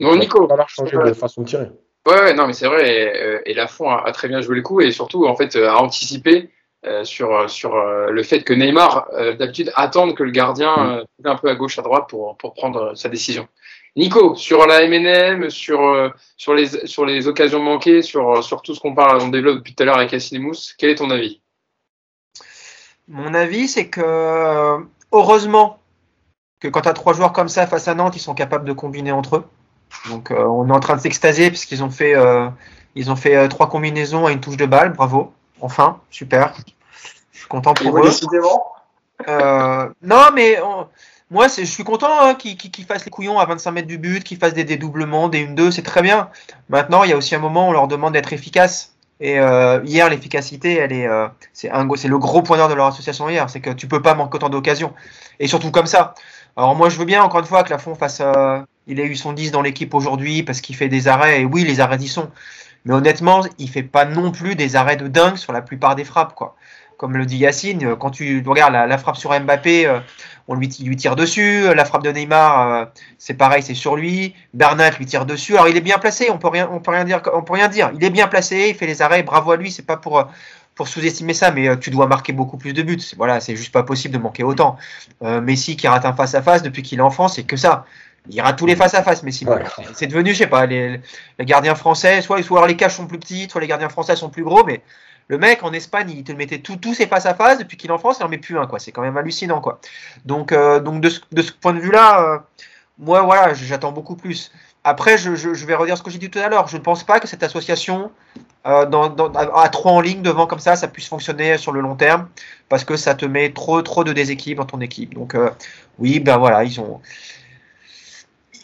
Non, 0.00 0.16
Nico. 0.16 0.46
Ça 0.48 0.56
va 0.56 0.66
changer 0.66 0.96
de 0.96 1.12
façon 1.12 1.42
de 1.42 1.46
tirer. 1.46 1.70
Ouais, 2.06 2.32
non, 2.34 2.46
mais 2.46 2.52
c'est 2.52 2.68
vrai. 2.68 2.88
Et, 2.88 3.22
euh, 3.22 3.40
et 3.44 3.54
Lafont 3.54 3.90
a, 3.90 4.06
a, 4.06 4.12
très 4.12 4.28
bien 4.28 4.40
joué 4.40 4.56
le 4.56 4.62
coup 4.62 4.80
et 4.80 4.92
surtout, 4.92 5.26
en 5.26 5.36
fait, 5.36 5.56
a 5.56 5.76
anticipé 5.76 6.50
euh, 6.86 7.02
sur, 7.02 7.50
sur 7.50 7.74
euh, 7.74 8.10
le 8.10 8.22
fait 8.22 8.44
que 8.44 8.52
Neymar, 8.52 9.08
euh, 9.12 9.34
d'habitude, 9.34 9.72
attend 9.74 10.12
que 10.12 10.22
le 10.22 10.30
gardien 10.30 11.00
euh, 11.00 11.04
un 11.24 11.34
peu 11.34 11.48
à 11.48 11.56
gauche, 11.56 11.76
à 11.78 11.82
droite 11.82 12.04
pour, 12.08 12.36
pour 12.36 12.54
prendre 12.54 12.94
sa 12.94 13.08
décision. 13.08 13.48
Nico, 13.96 14.34
sur 14.34 14.66
la 14.66 14.86
MNM, 14.86 15.50
sur, 15.50 16.12
sur, 16.36 16.54
les, 16.54 16.86
sur 16.86 17.04
les 17.04 17.26
occasions 17.26 17.60
manquées, 17.60 18.02
sur, 18.02 18.44
sur 18.44 18.62
tout 18.62 18.74
ce 18.74 18.80
qu'on 18.80 18.94
parle, 18.94 19.20
on 19.20 19.28
développe 19.28 19.56
depuis 19.56 19.74
tout 19.74 19.82
à 19.82 19.86
l'heure 19.86 19.96
avec 19.96 20.12
Yacine 20.12 20.40
Mousse, 20.40 20.74
quel 20.78 20.90
est 20.90 20.96
ton 20.96 21.10
avis? 21.10 21.40
Mon 23.08 23.34
avis, 23.34 23.66
c'est 23.68 23.88
que 23.88 24.78
heureusement 25.12 25.78
que 26.60 26.68
quand 26.68 26.82
tu 26.82 26.88
as 26.88 26.92
trois 26.92 27.12
joueurs 27.12 27.32
comme 27.32 27.48
ça 27.48 27.66
face 27.66 27.88
à 27.88 27.94
Nantes, 27.94 28.16
ils 28.16 28.20
sont 28.20 28.34
capables 28.34 28.64
de 28.64 28.72
combiner 28.72 29.12
entre 29.12 29.36
eux. 29.36 29.44
Donc 30.08 30.30
euh, 30.30 30.44
on 30.44 30.68
est 30.68 30.72
en 30.72 30.80
train 30.80 30.96
de 30.96 31.00
s'extasier 31.00 31.48
puisqu'ils 31.48 31.82
ont 31.82 31.90
fait, 31.90 32.14
euh, 32.14 32.48
ils 32.94 33.10
ont 33.10 33.16
fait 33.16 33.36
euh, 33.36 33.48
trois 33.48 33.68
combinaisons 33.68 34.26
à 34.26 34.32
une 34.32 34.40
touche 34.40 34.56
de 34.56 34.66
balle. 34.66 34.92
Bravo. 34.92 35.32
Enfin, 35.60 36.00
super. 36.10 36.54
Je 37.32 37.38
suis 37.38 37.48
content 37.48 37.74
pour 37.74 37.98
eux. 37.98 38.02
Décidément. 38.02 38.66
non, 40.02 40.30
mais 40.34 40.60
on, 40.60 40.86
moi, 41.30 41.46
je 41.48 41.64
suis 41.64 41.84
content 41.84 42.08
hein, 42.20 42.34
qu'ils 42.34 42.56
qu 42.56 42.82
fassent 42.84 43.04
les 43.04 43.10
couillons 43.10 43.38
à 43.38 43.44
25 43.44 43.70
mètres 43.72 43.86
du 43.86 43.98
but, 43.98 44.24
qu'ils 44.24 44.38
fassent 44.38 44.54
des 44.54 44.64
dédoublements, 44.64 45.28
des 45.28 45.46
1-2, 45.46 45.70
c'est 45.70 45.82
très 45.82 46.00
bien. 46.00 46.30
Maintenant, 46.70 47.04
il 47.04 47.10
y 47.10 47.12
a 47.12 47.16
aussi 47.16 47.34
un 47.34 47.38
moment 47.38 47.66
où 47.66 47.70
on 47.70 47.72
leur 47.72 47.88
demande 47.88 48.14
d'être 48.14 48.32
efficace. 48.32 48.94
Et 49.20 49.38
euh, 49.38 49.80
hier, 49.84 50.08
l'efficacité, 50.08 50.76
elle 50.76 50.92
est, 50.92 51.06
euh, 51.06 51.26
c'est 51.52 51.68
le 52.08 52.18
gros 52.18 52.40
pointeur 52.42 52.68
de 52.68 52.74
leur 52.74 52.86
association 52.86 53.28
hier, 53.28 53.50
c'est 53.50 53.60
que 53.60 53.70
tu 53.70 53.88
peux 53.88 54.00
pas 54.00 54.14
manquer 54.14 54.36
autant 54.36 54.48
d'occasions. 54.48 54.94
Et 55.40 55.48
surtout 55.48 55.70
comme 55.70 55.86
ça. 55.86 56.14
Alors 56.56 56.74
moi, 56.76 56.88
je 56.88 56.96
veux 56.96 57.04
bien 57.04 57.22
encore 57.22 57.40
une 57.40 57.46
fois 57.46 57.62
que 57.62 57.70
Lafont 57.70 57.94
fasse, 57.94 58.20
euh, 58.20 58.60
il 58.86 58.98
ait 59.00 59.06
eu 59.06 59.16
son 59.16 59.32
10 59.32 59.50
dans 59.50 59.60
l'équipe 59.60 59.92
aujourd'hui 59.94 60.42
parce 60.44 60.60
qu'il 60.60 60.76
fait 60.76 60.88
des 60.88 61.08
arrêts. 61.08 61.42
Et 61.42 61.44
oui, 61.44 61.64
les 61.64 61.80
arrêts 61.80 61.98
y 61.98 62.08
sont. 62.08 62.30
Mais 62.84 62.94
honnêtement, 62.94 63.42
il 63.58 63.68
fait 63.68 63.82
pas 63.82 64.04
non 64.04 64.30
plus 64.30 64.54
des 64.54 64.76
arrêts 64.76 64.96
de 64.96 65.08
dingue 65.08 65.36
sur 65.36 65.52
la 65.52 65.62
plupart 65.62 65.94
des 65.94 66.04
frappes, 66.04 66.34
quoi. 66.34 66.56
Comme 66.98 67.16
le 67.16 67.24
dit 67.24 67.38
Yacine, 67.38 67.96
quand 67.96 68.10
tu 68.10 68.42
regardes 68.46 68.74
la, 68.74 68.86
la 68.86 68.98
frappe 68.98 69.16
sur 69.16 69.30
Mbappé, 69.38 70.00
on 70.48 70.54
lui, 70.54 70.68
lui, 70.84 70.96
tire 70.96 71.16
dessus. 71.16 71.72
La 71.74 71.84
frappe 71.86 72.02
de 72.02 72.10
Neymar, 72.10 72.88
c'est 73.16 73.34
pareil, 73.34 73.62
c'est 73.62 73.74
sur 73.74 73.96
lui. 73.96 74.34
Bernat 74.52 74.90
lui 74.90 75.06
tire 75.06 75.24
dessus. 75.24 75.54
Alors 75.54 75.68
il 75.68 75.76
est 75.76 75.80
bien 75.80 75.98
placé, 75.98 76.28
on 76.30 76.38
peut 76.38 76.48
rien, 76.48 76.68
on 76.70 76.80
peut 76.80 76.90
rien 76.90 77.04
dire, 77.04 77.22
on 77.32 77.42
peut 77.42 77.54
rien 77.54 77.68
dire. 77.68 77.92
Il 77.94 78.04
est 78.04 78.10
bien 78.10 78.26
placé, 78.26 78.68
il 78.70 78.74
fait 78.74 78.86
les 78.86 79.00
arrêts, 79.00 79.22
bravo 79.22 79.52
à 79.52 79.56
lui. 79.56 79.70
C'est 79.70 79.86
pas 79.86 79.96
pour 79.96 80.28
pour 80.78 80.86
sous-estimer 80.86 81.34
ça, 81.34 81.50
mais 81.50 81.76
tu 81.80 81.90
dois 81.90 82.06
marquer 82.06 82.32
beaucoup 82.32 82.56
plus 82.56 82.72
de 82.72 82.82
buts. 82.82 83.00
Voilà, 83.16 83.40
c'est 83.40 83.56
juste 83.56 83.72
pas 83.72 83.82
possible 83.82 84.14
de 84.14 84.18
manquer 84.20 84.44
autant. 84.44 84.76
Euh, 85.24 85.40
Messi 85.40 85.76
qui 85.76 85.88
rate 85.88 86.04
un 86.04 86.12
face 86.12 86.36
à 86.36 86.40
face 86.40 86.62
depuis 86.62 86.82
qu'il 86.82 87.00
est 87.00 87.02
enfant, 87.02 87.26
c'est 87.26 87.42
que 87.42 87.56
ça. 87.56 87.84
Il 88.30 88.40
rate 88.40 88.56
tous 88.56 88.66
les 88.66 88.76
face 88.76 88.94
à 88.94 89.02
face, 89.02 89.24
Messi. 89.24 89.44
Ouais. 89.44 89.64
C'est 89.94 90.06
devenu, 90.06 90.32
je 90.32 90.38
sais 90.38 90.46
pas, 90.46 90.66
les, 90.66 91.00
les 91.38 91.44
gardiens 91.44 91.74
français, 91.74 92.22
soit, 92.22 92.40
soit 92.44 92.64
les 92.68 92.76
caches 92.76 92.94
sont 92.94 93.08
plus 93.08 93.18
petites, 93.18 93.50
soit 93.50 93.60
les 93.60 93.66
gardiens 93.66 93.88
français 93.88 94.14
sont 94.14 94.28
plus 94.28 94.44
gros, 94.44 94.64
mais 94.64 94.80
le 95.28 95.38
mec 95.38 95.62
en 95.62 95.72
Espagne, 95.72 96.10
il 96.10 96.24
te 96.24 96.32
mettait 96.32 96.58
tous 96.58 96.94
ses 96.94 97.06
face 97.06 97.26
à 97.26 97.34
face 97.34 97.58
depuis 97.58 97.76
qu'il 97.76 97.90
est 97.90 97.92
en 97.92 97.98
France, 97.98 98.16
il 98.20 98.24
en 98.24 98.28
met 98.28 98.38
plus 98.38 98.58
un 98.58 98.66
quoi. 98.66 98.78
C'est 98.78 98.92
quand 98.92 99.02
même 99.02 99.16
hallucinant 99.16 99.60
quoi. 99.60 99.78
Donc 100.24 100.52
euh, 100.52 100.80
donc 100.80 101.00
de 101.00 101.10
ce, 101.10 101.20
de 101.30 101.42
ce, 101.42 101.52
point 101.52 101.74
de 101.74 101.80
vue 101.80 101.92
là, 101.92 102.22
euh, 102.22 102.38
moi 102.98 103.22
voilà, 103.22 103.54
j'attends 103.54 103.92
beaucoup 103.92 104.16
plus. 104.16 104.50
Après, 104.84 105.18
je, 105.18 105.34
je, 105.34 105.66
vais 105.66 105.74
redire 105.74 105.98
ce 105.98 106.02
que 106.02 106.10
j'ai 106.10 106.18
dit 106.18 106.30
tout 106.30 106.38
à 106.38 106.48
l'heure. 106.48 106.68
Je 106.68 106.78
ne 106.78 106.82
pense 106.82 107.04
pas 107.04 107.20
que 107.20 107.28
cette 107.28 107.42
association 107.42 108.10
euh, 108.66 108.86
à 109.54 109.68
trois 109.68 109.92
en 109.92 110.00
ligne 110.00 110.22
devant 110.22 110.46
comme 110.46 110.60
ça, 110.60 110.76
ça 110.76 110.88
puisse 110.88 111.08
fonctionner 111.08 111.58
sur 111.58 111.72
le 111.72 111.80
long 111.80 111.94
terme 111.94 112.28
parce 112.70 112.84
que 112.84 112.96
ça 112.96 113.14
te 113.14 113.26
met 113.26 113.52
trop 113.52 113.82
trop 113.82 114.04
de 114.04 114.14
déséquilibre 114.14 114.62
dans 114.62 114.66
ton 114.66 114.80
équipe. 114.80 115.14
Donc 115.14 115.36
oui, 115.98 116.20
ben 116.20 116.38
voilà, 116.38 116.64
ils 116.64 116.80
ont 116.80 117.02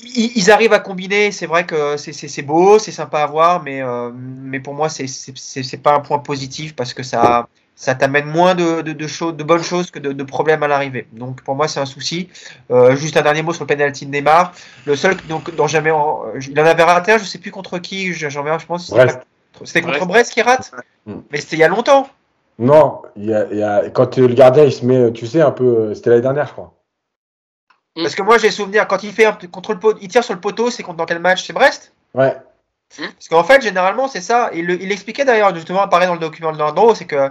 ils 0.04 0.50
arrivent 0.50 0.72
à 0.72 0.78
combiner. 0.78 1.32
C'est 1.32 1.46
vrai 1.46 1.64
que 1.64 1.96
c'est 1.96 2.42
beau, 2.42 2.78
c'est 2.78 2.92
sympa 2.92 3.20
à 3.20 3.26
voir, 3.26 3.62
mais, 3.62 3.82
euh, 3.82 4.10
mais 4.14 4.60
pour 4.60 4.74
moi, 4.74 4.88
c'est 4.88 5.82
pas 5.82 5.94
un 5.94 6.00
point 6.00 6.18
positif 6.18 6.74
parce 6.74 6.94
que 6.94 7.02
ça, 7.02 7.48
ça 7.76 7.94
t'amène 7.94 8.26
moins 8.26 8.54
de, 8.54 8.82
de, 8.82 8.92
de, 8.92 9.06
choses, 9.06 9.36
de 9.36 9.42
bonnes 9.42 9.62
choses 9.62 9.90
que 9.90 9.98
de, 9.98 10.12
de 10.12 10.22
problèmes 10.22 10.62
à 10.62 10.68
l'arrivée. 10.68 11.06
Donc 11.12 11.42
pour 11.42 11.54
moi, 11.54 11.68
c'est 11.68 11.80
un 11.80 11.86
souci. 11.86 12.28
Euh, 12.70 12.94
juste 12.96 13.16
un 13.16 13.22
dernier 13.22 13.42
mot 13.42 13.52
sur 13.52 13.64
le 13.64 13.68
penalty 13.68 14.06
de 14.06 14.10
Neymar. 14.10 14.52
Le 14.86 14.96
seul 14.96 15.16
donc, 15.28 15.54
dont 15.54 15.66
jamais. 15.66 15.90
Il 15.90 16.60
en 16.60 16.64
avait 16.64 16.82
raté 16.82 17.12
un, 17.12 17.18
je 17.18 17.24
sais 17.24 17.38
plus 17.38 17.50
contre 17.50 17.78
qui, 17.78 18.12
j'en 18.12 18.30
je 18.30 18.66
pense. 18.66 18.94
C'était 19.64 19.82
contre 19.82 20.06
Brest 20.06 20.32
qui 20.32 20.42
rate 20.42 20.72
Mais 21.06 21.40
c'était 21.40 21.56
il 21.56 21.60
y 21.60 21.64
a 21.64 21.68
longtemps. 21.68 22.08
Non, 22.58 23.02
il 23.16 23.26
y 23.26 23.34
a, 23.34 23.46
il 23.50 23.58
y 23.58 23.62
a, 23.62 23.90
quand 23.90 24.16
le 24.16 24.28
gardien 24.28 24.64
il 24.64 24.72
se 24.72 24.86
met, 24.86 25.12
tu 25.12 25.26
sais, 25.26 25.40
un 25.40 25.50
peu. 25.50 25.92
C'était 25.94 26.10
l'année 26.10 26.22
dernière, 26.22 26.46
je 26.46 26.52
crois. 26.52 26.72
Parce 27.96 28.14
que 28.14 28.22
moi, 28.22 28.38
j'ai 28.38 28.50
souvenir, 28.50 28.88
quand 28.88 29.02
il 29.02 29.12
fait 29.12 29.24
un 29.24 29.32
contre 29.32 29.72
le 29.72 29.78
pot, 29.78 29.96
il 30.00 30.08
tire 30.08 30.24
sur 30.24 30.34
le 30.34 30.40
poteau, 30.40 30.70
c'est 30.70 30.82
dans 30.82 31.06
quel 31.06 31.20
match 31.20 31.46
C'est 31.46 31.52
Brest? 31.52 31.92
Ouais. 32.12 32.36
Parce 32.96 33.28
qu'en 33.28 33.44
fait, 33.44 33.62
généralement, 33.62 34.08
c'est 34.08 34.20
ça. 34.20 34.50
Il, 34.52 34.70
il 34.70 34.92
expliquait 34.92 35.24
d'ailleurs, 35.24 35.54
justement, 35.54 35.82
apparaît 35.82 36.06
dans 36.06 36.14
le 36.14 36.20
document 36.20 36.52
de 36.52 36.58
Landreau, 36.58 36.94
c'est 36.94 37.06
que 37.06 37.30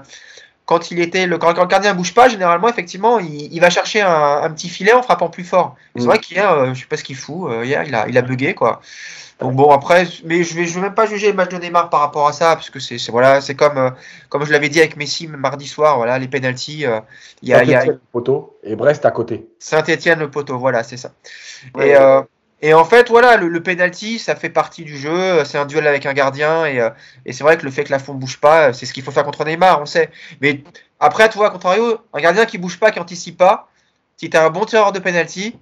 quand 0.65 0.91
il 0.91 0.99
était 0.99 1.27
le, 1.27 1.37
quand, 1.37 1.53
quand 1.53 1.61
le 1.61 1.67
gardien 1.67 1.93
bouge 1.93 2.13
pas, 2.13 2.29
généralement, 2.29 2.69
effectivement, 2.69 3.19
il, 3.19 3.53
il 3.53 3.59
va 3.59 3.69
chercher 3.69 4.01
un, 4.01 4.41
un, 4.43 4.49
petit 4.51 4.69
filet 4.69 4.93
en 4.93 5.03
frappant 5.03 5.29
plus 5.29 5.43
fort. 5.43 5.75
Mm. 5.95 5.99
C'est 5.99 6.05
vrai 6.05 6.19
qu'hier, 6.19 6.51
euh, 6.51 6.73
je 6.73 6.79
sais 6.81 6.85
pas 6.85 6.97
ce 6.97 7.03
qu'il 7.03 7.15
fout, 7.15 7.51
euh, 7.51 7.65
hier, 7.65 7.83
il 7.83 7.93
a, 7.95 8.07
il 8.07 8.17
a 8.17 8.21
bugué, 8.21 8.53
quoi. 8.53 8.81
Donc 9.39 9.55
bon 9.55 9.71
après, 9.71 10.07
mais 10.25 10.43
je 10.43 10.55
vais 10.55 10.65
je 10.65 10.75
vais 10.75 10.81
même 10.81 10.93
pas 10.93 11.05
juger 11.05 11.27
le 11.27 11.33
match 11.33 11.49
de 11.49 11.57
Neymar 11.57 11.89
par 11.89 12.01
rapport 12.01 12.27
à 12.27 12.33
ça 12.33 12.55
parce 12.55 12.69
que 12.69 12.79
c'est 12.79 12.97
voilà 13.09 13.41
c'est 13.41 13.55
comme 13.55 13.77
euh, 13.77 13.89
comme 14.29 14.45
je 14.45 14.51
l'avais 14.51 14.69
dit 14.69 14.79
avec 14.79 14.95
Messi 14.95 15.27
mardi 15.27 15.67
soir 15.67 15.97
voilà 15.97 16.19
les 16.19 16.27
penalties 16.27 16.85
euh, 16.85 16.99
il 17.41 17.49
y 17.49 17.53
a, 17.53 17.63
y 17.63 17.73
a 17.73 17.85
le 17.85 17.99
poteau 18.11 18.57
et 18.63 18.75
Brest 18.75 19.05
à 19.05 19.11
côté. 19.11 19.47
Saint-Étienne 19.59 20.19
le 20.19 20.29
poteau 20.29 20.57
voilà 20.57 20.83
c'est 20.83 20.97
ça. 20.97 21.11
Ouais, 21.75 21.89
et 21.89 21.95
euh, 21.95 22.21
et 22.61 22.73
en 22.73 22.85
fait 22.85 23.09
voilà 23.09 23.35
le, 23.35 23.49
le 23.49 23.63
penalty 23.63 24.19
ça 24.19 24.35
fait 24.35 24.49
partie 24.49 24.83
du 24.83 24.97
jeu 24.97 25.43
c'est 25.45 25.57
un 25.57 25.65
duel 25.65 25.87
avec 25.87 26.05
un 26.05 26.13
gardien 26.13 26.65
et 26.65 26.87
et 27.25 27.33
c'est 27.33 27.43
vrai 27.43 27.57
que 27.57 27.65
le 27.65 27.71
fait 27.71 27.83
que 27.83 27.91
la 27.91 27.99
fond 27.99 28.13
bouge 28.13 28.39
pas 28.39 28.71
c'est 28.71 28.85
ce 28.85 28.93
qu'il 28.93 29.03
faut 29.03 29.11
faire 29.11 29.25
contre 29.25 29.43
Neymar 29.45 29.81
on 29.81 29.85
sait 29.85 30.09
mais 30.41 30.63
après 30.99 31.27
tu 31.27 31.37
vois 31.37 31.49
contrario 31.49 31.97
un 32.13 32.21
gardien 32.21 32.45
qui 32.45 32.57
bouge 32.59 32.79
pas 32.79 32.91
qui 32.91 32.99
anticipe 32.99 33.37
pas 33.37 33.67
si 34.15 34.29
tu 34.29 34.37
as 34.37 34.45
un 34.45 34.49
bon 34.51 34.63
tireur 34.63 34.91
de 34.91 34.99
penalty 34.99 35.57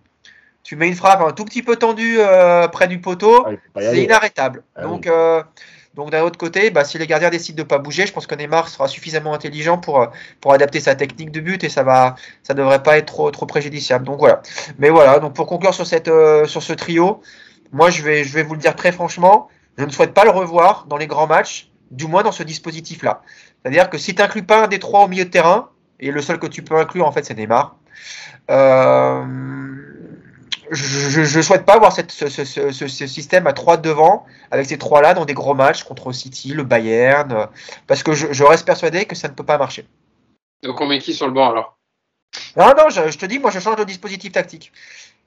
tu 0.63 0.75
mets 0.75 0.87
une 0.87 0.95
frappe 0.95 1.21
un 1.21 1.31
tout 1.31 1.45
petit 1.45 1.63
peu 1.63 1.75
tendue 1.75 2.17
euh, 2.19 2.67
près 2.67 2.87
du 2.87 2.99
poteau, 2.99 3.45
ah, 3.47 3.81
c'est 3.81 4.03
inarrêtable. 4.03 4.63
Ah, 4.75 4.83
donc, 4.83 5.03
oui. 5.05 5.11
euh, 5.11 5.43
donc 5.95 6.11
d'un 6.11 6.21
autre 6.21 6.37
côté, 6.37 6.69
bah, 6.69 6.85
si 6.85 6.97
les 6.97 7.07
gardiens 7.07 7.29
décident 7.29 7.57
de 7.57 7.67
pas 7.67 7.77
bouger, 7.77 8.05
je 8.05 8.13
pense 8.13 8.27
que 8.27 8.35
Neymar 8.35 8.69
sera 8.69 8.87
suffisamment 8.87 9.33
intelligent 9.33 9.77
pour, 9.77 10.07
pour 10.39 10.53
adapter 10.53 10.79
sa 10.79 10.95
technique 10.95 11.31
de 11.31 11.41
but 11.41 11.63
et 11.63 11.69
ça 11.69 11.83
va, 11.83 12.15
ça 12.43 12.53
devrait 12.53 12.83
pas 12.83 12.97
être 12.97 13.07
trop, 13.07 13.29
trop 13.31 13.45
préjudiciable. 13.45 14.05
Donc 14.05 14.19
voilà. 14.19 14.41
Mais 14.79 14.89
voilà. 14.89 15.19
Donc 15.19 15.33
pour 15.33 15.47
conclure 15.47 15.73
sur 15.73 15.85
cette, 15.85 16.07
euh, 16.07 16.45
sur 16.45 16.63
ce 16.63 16.73
trio, 16.73 17.21
moi 17.71 17.89
je 17.89 18.03
vais, 18.03 18.23
je 18.23 18.33
vais 18.33 18.43
vous 18.43 18.53
le 18.53 18.59
dire 18.59 18.75
très 18.75 18.91
franchement, 18.91 19.49
je 19.77 19.83
ne 19.83 19.91
souhaite 19.91 20.13
pas 20.13 20.23
le 20.23 20.31
revoir 20.31 20.85
dans 20.87 20.97
les 20.97 21.07
grands 21.07 21.27
matchs, 21.27 21.69
du 21.89 22.07
moins 22.07 22.23
dans 22.23 22.31
ce 22.31 22.43
dispositif-là. 22.43 23.21
C'est-à-dire 23.61 23.89
que 23.89 23.97
si 23.97 24.15
tu 24.15 24.21
n'inclus 24.21 24.43
pas 24.43 24.63
un 24.63 24.67
des 24.67 24.79
trois 24.79 25.03
au 25.03 25.07
milieu 25.07 25.25
de 25.25 25.29
terrain, 25.29 25.69
et 25.99 26.11
le 26.11 26.21
seul 26.21 26.39
que 26.39 26.47
tu 26.47 26.61
peux 26.61 26.77
inclure 26.77 27.05
en 27.05 27.11
fait 27.11 27.25
c'est 27.25 27.35
Neymar. 27.35 27.75
Euh, 28.49 29.23
je 30.71 31.37
ne 31.37 31.41
souhaite 31.41 31.65
pas 31.65 31.75
avoir 31.75 31.91
cette, 31.91 32.11
ce, 32.11 32.27
ce, 32.27 32.45
ce, 32.45 32.71
ce, 32.71 33.07
système 33.07 33.47
à 33.47 33.53
trois 33.53 33.77
devant, 33.77 34.25
avec 34.51 34.67
ces 34.67 34.77
trois-là 34.77 35.13
dans 35.13 35.25
des 35.25 35.33
gros 35.33 35.53
matchs 35.53 35.83
contre 35.83 36.11
City, 36.11 36.53
le 36.53 36.63
Bayern, 36.63 37.31
euh, 37.31 37.45
parce 37.87 38.03
que 38.03 38.13
je, 38.13 38.31
je, 38.31 38.43
reste 38.43 38.65
persuadé 38.65 39.05
que 39.05 39.15
ça 39.15 39.27
ne 39.27 39.33
peut 39.33 39.43
pas 39.43 39.57
marcher. 39.57 39.85
Donc 40.63 40.79
on 40.79 40.87
met 40.87 40.99
qui 40.99 41.13
sur 41.13 41.27
le 41.27 41.33
banc 41.33 41.49
alors? 41.49 41.77
Non, 42.55 42.73
non, 42.77 42.89
je, 42.89 43.11
je, 43.11 43.17
te 43.17 43.25
dis, 43.25 43.39
moi 43.39 43.51
je 43.51 43.59
change 43.59 43.75
de 43.75 43.83
dispositif 43.83 44.31
tactique. 44.31 44.71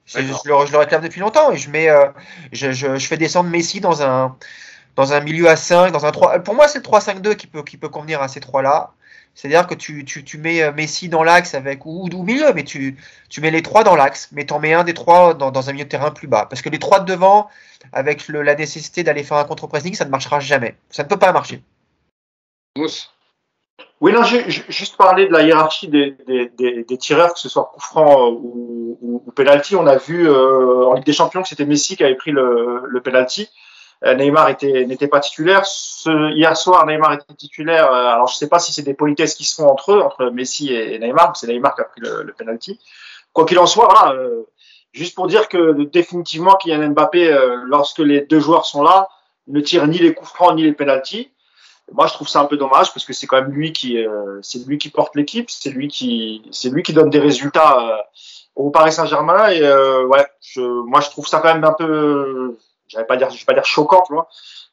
Je, 0.07 0.20
je, 0.20 0.27
le, 0.27 0.66
je, 0.66 0.72
le, 0.72 0.79
réclame 0.79 1.03
depuis 1.03 1.20
longtemps 1.20 1.51
et 1.53 1.57
je 1.57 1.70
mets, 1.70 1.89
euh, 1.89 2.07
je, 2.53 2.72
je, 2.72 2.99
fais 2.99 3.16
descendre 3.16 3.51
Messi 3.51 3.81
dans 3.81 4.03
un, 4.03 4.37
dans 4.97 5.12
un 5.12 5.20
milieu 5.20 5.49
à 5.49 5.57
5, 5.57 5.93
dans 5.93 6.07
un 6.07 6.12
3. 6.12 6.39
Pour 6.41 6.55
moi, 6.55 6.68
c'est 6.68 6.79
le 6.79 6.85
3-5-2 6.85 7.37
qui 7.37 7.47
peut, 7.47 7.62
qui 7.62 7.77
peut 7.77 7.89
convenir 7.89 8.22
à 8.22 8.29
ces 8.29 8.41
trois-là. 8.41 8.93
C'est-à-dire 9.35 9.66
que 9.66 9.74
tu, 9.74 10.05
tu, 10.05 10.24
tu, 10.24 10.39
mets 10.39 10.70
Messi 10.72 11.09
dans 11.09 11.24
l'axe 11.24 11.55
avec 11.55 11.87
ou, 11.87 12.09
ou 12.12 12.22
milieu, 12.22 12.53
mais 12.53 12.64
tu, 12.64 12.97
tu 13.28 13.41
mets 13.41 13.51
les 13.51 13.62
trois 13.62 13.82
dans 13.82 13.97
l'axe, 13.97 14.28
mais 14.32 14.47
t'en 14.47 14.61
mets 14.61 14.74
un 14.74 14.85
des 14.85 14.95
trois 14.95 15.35
dans, 15.35 15.68
un 15.68 15.72
milieu 15.72 15.85
de 15.85 15.89
terrain 15.89 16.11
plus 16.11 16.28
bas. 16.28 16.47
Parce 16.49 16.62
que 16.62 16.68
les 16.68 16.78
trois 16.78 17.01
de 17.01 17.07
devant, 17.07 17.49
avec 17.93 18.28
la 18.28 18.55
nécessité 18.55 19.03
d'aller 19.03 19.24
faire 19.24 19.39
un 19.39 19.45
contre-pressing, 19.45 19.95
ça 19.95 20.05
ne 20.05 20.11
marchera 20.11 20.41
jamais. 20.41 20.76
Ça 20.91 21.03
ne 21.03 21.09
peut 21.09 21.18
pas 21.18 21.32
marcher. 21.32 21.62
Mousse. 22.76 23.11
Oui, 24.01 24.12
non, 24.12 24.22
j'ai 24.22 24.45
juste 24.68 24.97
parlé 24.97 25.26
de 25.26 25.32
la 25.32 25.43
hiérarchie 25.43 25.89
des, 25.89 26.16
des, 26.26 26.85
des, 26.85 26.99
tireurs, 26.99 27.32
que 27.32 27.41
ce 27.41 27.49
soit 27.49 27.70
coup 27.72 27.80
franc 27.80 28.28
ou, 28.28 28.99
ou, 29.01 29.22
ou 29.26 29.30
penalty. 29.32 29.76
On 29.76 29.87
a 29.87 29.97
vu 29.97 30.28
euh, 30.28 30.85
en 30.87 30.95
Ligue 30.95 31.07
des 31.07 31.12
Champions 31.12 31.43
que 31.43 31.49
c'était 31.49 31.64
Messi 31.64 31.97
qui 31.97 32.05
avait 32.05 32.14
pris 32.14 32.30
le, 32.30 32.82
le 32.87 33.01
penalty. 33.01 33.49
Euh, 34.05 34.14
Neymar 34.14 34.49
était 34.51 34.84
n'était 34.84 35.09
pas 35.09 35.20
titulaire. 35.20 35.64
Ce, 35.64 36.32
hier 36.34 36.57
soir, 36.57 36.84
Neymar 36.86 37.14
était 37.14 37.34
titulaire. 37.34 37.90
Euh, 37.90 38.14
alors 38.14 38.28
je 38.28 38.36
sais 38.36 38.49
pas 38.49 38.59
si 38.59 38.72
c'est 38.72 38.82
des 38.82 38.95
politesses 38.95 39.34
qui 39.34 39.45
se 39.45 39.55
font 39.55 39.68
entre 39.68 39.92
eux, 39.92 40.01
entre 40.01 40.26
Messi 40.30 40.74
et 40.74 40.99
Neymar. 40.99 41.36
C'est 41.36 41.47
Neymar 41.47 41.74
qui 41.74 41.80
a 41.80 41.84
pris 41.84 42.01
le, 42.01 42.22
le 42.22 42.32
penalty. 42.32 42.78
Quoi 43.34 43.47
qu'il 43.47 43.59
en 43.59 43.66
soit, 43.66 43.88
voilà, 43.90 44.14
euh, 44.14 44.45
juste 44.92 45.16
pour 45.16 45.26
dire 45.26 45.49
que 45.49 45.82
définitivement 45.84 46.55
Kylian 46.55 46.90
Mbappé, 46.90 47.32
euh, 47.32 47.57
lorsque 47.66 47.99
les 47.99 48.20
deux 48.20 48.38
joueurs 48.38 48.64
sont 48.64 48.82
là, 48.82 49.09
ne 49.49 49.61
tire 49.61 49.86
ni 49.88 49.99
les 49.99 50.14
coups 50.14 50.30
francs 50.30 50.55
ni 50.55 50.62
les 50.62 50.72
penalties. 50.72 51.30
Moi, 51.92 52.07
je 52.07 52.14
trouve 52.14 52.28
ça 52.28 52.40
un 52.40 52.45
peu 52.45 52.57
dommage 52.57 52.95
parce 52.95 53.05
que 53.05 53.12
c'est 53.12 53.26
quand 53.26 53.42
même 53.42 53.51
lui 53.51 53.72
qui, 53.72 53.99
euh, 53.99 54.38
c'est 54.40 54.64
lui 54.66 54.78
qui 54.78 54.88
porte 54.88 55.16
l'équipe, 55.16 55.51
c'est 55.51 55.70
lui 55.70 55.88
qui, 55.88 56.42
c'est 56.53 56.70
lui 56.70 56.82
qui 56.82 56.92
donne 56.92 57.11
des 57.11 57.18
résultats 57.18 58.07
au 58.55 58.70
Paris 58.70 58.92
Saint-Germain 58.92 59.49
et 59.49 59.61
ouais, 60.05 60.24
je, 60.40 60.61
moi 60.61 61.01
je 61.01 61.11
trouve 61.11 61.26
ça 61.26 61.40
quand 61.40 61.53
même 61.53 61.64
un 61.64 61.72
peu 61.72 62.57
je 62.95 63.01
vais 63.01 63.07
pas 63.07 63.16
dire, 63.16 63.30
je 63.30 63.38
vais 63.38 63.45
pas 63.45 63.55
dire 63.55 63.64
choquant, 63.64 64.03
tu 64.07 64.14
vois, 64.14 64.28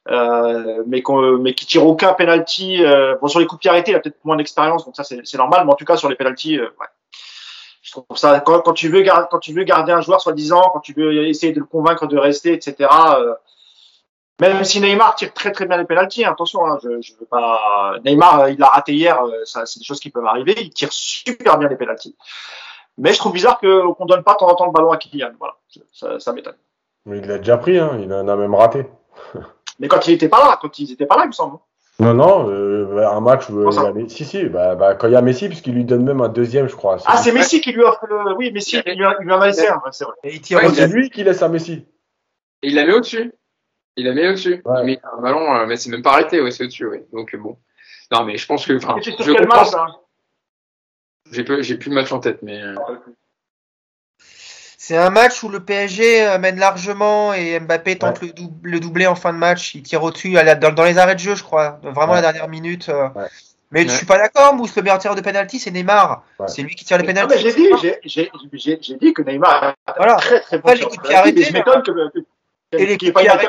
euh, 0.09 0.83
mais, 0.87 1.01
qu'on, 1.01 1.37
mais 1.37 1.53
qui 1.53 1.65
tire 1.65 1.85
aucun 1.85 2.13
penalty. 2.13 2.83
Euh, 2.83 3.15
bon, 3.21 3.27
sur 3.27 3.39
les 3.39 3.47
coups 3.47 3.63
de 3.63 3.69
arrêtés, 3.69 3.91
il 3.91 3.95
a 3.95 3.99
peut-être 3.99 4.23
moins 4.23 4.35
d'expérience, 4.35 4.85
donc 4.85 4.95
ça 4.95 5.03
c'est, 5.03 5.33
normal, 5.35 5.65
mais 5.65 5.71
en 5.71 5.75
tout 5.75 5.85
cas 5.85 5.97
sur 5.97 6.09
les 6.09 6.15
penalties, 6.15 6.57
euh. 6.57 6.69
Je 7.83 7.91
trouve 7.91 8.05
ça 8.15 8.39
quand, 8.39 8.73
tu 8.73 8.89
veux 8.89 9.01
garder, 9.01 9.27
quand 9.31 9.39
tu 9.39 9.53
veux 9.53 9.63
garder 9.63 9.91
un 9.91 10.01
joueur 10.01 10.21
soi-disant, 10.21 10.69
quand 10.71 10.79
tu 10.79 10.93
veux 10.93 11.27
essayer 11.27 11.51
de 11.51 11.59
le 11.59 11.65
convaincre 11.65 12.05
de 12.05 12.17
rester, 12.17 12.53
etc. 12.53 12.89
Euh, 13.17 13.33
même 14.39 14.63
si 14.63 14.79
Neymar 14.79 15.15
tire 15.15 15.33
très 15.33 15.51
très 15.51 15.65
bien 15.65 15.77
les 15.77 15.85
pénalties, 15.85 16.23
hein, 16.23 16.31
attention, 16.31 16.65
hein, 16.65 16.77
je, 16.81 17.13
veux 17.19 17.25
pas. 17.25 17.95
Neymar, 18.05 18.49
il 18.49 18.59
l'a 18.59 18.67
raté 18.67 18.93
hier, 18.93 19.19
c'est 19.45 19.79
des 19.79 19.83
choses 19.83 19.99
qui 19.99 20.09
peuvent 20.09 20.25
arriver. 20.25 20.55
Il 20.57 20.69
tire 20.69 20.93
super 20.93 21.57
bien 21.57 21.67
les 21.67 21.75
pénalties. 21.75 22.15
Mais 22.97 23.13
je 23.13 23.17
trouve 23.19 23.33
bizarre 23.33 23.59
qu'on 23.59 24.05
donne 24.05 24.23
pas 24.23 24.33
de 24.33 24.37
temps 24.37 24.49
en 24.49 24.55
temps 24.55 24.65
le 24.67 24.71
ballon 24.71 24.91
à 24.91 24.97
Kylian. 24.97 25.31
Voilà, 25.39 25.57
ça 26.19 26.33
m'étonne. 26.33 26.55
Mais 27.05 27.17
il 27.19 27.25
l'a 27.27 27.37
déjà 27.39 27.57
pris, 27.57 27.77
hein. 27.79 27.97
il 28.01 28.11
en 28.13 28.27
a 28.27 28.35
même 28.35 28.53
raté. 28.55 28.85
Mais 29.79 29.87
quand 29.87 30.07
il 30.07 30.13
était 30.13 30.29
pas 30.29 30.39
là, 30.39 30.59
quand 30.61 30.77
ils 30.79 30.91
étaient 30.91 31.05
pas 31.05 31.15
là, 31.17 31.23
il 31.25 31.27
me 31.27 31.31
semble. 31.33 31.57
Non, 31.99 32.13
non, 32.13 32.49
euh, 32.49 33.07
un 33.07 33.19
match 33.19 33.49
où 33.49 33.53
Comment 33.53 33.71
ça 33.71 33.81
il 33.81 33.85
y 33.85 33.87
a 33.87 33.93
Messi, 33.93 34.15
si, 34.15 34.25
si, 34.25 34.43
bah, 34.45 34.75
bah, 34.75 34.95
quand 34.95 35.07
il 35.07 35.13
y 35.13 35.15
a 35.15 35.21
Messi, 35.21 35.47
puisqu'il 35.49 35.73
lui 35.75 35.83
donne 35.85 36.03
même 36.03 36.21
un 36.21 36.29
deuxième, 36.29 36.67
je 36.67 36.75
crois. 36.75 36.97
Ah, 37.05 37.17
c'est 37.17 37.31
Messi 37.31 37.61
qui 37.61 37.71
lui 37.73 37.81
offre 37.83 38.05
le. 38.07 38.35
Oui, 38.35 38.51
Messi, 38.51 38.81
il 38.85 38.93
lui, 38.95 39.05
a- 39.05 39.17
il 39.19 39.25
lui 39.25 39.33
en 39.33 39.41
a 39.41 39.47
laissé 39.47 39.67
un, 39.67 39.79
c'est 39.91 40.05
vrai. 40.05 40.13
Et 40.23 40.33
il 40.35 40.41
tire 40.41 40.57
Ouais, 40.59 40.69
c'est 40.69 40.87
lui 40.87 41.09
qui 41.11 41.23
laisse 41.23 41.43
à 41.43 41.49
Messi. 41.49 41.85
Et 42.63 42.69
il 42.69 42.75
la 42.75 42.85
met 42.85 42.93
au-dessus. 42.93 43.31
Il 43.97 44.05
la 44.05 44.13
met 44.13 44.27
au-dessus. 44.29 44.61
Ouais. 44.65 44.79
Il 44.81 44.85
met 44.85 44.99
un 45.17 45.21
ballon, 45.21 45.53
euh, 45.53 45.65
mais 45.67 45.77
c'est 45.77 45.89
même 45.91 46.01
pas 46.01 46.13
arrêté, 46.13 46.41
ouais, 46.41 46.49
c'est 46.51 46.63
au-dessus, 46.63 46.87
ouais. 46.87 47.05
Donc 47.13 47.35
euh, 47.35 47.37
bon. 47.37 47.57
Non, 48.11 48.23
mais 48.23 48.37
je 48.37 48.45
pense 48.47 48.65
que, 48.65 48.73
enfin, 48.77 48.95
je 49.01 49.11
quel 49.11 49.35
comprends. 49.37 49.59
match, 49.63 49.73
hein 49.75 49.87
J'ai 51.31 51.43
peu- 51.43 51.61
j'ai 51.61 51.77
plus 51.77 51.89
le 51.89 51.95
match 51.95 52.11
en 52.11 52.19
tête, 52.19 52.39
mais 52.41 52.61
euh, 52.61 52.75
C'est 54.83 54.97
un 54.97 55.11
match 55.11 55.43
où 55.43 55.49
le 55.49 55.59
PSG 55.59 56.25
euh, 56.25 56.39
mène 56.39 56.57
largement 56.57 57.35
et 57.35 57.59
Mbappé 57.59 57.99
tente 57.99 58.19
le, 58.19 58.29
dou- 58.29 58.51
le 58.63 58.79
doublé 58.79 59.05
en 59.05 59.13
fin 59.13 59.31
de 59.31 59.37
match. 59.37 59.75
Il 59.75 59.83
tire 59.83 60.01
au-dessus 60.01 60.33
dans, 60.59 60.73
dans 60.73 60.83
les 60.83 60.97
arrêts 60.97 61.13
de 61.13 61.19
jeu, 61.19 61.35
je 61.35 61.43
crois. 61.43 61.79
Vraiment 61.83 62.13
Ouais. 62.13 62.21
la 62.21 62.21
dernière 62.23 62.47
minute. 62.47 62.89
euh. 62.89 63.09
Ouais. 63.09 63.27
Mais 63.69 63.83
je 63.83 63.89
Ouais. 63.89 63.95
suis 63.97 64.07
pas 64.07 64.17
d'accord, 64.17 64.55
Mousse. 64.55 64.75
Le 64.75 64.81
meilleur 64.81 64.97
tireur 64.97 65.15
de 65.15 65.21
penalty, 65.21 65.59
c'est 65.59 65.69
Neymar. 65.69 66.23
Ouais. 66.39 66.47
C'est 66.47 66.63
lui 66.63 66.73
qui 66.73 66.83
tire 66.83 66.97
les 66.97 67.03
mais 67.03 67.13
j'ai 67.37 67.53
dit, 67.53 67.67
j'ai- 68.05 69.13
que 69.13 69.21
Neymar 69.21 69.75
a 69.85 69.93
Voilà. 69.97 70.15
très 70.15 70.39
très 70.41 70.57
bon 70.57 70.69
Après, 70.69 70.75
les 70.79 70.85
coups 70.85 70.97
de 70.97 71.01
pied 71.03 71.15
arrêtés, 71.15 71.39
Mais 71.41 71.45
je 71.45 71.53
m'étonne 71.53 71.83
que, 71.83 71.91
que, 71.91 72.77
Et 72.79 72.85
les 72.87 72.97
coups 72.97 73.11
pas 73.13 73.19
arrêtés. 73.29 73.47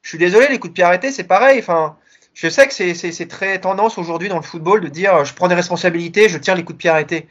Je 0.00 0.08
suis 0.08 0.16
désolé, 0.18 0.48
les 0.48 0.58
coups 0.58 0.70
de 0.70 0.74
pied 0.76 0.84
arrêtés, 0.84 1.12
c'est 1.12 1.24
pareil. 1.24 1.58
Enfin, 1.58 1.98
je 2.32 2.48
sais 2.48 2.66
que 2.66 2.72
c'est 2.72 3.28
très 3.28 3.58
tendance 3.60 3.98
aujourd'hui 3.98 4.30
dans 4.30 4.36
le 4.36 4.42
football 4.42 4.80
de 4.80 4.88
dire 4.88 5.14
euh, 5.14 5.24
je 5.24 5.34
prends 5.34 5.48
des 5.48 5.54
responsabilités, 5.56 6.30
je 6.30 6.38
tire 6.38 6.54
les 6.54 6.64
coups 6.64 6.76
de 6.76 6.78
pied 6.78 6.88
arrêtés. 6.88 7.28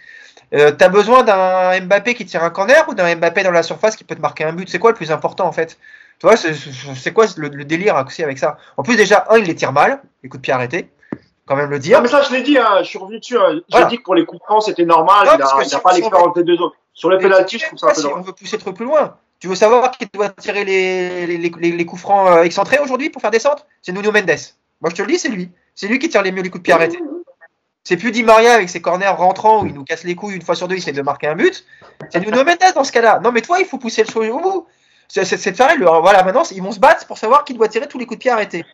Euh, 0.53 0.71
T'as 0.71 0.89
besoin 0.89 1.23
d'un 1.23 1.79
Mbappé 1.81 2.13
qui 2.15 2.25
tire 2.25 2.43
un 2.43 2.49
corner 2.49 2.87
ou 2.87 2.93
d'un 2.93 3.15
Mbappé 3.15 3.43
dans 3.43 3.51
la 3.51 3.63
surface 3.63 3.95
qui 3.95 4.03
peut 4.03 4.15
te 4.15 4.21
marquer 4.21 4.45
un 4.45 4.53
but? 4.53 4.69
C'est 4.69 4.79
quoi 4.79 4.91
le 4.91 4.95
plus 4.97 5.11
important 5.11 5.45
en 5.45 5.51
fait? 5.51 5.77
Tu 6.19 6.25
vois, 6.25 6.35
c'est- 6.37 7.11
quoi 7.13 7.25
le, 7.37 7.49
le 7.49 7.65
délire 7.65 8.01
aussi 8.05 8.23
avec 8.23 8.37
ça? 8.39 8.57
En 8.77 8.83
plus, 8.83 8.95
déjà, 8.95 9.25
un, 9.29 9.37
il 9.37 9.45
les 9.45 9.55
tire 9.55 9.71
mal, 9.73 10.01
les 10.23 10.29
coups 10.29 10.39
de 10.41 10.43
pied 10.43 10.53
arrêtés. 10.53 10.89
Quand 11.45 11.55
même 11.55 11.69
le 11.69 11.79
dire. 11.79 11.97
Non, 11.97 12.03
mais 12.03 12.09
ça, 12.09 12.21
je 12.23 12.33
l'ai 12.33 12.41
dit, 12.41 12.57
hein, 12.57 12.79
je 12.79 12.87
suis 12.87 12.97
revenu 12.97 13.19
dessus. 13.19 13.37
hein. 13.37 13.53
J'ai 13.53 13.61
Voilà. 13.71 13.85
dit 13.85 13.97
que 13.99 14.03
pour 14.03 14.15
les 14.15 14.25
coups 14.25 14.41
de 14.41 14.45
franc, 14.45 14.59
c'était 14.59 14.83
normal. 14.83 15.25
Non, 15.27 15.33
il 15.35 15.39
n'a 15.39 15.63
si 15.63 15.75
a 15.75 15.79
pas 15.79 15.93
l'expérience 15.93 16.33
des 16.33 16.43
deux 16.43 16.59
autres. 16.61 16.75
Sur 16.93 17.09
les 17.09 17.17
Mais 17.17 17.23
pénalties, 17.23 17.59
je 17.59 17.67
trouve 17.67 17.79
ça 17.79 17.87
un 17.87 17.93
peu 17.93 18.01
si 18.01 18.07
on 18.07 18.21
veut 18.21 18.33
pousser 18.33 18.57
trop 18.57 18.73
plus 18.73 18.83
loin. 18.85 19.15
Tu 19.39 19.47
veux 19.47 19.55
savoir 19.55 19.91
qui 19.91 20.07
doit 20.11 20.29
tirer 20.29 20.65
les, 20.65 21.25
les, 21.27 21.37
les, 21.37 21.71
les 21.71 21.85
coups 21.85 22.01
francs 22.01 22.27
euh, 22.29 22.43
excentrés 22.43 22.79
aujourd'hui 22.79 23.09
pour 23.11 23.21
faire 23.21 23.31
des 23.31 23.39
centres 23.39 23.65
C'est 23.81 23.91
Nuno 23.93 24.11
Mendes. 24.11 24.25
Moi, 24.81 24.89
je 24.89 24.95
te 24.95 25.01
le 25.03 25.07
dis, 25.07 25.19
c'est 25.19 25.29
lui. 25.29 25.49
C'est 25.75 25.87
lui 25.87 25.99
qui 25.99 26.09
tire 26.09 26.21
les 26.23 26.31
mieux 26.33 26.41
les 26.41 26.49
coups 26.49 26.61
de 26.61 26.63
pied 26.63 26.73
arrêtés. 26.73 26.99
C'est 27.88 27.95
plus 27.95 28.11
Di 28.11 28.21
Maria 28.21 28.53
avec 28.53 28.67
ses 28.69 28.81
corners 28.81 29.07
rentrants 29.07 29.61
où 29.61 29.65
il 29.65 29.73
nous 29.73 29.85
casse 29.85 30.03
les 30.03 30.13
couilles 30.13 30.35
une 30.35 30.41
fois 30.41 30.55
sur 30.55 30.67
deux, 30.67 30.75
il 30.75 30.79
essaie 30.79 30.91
de 30.91 31.01
marquer 31.01 31.27
un 31.27 31.35
but. 31.35 31.63
C'est 32.09 32.19
Nuno 32.19 32.43
Mendes 32.43 32.57
dans 32.75 32.83
ce 32.83 32.91
cas-là. 32.91 33.21
Non, 33.23 33.31
mais 33.31 33.39
toi, 33.41 33.59
il 33.61 33.65
faut 33.65 33.77
pousser 33.77 34.03
le 34.03 34.09
show 34.11 34.25
au 34.25 34.39
bout. 34.41 34.67
C'est 35.07 35.57
pareil. 35.57 35.77
Voilà, 35.79 36.21
maintenant, 36.23 36.43
ils 36.51 36.61
vont 36.61 36.73
se 36.73 36.81
battre 36.81 37.07
pour 37.07 37.17
savoir 37.17 37.45
qui 37.45 37.53
doit 37.53 37.69
tirer 37.69 37.88
tous 37.88 37.97
les 37.97 38.05
coups 38.05 38.17
de 38.17 38.21
pied 38.23 38.31
arrêtés. 38.31 38.65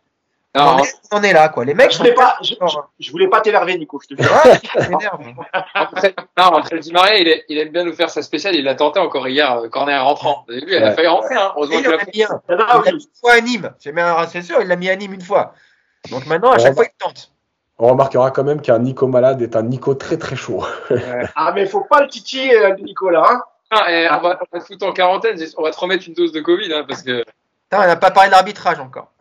On 0.55 0.59
non, 0.63 0.67
en 0.71 0.79
est, 0.79 0.93
on 1.11 1.17
en 1.17 1.21
est 1.23 1.33
là, 1.33 1.49
quoi. 1.49 1.63
Les 1.63 1.75
mecs, 1.75 1.91
Je 1.91 1.99
voulais 1.99 2.15
pas, 2.15 2.37
je, 2.41 2.55
je- 2.59 2.77
je 2.99 3.11
voulais 3.11 3.27
pas 3.27 3.41
t'énerver, 3.41 3.77
Nico, 3.77 3.99
je 4.01 4.15
te. 4.15 4.23
Ah, 4.23 4.89
non, 6.37 6.57
après 6.57 6.79
Di 6.79 6.91
Maria, 6.91 7.17
il, 7.19 7.27
est- 7.27 7.45
il 7.49 7.59
aime 7.59 7.69
bien 7.69 7.83
nous 7.83 7.93
faire 7.93 8.09
sa 8.09 8.23
spéciale. 8.23 8.55
Il 8.55 8.63
l'a 8.63 8.73
tenté 8.73 8.99
encore 8.99 9.27
hier, 9.27 9.59
euh, 9.59 9.69
corner 9.69 10.03
rentrant. 10.03 10.43
Vous 10.47 10.53
avez 10.53 10.65
vu, 10.65 10.73
elle 10.73 10.83
a 10.85 10.93
failli 10.93 11.07
rentrer, 11.07 11.35
hein. 11.35 11.53
Heureusement 11.55 11.77
il 11.77 11.83
qu'il 11.83 11.93
en 11.93 11.97
a 11.97 12.01
a 12.01 12.05
mis 12.05 12.23
un. 12.23 12.41
Ah, 12.49 12.81
Il 12.81 12.85
l'a 12.85 12.91
mis 12.93 13.03
une 13.03 13.09
fois 13.19 13.33
à 13.33 13.41
Nîmes. 13.41 13.73
J'ai 13.79 13.91
mis 13.91 14.01
un 14.01 14.27
c'est 14.27 14.41
sûr, 14.41 14.59
il 14.61 14.67
l'a 14.67 14.75
mis 14.75 14.89
à 14.89 14.95
Nîmes 14.95 15.13
une 15.13 15.21
fois. 15.21 15.53
Donc 16.09 16.25
maintenant, 16.25 16.51
à 16.51 16.57
chaque 16.57 16.73
fois, 16.75 16.85
il 16.85 16.91
tente. 16.97 17.32
On 17.79 17.89
remarquera 17.89 18.31
quand 18.31 18.43
même 18.43 18.61
qu'un 18.61 18.79
Nico 18.79 19.07
malade 19.07 19.41
est 19.41 19.55
un 19.55 19.63
Nico 19.63 19.95
très 19.95 20.17
très 20.17 20.35
chaud. 20.35 20.63
Ah, 21.35 21.51
mais 21.53 21.65
faut 21.65 21.83
pas 21.83 22.01
le 22.01 22.07
titiller, 22.07 22.55
euh, 22.55 22.75
Nicolas. 22.75 23.25
Hein. 23.27 23.41
Ah, 23.71 23.91
et 23.91 24.07
on, 24.09 24.21
va, 24.21 24.39
on 24.39 24.55
va 24.55 24.59
te 24.59 24.65
foutre 24.65 24.85
en 24.85 24.93
quarantaine. 24.93 25.37
On 25.57 25.63
va 25.63 25.71
te 25.71 25.79
remettre 25.79 26.07
une 26.07 26.13
dose 26.13 26.31
de 26.31 26.41
Covid, 26.41 26.71
hein, 26.73 26.85
parce 26.87 27.01
que, 27.01 27.23
on 27.71 27.77
n'a 27.77 27.95
pas 27.95 28.11
parlé 28.11 28.29
d'arbitrage 28.29 28.79
encore. 28.79 29.11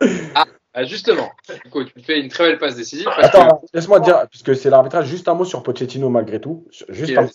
ah, 0.73 0.83
justement, 0.83 1.31
Nico, 1.65 1.83
tu 1.83 2.01
fais 2.01 2.19
une 2.19 2.29
très 2.29 2.49
belle 2.49 2.59
passe 2.59 2.75
décisive. 2.75 3.05
Parce 3.05 3.35
Attends, 3.35 3.61
laisse-moi 3.73 3.99
te 3.99 4.05
dire, 4.05 4.27
puisque 4.29 4.55
c'est 4.55 4.69
l'arbitrage, 4.69 5.07
juste 5.07 5.27
un 5.27 5.33
mot 5.33 5.45
sur 5.45 5.63
Pochettino 5.63 6.09
malgré 6.09 6.39
tout. 6.39 6.65
Juste 6.89 7.17
un 7.17 7.27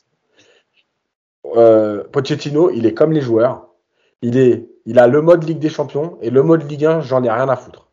euh, 1.56 2.04
Pochettino, 2.04 2.70
il 2.70 2.86
est 2.86 2.94
comme 2.94 3.12
les 3.12 3.20
joueurs. 3.20 3.66
Il, 4.22 4.36
est, 4.36 4.68
il 4.86 4.98
a 4.98 5.06
le 5.06 5.22
mode 5.22 5.44
Ligue 5.44 5.58
des 5.58 5.70
Champions 5.70 6.18
et 6.20 6.30
le 6.30 6.42
mode 6.42 6.68
Ligue 6.68 6.84
1, 6.84 7.00
j'en 7.00 7.22
ai 7.22 7.30
rien 7.30 7.48
à 7.48 7.56
foutre. 7.56 7.87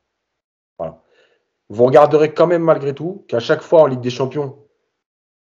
Vous 1.69 1.83
regarderez 1.83 2.33
quand 2.33 2.47
même 2.47 2.63
malgré 2.63 2.93
tout 2.93 3.25
qu'à 3.27 3.39
chaque 3.39 3.61
fois 3.61 3.81
en 3.81 3.85
Ligue 3.87 4.01
des 4.01 4.09
Champions, 4.09 4.57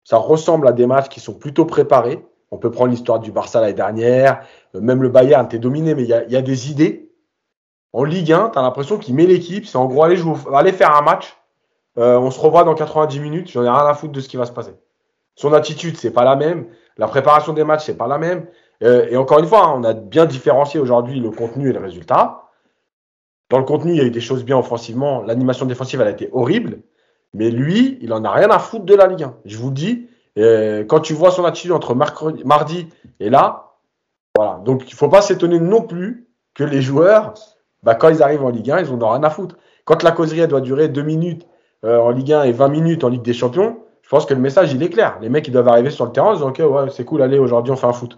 ça 0.04 0.18
ressemble 0.18 0.68
à 0.68 0.72
des 0.72 0.86
matchs 0.86 1.10
qui 1.10 1.20
sont 1.20 1.34
plutôt 1.34 1.66
préparés. 1.66 2.26
On 2.52 2.58
peut 2.58 2.72
prendre 2.72 2.92
l'histoire 2.92 3.20
du 3.20 3.32
Barça 3.32 3.62
l'année 3.62 3.74
dernière, 3.74 4.46
euh, 4.76 4.82
même 4.82 5.02
le 5.02 5.10
Bayern 5.10 5.46
était 5.46 5.60
dominé, 5.60 5.96
mais 5.96 6.04
il 6.04 6.10
y 6.10 6.36
a, 6.36 6.42
des 6.42 6.72
idées. 6.72 7.12
En 7.94 8.04
Ligue 8.04 8.32
1, 8.32 8.50
tu 8.50 8.60
as 8.60 8.62
l'impression 8.62 8.98
qu'il 8.98 9.16
met 9.16 9.26
l'équipe, 9.26 9.66
c'est 9.66 9.78
en 9.78 9.86
gros 9.86 10.04
aller, 10.04 10.16
jouer, 10.16 10.36
aller 10.54 10.72
faire 10.72 10.96
un 10.96 11.02
match. 11.02 11.36
Euh, 11.98 12.18
on 12.18 12.32
se 12.32 12.40
revoit 12.40 12.64
dans 12.64 12.76
90 12.76 13.20
minutes, 13.20 13.52
j'en 13.52 13.64
ai 13.64 13.70
rien 13.70 13.86
à 13.86 13.94
foutre 13.94 14.14
de 14.14 14.20
ce 14.20 14.30
qui 14.30 14.38
va 14.38 14.46
se 14.46 14.52
passer. 14.52 14.74
Son 15.36 15.54
attitude, 15.54 15.98
c'est 15.98 16.12
pas 16.12 16.24
la 16.24 16.36
même. 16.36 16.68
La 16.98 17.08
préparation 17.08 17.54
des 17.54 17.64
matchs, 17.64 17.86
c'est 17.86 17.98
pas 17.98 18.08
la 18.08 18.18
même. 18.18 18.48
Euh, 18.84 19.08
et 19.10 19.18
encore 19.18 19.40
une 19.40 19.48
fois, 19.48 19.66
hein, 19.66 19.74
on 19.78 19.84
a 19.84 19.94
bien 19.94 20.26
différencié 20.26 20.80
aujourd'hui 20.80 21.20
le 21.20 21.32
contenu 21.32 21.70
et 21.70 21.74
le 21.74 21.80
résultat. 21.80 22.43
Dans 23.54 23.60
le 23.60 23.66
contenu, 23.66 23.92
il 23.92 23.98
y 23.98 24.02
a 24.02 24.04
eu 24.04 24.10
des 24.10 24.20
choses 24.20 24.44
bien 24.44 24.58
offensivement. 24.58 25.22
L'animation 25.22 25.68
défensive, 25.68 26.02
elle 26.02 26.08
a 26.08 26.10
été 26.10 26.28
horrible. 26.32 26.80
Mais 27.36 27.52
lui, 27.52 28.00
il 28.02 28.12
en 28.12 28.24
a 28.24 28.32
rien 28.32 28.50
à 28.50 28.58
foutre 28.58 28.84
de 28.84 28.96
la 28.96 29.06
Ligue 29.06 29.22
1. 29.22 29.36
Je 29.46 29.58
vous 29.60 29.70
dis, 29.70 30.08
euh, 30.40 30.84
quand 30.86 31.02
tu 31.02 31.14
vois 31.14 31.30
son 31.30 31.46
attitude 31.46 31.72
entre 31.72 31.94
mardi 31.94 32.88
et 33.20 33.30
là, 33.30 33.76
voilà. 34.36 34.60
Donc, 34.66 34.90
il 34.90 34.96
faut 34.96 35.08
pas 35.08 35.22
s'étonner 35.22 35.60
non 35.60 35.84
plus 35.84 36.28
que 36.56 36.64
les 36.64 36.82
joueurs, 36.82 37.36
bah, 37.84 37.94
quand 37.94 38.10
ils 38.10 38.24
arrivent 38.24 38.44
en 38.44 38.50
Ligue 38.50 38.72
1, 38.72 38.80
ils 38.80 38.92
ont 38.92 38.98
rien 38.98 39.22
à 39.22 39.30
foutre. 39.30 39.58
Quand 39.86 40.02
la 40.02 40.14
causerie 40.14 40.48
doit 40.48 40.62
durer 40.62 40.88
2 40.88 41.04
minutes 41.04 41.46
euh, 41.86 42.00
en 42.00 42.10
Ligue 42.10 42.34
1 42.34 42.46
et 42.46 42.54
20 42.54 42.70
minutes 42.70 43.04
en 43.04 43.10
Ligue 43.10 43.22
des 43.22 43.34
Champions, 43.34 43.78
je 44.02 44.10
pense 44.10 44.26
que 44.26 44.34
le 44.34 44.40
message, 44.40 44.74
il 44.74 44.82
est 44.82 44.90
clair. 44.90 45.20
Les 45.22 45.30
mecs, 45.30 45.48
ils 45.48 45.52
doivent 45.52 45.68
arriver 45.68 45.92
sur 45.92 46.06
le 46.06 46.12
terrain 46.12 46.30
en 46.30 46.34
disant, 46.34 46.50
OK, 46.50 46.58
ouais, 46.58 46.90
c'est 46.90 47.06
cool, 47.06 47.22
allez, 47.22 47.38
aujourd'hui, 47.38 47.72
on 47.72 47.76
fait 47.76 47.86
un 47.86 47.94
foot. 47.94 48.18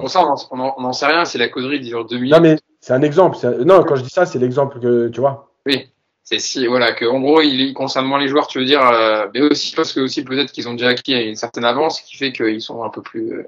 Bon, 0.00 0.06
ça, 0.08 0.24
on 0.50 0.58
en- 0.60 0.74
on 0.78 0.82
n'en 0.82 0.92
sait 0.92 1.06
rien 1.06 1.24
si 1.24 1.38
la 1.38 1.48
causerie 1.48 1.80
dure 1.80 2.04
deux 2.04 2.16
minutes. 2.16 2.32
Non, 2.34 2.40
mais 2.40 2.56
c'est 2.80 2.92
un 2.92 3.02
exemple. 3.02 3.36
c'est 3.40 3.46
un- 3.48 3.64
Non, 3.64 3.82
quand 3.84 3.96
je 3.96 4.02
dis 4.02 4.10
ça, 4.10 4.26
c'est 4.26 4.38
l'exemple 4.38 4.80
que, 4.80 5.08
tu 5.08 5.20
vois. 5.20 5.50
Oui. 5.66 5.88
C'est 6.26 6.38
si, 6.38 6.66
voilà, 6.66 6.92
que, 6.94 7.04
en 7.04 7.20
gros, 7.20 7.42
il, 7.42 7.60
il 7.60 7.74
concerne 7.74 8.06
moins 8.06 8.18
les 8.18 8.28
joueurs, 8.28 8.46
tu 8.46 8.58
veux 8.58 8.64
dire, 8.64 8.80
euh, 8.86 9.26
mais 9.34 9.42
aussi 9.42 9.74
parce 9.76 9.92
que 9.92 10.00
aussi 10.00 10.24
peut-être 10.24 10.52
qu'ils 10.52 10.68
ont 10.68 10.72
déjà 10.72 10.88
acquis 10.88 11.12
une 11.12 11.36
certaine 11.36 11.66
avance, 11.66 12.00
qui 12.00 12.16
fait 12.16 12.32
qu'ils 12.32 12.62
sont 12.62 12.82
un 12.82 12.88
peu 12.88 13.02
plus, 13.02 13.30
euh, 13.34 13.42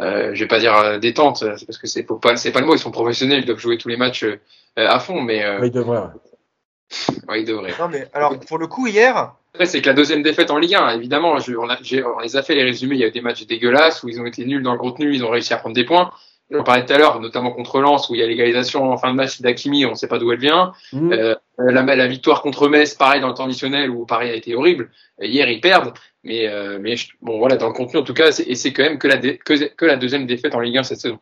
euh, 0.00 0.30
je 0.34 0.40
vais 0.40 0.46
pas 0.48 0.58
dire 0.58 0.76
euh, 0.76 0.98
détente, 0.98 1.38
c'est 1.38 1.64
parce 1.66 1.78
que 1.78 1.86
c'est 1.86 2.02
pas, 2.02 2.36
c'est 2.36 2.52
pas 2.52 2.60
le 2.60 2.66
mot, 2.66 2.74
ils 2.74 2.78
sont 2.78 2.90
professionnels, 2.90 3.40
ils 3.40 3.46
doivent 3.46 3.58
jouer 3.58 3.78
tous 3.78 3.88
les 3.88 3.96
matchs 3.96 4.24
euh, 4.24 4.36
à 4.76 4.98
fond, 4.98 5.22
mais 5.22 5.44
euh, 5.46 5.60
Mais 5.62 5.68
il 5.68 5.72
devrait. 5.72 5.98
ouais. 5.98 6.04
ouais, 7.28 7.40
ils 7.40 7.46
devraient. 7.46 7.72
Non, 7.78 7.88
mais 7.88 8.06
alors, 8.12 8.38
pour 8.38 8.58
le 8.58 8.66
coup, 8.66 8.86
hier, 8.86 9.34
c'est 9.62 9.80
que 9.82 9.86
la 9.88 9.94
deuxième 9.94 10.22
défaite 10.22 10.50
en 10.50 10.58
Ligue 10.58 10.74
1, 10.74 10.90
évidemment, 10.96 11.38
je, 11.38 11.54
on, 11.54 11.68
a, 11.68 11.76
on 12.16 12.20
les 12.20 12.36
a 12.36 12.42
fait 12.42 12.54
les 12.54 12.64
résumés, 12.64 12.96
il 12.96 13.00
y 13.00 13.04
a 13.04 13.08
eu 13.08 13.12
des 13.12 13.20
matchs 13.20 13.46
dégueulasses 13.46 14.02
où 14.02 14.08
ils 14.08 14.20
ont 14.20 14.26
été 14.26 14.44
nuls 14.44 14.62
dans 14.62 14.72
le 14.72 14.78
contenu, 14.78 15.14
ils 15.14 15.24
ont 15.24 15.30
réussi 15.30 15.54
à 15.54 15.58
prendre 15.58 15.74
des 15.74 15.84
points. 15.84 16.10
On 16.52 16.62
parlait 16.62 16.84
tout 16.84 16.92
à 16.92 16.98
l'heure, 16.98 17.20
notamment 17.20 17.52
contre 17.52 17.80
Lens, 17.80 18.10
où 18.10 18.14
il 18.14 18.20
y 18.20 18.22
a 18.22 18.26
l'égalisation 18.26 18.90
en 18.90 18.96
fin 18.98 19.10
de 19.10 19.16
match 19.16 19.40
d'Akimi, 19.40 19.86
on 19.86 19.90
ne 19.90 19.94
sait 19.94 20.08
pas 20.08 20.18
d'où 20.18 20.30
elle 20.30 20.38
vient. 20.38 20.72
Mmh. 20.92 21.12
Euh, 21.12 21.34
la, 21.58 21.82
la 21.82 22.06
victoire 22.06 22.42
contre 22.42 22.68
Metz, 22.68 22.94
pareil 22.94 23.20
dans 23.20 23.28
le 23.28 23.34
temps 23.34 23.44
additionnel, 23.46 23.90
où 23.90 24.04
Paris 24.04 24.28
a 24.28 24.34
été 24.34 24.54
horrible. 24.54 24.90
Hier, 25.20 25.48
ils 25.48 25.60
perdent. 25.60 25.94
Mais, 26.22 26.46
euh, 26.48 26.78
mais 26.80 26.96
bon, 27.22 27.38
voilà, 27.38 27.56
dans 27.56 27.68
le 27.68 27.72
contenu, 27.74 28.00
en 28.00 28.02
tout 28.02 28.14
cas, 28.14 28.30
c'est- 28.32 28.44
et 28.44 28.54
c'est 28.56 28.72
quand 28.72 28.82
même 28.82 28.98
que 28.98 29.08
la, 29.08 29.16
dé- 29.16 29.38
que, 29.38 29.54
que 29.74 29.84
la 29.86 29.96
deuxième 29.96 30.26
défaite 30.26 30.54
en 30.54 30.60
Ligue 30.60 30.78
1 30.78 30.82
cette 30.82 31.00
saison. 31.00 31.18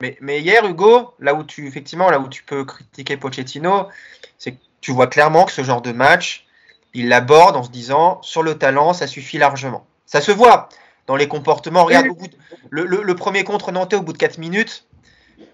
mais, 0.00 0.16
mais 0.20 0.40
hier, 0.40 0.64
Hugo, 0.66 1.14
là 1.20 1.34
où 1.34 1.44
tu, 1.44 1.66
effectivement, 1.66 2.10
là 2.10 2.18
où 2.18 2.28
tu 2.28 2.42
peux 2.44 2.64
critiquer 2.64 3.16
Pochettino, 3.16 3.86
c'est 4.38 4.52
que 4.52 4.58
tu 4.80 4.92
vois 4.92 5.06
clairement 5.06 5.44
que 5.44 5.52
ce 5.52 5.62
genre 5.62 5.82
de 5.82 5.92
match, 5.92 6.46
il 6.94 7.08
l'aborde 7.08 7.56
en 7.56 7.62
se 7.62 7.70
disant, 7.70 8.18
sur 8.22 8.42
le 8.42 8.56
talent, 8.56 8.92
ça 8.92 9.06
suffit 9.06 9.38
largement. 9.38 9.84
Ça 10.06 10.20
se 10.20 10.30
voit 10.32 10.68
dans 11.06 11.16
les 11.16 11.28
comportements. 11.28 11.84
Regarde, 11.84 12.06
au 12.08 12.14
bout 12.14 12.28
de- 12.28 12.36
le, 12.70 12.84
le- 12.86 13.02
le 13.02 13.14
premier 13.16 13.44
contre 13.44 13.72
Nantais, 13.72 13.96
au 13.96 14.02
bout 14.02 14.12
de 14.12 14.18
4 14.18 14.38
minutes, 14.38 14.86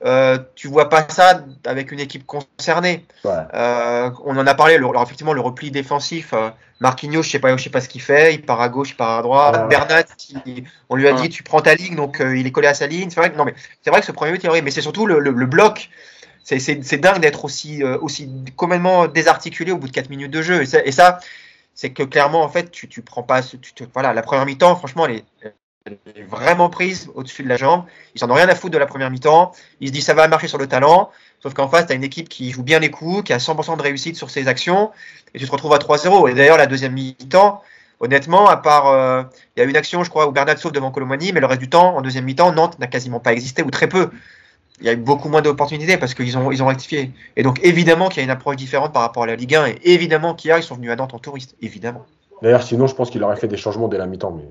euh, 0.05 0.38
tu 0.55 0.68
vois 0.68 0.88
pas 0.88 1.07
ça 1.09 1.41
avec 1.66 1.93
une 1.93 2.01
équipe 2.01 2.24
concernée. 2.26 3.05
Ouais. 3.24 3.32
Euh, 3.55 4.11
on 4.24 4.36
en 4.36 4.47
a 4.47 4.55
parlé, 4.55 4.78
le, 4.78 4.86
alors 4.86 5.03
effectivement, 5.03 5.32
le 5.32 5.41
repli 5.41 5.70
défensif. 5.70 6.32
euh, 6.34 6.51
Marquinhos, 6.80 7.22
je 7.22 7.30
sais 7.30 7.38
pas, 7.38 7.55
je 7.57 7.62
sais 7.62 7.68
pas 7.70 7.80
ce 7.82 7.88
qu'il 7.91 8.01
fait. 8.01 8.32
Il 8.34 8.43
part 8.43 8.61
à 8.62 8.68
gauche, 8.70 8.91
il 8.91 8.97
part 8.97 9.18
à 9.18 9.22
droite. 9.22 9.55
Ouais. 9.62 9.68
Bernat, 9.68 10.05
il- 10.47 10.64
on 10.88 10.97
lui 10.97 11.07
a 11.09 11.12
Ouais. 11.14 11.20
dit, 11.22 11.28
tu 11.28 11.43
prends 11.43 11.61
ta 11.61 11.74
ligne, 11.74 11.95
donc 11.97 12.20
euh, 12.20 12.36
il 12.36 12.47
est 12.47 12.53
collé 12.53 12.68
à 12.68 12.74
sa 12.74 12.86
ligne. 12.86 13.11
C'est 13.11 13.20
vrai 13.20 13.30
que 13.30 13.36
non, 13.36 13.45
mais 13.45 13.55
c'est 13.82 13.91
vrai 13.91 14.01
que 14.01 14.07
ce 14.07 14.12
premier 14.12 14.32
but, 14.32 14.43
il 14.43 14.47
est 14.47 14.49
horrible, 14.49 14.64
mais 14.64 14.70
c'est 14.70 14.80
surtout 14.80 15.07
le, 15.07 15.18
le- 15.18 15.30
le 15.32 15.47
bloc. 15.47 15.91
C'est 16.45 17.01
dingue 17.01 17.20
d'être 17.20 17.45
aussi, 17.45 17.82
euh, 17.82 17.99
aussi 18.01 18.28
complètement 18.57 19.07
désarticulé 19.07 19.72
au 19.72 19.78
bout 19.78 19.88
de 19.88 19.93
4 19.93 20.11
minutes 20.11 20.30
de 20.30 20.43
jeu. 20.43 20.62
Et 20.62 20.93
ça, 20.93 21.18
c'est 21.74 21.91
que 21.91 22.03
clairement, 22.03 22.43
en 22.43 22.49
fait, 22.49 22.70
tu, 22.70 22.88
tu 22.88 23.03
prends 23.03 23.22
pas. 23.22 23.41
Voilà, 23.95 24.12
la 24.12 24.22
première 24.22 24.47
mi-temps, 24.47 24.76
franchement, 24.76 25.07
elle 25.07 25.16
est, 25.16 25.24
vraiment 26.28 26.68
prise 26.68 27.11
au-dessus 27.14 27.43
de 27.43 27.49
la 27.49 27.57
jambe. 27.57 27.84
Ils 28.14 28.22
en 28.22 28.30
ont 28.30 28.34
rien 28.34 28.49
à 28.49 28.55
foutre 28.55 28.72
de 28.72 28.78
la 28.78 28.86
première 28.86 29.11
mi-temps. 29.11 29.53
Ils 29.80 29.88
se 29.88 29.93
disent 29.93 30.05
ça 30.05 30.14
va 30.14 30.28
marcher 30.28 30.47
sur 30.47 30.59
le 30.59 30.66
talent. 30.66 31.11
Sauf 31.43 31.55
qu'en 31.55 31.68
face, 31.68 31.86
tu 31.86 31.93
as 31.93 31.95
une 31.95 32.05
équipe 32.05 32.28
qui 32.28 32.51
joue 32.51 32.62
bien 32.62 32.78
les 32.78 32.91
coups, 32.91 33.24
qui 33.24 33.32
a 33.32 33.38
100% 33.38 33.78
de 33.78 33.82
réussite 33.82 34.16
sur 34.16 34.28
ses 34.28 34.47
actions. 34.47 34.91
Et 35.34 35.38
tu 35.38 35.47
te 35.47 35.51
retrouves 35.51 35.72
à 35.72 35.78
3-0. 35.78 36.30
Et 36.30 36.34
d'ailleurs, 36.34 36.59
la 36.59 36.66
deuxième 36.66 36.93
mi-temps, 36.93 37.62
honnêtement, 38.01 38.49
à 38.49 38.57
part. 38.57 38.88
Euh, 38.88 39.22
il 39.57 39.61
y 39.61 39.62
a 39.62 39.68
une 39.68 39.76
action, 39.76 40.05
je 40.05 40.11
crois, 40.11 40.26
où 40.26 40.32
Bernat 40.32 40.57
sauve 40.57 40.72
devant 40.72 40.91
Colomani, 40.91 41.32
mais 41.32 41.41
le 41.41 41.47
reste 41.47 41.61
du 41.61 41.70
temps, 41.70 41.97
en 41.97 42.03
deuxième 42.03 42.24
mi-temps, 42.24 42.53
Nantes 42.53 42.78
n'a 42.78 42.86
quasiment 42.86 43.20
pas 43.20 43.32
existé, 43.32 43.62
ou 43.62 43.70
très 43.70 43.88
peu 43.88 44.11
il 44.81 44.87
y 44.87 44.89
a 44.89 44.93
eu 44.93 44.97
beaucoup 44.97 45.28
moins 45.28 45.43
d'opportunités 45.43 45.97
parce 45.99 46.14
qu'ils 46.14 46.37
ont, 46.39 46.51
ils 46.51 46.62
ont 46.62 46.66
rectifié. 46.66 47.11
Et 47.37 47.43
donc, 47.43 47.61
évidemment 47.62 48.09
qu'il 48.09 48.18
y 48.18 48.20
a 48.20 48.24
une 48.24 48.31
approche 48.31 48.57
différente 48.57 48.93
par 48.93 49.03
rapport 49.03 49.24
à 49.24 49.26
la 49.26 49.37
Ligue 49.37 49.55
1 49.55 49.66
et 49.66 49.78
évidemment 49.85 50.35
qu'hier, 50.35 50.59
ils 50.59 50.62
sont 50.62 50.76
venus 50.76 50.91
à 50.91 50.97
Nantes 50.97 51.14
en 51.14 51.18
touriste, 51.18 51.57
évidemment. 51.61 52.07
D'ailleurs, 52.43 52.62
sinon, 52.62 52.87
je 52.87 52.95
pense 52.95 53.11
qu'il 53.11 53.22
aurait 53.22 53.37
fait 53.37 53.49
des 53.49 53.59
changements 53.59 53.89
dès 53.89 53.99
la 53.99 54.07
mi-temps. 54.07 54.33
Mais... 54.33 54.45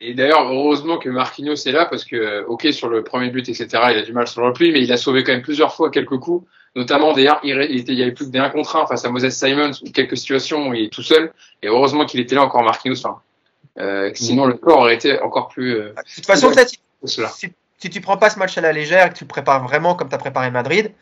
Et 0.00 0.14
d'ailleurs, 0.14 0.50
heureusement 0.50 0.96
que 0.96 1.10
Marquinhos 1.10 1.66
est 1.66 1.72
là 1.72 1.84
parce 1.84 2.04
que, 2.04 2.44
ok, 2.46 2.68
sur 2.72 2.88
le 2.88 3.04
premier 3.04 3.28
but, 3.28 3.46
etc., 3.48 3.68
il 3.90 3.98
a 3.98 4.02
du 4.02 4.14
mal 4.14 4.26
sur 4.26 4.40
le 4.40 4.48
repli, 4.48 4.72
mais 4.72 4.80
il 4.80 4.90
a 4.92 4.96
sauvé 4.96 5.24
quand 5.24 5.32
même 5.32 5.42
plusieurs 5.42 5.74
fois 5.74 5.90
quelques 5.90 6.18
coups, 6.18 6.46
notamment 6.74 7.12
d'ailleurs, 7.12 7.40
il, 7.42 7.50
il, 7.68 7.94
y 7.94 8.02
avait 8.02 8.12
plus 8.12 8.26
que 8.26 8.30
des 8.30 8.38
1 8.38 8.48
contre 8.48 8.76
1 8.76 8.86
face 8.86 9.04
à 9.04 9.10
Moses 9.10 9.28
Simons 9.28 9.72
ou 9.82 9.90
quelques 9.90 10.16
situations 10.16 10.68
où 10.68 10.74
il 10.74 10.84
est 10.84 10.92
tout 10.92 11.02
seul. 11.02 11.32
Et 11.62 11.68
heureusement 11.68 12.06
qu'il 12.06 12.20
était 12.20 12.34
là 12.34 12.42
encore 12.42 12.62
Marquinhos. 12.62 13.04
Enfin, 13.04 13.20
euh, 13.78 14.10
sinon, 14.14 14.46
le 14.46 14.54
corps 14.54 14.78
aurait 14.78 14.94
été 14.94 15.20
encore 15.20 15.48
plus. 15.48 15.74
Euh, 15.74 15.88
de 15.90 16.14
toute 16.14 16.26
façon, 16.26 16.50
si, 17.04 17.52
si 17.80 17.90
tu 17.90 18.00
prends 18.00 18.16
pas 18.16 18.30
ce 18.30 18.38
match 18.38 18.56
à 18.58 18.60
la 18.60 18.72
légère 18.72 19.06
et 19.06 19.10
que 19.10 19.14
tu 19.14 19.24
le 19.24 19.28
prépares 19.28 19.62
vraiment 19.62 19.94
comme 19.94 20.08
tu 20.08 20.14
as 20.14 20.18
préparé 20.18 20.50
Madrid, 20.50 20.92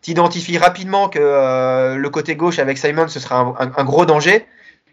tu 0.00 0.10
identifies 0.10 0.58
rapidement 0.58 1.08
que 1.08 1.18
euh, 1.20 1.96
le 1.96 2.10
côté 2.10 2.34
gauche 2.34 2.58
avec 2.58 2.78
Simon, 2.78 3.06
ce 3.08 3.20
sera 3.20 3.54
un, 3.58 3.84
gros 3.84 4.06
danger. 4.06 4.46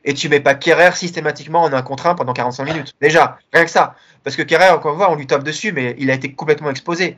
Et 0.06 0.14
tu 0.14 0.30
mets 0.30 0.40
pas 0.40 0.54
Kerrer 0.54 0.96
systématiquement 0.96 1.62
en 1.64 1.74
un 1.74 1.82
contre 1.82 2.08
un 2.08 2.16
pendant 2.16 2.32
45 2.32 2.64
minutes. 2.64 2.94
Déjà, 3.02 3.38
rien 3.52 3.66
que 3.66 3.72
ça. 3.72 3.96
Parce 4.24 4.38
que 4.38 4.44
Kerrer, 4.44 4.70
encore 4.70 4.94
une 4.94 4.98
fois, 4.98 5.12
on 5.12 5.16
lui 5.16 5.28
tape 5.28 5.44
dessus, 5.44 5.74
mais 5.74 5.96
il 6.00 6.10
a 6.10 6.14
été 6.14 6.32
complètement 6.34 6.70
exposé. 6.70 7.18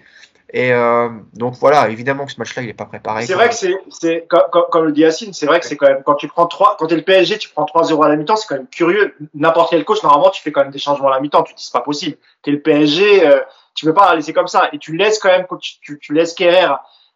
Et 0.53 0.74
euh, 0.74 1.09
donc 1.34 1.53
voilà, 1.59 1.89
évidemment 1.89 2.26
que 2.26 2.32
ce 2.32 2.39
match-là, 2.39 2.63
il 2.63 2.65
n'est 2.65 2.74
pas 2.74 2.86
préparé. 2.86 3.26
C'est 3.26 3.36
vrai 3.36 3.49
que 3.49 3.55
c'est, 3.55 4.28
comme, 4.28 4.86
le 4.86 4.91
dit 4.91 5.01
Yacine, 5.01 5.32
c'est 5.32 5.45
vrai 5.45 5.59
que 5.59 5.65
c'est 5.65 5.78
quand 5.78 6.15
tu 6.15 6.28
prends 6.28 6.47
3, 6.47 6.76
quand 6.78 6.88
tu 6.88 6.93
es 6.93 6.97
le 6.97 7.03
PSG, 7.03 7.38
tu 7.38 7.49
prends 7.49 7.65
3-0 7.65 8.03
à 8.03 8.09
la 8.09 8.15
mi-temps, 8.15 8.36
c'est 8.36 8.47
quand 8.47 8.55
même 8.55 8.67
curieux. 8.67 9.15
N'importe 9.34 9.69
quel 9.69 9.86
coach, 9.86 10.03
normalement, 10.03 10.30
tu 10.30 10.41
fais 10.41 10.51
quand 10.51 10.61
même 10.61 10.72
des 10.72 10.80
changements 10.80 11.07
à 11.07 11.11
la 11.11 11.19
mi-temps. 11.22 11.43
Tu 11.43 11.53
dis, 11.53 11.63
c'est 11.63 11.74
pas 11.74 11.82
possible. 11.82 12.17
Tu 12.41 12.49
es 12.49 12.53
le 12.53 12.61
PSG, 12.61 13.28
euh, 13.28 13.39
tu 13.76 13.86
peux 13.86 13.93
pas 13.93 14.15
laisser 14.15 14.34
comme 14.34 14.47
ça. 14.47 14.69
Et 14.74 14.78
tu 14.78 14.95
laisses 14.95 15.19
quand 15.19 15.30
même, 15.30 15.45
tu, 15.61 15.74
tu, 15.82 15.99
tu 15.99 16.13
laisses 16.13 16.34
Kerrer 16.34 16.67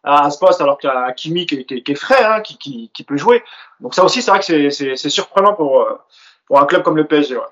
à, 0.04 0.30
ce 0.30 0.38
poste 0.38 0.60
alors 0.60 0.78
qu'il 0.78 0.88
y 0.88 0.92
a 0.92 1.12
Kimi 1.12 1.46
qui, 1.46 1.64
qui, 1.66 1.82
qui, 1.82 1.92
est 1.92 1.96
frais, 1.96 2.24
hein, 2.24 2.40
qui, 2.40 2.56
qui, 2.58 2.90
qui, 2.94 3.04
peut 3.04 3.16
jouer. 3.16 3.42
Donc 3.80 3.94
ça 3.94 4.04
aussi, 4.04 4.22
c'est 4.22 4.30
vrai 4.30 4.40
que 4.40 4.70
c'est 4.70 5.10
surprenant 5.10 5.54
pour, 5.54 5.80
euh, 5.80 6.00
pour 6.46 6.60
un 6.60 6.66
club 6.66 6.82
comme 6.82 6.96
le 6.96 7.06
PSG. 7.06 7.36
Ouais. 7.36 7.42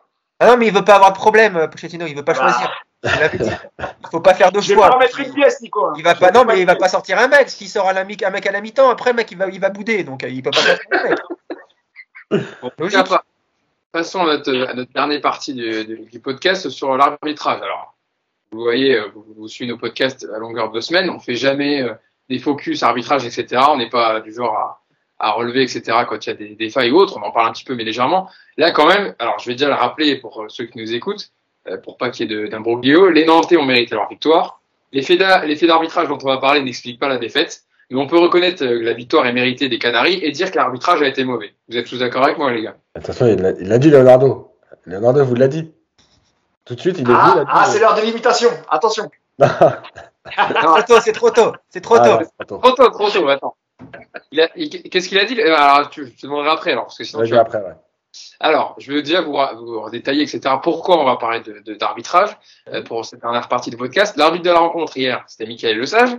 Ah 0.40 0.48
non, 0.48 0.56
mais 0.56 0.66
il 0.66 0.72
veut 0.72 0.84
pas 0.84 0.96
avoir 0.96 1.12
de 1.12 1.16
problème, 1.16 1.56
euh, 1.56 1.66
Pochettino. 1.68 2.06
Il 2.06 2.14
veut 2.14 2.24
pas 2.24 2.34
bah. 2.34 2.40
choisir. 2.40 2.84
Il 3.04 4.06
faut 4.10 4.20
pas 4.20 4.34
faire 4.34 4.52
de 4.52 4.60
choix. 4.60 4.86
Il 4.86 4.92
va 4.92 4.98
mettre 4.98 5.20
une 5.20 5.32
pièce, 5.32 5.60
Nico. 5.60 5.86
Hein. 5.86 5.94
Il 5.96 6.04
va 6.04 6.14
pas, 6.14 6.30
non, 6.30 6.44
mais 6.44 6.60
il 6.60 6.66
va 6.66 6.76
pas 6.76 6.88
sortir 6.88 7.18
un 7.18 7.28
mec. 7.28 7.48
S'il 7.50 7.68
sort 7.68 7.88
un 7.88 8.04
mec 8.04 8.22
à 8.22 8.50
la 8.52 8.60
mi-temps, 8.60 8.90
après, 8.90 9.10
le 9.10 9.16
mec, 9.16 9.30
il 9.30 9.38
va, 9.38 9.48
il 9.48 9.60
va 9.60 9.70
bouder. 9.70 10.04
Donc, 10.04 10.24
il 10.28 10.42
peut 10.42 10.50
pas 10.50 10.60
sortir 10.60 10.86
un 10.92 11.08
mec. 11.08 11.18
Logique. 12.78 13.06
Passons 13.92 14.22
à 14.22 14.24
notre, 14.24 14.52
à 14.68 14.74
notre 14.74 14.92
dernière 14.92 15.20
partie 15.20 15.54
du, 15.54 15.84
du 16.10 16.18
podcast 16.18 16.68
sur 16.68 16.96
l'arbitrage. 16.96 17.62
Alors, 17.62 17.93
vous 18.54 18.62
voyez, 18.62 18.96
euh, 18.96 19.08
vous, 19.14 19.48
suivez 19.48 19.70
nos 19.70 19.78
podcasts 19.78 20.26
à 20.34 20.38
longueur 20.38 20.70
de 20.70 20.80
semaine, 20.80 21.10
on 21.10 21.18
fait 21.18 21.34
jamais 21.34 21.82
euh, 21.82 21.94
des 22.28 22.38
focus 22.38 22.82
arbitrage, 22.82 23.26
etc. 23.26 23.62
On 23.68 23.76
n'est 23.76 23.90
pas 23.90 24.20
du 24.20 24.32
genre 24.32 24.80
à, 25.18 25.32
relever, 25.32 25.62
etc. 25.62 25.98
quand 26.08 26.26
il 26.26 26.28
y 26.28 26.32
a 26.32 26.36
des, 26.36 26.54
des, 26.54 26.70
failles 26.70 26.90
ou 26.90 26.96
autres. 26.96 27.16
On 27.16 27.22
en 27.22 27.30
parle 27.30 27.48
un 27.48 27.52
petit 27.52 27.64
peu, 27.64 27.74
mais 27.74 27.84
légèrement. 27.84 28.28
Là, 28.56 28.70
quand 28.70 28.86
même, 28.86 29.14
alors 29.18 29.38
je 29.38 29.46
vais 29.46 29.54
déjà 29.54 29.68
le 29.68 29.74
rappeler 29.74 30.16
pour 30.16 30.42
euh, 30.42 30.46
ceux 30.48 30.66
qui 30.66 30.78
nous 30.78 30.94
écoutent, 30.94 31.30
pour 31.82 31.96
pas 31.96 32.10
qu'il 32.10 32.30
y 32.30 32.34
ait 32.34 32.48
d'imbroglio. 32.48 33.08
Les 33.08 33.24
Nantais 33.24 33.56
ont 33.56 33.64
mérité 33.64 33.94
leur 33.94 34.08
victoire. 34.08 34.60
Les 34.92 35.00
faits 35.00 35.18
d'arbitrage 35.18 36.08
dont 36.08 36.18
on 36.22 36.26
va 36.26 36.36
parler 36.36 36.60
n'expliquent 36.60 37.00
pas 37.00 37.08
la 37.08 37.16
défaite. 37.16 37.62
Mais 37.90 37.98
on 37.98 38.06
peut 38.06 38.18
reconnaître 38.18 38.58
que 38.58 38.64
la 38.64 38.92
victoire 38.92 39.26
est 39.26 39.32
méritée 39.32 39.68
des 39.68 39.78
Canaries 39.78 40.20
et 40.22 40.30
dire 40.30 40.50
que 40.50 40.56
l'arbitrage 40.56 41.00
a 41.00 41.08
été 41.08 41.24
mauvais. 41.24 41.54
Vous 41.68 41.76
êtes 41.76 41.86
tous 41.86 41.98
d'accord 41.98 42.24
avec 42.24 42.36
moi, 42.36 42.52
les 42.52 42.62
gars? 42.62 42.76
Attention, 42.94 43.26
il 43.26 43.40
l'a 43.40 43.78
dit, 43.78 43.90
Leonardo. 43.90 44.52
Leonardo 44.84 45.24
vous 45.24 45.34
l'a 45.34 45.48
dit. 45.48 45.70
Tout 46.64 46.74
de 46.74 46.80
suite, 46.80 46.98
il 46.98 47.10
est 47.10 47.14
ah, 47.14 47.34
dit. 47.36 47.44
Ah, 47.48 47.66
c'est 47.66 47.78
l'heure 47.78 47.94
de 47.94 48.00
l'imitation. 48.00 48.50
Attention. 48.68 49.10
trop 49.38 50.82
tôt, 50.86 51.00
c'est 51.00 51.12
trop 51.12 51.30
tôt. 51.30 51.52
C'est 51.68 51.80
trop 51.80 51.98
tôt. 51.98 52.18
Ah, 52.38 52.44
trop 52.44 52.72
tôt, 52.72 52.88
trop 52.88 53.10
tôt. 53.10 53.28
Attends. 53.28 53.56
Qu'est-ce 54.32 55.08
qu'il 55.08 55.18
a 55.18 55.24
dit? 55.24 55.40
Alors, 55.42 55.90
tu, 55.90 56.06
je 56.06 56.12
te 56.12 56.26
demanderai 56.26 56.50
après, 56.50 56.72
alors, 56.72 56.84
parce 56.84 56.98
que 56.98 57.04
sinon. 57.04 57.24
Tu... 57.24 57.36
après, 57.36 57.58
ouais. 57.58 57.74
Alors, 58.40 58.74
je 58.78 58.92
vais 58.92 59.02
déjà 59.02 59.20
vous, 59.22 59.36
vous 59.56 59.90
détailler, 59.90 60.22
etc. 60.22 60.40
Pourquoi 60.62 61.00
on 61.00 61.04
va 61.04 61.16
parler 61.16 61.42
d'arbitrage 61.78 62.30
de, 62.66 62.76
euh, 62.76 62.82
pour 62.82 63.04
cette 63.04 63.20
dernière 63.20 63.48
partie 63.48 63.70
du 63.70 63.76
podcast. 63.76 64.16
L'arbitre 64.16 64.44
de 64.44 64.50
la 64.50 64.60
rencontre 64.60 64.96
hier, 64.96 65.24
c'était 65.26 65.46
Michael 65.46 65.80
Lesage. 65.80 66.10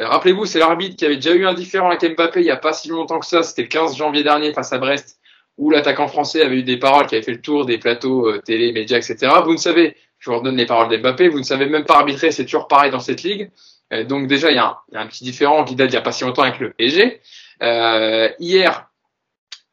Euh, 0.00 0.08
Rappelez-vous, 0.08 0.46
c'est 0.46 0.58
l'arbitre 0.58 0.96
qui 0.96 1.04
avait 1.04 1.16
déjà 1.16 1.32
eu 1.32 1.46
un 1.46 1.54
différent 1.54 1.90
avec 1.90 2.16
Mbappé 2.16 2.40
il 2.40 2.44
n'y 2.44 2.50
a 2.50 2.56
pas 2.56 2.72
si 2.72 2.88
longtemps 2.88 3.18
que 3.18 3.26
ça. 3.26 3.42
C'était 3.42 3.62
le 3.62 3.68
15 3.68 3.96
janvier 3.96 4.22
dernier 4.22 4.52
face 4.52 4.72
à 4.72 4.78
Brest 4.78 5.17
où 5.58 5.70
l'attaquant 5.70 6.08
français 6.08 6.42
avait 6.42 6.56
eu 6.56 6.62
des 6.62 6.78
paroles 6.78 7.06
qui 7.06 7.16
avaient 7.16 7.24
fait 7.24 7.32
le 7.32 7.40
tour 7.40 7.66
des 7.66 7.78
plateaux 7.78 8.28
euh, 8.28 8.38
télé, 8.38 8.72
médias, 8.72 8.98
etc. 8.98 9.32
Vous 9.44 9.52
ne 9.52 9.58
savez, 9.58 9.96
je 10.18 10.30
vous 10.30 10.38
redonne 10.38 10.56
les 10.56 10.66
paroles 10.66 10.88
d'Mbappé, 10.88 11.28
vous 11.28 11.38
ne 11.38 11.44
savez 11.44 11.66
même 11.66 11.84
pas 11.84 11.96
arbitrer, 11.96 12.30
c'est 12.30 12.44
toujours 12.44 12.68
pareil 12.68 12.90
dans 12.90 13.00
cette 13.00 13.22
ligue. 13.22 13.50
Euh, 13.92 14.04
donc 14.04 14.26
déjà, 14.26 14.50
il 14.50 14.56
y, 14.56 14.58
a 14.58 14.66
un, 14.66 14.78
il 14.88 14.94
y, 14.94 14.96
a 14.96 15.00
un, 15.00 15.06
petit 15.06 15.24
différent 15.24 15.64
qui 15.64 15.74
date 15.74 15.88
il 15.88 15.92
n'y 15.92 15.98
a 15.98 16.02
pas 16.02 16.12
si 16.12 16.24
longtemps 16.24 16.42
avec 16.42 16.60
le 16.60 16.72
PSG. 16.72 17.20
Euh, 17.62 18.30
hier, 18.38 18.88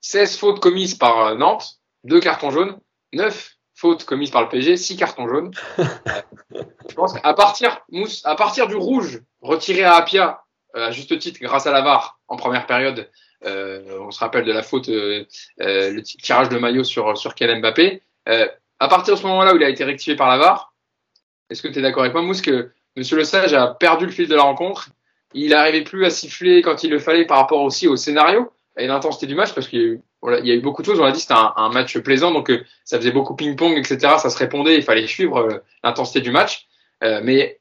16 0.01 0.37
fautes 0.37 0.59
commises 0.59 0.95
par 0.95 1.19
euh, 1.19 1.35
Nantes, 1.35 1.79
2 2.05 2.19
cartons 2.19 2.51
jaunes, 2.51 2.77
9 3.13 3.55
fautes 3.73 4.05
commises 4.05 4.31
par 4.31 4.41
le 4.41 4.49
PSG, 4.49 4.77
6 4.77 4.97
cartons 4.97 5.27
jaunes. 5.27 5.51
je 5.77 6.93
pense 6.95 7.13
qu'à 7.13 7.33
partir, 7.33 7.81
à 8.23 8.35
partir 8.35 8.67
du 8.67 8.75
rouge 8.75 9.21
retiré 9.41 9.83
à 9.83 9.95
Apia, 9.95 10.41
à 10.73 10.91
juste 10.91 11.17
titre 11.19 11.39
grâce 11.41 11.67
à 11.67 11.71
la 11.71 11.81
VAR 11.81 12.19
en 12.27 12.35
première 12.35 12.65
période, 12.65 13.09
on 13.43 14.11
se 14.11 14.19
rappelle 14.19 14.45
de 14.45 14.51
la 14.51 14.63
faute, 14.63 14.89
euh, 14.89 15.25
euh, 15.61 15.91
le 15.91 16.01
tirage 16.01 16.49
de 16.49 16.57
maillot 16.57 16.83
sur, 16.83 17.17
sur 17.17 17.35
Kylian 17.35 17.59
Mbappé. 17.59 18.01
à 18.25 18.87
partir 18.87 19.15
de 19.15 19.19
ce 19.19 19.25
moment-là 19.27 19.53
où 19.53 19.57
il 19.57 19.63
a 19.63 19.69
été 19.69 19.83
rectifié 19.83 20.15
par 20.15 20.29
la 20.29 20.37
VAR, 20.37 20.73
est-ce 21.49 21.61
que 21.61 21.67
tu 21.67 21.79
es 21.79 21.81
d'accord 21.81 22.03
avec 22.03 22.13
moi, 22.13 22.23
Mousse, 22.23 22.41
que 22.41 22.71
Monsieur 22.95 23.17
Le 23.17 23.23
Sage 23.23 23.53
a 23.53 23.67
perdu 23.67 24.05
le 24.05 24.11
fil 24.11 24.27
de 24.27 24.35
la 24.35 24.43
rencontre? 24.43 24.89
Il 25.33 25.49
n'arrivait 25.49 25.83
plus 25.83 26.05
à 26.05 26.09
siffler 26.09 26.61
quand 26.61 26.83
il 26.83 26.91
le 26.91 26.99
fallait 26.99 27.25
par 27.25 27.37
rapport 27.37 27.61
aussi 27.61 27.87
au 27.87 27.95
scénario 27.95 28.51
et 28.77 28.87
l'intensité 28.87 29.27
du 29.27 29.35
match 29.35 29.53
parce 29.53 29.67
qu'il 29.67 29.79
y, 30.23 30.51
a 30.51 30.55
eu, 30.55 30.61
beaucoup 30.61 30.81
de 30.81 30.87
choses. 30.87 30.99
On 30.99 31.03
a 31.03 31.11
dit 31.11 31.19
c'était 31.19 31.33
un, 31.33 31.69
match 31.69 31.97
plaisant, 31.99 32.31
donc 32.31 32.51
ça 32.83 32.97
faisait 32.97 33.11
beaucoup 33.11 33.35
ping-pong, 33.35 33.77
etc. 33.77 34.15
Ça 34.17 34.29
se 34.29 34.37
répondait, 34.37 34.75
il 34.75 34.83
fallait 34.83 35.07
suivre 35.07 35.61
l'intensité 35.83 36.21
du 36.21 36.31
match. 36.31 36.67
mais 37.01 37.59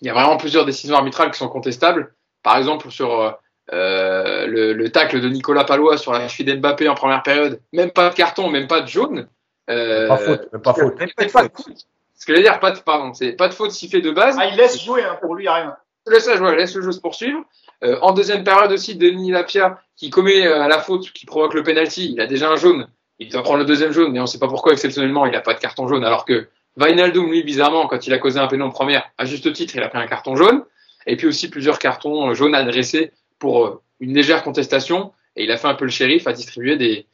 il 0.00 0.08
y 0.08 0.10
a 0.10 0.12
vraiment 0.12 0.36
plusieurs 0.36 0.66
décisions 0.66 0.96
arbitrales 0.96 1.30
qui 1.30 1.38
sont 1.38 1.48
contestables. 1.48 2.14
Par 2.42 2.58
exemple, 2.58 2.90
sur 2.90 3.38
euh, 3.72 4.46
le, 4.46 4.72
le, 4.74 4.90
tacle 4.90 5.20
de 5.20 5.28
Nicolas 5.28 5.64
Palois 5.64 5.96
sur 5.96 6.12
la 6.12 6.28
cheville 6.28 6.54
d'Mbappé 6.54 6.88
en 6.88 6.94
première 6.94 7.22
période, 7.22 7.60
même 7.72 7.90
pas 7.90 8.10
de 8.10 8.14
carton, 8.14 8.50
même 8.50 8.66
pas 8.66 8.82
de 8.82 8.88
jaune. 8.88 9.26
Euh, 9.70 10.06
pas 10.08 10.18
faute, 10.18 10.52
même 10.52 10.62
pas 10.62 10.74
faute. 10.74 10.98
Même 10.98 11.08
pas 11.14 11.24
de 11.24 11.28
faute. 11.30 11.86
Ce 12.14 12.26
que 12.26 12.32
je 12.32 12.36
veux 12.38 12.42
dire, 12.42 12.60
pas 12.60 12.72
de, 12.72 12.78
pardon, 12.80 13.14
c'est 13.14 13.32
pas 13.32 13.48
de 13.48 13.54
faute 13.54 13.70
sifflée 13.70 14.02
de 14.02 14.10
base. 14.10 14.36
Ah, 14.38 14.46
il 14.46 14.56
laisse 14.56 14.82
jouer, 14.82 15.02
hein, 15.02 15.16
pour 15.20 15.34
lui, 15.34 15.48
rien. 15.48 15.76
Laisse 16.06 16.30
jouer, 16.36 16.56
laisse 16.56 16.74
le 16.74 16.82
jeu 16.82 16.92
se 16.92 17.00
poursuivre. 17.00 17.42
Euh, 17.82 17.98
en 18.02 18.12
deuxième 18.12 18.44
période 18.44 18.70
aussi, 18.72 18.96
Denis 18.96 19.30
Lapia, 19.30 19.80
qui 19.96 20.10
commet 20.10 20.46
euh, 20.46 20.68
la 20.68 20.78
faute, 20.78 21.10
qui 21.12 21.24
provoque 21.24 21.54
le 21.54 21.62
penalty, 21.62 22.12
il 22.12 22.20
a 22.20 22.26
déjà 22.26 22.50
un 22.50 22.56
jaune. 22.56 22.88
Il 23.18 23.30
doit 23.30 23.42
prendre 23.42 23.58
le 23.60 23.64
deuxième 23.64 23.92
jaune, 23.92 24.12
mais 24.12 24.20
on 24.20 24.26
sait 24.26 24.38
pas 24.38 24.48
pourquoi 24.48 24.72
exceptionnellement 24.72 25.24
il 25.24 25.34
a 25.34 25.40
pas 25.40 25.54
de 25.54 25.60
carton 25.60 25.88
jaune, 25.88 26.04
alors 26.04 26.24
que 26.24 26.48
Vainaldum, 26.76 27.30
lui, 27.30 27.42
bizarrement, 27.42 27.86
quand 27.86 28.06
il 28.06 28.12
a 28.12 28.18
causé 28.18 28.40
un 28.40 28.48
pénal 28.48 28.68
en 28.68 28.70
première, 28.70 29.04
à 29.16 29.24
juste 29.24 29.52
titre, 29.52 29.76
il 29.76 29.82
a 29.82 29.88
pris 29.88 29.98
un 29.98 30.06
carton 30.06 30.36
jaune. 30.36 30.64
Et 31.06 31.16
puis 31.16 31.26
aussi 31.26 31.48
plusieurs 31.50 31.78
cartons 31.78 32.32
jaunes 32.34 32.54
adressés 32.54 33.12
pour 33.44 33.66
euh, 33.66 33.82
une 34.00 34.14
légère 34.14 34.42
contestation 34.42 35.12
et 35.36 35.44
il 35.44 35.50
a 35.50 35.58
fait 35.58 35.68
un 35.68 35.74
peu 35.74 35.84
le 35.84 35.90
shérif 35.90 36.26
à 36.26 36.32
distribuer 36.32 36.76
des, 36.78 37.06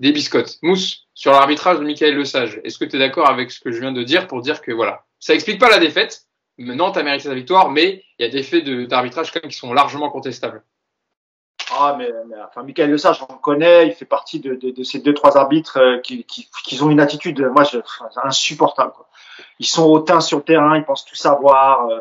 biscottes. 0.00 0.58
Mousse, 0.62 1.06
sur 1.14 1.30
l'arbitrage 1.30 1.78
de 1.78 1.84
Michael 1.84 2.18
Lesage, 2.18 2.60
est-ce 2.64 2.76
que 2.76 2.84
tu 2.84 2.96
es 2.96 2.98
d'accord 2.98 3.30
avec 3.30 3.52
ce 3.52 3.60
que 3.60 3.70
je 3.70 3.78
viens 3.78 3.92
de 3.92 4.02
dire 4.02 4.26
pour 4.26 4.40
dire 4.40 4.62
que 4.62 4.72
voilà, 4.72 5.04
ça 5.20 5.32
explique 5.32 5.60
pas 5.60 5.70
la 5.70 5.78
défaite, 5.78 6.26
tu 6.58 6.68
as 6.68 7.02
mérité 7.04 7.28
la 7.28 7.36
victoire, 7.36 7.70
mais 7.70 8.02
il 8.18 8.26
y 8.26 8.28
a 8.28 8.32
des 8.32 8.42
faits 8.42 8.64
d'arbitrage 8.64 9.32
même 9.36 9.48
qui 9.48 9.56
sont 9.56 9.72
largement 9.72 10.10
contestables. 10.10 10.64
Ah, 11.70 11.94
mais, 11.96 12.10
mais 12.28 12.36
enfin, 12.48 12.64
Michael 12.64 12.90
Lesage, 12.90 13.22
on 13.28 13.34
le 13.34 13.38
connaît, 13.38 13.86
il 13.86 13.92
fait 13.92 14.06
partie 14.06 14.40
de, 14.40 14.56
de, 14.56 14.70
de 14.72 14.82
ces 14.82 14.98
deux, 14.98 15.14
trois 15.14 15.36
arbitres 15.36 15.78
euh, 15.78 15.98
qui, 15.98 16.82
ont 16.82 16.90
une 16.90 17.00
attitude, 17.00 17.40
moi, 17.54 17.62
insupportable. 18.24 18.92
Ils 19.60 19.66
sont 19.66 19.84
hautains 19.84 20.20
sur 20.20 20.38
le 20.38 20.44
terrain, 20.44 20.76
ils 20.76 20.84
pensent 20.84 21.04
tout 21.04 21.14
savoir. 21.14 21.88
Euh, 21.90 22.00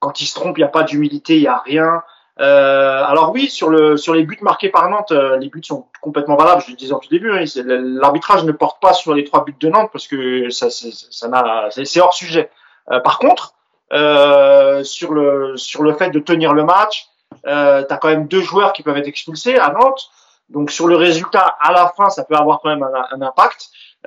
quand 0.00 0.20
ils 0.20 0.26
se 0.26 0.34
trompent, 0.34 0.58
il 0.58 0.62
n'y 0.62 0.64
a 0.64 0.68
pas 0.68 0.82
d'humilité, 0.82 1.36
il 1.36 1.42
n'y 1.42 1.46
a 1.46 1.58
rien. 1.58 2.02
Euh, 2.40 3.04
alors 3.04 3.32
oui, 3.32 3.48
sur, 3.50 3.68
le, 3.68 3.96
sur 3.96 4.14
les 4.14 4.24
buts 4.24 4.38
marqués 4.40 4.70
par 4.70 4.88
Nantes, 4.88 5.12
euh, 5.12 5.36
les 5.36 5.48
buts 5.48 5.62
sont 5.62 5.86
complètement 6.00 6.36
valables. 6.36 6.62
Je 6.62 6.70
le 6.70 6.76
disais 6.76 6.92
au 6.92 6.98
tout 6.98 7.10
début, 7.10 7.32
hein, 7.32 7.44
l'arbitrage 7.64 8.44
ne 8.44 8.52
porte 8.52 8.80
pas 8.80 8.94
sur 8.94 9.12
les 9.14 9.24
trois 9.24 9.44
buts 9.44 9.56
de 9.60 9.68
Nantes 9.68 9.90
parce 9.92 10.08
que 10.08 10.48
ça, 10.50 10.70
ça 10.70 11.70
c'est 11.70 12.00
hors 12.00 12.14
sujet. 12.14 12.50
Euh, 12.90 13.00
par 13.00 13.18
contre, 13.18 13.54
euh, 13.92 14.82
sur 14.84 15.12
le 15.12 15.56
sur 15.56 15.82
le 15.82 15.92
fait 15.92 16.10
de 16.10 16.20
tenir 16.20 16.52
le 16.52 16.64
match, 16.64 17.06
Euh, 17.46 17.84
tu 17.86 17.94
as 17.94 17.98
quand 18.00 18.10
même 18.14 18.26
deux 18.26 18.42
joueurs 18.42 18.72
qui 18.74 18.82
peuvent 18.82 18.98
être 18.98 19.06
expulsés 19.14 19.56
à 19.56 19.70
Nantes. 19.70 20.10
Donc 20.48 20.72
sur 20.72 20.86
le 20.88 20.96
résultat, 20.96 21.46
à 21.60 21.70
la 21.72 21.84
fin, 21.96 22.10
ça 22.10 22.22
peut 22.24 22.34
avoir 22.34 22.58
quand 22.60 22.70
même 22.74 22.82
un, 22.82 23.04
un 23.16 23.22
impact. 23.22 23.60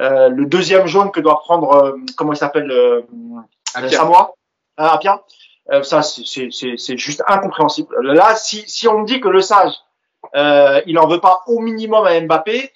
Euh, 0.05 0.27
le 0.39 0.45
deuxième 0.45 0.87
jaune 0.87 1.09
que 1.09 1.21
doit 1.21 1.39
prendre, 1.39 1.69
euh, 1.73 1.95
comment 2.17 2.33
il 2.33 2.37
s'appelle, 2.43 2.69
euh, 2.69 3.01
Samoa, 3.87 4.33
Apia, 4.75 5.13
euh, 5.71 5.83
ça 5.83 6.01
c'est 6.01 6.97
juste 6.97 7.23
incompréhensible. 7.27 7.95
Là, 8.01 8.35
si, 8.35 8.63
si 8.67 8.87
on 8.87 8.99
me 8.99 9.05
dit 9.05 9.21
que 9.21 9.29
le 9.29 9.41
sage, 9.41 9.73
euh, 10.35 10.81
il 10.85 10.97
en 10.99 11.07
veut 11.07 11.19
pas 11.19 11.43
au 11.47 11.59
minimum 11.59 12.05
à 12.05 12.19
Mbappé, 12.19 12.71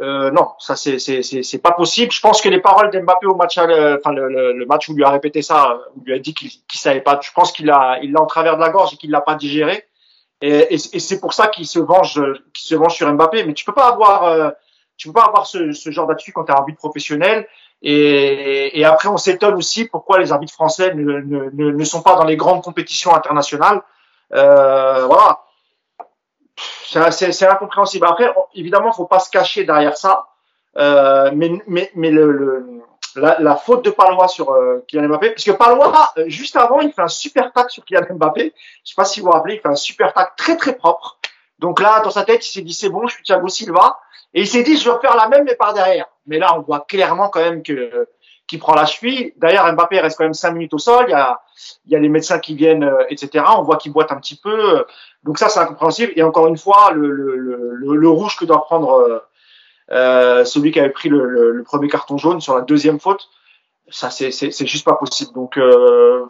euh, 0.00 0.30
non, 0.30 0.50
ça 0.58 0.76
c'est 0.76 1.62
pas 1.62 1.72
possible. 1.72 2.12
Je 2.12 2.20
pense 2.20 2.40
que 2.40 2.48
les 2.48 2.60
paroles 2.60 2.90
d'Mbappé 2.90 3.26
au 3.26 3.34
match, 3.34 3.58
enfin 3.58 4.12
le, 4.12 4.28
le, 4.28 4.52
le, 4.52 4.66
match 4.66 4.88
où 4.88 4.92
il 4.92 4.96
lui 4.96 5.04
a 5.04 5.10
répété 5.10 5.42
ça, 5.42 5.80
où 5.96 6.02
il 6.02 6.10
lui 6.10 6.14
a 6.14 6.18
dit 6.20 6.34
qu'il 6.34 6.50
qu 6.68 6.78
savait 6.78 7.00
pas. 7.00 7.18
Je 7.20 7.32
pense 7.32 7.50
qu'il 7.50 7.68
a 7.70 7.98
il 8.02 8.12
l'a 8.12 8.22
en 8.22 8.26
travers 8.26 8.56
de 8.56 8.60
la 8.60 8.70
gorge 8.70 8.94
et 8.94 8.96
qu'il 8.96 9.10
l'a 9.10 9.20
pas 9.20 9.34
digéré. 9.34 9.84
Et, 10.40 10.74
et, 10.74 10.78
c'est 10.78 11.18
pour 11.18 11.32
ça 11.32 11.48
qu'il 11.48 11.66
se 11.66 11.80
venge, 11.80 12.22
qu'il 12.54 12.68
se 12.68 12.76
venge 12.76 12.94
sur 12.94 13.12
Mbappé. 13.12 13.42
Mais 13.44 13.54
tu 13.54 13.64
peux 13.64 13.72
pas 13.72 13.88
avoir, 13.88 14.24
euh, 14.24 14.50
tu 14.96 15.08
peux 15.08 15.14
pas 15.14 15.24
avoir 15.24 15.46
ce, 15.46 15.72
ce 15.72 15.90
genre 15.90 16.06
d'attitude 16.06 16.34
quand 16.34 16.44
tu 16.44 16.52
es 16.52 16.54
arbitre 16.54 16.78
professionnel. 16.78 17.48
Et, 17.82 18.80
et 18.80 18.84
après, 18.84 19.08
on 19.08 19.16
s'étonne 19.16 19.54
aussi 19.54 19.84
pourquoi 19.86 20.18
les 20.18 20.32
arbitres 20.32 20.52
français 20.52 20.94
ne, 20.94 21.20
ne, 21.20 21.70
ne, 21.70 21.84
sont 21.84 22.02
pas 22.02 22.16
dans 22.16 22.24
les 22.24 22.36
grandes 22.36 22.62
compétitions 22.62 23.14
internationales. 23.14 23.82
Euh, 24.34 25.06
voilà 25.06 25.44
c'est 26.88 27.46
incompréhensible. 27.46 28.06
Après, 28.06 28.32
évidemment, 28.54 28.92
faut 28.92 29.06
pas 29.06 29.20
se 29.20 29.30
cacher 29.30 29.64
derrière 29.64 29.96
ça. 29.96 30.26
Euh, 30.76 31.30
mais 31.34 31.50
mais, 31.66 31.90
mais 31.94 32.10
le, 32.10 32.30
le 32.30 32.82
la, 33.16 33.36
la, 33.40 33.56
faute 33.56 33.84
de 33.84 33.90
Palois 33.90 34.28
sur 34.28 34.50
euh, 34.50 34.84
Kylian 34.86 35.08
Mbappé, 35.08 35.30
parce 35.30 35.42
que 35.42 35.50
Palois, 35.50 36.12
euh, 36.18 36.24
juste 36.28 36.56
avant, 36.56 36.80
il 36.80 36.92
fait 36.92 37.02
un 37.02 37.08
super 37.08 37.52
tac 37.52 37.70
sur 37.70 37.84
Kylian 37.84 38.06
Mbappé. 38.10 38.54
Je 38.84 38.90
sais 38.90 38.94
pas 38.94 39.04
si 39.04 39.20
vous 39.20 39.26
vous 39.26 39.32
rappelez, 39.32 39.56
il 39.56 39.60
fait 39.60 39.68
un 39.68 39.74
super 39.74 40.12
tac 40.12 40.36
très 40.36 40.56
très 40.56 40.76
propre. 40.76 41.18
Donc 41.58 41.80
là, 41.80 42.00
dans 42.00 42.10
sa 42.10 42.22
tête, 42.22 42.46
il 42.46 42.50
s'est 42.50 42.62
dit 42.62 42.74
c'est 42.74 42.90
bon, 42.90 43.06
je 43.06 43.14
suis 43.14 43.24
Thiago 43.24 43.48
Silva, 43.48 43.98
et 44.34 44.42
il 44.42 44.46
s'est 44.46 44.62
dit 44.62 44.76
je 44.76 44.84
vais 44.84 44.90
refaire 44.90 45.16
la 45.16 45.28
même 45.28 45.44
mais 45.44 45.54
par 45.54 45.74
derrière. 45.74 46.06
Mais 46.26 46.38
là, 46.38 46.56
on 46.56 46.62
voit 46.62 46.80
clairement 46.80 47.28
quand 47.28 47.40
même 47.40 47.62
que 47.62 48.08
qui 48.48 48.56
prend 48.56 48.74
la 48.74 48.86
cheville. 48.86 49.34
D'ailleurs, 49.36 49.70
Mbappé 49.72 50.00
reste 50.00 50.16
quand 50.16 50.24
même 50.24 50.34
cinq 50.34 50.52
minutes 50.52 50.72
au 50.72 50.78
sol. 50.78 51.04
Il 51.06 51.10
y 51.10 51.14
a, 51.14 51.40
il 51.84 51.92
y 51.92 51.96
a 51.96 51.98
les 51.98 52.08
médecins 52.08 52.38
qui 52.38 52.54
viennent, 52.56 52.82
euh, 52.82 53.04
etc. 53.10 53.44
On 53.56 53.62
voit 53.62 53.76
qu'il 53.76 53.92
boite 53.92 54.10
un 54.10 54.16
petit 54.16 54.36
peu. 54.36 54.86
Donc 55.22 55.38
ça, 55.38 55.50
c'est 55.50 55.60
incompréhensible. 55.60 56.12
Et 56.16 56.22
encore 56.22 56.46
une 56.46 56.56
fois, 56.56 56.90
le, 56.92 57.10
le, 57.10 57.36
le, 57.36 57.94
le 57.94 58.08
rouge 58.08 58.36
que 58.36 58.46
doit 58.46 58.64
prendre 58.64 58.92
euh, 58.94 59.18
euh 59.90 60.44
celui 60.46 60.72
qui 60.72 60.80
avait 60.80 60.90
pris 60.90 61.10
le, 61.10 61.52
le, 61.52 61.62
premier 61.62 61.88
carton 61.88 62.16
jaune 62.16 62.40
sur 62.40 62.54
la 62.54 62.62
deuxième 62.62 62.98
faute, 62.98 63.28
ça, 63.90 64.10
c'est 64.10 64.66
juste 64.66 64.84
pas 64.84 64.94
possible. 64.94 65.32
Donc 65.34 65.58
euh, 65.58 66.24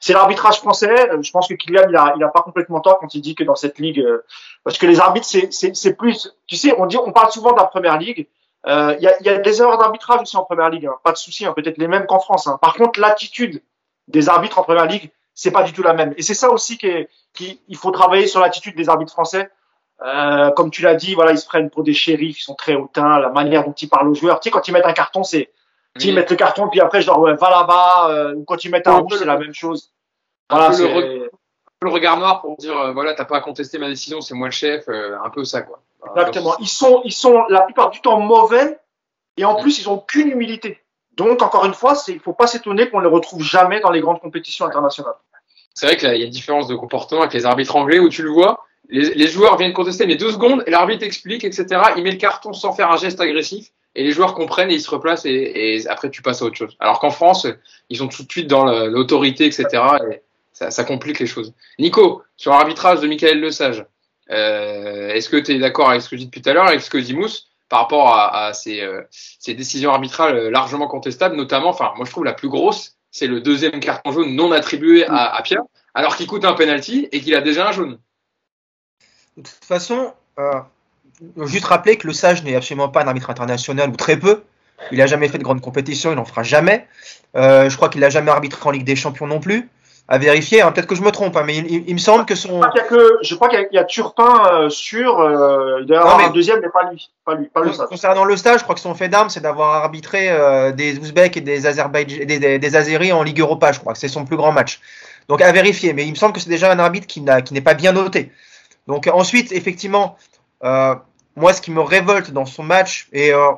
c'est 0.00 0.12
l'arbitrage 0.12 0.58
français. 0.58 1.08
Je 1.20 1.30
pense 1.30 1.48
que 1.48 1.54
Kylian, 1.54 1.88
il 1.88 1.96
a, 1.96 2.14
il 2.16 2.24
a 2.24 2.28
pas 2.28 2.42
complètement 2.42 2.80
tort 2.80 2.98
quand 2.98 3.14
il 3.14 3.20
dit 3.20 3.34
que 3.34 3.44
dans 3.44 3.54
cette 3.54 3.78
ligue, 3.78 4.00
euh, 4.00 4.24
parce 4.64 4.78
que 4.78 4.86
les 4.86 5.00
arbitres, 5.00 5.26
c'est 5.26 5.96
plus, 5.96 6.34
tu 6.46 6.56
sais, 6.56 6.74
on 6.78 6.86
dit, 6.86 6.96
on 6.96 7.12
parle 7.12 7.30
souvent 7.30 7.52
de 7.52 7.58
la 7.58 7.64
première 7.64 7.98
ligue. 7.98 8.28
Il 8.66 8.98
y, 9.00 9.06
a, 9.06 9.22
y, 9.22 9.28
a, 9.28 9.38
des 9.38 9.60
erreurs 9.60 9.78
d'arbitrage 9.78 10.22
aussi 10.22 10.36
en 10.36 10.42
première 10.42 10.70
ligue, 10.70 10.86
hein. 10.86 10.96
pas 11.04 11.12
de 11.12 11.16
souci, 11.16 11.46
hein, 11.46 11.52
peut-être 11.54 11.78
les 11.78 11.86
mêmes 11.86 12.04
qu'en 12.06 12.18
France. 12.18 12.48
Hein. 12.48 12.58
Par 12.60 12.74
contre, 12.74 12.98
l'attitude 12.98 13.62
des 14.08 14.28
arbitres 14.28 14.58
en 14.58 14.64
première 14.64 14.86
ligue, 14.86 15.12
c'est 15.34 15.52
pas 15.52 15.62
du 15.62 15.72
tout 15.72 15.82
la 15.82 15.92
même. 15.92 16.14
Et 16.16 16.22
c'est 16.22 16.34
ça 16.34 16.50
aussi 16.50 16.78
qu'il 16.78 17.06
faut 17.76 17.90
travailler 17.92 18.26
sur 18.26 18.40
l'attitude 18.40 18.74
des 18.74 18.88
arbitres 18.88 19.12
français. 19.12 19.50
Euh, 20.04 20.50
comme 20.50 20.70
tu 20.70 20.82
l'as 20.82 20.94
dit, 20.94 21.14
voilà, 21.14 21.32
ils 21.32 21.38
se 21.38 21.46
prennent 21.46 21.70
pour 21.70 21.82
des 21.82 21.94
shérifs, 21.94 22.40
ils 22.40 22.42
sont 22.42 22.54
très 22.54 22.74
hautains, 22.74 23.18
la 23.18 23.30
manière 23.30 23.64
dont 23.64 23.72
ils 23.72 23.88
parlent 23.88 24.08
aux 24.08 24.14
joueurs. 24.14 24.40
Tu 24.40 24.48
sais, 24.48 24.50
quand 24.50 24.66
ils 24.66 24.72
mettent 24.72 24.86
un 24.86 24.92
carton, 24.92 25.22
c'est, 25.22 25.50
ils 26.04 26.14
mettent 26.14 26.30
le 26.30 26.36
carton, 26.36 26.68
puis 26.68 26.80
après, 26.80 27.02
genre, 27.02 27.20
va 27.20 27.50
là-bas, 27.50 28.10
euh, 28.10 28.34
ou 28.34 28.44
quand 28.44 28.64
ils 28.64 28.70
mettent 28.70 28.86
un 28.86 28.98
rouge, 28.98 29.18
c'est 29.18 29.24
la 29.24 29.38
même 29.38 29.54
chose. 29.54 29.92
Voilà, 30.50 30.68
le, 30.76 30.84
re 30.86 31.30
le, 31.82 31.90
regard 31.90 32.18
noir 32.18 32.40
pour 32.40 32.56
dire, 32.56 32.78
euh, 32.78 32.92
voilà, 32.92 33.14
t'as 33.14 33.24
pas 33.24 33.38
à 33.38 33.40
contester 33.40 33.78
ma 33.78 33.88
décision, 33.88 34.20
c'est 34.20 34.34
moi 34.34 34.48
le 34.48 34.52
chef, 34.52 34.88
euh, 34.88 35.16
un 35.24 35.30
peu 35.30 35.44
ça, 35.44 35.62
quoi. 35.62 35.80
Exactement. 36.14 36.54
Ils 36.60 36.68
sont, 36.68 37.00
ils 37.04 37.12
sont 37.12 37.44
la 37.48 37.62
plupart 37.62 37.90
du 37.90 38.00
temps 38.00 38.20
mauvais, 38.20 38.78
et 39.36 39.44
en 39.44 39.56
plus, 39.56 39.80
ils 39.80 39.88
ont 39.88 39.94
aucune 39.94 40.30
humilité. 40.30 40.80
Donc, 41.16 41.42
encore 41.42 41.64
une 41.64 41.74
fois, 41.74 41.94
il 42.08 42.14
ne 42.14 42.20
faut 42.20 42.32
pas 42.32 42.46
s'étonner 42.46 42.88
qu'on 42.88 42.98
ne 42.98 43.04
les 43.04 43.12
retrouve 43.12 43.42
jamais 43.42 43.80
dans 43.80 43.90
les 43.90 44.00
grandes 44.00 44.20
compétitions 44.20 44.66
internationales. 44.66 45.14
C'est 45.74 45.86
vrai 45.86 45.96
qu'il 45.96 46.08
y 46.08 46.22
a 46.22 46.24
une 46.24 46.30
différence 46.30 46.68
de 46.68 46.74
comportement 46.74 47.22
avec 47.22 47.34
les 47.34 47.44
arbitres 47.44 47.76
anglais 47.76 47.98
où 47.98 48.08
tu 48.08 48.22
le 48.22 48.30
vois, 48.30 48.64
les, 48.88 49.14
les 49.14 49.26
joueurs 49.26 49.56
viennent 49.56 49.72
contester 49.72 50.06
mais 50.06 50.16
deux 50.16 50.30
secondes 50.30 50.62
et 50.66 50.70
l'arbitre 50.70 51.04
explique, 51.04 51.44
etc. 51.44 51.66
Il 51.96 52.04
met 52.04 52.12
le 52.12 52.18
carton 52.18 52.52
sans 52.52 52.72
faire 52.72 52.90
un 52.90 52.96
geste 52.96 53.20
agressif 53.20 53.72
et 53.96 54.04
les 54.04 54.12
joueurs 54.12 54.34
comprennent 54.34 54.70
et 54.70 54.74
ils 54.74 54.80
se 54.80 54.90
replacent 54.90 55.24
et, 55.24 55.82
après 55.88 56.10
tu 56.10 56.22
passes 56.22 56.42
à 56.42 56.44
autre 56.44 56.56
chose. 56.56 56.76
Alors 56.78 57.00
qu'en 57.00 57.10
France, 57.10 57.46
ils 57.88 57.96
sont 57.96 58.08
tout 58.08 58.22
de 58.22 58.30
suite 58.30 58.46
dans 58.46 58.64
l'autorité, 58.86 59.46
etc. 59.46 59.66
Et 60.10 60.22
ça, 60.52 60.84
complique 60.84 61.18
les 61.18 61.26
choses. 61.26 61.52
Nico, 61.78 62.22
sur 62.36 62.52
l'arbitrage 62.52 63.00
de 63.00 63.08
Michael 63.08 63.40
Lesage, 63.40 63.84
euh, 64.30 65.08
est-ce 65.10 65.28
que 65.28 65.36
tu 65.36 65.52
es 65.52 65.58
d'accord 65.58 65.90
avec 65.90 66.02
ce 66.02 66.08
que 66.08 66.16
je 66.16 66.20
dis 66.20 66.26
depuis 66.26 66.42
tout 66.42 66.50
à 66.50 66.52
l'heure, 66.52 66.66
avec 66.66 66.80
ce 66.80 66.90
que 66.90 66.98
dit 66.98 67.14
Mousse 67.14 67.48
par 67.68 67.80
rapport 67.80 68.08
à, 68.14 68.52
euh, 68.68 69.02
ces, 69.10 69.54
décisions 69.54 69.90
arbitrales 69.90 70.50
largement 70.50 70.86
contestables, 70.86 71.34
notamment, 71.34 71.70
enfin, 71.70 71.92
moi 71.96 72.04
je 72.04 72.10
trouve 72.12 72.24
la 72.24 72.32
plus 72.32 72.48
grosse, 72.48 72.96
c'est 73.10 73.26
le 73.26 73.40
deuxième 73.40 73.80
carton 73.80 74.12
jaune 74.12 74.36
non 74.36 74.52
attribué 74.52 75.04
à, 75.06 75.34
à 75.34 75.42
Pierre, 75.42 75.62
alors 75.94 76.16
qu'il 76.16 76.26
coûte 76.26 76.44
un 76.44 76.52
penalty 76.52 77.08
et 77.10 77.20
qu'il 77.20 77.34
a 77.34 77.40
déjà 77.40 77.68
un 77.68 77.72
jaune. 77.72 77.98
De 79.36 79.42
toute 79.42 79.64
façon, 79.64 80.14
euh, 80.38 80.60
juste 81.44 81.64
rappeler 81.64 81.96
que 81.96 82.06
le 82.06 82.12
Sage 82.12 82.42
n'est 82.44 82.56
absolument 82.56 82.88
pas 82.88 83.02
un 83.02 83.08
arbitre 83.08 83.30
international 83.30 83.90
ou 83.90 83.96
très 83.96 84.16
peu. 84.16 84.42
Il 84.92 84.98
n'a 84.98 85.06
jamais 85.06 85.28
fait 85.28 85.38
de 85.38 85.42
grande 85.42 85.60
compétition, 85.60 86.12
il 86.12 86.16
n'en 86.16 86.24
fera 86.24 86.42
jamais. 86.42 86.86
Euh, 87.34 87.70
je 87.70 87.76
crois 87.76 87.88
qu'il 87.88 88.00
n'a 88.02 88.10
jamais 88.10 88.30
arbitré 88.30 88.60
en 88.68 88.70
Ligue 88.70 88.84
des 88.84 88.96
Champions 88.96 89.26
non 89.26 89.40
plus 89.40 89.68
à 90.08 90.18
vérifier. 90.18 90.60
Hein. 90.60 90.70
Peut-être 90.70 90.86
que 90.86 90.94
je 90.94 91.02
me 91.02 91.10
trompe, 91.10 91.36
hein, 91.36 91.42
mais 91.44 91.56
il, 91.56 91.66
il, 91.66 91.84
il, 91.88 91.94
me 91.94 91.98
semble 91.98 92.26
que 92.26 92.34
son. 92.34 92.60
Je 93.22 93.34
crois 93.34 93.48
qu'il 93.48 93.68
y 93.72 93.78
a, 93.78 93.82
y 93.82 93.86
Turpin 93.86 94.42
euh, 94.52 94.68
sur. 94.68 95.18
Euh, 95.20 95.78
il 95.80 95.86
doit 95.86 95.96
y 95.96 96.00
avoir 96.00 96.20
un 96.20 96.30
deuxième, 96.30 96.60
mais 96.60 96.68
pas 96.68 96.90
lui. 96.90 97.10
Pas 97.24 97.34
lui, 97.34 97.46
pas 97.46 97.62
le 97.62 97.70
Concernant 97.70 98.24
le 98.24 98.36
stage, 98.36 98.58
je 98.58 98.64
crois 98.64 98.74
que 98.74 98.80
son 98.80 98.94
fait 98.94 99.08
d'armes, 99.08 99.30
c'est 99.30 99.40
d'avoir 99.40 99.82
arbitré 99.82 100.30
des 100.74 100.98
Ouzbeks 100.98 101.38
et 101.38 101.40
des, 101.40 101.66
Azerbaïdj... 101.66 102.26
des, 102.26 102.38
des, 102.38 102.58
des 102.58 102.76
Azéris 102.76 103.12
en 103.12 103.22
Ligue 103.22 103.40
Europa, 103.40 103.72
je 103.72 103.80
crois 103.80 103.94
que 103.94 103.98
c'est 103.98 104.08
son 104.08 104.24
plus 104.24 104.36
grand 104.36 104.52
match. 104.52 104.80
Donc 105.28 105.42
à 105.42 105.50
vérifier, 105.50 105.92
mais 105.92 106.04
il 106.04 106.10
me 106.10 106.16
semble 106.16 106.34
que 106.34 106.40
c'est 106.40 106.50
déjà 106.50 106.70
un 106.70 106.78
arbitre 106.78 107.06
qui 107.06 107.22
n'est 107.22 107.60
pas 107.60 107.74
bien 107.74 107.92
noté. 107.92 108.30
Donc 108.86 109.08
ensuite, 109.12 109.50
effectivement, 109.50 110.16
euh, 110.64 110.94
moi, 111.36 111.52
ce 111.52 111.60
qui 111.60 111.70
me 111.70 111.80
révolte 111.80 112.30
dans 112.30 112.46
son 112.46 112.62
match, 112.62 113.08
et 113.12 113.32
euh, 113.32 113.52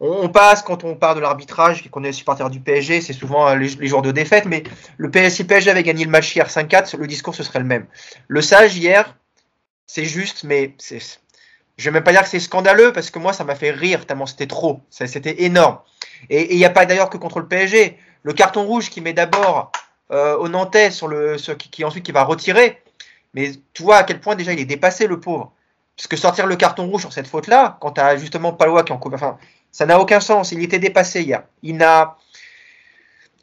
on, 0.00 0.28
passe 0.28 0.62
quand 0.62 0.82
on 0.82 0.96
parle 0.96 1.16
de 1.16 1.20
l'arbitrage, 1.20 1.88
qu'on 1.90 2.02
est 2.02 2.12
supporter 2.12 2.50
du 2.50 2.60
PSG, 2.60 3.00
c'est 3.00 3.12
souvent 3.12 3.48
euh, 3.48 3.54
les, 3.54 3.86
jours 3.86 4.02
de 4.02 4.10
défaite, 4.10 4.44
mais 4.46 4.64
le 4.96 5.10
PSG, 5.10 5.44
PSG 5.44 5.70
avait 5.70 5.84
gagné 5.84 6.04
le 6.04 6.10
match 6.10 6.34
hier 6.34 6.48
5-4, 6.48 6.96
le 6.96 7.06
discours 7.06 7.34
ce 7.34 7.44
serait 7.44 7.60
le 7.60 7.64
même. 7.64 7.86
Le 8.26 8.42
sage 8.42 8.76
hier, 8.76 9.16
c'est 9.86 10.04
juste, 10.04 10.42
mais 10.42 10.74
c'est, 10.78 10.98
je 11.76 11.84
vais 11.84 11.92
même 11.92 12.04
pas 12.04 12.12
dire 12.12 12.22
que 12.22 12.28
c'est 12.28 12.40
scandaleux 12.40 12.92
parce 12.92 13.10
que 13.10 13.18
moi 13.18 13.32
ça 13.32 13.44
m'a 13.44 13.54
fait 13.54 13.70
rire 13.70 14.06
tellement 14.06 14.26
c'était 14.26 14.46
trop, 14.46 14.80
c'était 14.90 15.42
énorme. 15.44 15.78
Et 16.30 16.52
il 16.52 16.58
n'y 16.58 16.64
a 16.64 16.70
pas 16.70 16.86
d'ailleurs 16.86 17.10
que 17.10 17.16
contre 17.16 17.38
le 17.38 17.46
PSG, 17.46 17.98
le 18.24 18.32
carton 18.32 18.64
rouge 18.64 18.90
qui 18.90 19.00
met 19.00 19.12
d'abord 19.12 19.70
euh, 20.10 20.36
au 20.36 20.48
Nantais 20.48 20.90
sur 20.90 21.08
le, 21.08 21.36
qui, 21.36 21.70
qui 21.70 21.84
ensuite 21.84 22.04
qui 22.04 22.12
va 22.12 22.24
retirer, 22.24 22.82
mais 23.34 23.52
tu 23.72 23.82
vois 23.82 23.98
à 23.98 24.04
quel 24.04 24.20
point 24.20 24.34
déjà 24.34 24.52
il 24.52 24.60
est 24.60 24.64
dépassé 24.64 25.06
le 25.06 25.20
pauvre. 25.20 25.52
Parce 25.96 26.06
que 26.06 26.16
sortir 26.16 26.46
le 26.46 26.56
carton 26.56 26.86
rouge 26.86 27.02
sur 27.02 27.12
cette 27.12 27.26
faute-là, 27.26 27.76
quand 27.80 27.92
tu 27.92 28.00
as 28.00 28.16
justement 28.16 28.52
Palois 28.52 28.82
qui 28.82 28.92
en 28.92 28.98
coupe, 28.98 29.14
enfin, 29.14 29.38
ça 29.72 29.86
n'a 29.86 29.98
aucun 29.98 30.20
sens. 30.20 30.52
Il 30.52 30.62
était 30.62 30.78
dépassé 30.78 31.22
hier. 31.22 31.44
Il 31.62 31.76
n'a. 31.76 32.16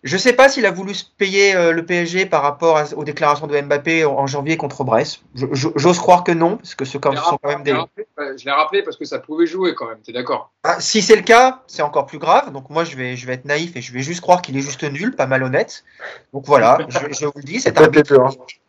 Je 0.01 0.15
ne 0.15 0.19
sais 0.19 0.31
pas 0.31 0.47
s'il 0.47 0.65
a 0.65 0.71
voulu 0.71 0.93
se 0.93 1.03
payer 1.17 1.53
euh, 1.55 1.73
le 1.73 1.85
PSG 1.85 2.25
par 2.25 2.41
rapport 2.41 2.81
aux 2.95 3.03
déclarations 3.03 3.47
de 3.47 3.59
Mbappé 3.59 4.05
en, 4.05 4.13
en 4.13 4.27
janvier 4.27 4.55
contre 4.55 4.85
Brest. 4.85 5.19
J'ose 5.35 5.99
croire 5.99 6.23
que 6.23 6.31
non, 6.31 6.55
parce 6.55 6.73
que 6.73 6.85
ce 6.85 6.97
quand, 6.97 7.13
sont 7.17 7.37
quand 7.43 7.49
même 7.49 7.63
des. 7.63 7.75
Je 8.17 8.45
l'ai 8.45 8.51
rappelé 8.51 8.81
parce 8.81 8.95
que 8.95 9.03
ça 9.03 9.19
pouvait 9.19 9.45
jouer 9.45 9.75
quand 9.75 9.87
même. 9.87 9.97
T'es 9.99 10.13
d'accord? 10.13 10.51
Ah, 10.63 10.79
Si 10.79 11.01
c'est 11.01 11.17
le 11.17 11.23
cas, 11.23 11.63
c'est 11.67 11.81
encore 11.81 12.05
plus 12.05 12.17
grave. 12.17 12.53
Donc 12.53 12.69
moi, 12.69 12.85
je 12.85 12.95
vais, 12.95 13.17
je 13.17 13.27
vais 13.27 13.33
être 13.33 13.43
naïf 13.43 13.75
et 13.75 13.81
je 13.81 13.91
vais 13.91 14.01
juste 14.01 14.21
croire 14.21 14.41
qu'il 14.41 14.55
est 14.55 14.61
juste 14.61 14.83
nul, 14.83 15.15
pas 15.15 15.27
malhonnête. 15.27 15.83
Donc 16.31 16.45
voilà, 16.45 16.77
je, 16.87 16.99
je 17.11 17.25
vous 17.25 17.33
le 17.35 17.43
dis, 17.43 17.59
cet 17.59 17.77
arbitre, 17.77 18.15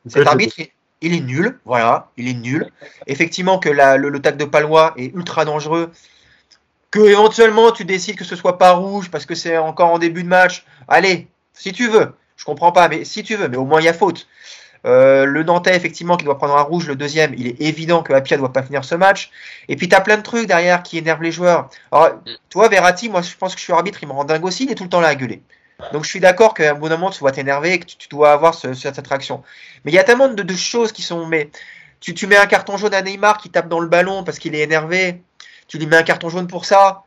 cet 0.09 0.27
arbitre 0.27 0.57
il 1.01 1.15
est 1.15 1.21
nul. 1.21 1.59
Voilà, 1.65 2.11
il 2.17 2.29
est 2.29 2.35
nul. 2.35 2.71
Effectivement, 3.07 3.59
que 3.59 3.69
le, 3.69 4.09
le 4.09 4.19
de 4.19 4.45
Palois 4.45 4.95
est 4.97 5.15
ultra 5.15 5.45
dangereux 5.45 5.91
que 6.91 7.01
éventuellement 7.01 7.71
tu 7.73 7.85
décides 7.85 8.17
que 8.17 8.25
ce 8.25 8.37
soit 8.37 8.59
pas 8.59 8.73
rouge 8.73 9.11
parce 9.11 9.27
que 9.27 9.35
c'est 9.35 9.57
encore 9.57 9.91
en 9.91 9.99
début 9.99 10.23
de 10.23 10.29
match, 10.29 10.65
allez, 10.89 11.29
si 11.53 11.73
tu 11.73 11.89
veux, 11.89 12.15
je 12.37 12.45
comprends 12.45 12.73
pas, 12.73 12.89
mais 12.89 13.05
si 13.05 13.23
tu 13.23 13.37
veux, 13.37 13.49
mais 13.49 13.57
au 13.57 13.65
moins 13.65 13.81
il 13.81 13.85
y 13.85 13.89
a 13.89 13.95
faute. 13.95 14.27
Euh, 14.87 15.27
le 15.27 15.43
Nantais, 15.43 15.77
effectivement, 15.77 16.17
qui 16.17 16.25
doit 16.25 16.39
prendre 16.39 16.57
un 16.57 16.63
rouge, 16.63 16.87
le 16.87 16.97
deuxième, 16.97 17.35
il 17.37 17.47
est 17.49 17.61
évident 17.61 18.03
que 18.03 18.15
Apia 18.15 18.39
doit 18.39 18.53
pas 18.53 18.63
finir 18.63 18.83
ce 18.83 18.95
match. 18.95 19.31
Et 19.69 19.77
puis, 19.77 19.91
tu 19.91 19.95
as 19.95 20.01
plein 20.01 20.17
de 20.17 20.23
trucs 20.23 20.47
derrière 20.47 20.83
qui 20.83 20.97
énervent 20.97 21.23
les 21.23 21.33
joueurs. 21.33 21.69
Alors, 21.93 22.13
toi, 22.49 22.69
Verratti, 22.69 23.11
moi, 23.11 23.21
je 23.21 23.37
pense 23.37 23.53
que 23.55 23.59
je 23.59 23.65
suis 23.65 23.75
arbitre, 23.75 23.99
il 24.03 24.09
me 24.09 24.15
rend 24.15 24.25
dingue 24.25 24.45
aussi, 24.45 24.65
il 24.65 24.73
est 24.73 24.75
tout 24.75 24.85
le 24.85 24.89
temps 24.89 25.03
là 25.03 25.09
à 25.09 25.15
gueuler. 25.17 25.43
Donc, 25.93 26.05
je 26.05 26.09
suis 26.09 26.21
d'accord 26.21 26.55
qu'à 26.55 26.73
un 26.73 26.75
bon 26.75 26.89
moment, 26.89 27.11
tu 27.11 27.21
dois 27.21 27.33
t'énerver 27.33 27.75
et 27.75 27.79
que 27.81 27.87
tu, 27.87 28.09
dois 28.09 28.33
avoir 28.33 28.55
ce, 28.55 28.75
cette 28.75 28.99
attraction. 28.99 29.43
Mais 29.85 29.93
il 29.93 29.95
y 29.95 29.99
a 29.99 30.05
tellement 30.05 30.29
de, 30.29 30.43
de 30.43 30.55
choses 30.55 30.93
qui 30.93 31.03
sont. 31.03 31.27
Mais 31.27 31.51
tu, 32.01 32.27
mets 32.27 32.37
un 32.37 32.47
carton 32.47 32.77
jaune 32.77 32.95
à 32.95 33.03
Neymar 33.03 33.39
qui 33.39 33.51
tape 33.51 33.69
dans 33.69 33.81
le 33.81 33.89
ballon 33.89 34.25
parce 34.25 34.39
qu'il 34.39 34.55
est 34.55 34.61
énervé 34.61 35.21
tu 35.71 35.79
lui 35.79 35.87
mets 35.87 35.97
un 35.97 36.03
carton 36.03 36.29
jaune 36.29 36.49
pour 36.49 36.65
ça. 36.65 37.05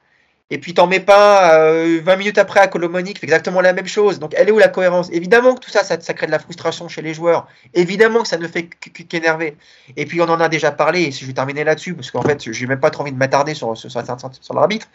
et 0.49 0.57
puis 0.57 0.73
t'en 0.73 0.87
mets 0.87 1.01
pas 1.01 1.55
euh, 1.59 1.99
20 2.03 2.15
minutes 2.15 2.37
après 2.37 2.61
à 2.61 2.67
Colomoni 2.67 3.13
qui 3.13 3.19
fait 3.19 3.25
exactement 3.25 3.59
la 3.59 3.73
même 3.73 3.87
chose. 3.87 4.19
Donc 4.19 4.33
elle 4.37 4.47
est 4.47 4.51
où 4.51 4.59
la 4.59 4.69
cohérence? 4.69 5.09
Évidemment 5.11 5.55
que 5.55 5.59
tout 5.59 5.69
ça, 5.69 5.83
ça, 5.83 5.97
crée 6.13 6.27
de 6.27 6.31
la 6.31 6.39
frustration 6.39 6.87
chez 6.87 7.01
les 7.01 7.13
joueurs. 7.13 7.47
Évidemment 7.73 8.21
que 8.21 8.27
ça 8.29 8.37
ne 8.37 8.47
fait 8.47 8.69
qu'énerver. 9.09 9.57
Et 9.97 10.05
puis 10.05 10.21
on 10.21 10.29
en 10.29 10.39
a 10.39 10.47
déjà 10.47 10.71
parlé, 10.71 11.01
et 11.01 11.11
si 11.11 11.21
je 11.21 11.27
vais 11.27 11.33
terminer 11.33 11.65
là-dessus, 11.65 11.93
parce 11.93 12.09
qu'en 12.09 12.21
fait, 12.21 12.51
j'ai 12.53 12.65
même 12.67 12.79
pas 12.79 12.89
trop 12.89 13.01
envie 13.03 13.11
de 13.11 13.17
m'attarder 13.17 13.53
sur, 13.53 13.75
sur 13.75 14.53
l'arbitre. 14.53 14.87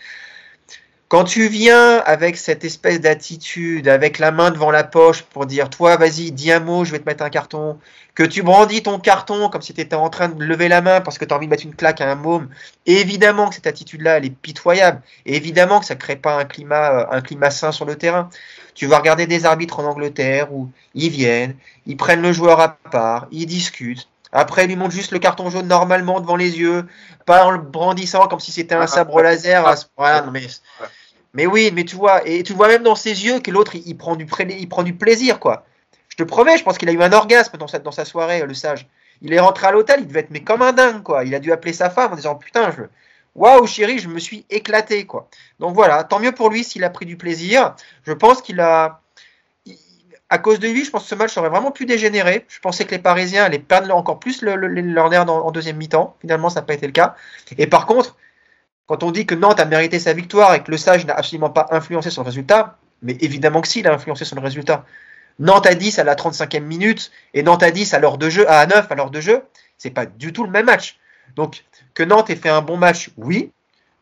Quand 1.08 1.24
tu 1.24 1.48
viens 1.48 2.00
avec 2.00 2.36
cette 2.36 2.64
espèce 2.64 3.00
d'attitude, 3.00 3.88
avec 3.88 4.18
la 4.18 4.30
main 4.30 4.50
devant 4.50 4.70
la 4.70 4.84
poche 4.84 5.22
pour 5.22 5.46
dire 5.46 5.70
toi 5.70 5.96
vas-y 5.96 6.32
dis 6.32 6.52
un 6.52 6.60
mot, 6.60 6.84
je 6.84 6.92
vais 6.92 6.98
te 6.98 7.06
mettre 7.06 7.24
un 7.24 7.30
carton, 7.30 7.78
que 8.14 8.22
tu 8.22 8.42
brandis 8.42 8.82
ton 8.82 8.98
carton 8.98 9.48
comme 9.48 9.62
si 9.62 9.72
tu 9.72 9.80
étais 9.80 9.96
en 9.96 10.10
train 10.10 10.28
de 10.28 10.44
lever 10.44 10.68
la 10.68 10.82
main 10.82 11.00
parce 11.00 11.16
que 11.16 11.24
tu 11.24 11.32
as 11.32 11.36
envie 11.38 11.46
de 11.46 11.50
mettre 11.50 11.64
une 11.64 11.74
claque 11.74 12.02
à 12.02 12.10
un 12.10 12.14
môme, 12.14 12.50
évidemment 12.84 13.48
que 13.48 13.54
cette 13.54 13.66
attitude-là 13.66 14.18
elle 14.18 14.26
est 14.26 14.36
pitoyable, 14.36 15.00
et 15.24 15.34
évidemment 15.34 15.80
que 15.80 15.86
ça 15.86 15.94
crée 15.94 16.16
pas 16.16 16.38
un 16.38 16.44
climat, 16.44 17.08
un 17.10 17.22
climat 17.22 17.50
sain 17.50 17.72
sur 17.72 17.86
le 17.86 17.96
terrain. 17.96 18.28
Tu 18.74 18.86
vas 18.86 18.98
regarder 18.98 19.26
des 19.26 19.46
arbitres 19.46 19.80
en 19.80 19.84
Angleterre 19.84 20.52
où 20.52 20.70
ils 20.92 21.08
viennent, 21.08 21.56
ils 21.86 21.96
prennent 21.96 22.20
le 22.20 22.34
joueur 22.34 22.60
à 22.60 22.76
part, 22.90 23.28
ils 23.30 23.46
discutent, 23.46 24.08
après, 24.32 24.64
ils 24.64 24.68
lui 24.68 24.76
montrent 24.76 24.94
juste 24.94 25.12
le 25.12 25.18
carton 25.18 25.48
jaune 25.48 25.68
normalement 25.68 26.20
devant 26.20 26.36
les 26.36 26.58
yeux, 26.58 26.86
pas 27.24 27.46
en 27.46 27.50
le 27.50 27.58
brandissant 27.58 28.28
comme 28.28 28.40
si 28.40 28.52
c'était 28.52 28.74
un 28.74 28.86
sabre 28.86 29.22
laser. 29.22 29.64
Voilà, 29.96 30.20
non 30.20 30.30
mais, 30.30 30.46
mais 31.34 31.46
oui, 31.46 31.70
mais 31.72 31.84
tu 31.84 31.96
vois, 31.96 32.26
et 32.26 32.42
tu 32.42 32.52
vois 32.52 32.68
même 32.68 32.82
dans 32.82 32.94
ses 32.94 33.24
yeux 33.24 33.40
que 33.40 33.50
l'autre, 33.50 33.74
il, 33.74 33.96
prend 33.96 34.16
du 34.16 34.94
plaisir, 34.94 35.40
quoi. 35.40 35.66
Je 36.08 36.16
te 36.16 36.22
promets, 36.22 36.56
je 36.56 36.64
pense 36.64 36.78
qu'il 36.78 36.88
a 36.88 36.92
eu 36.92 37.02
un 37.02 37.12
orgasme 37.12 37.56
dans 37.58 37.92
sa, 37.92 38.04
soirée, 38.04 38.42
le 38.44 38.54
sage. 38.54 38.88
Il 39.20 39.32
est 39.32 39.40
rentré 39.40 39.66
à 39.66 39.72
l'hôtel, 39.72 40.00
il 40.00 40.06
devait 40.06 40.20
être 40.20 40.30
mais 40.30 40.42
comme 40.42 40.62
un 40.62 40.72
dingue, 40.72 41.02
quoi. 41.02 41.24
Il 41.24 41.34
a 41.34 41.38
dû 41.38 41.52
appeler 41.52 41.72
sa 41.72 41.90
femme 41.90 42.12
en 42.12 42.16
disant 42.16 42.34
putain, 42.34 42.70
je, 42.70 42.82
waouh 43.34 43.66
chérie, 43.66 43.98
je 43.98 44.08
me 44.08 44.18
suis 44.18 44.46
éclaté, 44.50 45.06
quoi. 45.06 45.28
Donc 45.58 45.74
voilà, 45.74 46.04
tant 46.04 46.18
mieux 46.18 46.32
pour 46.32 46.50
lui 46.50 46.64
s'il 46.64 46.84
a 46.84 46.90
pris 46.90 47.06
du 47.06 47.16
plaisir. 47.16 47.74
Je 48.04 48.12
pense 48.12 48.42
qu'il 48.42 48.60
a, 48.60 49.00
à 50.30 50.38
cause 50.38 50.58
de 50.58 50.68
lui, 50.68 50.84
je 50.84 50.90
pense 50.90 51.04
que 51.04 51.08
ce 51.08 51.14
match 51.14 51.36
aurait 51.36 51.48
vraiment 51.48 51.70
pu 51.70 51.86
dégénérer. 51.86 52.44
Je 52.48 52.58
pensais 52.60 52.84
que 52.84 52.90
les 52.90 52.98
Parisiens 52.98 53.44
allaient 53.44 53.58
perdre 53.58 53.94
encore 53.94 54.18
plus 54.18 54.42
le, 54.42 54.56
le, 54.56 54.68
leur 54.68 55.08
nerf 55.10 55.28
en 55.28 55.50
deuxième 55.50 55.76
mi-temps. 55.76 56.16
Finalement, 56.20 56.50
ça 56.50 56.60
n'a 56.60 56.66
pas 56.66 56.74
été 56.74 56.86
le 56.86 56.92
cas. 56.92 57.16
Et 57.56 57.66
par 57.66 57.86
contre, 57.86 58.16
quand 58.88 59.02
on 59.02 59.10
dit 59.10 59.26
que 59.26 59.34
Nantes 59.34 59.60
a 59.60 59.66
mérité 59.66 59.98
sa 59.98 60.14
victoire 60.14 60.54
et 60.54 60.62
que 60.62 60.70
le 60.70 60.78
Sage 60.78 61.04
n'a 61.06 61.14
absolument 61.14 61.50
pas 61.50 61.68
influencé 61.70 62.08
le 62.16 62.22
résultat, 62.22 62.78
mais 63.02 63.16
évidemment 63.20 63.60
que 63.60 63.68
si, 63.68 63.80
il 63.80 63.86
a 63.86 63.92
influencé 63.92 64.24
le 64.34 64.40
résultat. 64.40 64.84
Nantes 65.38 65.66
à 65.66 65.74
10 65.74 65.98
à 65.98 66.04
la 66.04 66.16
35e 66.16 66.62
minute 66.62 67.12
et 67.34 67.42
Nantes 67.42 67.62
à 67.62 67.70
10 67.70 67.94
à 67.94 68.00
l'heure 68.00 68.16
de 68.18 68.30
jeu, 68.30 68.50
à 68.50 68.66
9 68.66 68.90
à 68.90 68.94
l'heure 68.94 69.10
de 69.10 69.20
jeu, 69.20 69.42
c'est 69.76 69.90
pas 69.90 70.06
du 70.06 70.32
tout 70.32 70.42
le 70.42 70.50
même 70.50 70.66
match. 70.66 70.98
Donc, 71.36 71.64
que 71.92 72.02
Nantes 72.02 72.30
ait 72.30 72.36
fait 72.36 72.48
un 72.48 72.62
bon 72.62 72.78
match, 72.78 73.10
oui. 73.18 73.52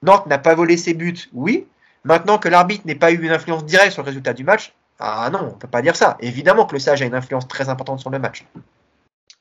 Nantes 0.02 0.26
n'a 0.26 0.38
pas 0.38 0.54
volé 0.54 0.76
ses 0.76 0.94
buts, 0.94 1.28
oui. 1.34 1.66
Maintenant 2.04 2.38
que 2.38 2.48
l'arbitre 2.48 2.86
n'ait 2.86 2.94
pas 2.94 3.10
eu 3.10 3.20
une 3.20 3.32
influence 3.32 3.64
directe 3.64 3.92
sur 3.92 4.02
le 4.02 4.06
résultat 4.06 4.34
du 4.34 4.44
match, 4.44 4.72
ah 5.00 5.28
non, 5.32 5.50
on 5.52 5.58
peut 5.58 5.68
pas 5.68 5.82
dire 5.82 5.96
ça. 5.96 6.16
Évidemment 6.20 6.64
que 6.64 6.74
le 6.74 6.78
Sage 6.78 7.02
a 7.02 7.06
une 7.06 7.14
influence 7.14 7.48
très 7.48 7.68
importante 7.68 7.98
sur 7.98 8.10
le 8.10 8.20
match. 8.20 8.46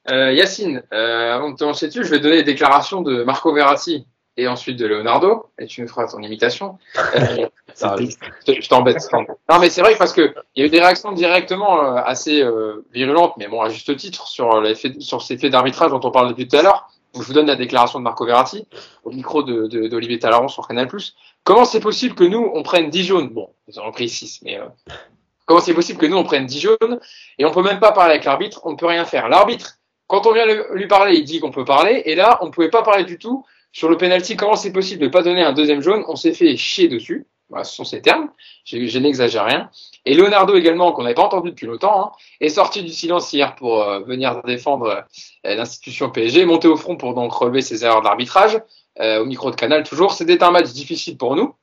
Euh, 0.09 0.33
Yacine, 0.33 0.81
euh, 0.91 1.33
avant 1.35 1.51
de 1.51 1.55
te 1.55 1.63
lancer 1.63 1.87
dessus, 1.87 2.03
je 2.03 2.09
vais 2.09 2.19
donner 2.19 2.37
les 2.37 2.43
déclarations 2.43 3.03
de 3.03 3.23
Marco 3.23 3.53
Verratti 3.53 4.07
et 4.37 4.47
ensuite 4.47 4.77
de 4.77 4.85
Leonardo, 4.85 5.45
et 5.59 5.65
tu 5.65 5.81
me 5.81 5.87
feras 5.87 6.07
ton 6.07 6.19
imitation. 6.19 6.77
Euh, 7.15 7.47
je, 7.77 8.67
t'embête. 8.67 8.97
Non, 9.49 9.59
mais 9.59 9.69
c'est 9.69 9.81
vrai 9.81 9.95
parce 9.97 10.13
que 10.13 10.33
il 10.55 10.61
y 10.61 10.63
a 10.63 10.67
eu 10.67 10.69
des 10.69 10.79
réactions 10.79 11.11
directement 11.13 11.81
euh, 11.81 12.01
assez 12.03 12.41
euh, 12.41 12.85
virulentes, 12.93 13.33
mais 13.37 13.47
bon, 13.47 13.61
à 13.61 13.69
juste 13.69 13.95
titre, 13.95 14.27
sur, 14.27 14.61
les 14.61 14.75
faits, 14.75 15.01
sur 15.01 15.21
ces 15.21 15.37
faits 15.37 15.51
d'arbitrage 15.51 15.91
dont 15.91 16.01
on 16.03 16.11
parle 16.11 16.29
depuis 16.29 16.47
tout 16.47 16.57
à 16.57 16.61
l'heure. 16.61 16.89
Je 17.13 17.21
vous 17.21 17.33
donne 17.33 17.47
la 17.47 17.55
déclaration 17.55 17.99
de 17.99 18.03
Marco 18.03 18.25
Verratti 18.25 18.67
au 19.05 19.11
micro 19.11 19.41
d'Olivier 19.41 19.89
de, 19.89 20.15
de, 20.15 20.15
Talaron 20.15 20.49
sur 20.49 20.67
Canal+. 20.67 20.89
Comment 21.45 21.63
c'est 21.63 21.79
possible 21.79 22.13
que 22.13 22.25
nous, 22.25 22.51
on 22.53 22.61
prenne 22.61 22.89
10 22.89 23.03
jaunes? 23.05 23.29
Bon, 23.29 23.51
ils 23.69 23.79
en 23.79 23.87
ont 23.87 23.91
pris 23.91 24.09
6, 24.09 24.41
mais 24.43 24.59
euh, 24.59 24.65
comment 25.45 25.61
c'est 25.61 25.73
possible 25.73 25.97
que 25.97 26.07
nous, 26.07 26.17
on 26.17 26.25
prenne 26.25 26.45
10 26.45 26.59
jaunes 26.59 26.99
et 27.39 27.45
on 27.45 27.51
peut 27.51 27.63
même 27.63 27.79
pas 27.79 27.93
parler 27.93 28.11
avec 28.11 28.25
l'arbitre, 28.25 28.61
on 28.65 28.71
ne 28.71 28.75
peut 28.75 28.87
rien 28.87 29.05
faire 29.05 29.29
L'arbitre, 29.29 29.77
quand 30.07 30.27
on 30.27 30.33
vient 30.33 30.45
lui 30.45 30.87
parler, 30.87 31.15
il 31.15 31.23
dit 31.23 31.39
qu'on 31.39 31.51
peut 31.51 31.65
parler, 31.65 32.03
et 32.05 32.15
là, 32.15 32.37
on 32.41 32.47
ne 32.47 32.51
pouvait 32.51 32.69
pas 32.69 32.83
parler 32.83 33.05
du 33.05 33.17
tout 33.17 33.45
sur 33.75 33.89
le 33.89 33.97
penalty, 33.97 34.37
comment 34.37 34.55
c'est 34.55 34.71
possible 34.71 35.01
de 35.01 35.07
ne 35.07 35.11
pas 35.11 35.21
donner 35.21 35.43
un 35.43 35.51
deuxième 35.51 35.81
jaune? 35.81 36.05
On 36.07 36.15
s'est 36.15 36.31
fait 36.31 36.55
chier 36.55 36.87
dessus. 36.87 37.27
Voilà, 37.49 37.65
ce 37.65 37.75
sont 37.75 37.83
ces 37.83 38.01
termes. 38.01 38.29
Je, 38.63 38.97
n'exagère 38.99 39.43
rien. 39.43 39.69
Et 40.05 40.13
Leonardo 40.13 40.55
également, 40.55 40.93
qu'on 40.93 41.03
n'avait 41.03 41.13
pas 41.13 41.25
entendu 41.25 41.49
depuis 41.49 41.67
longtemps, 41.67 42.05
hein, 42.05 42.11
est 42.39 42.47
sorti 42.47 42.83
du 42.83 42.89
silence 42.91 43.33
hier 43.33 43.53
pour 43.55 43.83
euh, 43.83 43.99
venir 43.99 44.41
défendre 44.43 45.05
euh, 45.45 45.55
l'institution 45.55 46.09
PSG, 46.09 46.45
monter 46.45 46.69
au 46.69 46.77
front 46.77 46.95
pour 46.95 47.15
donc 47.15 47.33
relever 47.33 47.61
ses 47.61 47.83
erreurs 47.83 48.01
d'arbitrage, 48.01 48.61
euh, 49.01 49.19
au 49.19 49.25
micro 49.25 49.51
de 49.51 49.57
Canal 49.57 49.83
toujours. 49.83 50.13
C'était 50.13 50.41
un 50.41 50.51
match 50.51 50.71
difficile 50.71 51.17
pour 51.17 51.35
nous. 51.35 51.53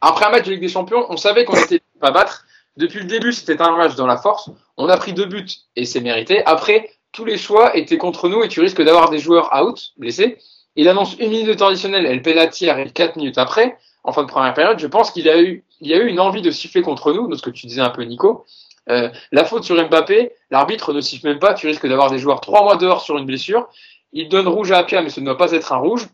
Après 0.00 0.24
un 0.24 0.30
match 0.30 0.46
de 0.46 0.52
Ligue 0.52 0.62
des 0.62 0.68
Champions, 0.68 1.04
on 1.10 1.18
savait 1.18 1.44
qu'on 1.44 1.56
était 1.56 1.82
pas 2.00 2.12
battre. 2.12 2.46
Depuis 2.78 3.00
le 3.00 3.04
début, 3.04 3.34
c'était 3.34 3.60
un 3.60 3.76
match 3.76 3.94
dans 3.94 4.06
la 4.06 4.16
force. 4.16 4.48
On 4.78 4.88
a 4.88 4.96
pris 4.96 5.12
deux 5.12 5.26
buts 5.26 5.50
et 5.76 5.84
c'est 5.84 6.00
mérité. 6.00 6.42
Après, 6.46 6.88
tous 7.12 7.26
les 7.26 7.36
choix 7.36 7.76
étaient 7.76 7.98
contre 7.98 8.30
nous 8.30 8.42
et 8.42 8.48
tu 8.48 8.60
risques 8.60 8.80
d'avoir 8.80 9.10
des 9.10 9.18
joueurs 9.18 9.50
out, 9.54 9.92
blessés. 9.98 10.38
Il 10.76 10.88
annonce 10.88 11.16
une 11.18 11.30
minute 11.30 11.46
de 11.46 11.54
temps 11.54 11.68
additionnel 11.68 12.06
et 12.06 12.14
le 12.14 12.22
penalty 12.22 12.68
arrive 12.68 12.92
quatre 12.92 13.16
minutes 13.16 13.38
après, 13.38 13.76
en 14.04 14.12
fin 14.12 14.22
de 14.22 14.28
première 14.28 14.54
période. 14.54 14.78
Je 14.78 14.86
pense 14.86 15.10
qu'il 15.10 15.28
a 15.28 15.40
eu, 15.40 15.64
il 15.80 15.88
y 15.88 15.94
a 15.94 15.98
eu 15.98 16.06
une 16.06 16.20
envie 16.20 16.42
de 16.42 16.50
siffler 16.50 16.82
contre 16.82 17.12
nous, 17.12 17.28
de 17.28 17.36
ce 17.36 17.42
que 17.42 17.50
tu 17.50 17.66
disais 17.66 17.82
un 17.82 17.90
peu, 17.90 18.02
Nico. 18.02 18.46
Euh, 18.88 19.10
la 19.30 19.44
faute 19.44 19.64
sur 19.64 19.76
Mbappé, 19.76 20.32
l'arbitre 20.50 20.92
ne 20.92 21.00
siffle 21.00 21.28
même 21.28 21.38
pas. 21.38 21.54
Tu 21.54 21.66
risques 21.66 21.86
d'avoir 21.86 22.10
des 22.10 22.18
joueurs 22.18 22.40
trois 22.40 22.62
mois 22.62 22.76
dehors 22.76 23.02
sur 23.02 23.16
une 23.18 23.26
blessure. 23.26 23.68
Il 24.12 24.28
donne 24.28 24.48
rouge 24.48 24.72
à 24.72 24.78
Apia, 24.78 25.02
mais 25.02 25.10
ce 25.10 25.20
ne 25.20 25.26
doit 25.26 25.38
pas 25.38 25.52
être 25.52 25.72
un 25.72 25.76
rouge. 25.76 26.08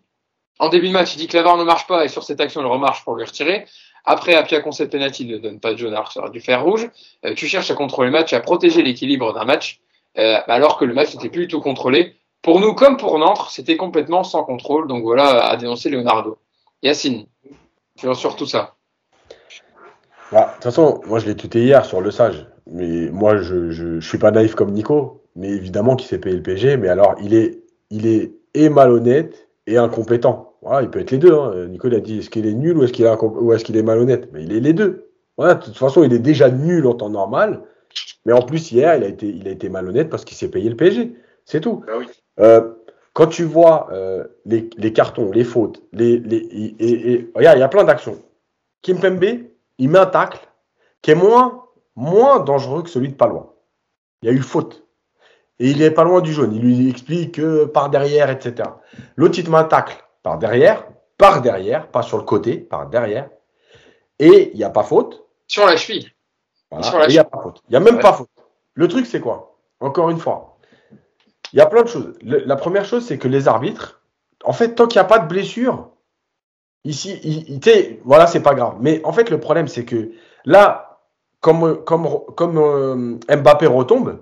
En 0.58 0.68
début 0.68 0.88
de 0.88 0.92
match, 0.92 1.14
il 1.14 1.18
dit 1.18 1.28
que 1.28 1.36
la 1.36 1.42
VAR 1.44 1.56
ne 1.56 1.64
marche 1.64 1.86
pas 1.86 2.04
et 2.04 2.08
sur 2.08 2.24
cette 2.24 2.40
action, 2.40 2.60
il 2.60 2.66
remarche 2.66 3.04
pour 3.04 3.14
lui 3.14 3.24
retirer. 3.24 3.66
Après, 4.04 4.34
Apia 4.34 4.60
concède 4.60 4.90
penalty, 4.90 5.24
il 5.24 5.30
ne 5.30 5.38
donne 5.38 5.60
pas 5.60 5.72
de 5.72 5.78
jaune 5.78 5.92
alors 5.92 6.10
ça 6.10 6.28
dû 6.30 6.42
rouge. 6.56 6.90
Euh, 7.24 7.34
tu 7.34 7.46
cherches 7.46 7.70
à 7.70 7.74
contrôler 7.74 8.08
le 8.08 8.12
match, 8.12 8.32
à 8.32 8.40
protéger 8.40 8.82
l'équilibre 8.82 9.32
d'un 9.32 9.44
match, 9.44 9.80
euh, 10.18 10.38
alors 10.46 10.78
que 10.78 10.84
le 10.84 10.94
match 10.94 11.14
n'était 11.14 11.28
plus 11.28 11.42
du 11.42 11.48
tout 11.48 11.60
contrôlé. 11.60 12.16
Pour 12.42 12.60
nous, 12.60 12.74
comme 12.74 12.96
pour 12.96 13.18
Nantes, 13.18 13.46
c'était 13.50 13.76
complètement 13.76 14.24
sans 14.24 14.44
contrôle. 14.44 14.88
Donc 14.88 15.02
voilà, 15.02 15.48
à 15.48 15.56
dénoncer 15.56 15.90
Leonardo. 15.90 16.38
Yacine, 16.82 17.26
sur 17.96 18.36
tout 18.36 18.46
ça. 18.46 18.74
Bah, 20.30 20.46
de 20.48 20.54
toute 20.54 20.64
façon, 20.64 21.00
moi 21.06 21.18
je 21.18 21.26
l'ai 21.26 21.36
tuté 21.36 21.62
hier 21.62 21.84
sur 21.84 22.00
le 22.00 22.10
sage. 22.10 22.46
Mais 22.70 23.08
moi, 23.10 23.38
je, 23.38 23.70
je, 23.70 23.98
je 23.98 24.08
suis 24.08 24.18
pas 24.18 24.30
naïf 24.30 24.54
comme 24.54 24.72
Nico. 24.72 25.22
Mais 25.36 25.48
évidemment 25.48 25.96
qu'il 25.96 26.08
s'est 26.08 26.18
payé 26.18 26.36
le 26.36 26.42
PG. 26.42 26.76
Mais 26.76 26.88
alors, 26.88 27.14
il 27.20 27.34
est, 27.34 27.62
il 27.90 28.06
est 28.06 28.32
et 28.54 28.68
malhonnête 28.68 29.48
et 29.66 29.76
incompétent. 29.76 30.54
Voilà, 30.62 30.82
il 30.82 30.90
peut 30.90 31.00
être 31.00 31.10
les 31.10 31.18
deux. 31.18 31.32
Hein. 31.32 31.66
Nico 31.68 31.88
il 31.88 31.94
a 31.94 32.00
dit 32.00 32.18
est-ce 32.18 32.30
qu'il 32.30 32.46
est 32.46 32.54
nul 32.54 32.76
ou 32.76 32.84
est-ce 32.84 32.92
qu'il 32.92 33.04
est, 33.04 33.22
ou 33.22 33.52
est, 33.52 33.62
qu'il 33.62 33.76
est 33.76 33.82
malhonnête? 33.82 34.28
Mais 34.32 34.42
il 34.42 34.52
est 34.52 34.60
les 34.60 34.72
deux. 34.72 35.10
Voilà, 35.36 35.54
de 35.54 35.64
toute 35.64 35.76
façon, 35.76 36.02
il 36.02 36.12
est 36.12 36.18
déjà 36.18 36.50
nul 36.50 36.86
en 36.86 36.94
temps 36.94 37.10
normal. 37.10 37.62
Mais 38.26 38.32
en 38.32 38.42
plus, 38.42 38.72
hier, 38.72 38.96
il 38.96 39.04
a 39.04 39.08
été, 39.08 39.28
il 39.28 39.46
a 39.46 39.52
été 39.52 39.68
malhonnête 39.68 40.10
parce 40.10 40.24
qu'il 40.24 40.36
s'est 40.36 40.50
payé 40.50 40.68
le 40.68 40.76
PSG. 40.76 41.14
C'est 41.44 41.60
tout. 41.60 41.84
Ah 41.88 41.92
oui. 41.98 42.06
Euh, 42.40 42.74
quand 43.12 43.26
tu 43.26 43.44
vois 43.44 43.88
euh, 43.92 44.24
les, 44.44 44.70
les, 44.76 44.92
cartons, 44.92 45.30
les 45.30 45.44
fautes, 45.44 45.82
les, 45.92 46.18
les, 46.18 46.36
et, 46.36 46.74
et, 46.78 47.12
et 47.12 47.32
regarde, 47.34 47.58
il 47.58 47.60
y 47.60 47.64
a 47.64 47.68
plein 47.68 47.84
d'actions. 47.84 48.22
Kimpembe, 48.82 49.24
il 49.78 49.88
met 49.88 49.98
un 49.98 50.06
tacle 50.06 50.48
qui 51.02 51.10
est 51.10 51.16
moins, 51.16 51.64
moins 51.96 52.40
dangereux 52.40 52.82
que 52.82 52.90
celui 52.90 53.08
de 53.08 53.14
Palois. 53.14 53.56
Il 54.22 54.28
y 54.28 54.32
a 54.32 54.34
eu 54.34 54.42
faute. 54.42 54.84
Et 55.58 55.70
il 55.70 55.82
est 55.82 55.90
pas 55.90 56.04
loin 56.04 56.20
du 56.20 56.32
jaune. 56.32 56.54
Il 56.54 56.62
lui 56.62 56.88
explique 56.88 57.34
que 57.36 57.64
par 57.64 57.90
derrière, 57.90 58.30
etc. 58.30 58.70
L'autre, 59.16 59.38
il 59.38 59.44
te 59.44 59.50
met 59.50 59.56
un 59.56 59.64
tacle 59.64 60.04
par 60.22 60.38
derrière, 60.38 60.86
par 61.16 61.42
derrière, 61.42 61.88
pas 61.88 62.02
sur 62.02 62.16
le 62.16 62.22
côté, 62.22 62.56
par 62.56 62.88
derrière. 62.88 63.28
Et 64.20 64.50
il 64.52 64.56
n'y 64.56 64.64
a 64.64 64.70
pas 64.70 64.84
faute. 64.84 65.24
Sur 65.48 65.66
la 65.66 65.76
cheville. 65.76 66.10
Voilà. 66.70 67.06
Il 67.08 67.12
n'y 67.12 67.18
a 67.18 67.24
pas 67.24 67.40
faute. 67.40 67.62
Il 67.68 67.72
n'y 67.72 67.76
a 67.76 67.80
même 67.80 67.96
ouais. 67.96 68.00
pas 68.00 68.12
faute. 68.12 68.30
Le 68.74 68.86
truc, 68.86 69.06
c'est 69.06 69.20
quoi? 69.20 69.56
Encore 69.80 70.10
une 70.10 70.18
fois, 70.18 70.57
il 71.52 71.58
y 71.58 71.62
a 71.62 71.66
plein 71.66 71.82
de 71.82 71.88
choses. 71.88 72.14
La 72.22 72.56
première 72.56 72.84
chose, 72.84 73.04
c'est 73.04 73.18
que 73.18 73.28
les 73.28 73.48
arbitres, 73.48 74.02
en 74.44 74.52
fait, 74.52 74.74
tant 74.74 74.86
qu'il 74.86 75.00
n'y 75.00 75.04
a 75.04 75.08
pas 75.08 75.18
de 75.18 75.28
blessure, 75.28 75.90
ici, 76.84 77.18
il, 77.22 77.50
il, 77.50 77.98
voilà, 78.04 78.26
c'est 78.26 78.42
pas 78.42 78.54
grave. 78.54 78.76
Mais 78.80 79.00
en 79.04 79.12
fait, 79.12 79.30
le 79.30 79.40
problème, 79.40 79.68
c'est 79.68 79.84
que 79.84 80.12
là, 80.44 81.00
comme, 81.40 81.84
comme, 81.84 82.08
comme 82.36 82.58
euh, 82.58 83.36
Mbappé 83.36 83.66
retombe, 83.66 84.20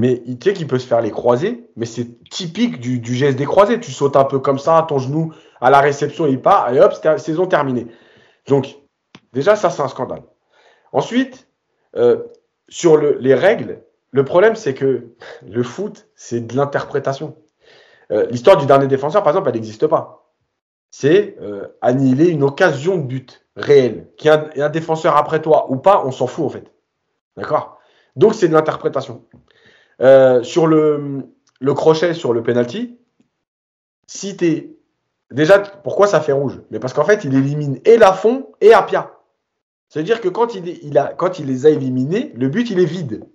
mais 0.00 0.22
tu 0.22 0.36
sais 0.42 0.52
qu'il 0.52 0.66
peut 0.68 0.78
se 0.78 0.86
faire 0.86 1.00
les 1.00 1.10
croisés, 1.10 1.68
mais 1.76 1.86
c'est 1.86 2.22
typique 2.30 2.78
du, 2.78 3.14
geste 3.14 3.36
des 3.36 3.46
croisés. 3.46 3.80
Tu 3.80 3.90
sautes 3.90 4.16
un 4.16 4.24
peu 4.24 4.38
comme 4.38 4.58
ça, 4.58 4.86
ton 4.88 4.98
genou 4.98 5.32
à 5.60 5.70
la 5.70 5.80
réception, 5.80 6.26
il 6.26 6.40
part, 6.40 6.72
et 6.72 6.80
hop, 6.80 6.94
saison 7.18 7.46
terminée. 7.46 7.88
Donc, 8.46 8.76
déjà, 9.32 9.56
ça, 9.56 9.70
c'est 9.70 9.82
un 9.82 9.88
scandale. 9.88 10.22
Ensuite, 10.92 11.48
euh, 11.96 12.22
sur 12.68 12.96
le, 12.96 13.18
les 13.18 13.34
règles, 13.34 13.82
le 14.10 14.24
problème, 14.24 14.56
c'est 14.56 14.74
que 14.74 15.08
le 15.46 15.62
foot, 15.62 16.08
c'est 16.14 16.40
de 16.40 16.56
l'interprétation. 16.56 17.36
Euh, 18.10 18.26
L'histoire 18.30 18.56
du 18.56 18.66
dernier 18.66 18.86
défenseur, 18.86 19.22
par 19.22 19.32
exemple, 19.32 19.48
elle 19.50 19.56
n'existe 19.56 19.86
pas. 19.86 20.32
C'est 20.90 21.36
euh, 21.42 21.68
annihiler 21.82 22.28
une 22.28 22.42
occasion 22.42 22.96
de 22.96 23.02
but 23.02 23.46
réelle. 23.56 24.08
Qu'il 24.16 24.30
y 24.30 24.34
ait 24.34 24.62
un, 24.62 24.70
défenseur 24.70 25.16
après 25.16 25.42
toi 25.42 25.70
ou 25.70 25.76
pas, 25.76 26.02
on 26.04 26.10
s'en 26.10 26.26
fout 26.26 26.46
en 26.46 26.48
fait. 26.48 26.72
D'accord? 27.36 27.78
Donc 28.16 28.34
c'est 28.34 28.48
de 28.48 28.54
l'interprétation. 28.54 29.24
Euh, 30.00 30.42
sur 30.42 30.66
le, 30.66 31.28
crochet, 31.74 32.14
sur 32.14 32.32
le 32.32 32.42
penalty, 32.42 32.98
si 34.06 34.36
tu 34.36 34.46
es 34.46 34.74
Déjà, 35.30 35.58
pourquoi 35.58 36.06
ça 36.06 36.22
fait 36.22 36.32
rouge? 36.32 36.62
Mais 36.70 36.78
parce 36.78 36.94
qu'en 36.94 37.04
fait, 37.04 37.24
il 37.24 37.34
élimine 37.34 37.80
et 37.84 37.98
Lafont 37.98 38.48
et 38.62 38.72
Apia. 38.72 39.18
C'est-à-dire 39.90 40.22
que 40.22 40.28
quand 40.28 40.54
il 40.54 40.64
les 41.46 41.66
a 41.66 41.70
éliminés, 41.70 42.32
le 42.34 42.48
but, 42.48 42.70
il 42.70 42.80
est 42.80 42.86
vide. 42.86 43.26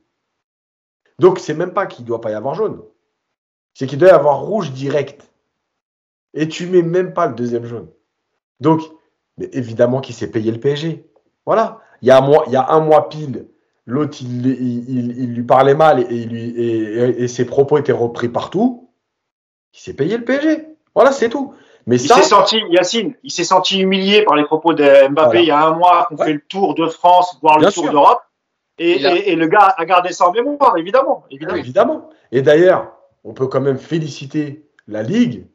Donc, 1.19 1.40
c'est 1.40 1.53
même 1.53 1.73
pas 1.73 1.85
qu'il 1.85 2.06
doit 2.06 2.22
pas 2.22 2.31
y 2.31 2.34
avoir 2.34 2.56
jaune. 2.56 2.81
C'est 3.73 3.88
qu'il 3.88 3.98
doit 3.99 4.10
y 4.10 4.11
avoir 4.11 4.41
rouge 4.41 4.72
direct. 4.72 5.30
Et 6.34 6.48
tu 6.48 6.65
mets 6.68 6.81
même 6.81 7.14
pas 7.14 7.27
le 7.27 7.34
deuxième 7.35 7.65
jaune. 7.65 7.88
Donc, 8.60 8.81
mais 9.38 9.49
évidemment 9.53 10.02
qu'il 10.02 10.15
s'est 10.15 10.30
payé 10.31 10.52
le 10.52 10.60
PSG. 10.60 11.06
Voilà. 11.45 11.80
Il 12.02 12.07
y 12.07 12.11
a 12.11 12.18
un 12.18 12.22
mois, 12.22 12.44
il 12.48 12.53
y 12.53 12.56
a 12.56 12.69
un 12.69 12.80
mois 12.81 13.10
pile, 13.10 13.48
l'autre, 13.85 14.18
il, 14.22 14.45
il, 14.45 15.18
il, 15.18 15.34
lui 15.34 15.44
parlait 15.44 15.76
mal 15.76 15.99
et, 15.99 16.03
et, 16.22 16.26
lui, 16.26 16.49
et, 16.49 17.23
et 17.23 17.27
ses 17.27 17.45
propos 17.45 17.77
étaient 17.77 17.91
repris 17.91 18.30
partout. 18.30 18.90
Il 19.73 19.80
s'est 19.80 19.94
payé 19.94 20.18
le 20.18 20.23
PSG. 20.26 20.68
Voilà, 20.95 21.11
c'est 21.11 21.30
tout. 21.30 21.53
Mais 21.85 21.95
il 21.98 22.07
ça, 22.07 22.15
s'est 22.15 22.23
senti, 22.23 22.61
Yacine, 22.69 23.15
il 23.23 23.31
s'est 23.31 23.44
senti 23.44 23.80
humilié 23.81 24.23
par 24.23 24.35
les 24.35 24.45
propos 24.45 24.73
de 24.73 24.84
Mbappé 25.10 25.14
Voilà. 25.26 25.41
il 25.41 25.48
y 25.48 25.52
a 25.52 25.65
un 25.65 25.76
mois 25.76 26.06
qu'on 26.07 26.15
Ouais. 26.18 26.26
fait 26.27 26.34
le 26.34 26.41
tour 26.41 26.76
de 26.76 26.88
France, 26.88 27.38
voire 27.41 27.60
le 27.60 27.72
tour 27.72 27.90
d'Europe. 27.90 28.22
Et, 28.79 29.05
a- 29.05 29.35
le 29.35 29.47
gars 29.47 29.73
a 29.77 29.85
gardé 29.85 30.11
ça 30.11 30.27
en 30.27 30.31
mémoire, 30.31 30.77
évidemment. 30.77 31.25
évidemment. 31.29 31.57
évidemment. 31.57 32.09
Et 32.31 32.41
d'ailleurs, 32.41 32.93
on 33.23 33.33
peut 33.33 33.47
quand 33.47 33.61
même 33.61 33.77
féliciter 33.77 34.67
la 34.87 35.03
Ligue, 35.03 35.47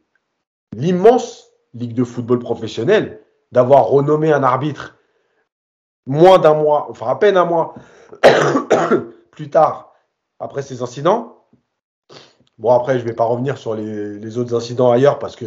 l'immense 0.76 1.46
Ligue 1.74 1.94
de 1.94 2.04
football 2.04 2.38
professionnel, 2.38 3.20
d'avoir 3.52 3.86
renommé 3.88 4.32
un 4.32 4.42
arbitre 4.42 4.96
moins 6.06 6.38
d'un 6.38 6.54
mois, 6.54 6.86
enfin 6.90 7.08
à 7.08 7.16
peine 7.16 7.36
un 7.36 7.44
mois 7.44 7.74
plus 9.30 9.50
tard, 9.50 9.92
après 10.40 10.62
ces 10.62 10.82
incidents. 10.82 11.44
Bon, 12.56 12.70
après, 12.72 12.98
je 12.98 13.04
ne 13.04 13.08
vais 13.08 13.14
pas 13.14 13.24
revenir 13.24 13.58
sur 13.58 13.74
les, 13.74 14.18
les 14.18 14.38
autres 14.38 14.54
incidents 14.56 14.90
ailleurs 14.90 15.18
parce 15.18 15.36
que 15.36 15.44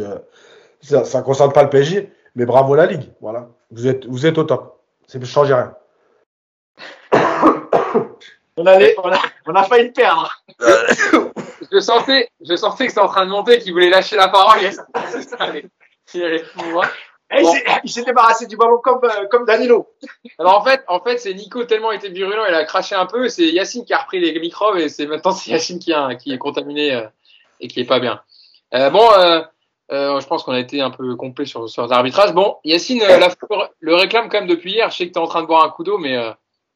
ça 0.80 1.02
ne 1.02 1.22
concerne 1.24 1.52
pas 1.52 1.62
le 1.64 1.70
PSG, 1.70 2.10
mais 2.36 2.46
bravo 2.46 2.74
la 2.74 2.86
Ligue. 2.86 3.12
Voilà. 3.20 3.48
Vous 3.70 3.86
êtes, 3.86 4.06
vous 4.06 4.24
êtes 4.26 4.38
au 4.38 4.44
top. 4.44 4.80
Ça 5.06 5.18
ne 5.18 5.24
change 5.24 5.52
rien. 5.52 5.74
On, 8.58 8.66
allait, 8.66 8.94
on, 9.02 9.10
a, 9.10 9.18
on 9.46 9.54
a 9.54 9.62
failli 9.64 9.86
le 9.86 9.92
perdre. 9.92 10.30
Je 11.72 11.80
sentais, 11.80 12.28
je 12.46 12.54
sentais 12.54 12.84
que 12.84 12.90
c'était 12.92 13.00
en 13.00 13.08
train 13.08 13.24
de 13.24 13.30
monter, 13.30 13.58
qu'il 13.60 13.72
voulait 13.72 13.88
lâcher 13.88 14.14
la 14.16 14.28
parole. 14.28 14.58
Il 16.12 16.22
allait, 16.22 16.44
Bon. 17.42 17.50
s'est- 17.50 17.64
il 17.84 17.90
s'est 17.90 18.02
débarrassé 18.04 18.46
du 18.46 18.58
ballon 18.58 18.76
comme, 18.84 19.00
euh, 19.04 19.26
comme 19.30 19.46
Danilo. 19.46 19.88
Alors 20.38 20.58
en 20.58 20.64
fait, 20.64 20.84
en 20.88 21.00
fait, 21.00 21.16
c'est 21.16 21.32
Nico 21.32 21.64
tellement 21.64 21.90
été 21.92 22.10
virulent, 22.10 22.44
il 22.46 22.52
a 22.54 22.64
craché 22.64 22.94
un 22.94 23.06
peu. 23.06 23.28
C'est 23.30 23.44
Yacine 23.46 23.86
qui 23.86 23.94
a 23.94 24.00
repris 24.00 24.20
les 24.20 24.38
microbes 24.38 24.76
et 24.76 24.90
c'est 24.90 25.06
maintenant 25.06 25.32
c'est 25.32 25.50
Yacine 25.50 25.78
qui, 25.78 25.94
a, 25.94 26.14
qui 26.14 26.30
est 26.34 26.38
contaminé 26.38 26.94
euh, 26.94 27.06
et 27.60 27.68
qui 27.68 27.80
est 27.80 27.86
pas 27.86 28.00
bien. 28.00 28.20
Euh, 28.74 28.90
bon, 28.90 29.08
je 29.88 30.26
pense 30.26 30.42
qu'on 30.42 30.52
a 30.52 30.60
été 30.60 30.82
un 30.82 30.90
peu 30.90 31.16
complet 31.16 31.46
sur, 31.46 31.66
sur 31.70 31.86
l'arbitrage. 31.86 32.34
Bon, 32.34 32.58
Yacine 32.64 32.98
la- 33.02 33.30
le 33.80 33.94
réclame 33.94 34.28
quand 34.28 34.40
même 34.40 34.48
depuis 34.48 34.72
hier. 34.72 34.90
Je 34.90 34.96
sais 34.98 35.08
que 35.08 35.12
tu 35.14 35.18
es 35.18 35.22
en 35.22 35.26
train 35.26 35.40
de 35.40 35.46
boire 35.46 35.64
un 35.64 35.70
coup 35.70 35.84
d'eau, 35.84 35.96
mais 35.96 36.18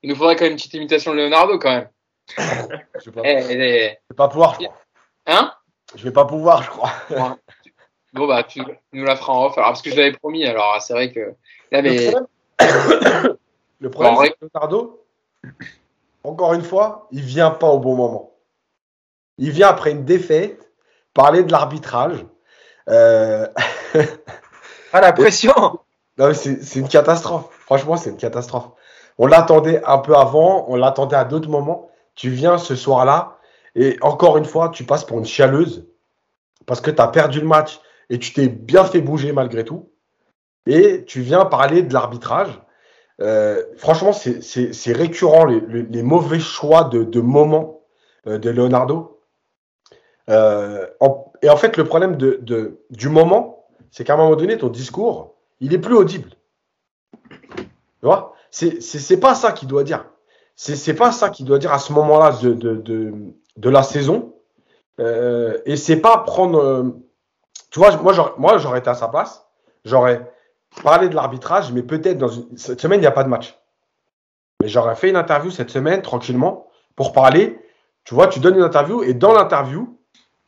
il 0.07 0.11
nous 0.11 0.15
faudrait 0.15 0.37
quand 0.37 0.45
même 0.45 0.53
une 0.53 0.57
petite 0.57 0.75
imitation 0.75 1.11
de 1.11 1.17
Leonardo 1.17 1.59
quand 1.59 1.69
même. 1.71 1.89
Je 2.39 3.11
ne 3.11 3.15
vais, 3.15 3.23
pas- 3.23 3.29
Eh, 3.29 3.43
je 3.43 3.51
eh, 3.51 3.57
vais 3.59 3.99
pas 4.17 4.29
pouvoir, 4.29 4.55
je 4.61 4.67
crois. 4.67 4.77
hein? 5.27 5.53
Je 5.97 6.05
vais 6.05 6.13
pas 6.13 6.25
pouvoir, 6.25 6.63
je 6.63 6.71
crois. 6.71 6.93
Bon 8.13 8.29
bah 8.29 8.45
tu 8.45 8.63
nous 8.93 9.05
la 9.05 9.17
feras 9.17 9.33
en 9.33 9.47
off. 9.47 9.59
Alors 9.59 9.71
parce 9.71 9.83
que 9.83 9.91
je 9.91 9.97
l'avais 9.97 10.13
promis. 10.13 10.47
Alors 10.47 10.81
c'est 10.81 10.93
vrai 10.93 11.11
que 11.13 11.35
là 11.73 11.83
mais 11.83 11.97
Le 12.11 12.11
problème, 12.13 12.27
le 13.81 13.91
problème 13.91 14.15
Bon, 14.15 14.23
c'est 14.23 14.31
que 14.31 14.37
Leonardo, 14.55 15.05
encore 16.23 16.55
une 16.55 16.63
fois, 16.63 17.09
il 17.11 17.23
vient 17.23 17.51
pas 17.51 17.67
au 17.67 17.81
bon 17.81 17.97
moment. 17.97 18.33
Il 19.39 19.51
vient 19.51 19.69
après 19.69 19.91
une 19.91 20.05
défaite, 20.05 20.71
parler 21.15 21.43
de 21.43 21.51
l'arbitrage. 21.51 22.25
Euh, 22.89 23.49
Ah, 24.93 25.01
la 25.01 25.13
pression 25.13 25.53
non, 26.19 26.33
c'est 26.33 26.77
une 26.77 26.89
catastrophe. 26.89 27.49
Franchement, 27.67 27.97
c'est 27.99 28.09
une 28.11 28.17
catastrophe. 28.17 28.71
On 29.19 29.27
l'attendait 29.27 29.83
un 29.85 29.99
peu 29.99 30.15
avant, 30.15 30.67
on 30.69 30.77
l'attendait 30.77 31.17
à 31.17 31.25
d'autres 31.25 31.49
moments. 31.49 31.91
Tu 32.15 32.31
viens 32.31 32.59
ce 32.59 32.75
soir-là, 32.75 33.39
et 33.75 33.99
encore 34.01 34.39
une 34.39 34.45
fois, 34.45 34.71
tu 34.71 34.85
passes 34.85 35.05
pour 35.05 35.19
une 35.19 35.27
chialeuse 35.27 35.87
parce 36.65 36.81
que 36.81 36.91
tu 36.91 37.01
as 37.01 37.09
perdu 37.09 37.41
le 37.41 37.47
match 37.47 37.81
et 38.11 38.19
tu 38.19 38.33
t'es 38.33 38.49
bien 38.49 38.85
fait 38.85 39.01
bouger 39.01 39.33
malgré 39.33 39.65
tout. 39.65 39.91
Et 40.67 41.05
tu 41.05 41.21
viens 41.21 41.45
parler 41.45 41.83
de 41.83 41.93
l'arbitrage. 41.93 42.61
Euh, 43.21 43.63
franchement, 43.77 44.13
c'est- 44.13 44.93
récurrent 44.93 45.45
les, 45.45 46.03
mauvais 46.03 46.41
choix 46.41 46.85
de, 46.85 47.21
moments 47.21 47.83
euh, 48.27 48.39
de 48.39 48.51
Leonardo. 48.51 49.21
Euh, 50.29 50.87
et 51.43 51.51
en 51.51 51.57
fait, 51.57 51.77
le 51.77 51.85
problème 51.85 52.17
du 52.17 53.09
moment, 53.09 53.67
c'est 53.91 54.05
qu'à 54.05 54.15
un 54.15 54.17
moment 54.17 54.37
donné, 54.37 54.59
ton 54.59 54.69
discours, 54.69 55.35
il 55.61 55.73
est 55.73 55.79
plus 55.79 55.95
audible. 55.95 56.31
Tu 57.31 58.05
vois? 58.05 58.36
C'est 58.81 59.21
pas 59.21 59.35
ça 59.35 59.53
qu'il 59.53 59.69
doit 59.69 59.85
dire. 59.85 60.07
C'est 60.55 60.95
pas 60.95 61.13
ça 61.13 61.29
qu'il 61.29 61.45
doit 61.45 61.59
dire 61.59 61.73
à 61.73 61.79
ce 61.79 61.93
moment-là 61.93 62.33
de, 62.43 62.55
de, 62.55 62.77
de, 62.77 63.13
de 63.57 63.71
la 63.71 63.83
saison. 63.83 64.35
Euh, 64.99 65.59
et 65.67 65.77
c'est 65.77 65.97
pas 66.01 66.19
prendre. 66.19 66.59
euh, 66.59 66.83
tu 67.71 67.79
vois, 67.79 67.95
moi, 67.99 68.13
j'aurais- 68.59 68.79
été 68.79 68.89
à 68.89 68.95
sa 68.95 69.09
place. 69.09 69.47
J'aurais 69.85 70.33
parlé 70.83 71.09
de 71.11 71.15
l'arbitrage, 71.15 71.71
mais 71.73 71.83
peut-être 71.83 72.17
dans 72.17 72.29
une. 72.29 72.57
Cette 72.57 72.81
semaine, 72.81 72.99
il 73.01 73.03
n'y 73.03 73.07
a 73.07 73.11
pas 73.13 73.25
de 73.25 73.29
match. 73.29 73.59
Mais 74.63 74.69
j'aurais 74.69 74.97
fait 74.97 75.11
une 75.11 75.17
interview 75.17 75.51
cette 75.51 75.71
semaine, 75.71 76.01
tranquillement, 76.01 76.67
pour 76.95 77.13
parler. 77.13 77.61
Tu 78.05 78.15
vois, 78.15 78.27
tu 78.29 78.41
donnes 78.41 78.57
une 78.57 78.63
interview 78.63 79.03
et 79.03 79.13
dans 79.13 79.35
l'interview, 79.35 79.99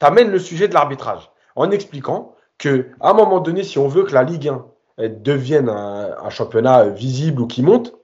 tu 0.00 0.06
amènes 0.06 0.30
le 0.30 0.38
sujet 0.38 0.68
de 0.68 0.72
l'arbitrage 0.74 1.30
en 1.56 1.70
expliquant 1.70 2.34
que 2.56 2.88
à 3.00 3.10
un 3.10 3.12
moment 3.14 3.40
donné, 3.40 3.64
si 3.64 3.78
on 3.78 3.88
veut 3.88 4.04
que 4.04 4.14
la 4.14 4.22
Ligue 4.22 4.48
1 4.48 4.64
elle 4.96 5.22
devienne 5.22 5.68
un, 5.68 6.16
un 6.20 6.30
championnat 6.30 6.80
euh, 6.84 6.90
visible 6.90 7.42
ou 7.42 7.46
qui 7.46 7.62
monte, 7.62 7.94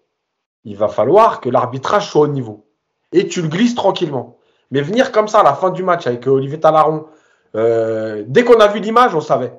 il 0.65 0.77
va 0.77 0.89
falloir 0.89 1.41
que 1.41 1.49
l'arbitrage 1.49 2.09
soit 2.09 2.23
au 2.23 2.29
niveau. 2.29 2.67
Et 3.13 3.29
tu 3.29 3.43
le 3.43 3.49
glisses 3.49 3.75
tranquillement. 3.75 4.39
Mais 4.71 4.81
venir 4.81 5.13
comme 5.13 5.29
ça 5.29 5.41
à 5.41 5.43
la 5.43 5.55
fin 5.55 5.71
du 5.71 5.83
match 5.83 6.07
avec 6.07 6.27
euh, 6.27 6.33
Olivier 6.33 6.59
Talaron, 6.59 7.07
euh, 7.55 8.25
dès 8.27 8.45
qu'on 8.45 8.59
a 8.59 8.67
vu 8.67 8.81
l'image, 8.81 9.15
on 9.15 9.21
savait. 9.21 9.53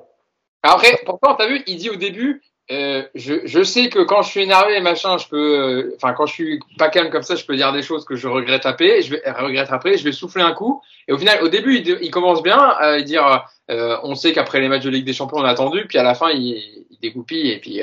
Après, 0.62 1.00
pourtant, 1.06 1.34
t'as 1.34 1.46
vu, 1.46 1.62
il 1.66 1.76
dit 1.76 1.90
au 1.90 1.96
début, 1.96 2.42
euh, 2.72 3.04
je, 3.14 3.34
je 3.44 3.62
sais 3.62 3.88
que 3.88 4.00
quand 4.00 4.22
je 4.22 4.30
suis 4.30 4.42
énervé 4.42 4.76
et 4.76 4.80
machin, 4.80 5.16
je 5.16 5.28
peux, 5.28 5.94
enfin, 5.96 6.12
quand 6.12 6.26
je 6.26 6.32
suis 6.32 6.60
pas 6.76 6.88
calme 6.88 7.10
comme 7.10 7.22
ça, 7.22 7.36
je 7.36 7.46
peux 7.46 7.56
dire 7.56 7.72
des 7.72 7.82
choses 7.82 8.04
que 8.04 8.16
je 8.16 8.26
regrette 8.26 8.66
après, 8.66 9.00
je 9.02 9.12
vais 9.12 9.22
regrette 9.30 9.68
après, 9.70 9.96
je 9.96 10.04
vais 10.04 10.12
souffler 10.12 10.42
un 10.42 10.52
coup. 10.52 10.82
Et 11.06 11.12
au 11.12 11.18
final, 11.18 11.42
au 11.44 11.48
début, 11.48 11.76
il, 11.78 12.10
commence 12.10 12.42
bien 12.42 12.58
à 12.58 13.00
dire, 13.00 13.46
on 13.68 14.16
sait 14.16 14.32
qu'après 14.32 14.60
les 14.60 14.68
matchs 14.68 14.84
de 14.84 14.90
Ligue 14.90 15.06
des 15.06 15.12
Champions, 15.12 15.38
on 15.38 15.44
a 15.44 15.50
attendu, 15.50 15.86
puis 15.86 15.98
à 15.98 16.02
la 16.02 16.14
fin, 16.14 16.30
il, 16.30 16.86
il 16.90 16.98
dégoupille 17.00 17.52
et 17.52 17.60
puis. 17.60 17.80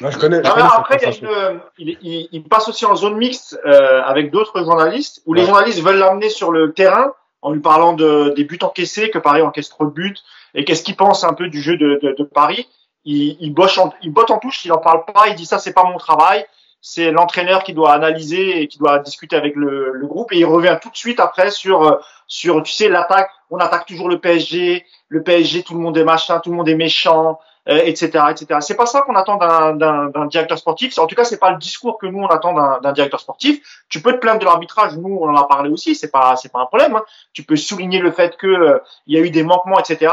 Moi, 0.00 0.10
je 0.12 0.18
connais. 0.18 0.36
je 0.44 0.48
après, 0.48 0.96
il, 0.96 1.02
y 1.02 1.04
a 1.08 1.12
sensation. 1.12 1.28
une- 1.28 1.60
il, 1.78 1.98
il- 2.02 2.28
il 2.32 2.44
passe 2.44 2.68
aussi 2.68 2.86
en 2.86 2.94
zone 2.94 3.16
mixte 3.16 3.58
euh, 3.66 4.00
avec 4.04 4.30
d'autres 4.30 4.62
journalistes 4.62 5.22
où 5.26 5.34
les 5.34 5.40
Ouais. 5.42 5.46
journalistes 5.48 5.82
veulent 5.82 5.98
l'amener 5.98 6.28
sur 6.30 6.52
le 6.52 6.72
terrain 6.72 7.12
en 7.42 7.52
lui 7.52 7.60
parlant 7.60 7.92
de, 7.94 8.32
des 8.36 8.44
buts 8.44 8.58
encaissés, 8.62 9.10
que 9.10 9.18
Paris 9.18 9.42
encaisse 9.42 9.68
trop 9.68 9.84
de 9.86 9.90
buts 9.90 10.16
et 10.54 10.64
qu'est-ce 10.64 10.82
qu'il 10.82 10.96
pense 10.96 11.24
un 11.24 11.34
peu 11.34 11.48
du 11.48 11.60
jeu 11.60 11.76
de, 11.76 11.98
de, 12.02 12.14
de 12.16 12.24
Paris. 12.24 12.68
Il, 13.04 13.36
il, 13.40 13.52
bosse 13.54 13.78
en, 13.78 13.92
il 14.02 14.12
botte 14.12 14.30
en 14.30 14.38
touche, 14.38 14.64
il 14.64 14.72
en 14.72 14.78
parle 14.78 15.04
pas, 15.04 15.28
il 15.28 15.34
dit 15.34 15.46
ça 15.46 15.58
c'est 15.58 15.72
pas 15.72 15.84
mon 15.84 15.98
travail, 15.98 16.44
c'est 16.80 17.10
l'entraîneur 17.10 17.62
qui 17.64 17.72
doit 17.72 17.92
analyser 17.92 18.60
et 18.62 18.68
qui 18.68 18.78
doit 18.78 18.98
discuter 19.00 19.34
avec 19.36 19.54
le, 19.56 19.92
le 19.92 20.06
groupe 20.06 20.32
et 20.32 20.38
il 20.38 20.44
revient 20.44 20.78
tout 20.80 20.90
de 20.90 20.96
suite 20.96 21.18
après 21.20 21.50
sur 21.50 21.98
sur 22.26 22.62
tu 22.62 22.72
sais 22.72 22.88
l'attaque, 22.88 23.30
on 23.50 23.58
attaque 23.58 23.86
toujours 23.86 24.08
le 24.08 24.18
PSG, 24.18 24.84
le 25.08 25.22
PSG 25.22 25.62
tout 25.62 25.74
le 25.74 25.80
monde 25.80 25.96
est 25.96 26.04
machin, 26.04 26.38
tout 26.40 26.50
le 26.50 26.56
monde 26.56 26.68
est 26.68 26.74
méchant, 26.74 27.38
etc., 27.68 28.24
etc. 28.30 28.60
C'est 28.60 28.76
pas 28.76 28.86
ça 28.86 29.02
qu'on 29.02 29.14
attend 29.14 29.36
d'un, 29.36 30.26
directeur 30.26 30.58
sportif. 30.58 30.98
En 30.98 31.06
tout 31.06 31.14
cas, 31.14 31.24
c'est 31.24 31.38
pas 31.38 31.50
le 31.50 31.58
discours 31.58 31.98
que 31.98 32.06
nous 32.06 32.20
on 32.20 32.26
attend 32.28 32.80
d'un, 32.80 32.92
directeur 32.92 33.20
sportif. 33.20 33.60
Tu 33.88 34.00
peux 34.00 34.12
te 34.12 34.18
plaindre 34.18 34.40
de 34.40 34.44
l'arbitrage. 34.46 34.96
Nous, 34.96 35.18
on 35.20 35.28
en 35.28 35.36
a 35.36 35.44
parlé 35.44 35.70
aussi. 35.70 35.94
C'est 35.94 36.10
pas, 36.10 36.36
c'est 36.36 36.50
pas 36.50 36.60
un 36.60 36.66
problème. 36.66 36.96
hein. 36.96 37.04
Tu 37.32 37.42
peux 37.42 37.56
souligner 37.56 37.98
le 37.98 38.10
fait 38.10 38.36
que 38.36 38.46
euh, 38.46 38.78
il 39.06 39.16
y 39.16 39.20
a 39.20 39.24
eu 39.24 39.30
des 39.30 39.42
manquements, 39.42 39.78
etc. 39.78 40.12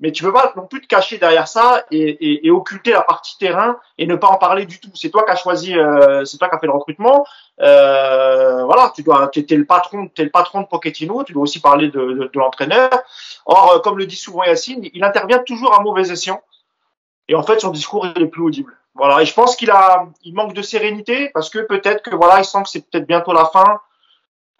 Mais 0.00 0.10
tu 0.10 0.24
peux 0.24 0.32
pas 0.32 0.52
non 0.56 0.66
plus 0.66 0.80
te 0.80 0.86
cacher 0.88 1.18
derrière 1.18 1.46
ça 1.46 1.84
et, 1.90 2.00
et, 2.00 2.46
et 2.46 2.50
occulter 2.50 2.90
la 2.90 3.02
partie 3.02 3.38
terrain 3.38 3.78
et 3.96 4.06
ne 4.06 4.16
pas 4.16 4.26
en 4.26 4.38
parler 4.38 4.66
du 4.66 4.80
tout. 4.80 4.90
C'est 4.94 5.08
toi 5.08 5.24
qui 5.24 5.30
as 5.30 5.36
choisi, 5.36 5.78
euh, 5.78 6.24
c'est 6.24 6.36
toi 6.36 6.48
qui 6.48 6.56
as 6.56 6.58
fait 6.58 6.66
le 6.66 6.72
recrutement. 6.72 7.24
Euh, 7.60 8.64
voilà, 8.64 8.92
tu 8.94 9.02
dois, 9.04 9.28
t'es 9.28 9.46
le 9.54 9.64
patron, 9.64 10.08
t'es 10.08 10.24
le 10.24 10.30
patron 10.30 10.62
de 10.62 10.66
Pochettino. 10.66 11.22
Tu 11.22 11.32
dois 11.32 11.44
aussi 11.44 11.60
parler 11.60 11.88
de, 11.88 12.00
de, 12.00 12.30
de 12.32 12.38
l'entraîneur. 12.38 12.90
Or, 13.46 13.74
euh, 13.74 13.78
comme 13.80 13.96
le 13.98 14.06
dit 14.06 14.16
souvent 14.16 14.42
Yacine, 14.42 14.88
il 14.92 15.04
intervient 15.04 15.38
toujours 15.38 15.78
à 15.78 15.82
mauvais 15.82 16.10
escient. 16.10 16.42
Et 17.28 17.34
en 17.34 17.42
fait, 17.42 17.60
son 17.60 17.70
discours 17.70 18.06
il 18.14 18.22
est 18.22 18.26
plus 18.26 18.42
audible. 18.42 18.76
Voilà. 18.94 19.22
Et 19.22 19.26
je 19.26 19.34
pense 19.34 19.56
qu'il 19.56 19.70
a, 19.70 20.06
il 20.22 20.34
manque 20.34 20.54
de 20.54 20.62
sérénité 20.62 21.30
parce 21.34 21.50
que 21.50 21.60
peut-être 21.60 22.02
que 22.02 22.14
voilà, 22.14 22.38
il 22.40 22.44
sent 22.44 22.62
que 22.62 22.68
c'est 22.68 22.88
peut-être 22.88 23.06
bientôt 23.06 23.32
la 23.32 23.46
fin. 23.46 23.80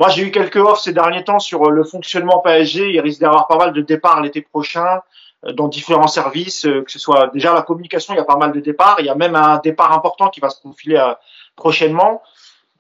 Moi, 0.01 0.09
j'ai 0.09 0.23
eu 0.23 0.31
quelques 0.33 0.57
offres 0.57 0.83
ces 0.83 0.93
derniers 0.93 1.23
temps 1.23 1.39
sur 1.39 1.65
euh, 1.67 1.71
le 1.71 1.85
fonctionnement 1.85 2.41
PSG. 2.41 2.91
Il 2.91 3.01
risque 3.01 3.21
d'avoir 3.21 3.47
pas 3.47 3.57
mal 3.57 3.73
de 3.73 3.81
départs 3.81 4.21
l'été 4.23 4.43
prochain 4.43 5.03
euh, 5.47 5.53
dans 5.53 5.69
différents 5.69 6.09
services, 6.09 6.67
euh, 6.67 6.83
que 6.83 6.91
ce 6.91 6.99
soit 6.99 7.29
déjà 7.29 7.55
la 7.55 7.63
communication, 7.63 8.13
il 8.15 8.17
y 8.17 8.21
a 8.21 8.25
pas 8.25 8.37
mal 8.37 8.53
de 8.53 8.61
départs. 8.61 8.97
Il 8.99 9.07
y 9.07 9.11
a 9.11 9.15
même 9.15 9.37
un 9.37 9.59
départ 9.59 9.93
important 9.93 10.31
qui 10.31 10.41
va 10.41 10.51
se 10.51 10.61
profiler 10.61 10.97
euh, 10.97 11.15
prochainement. 11.55 12.23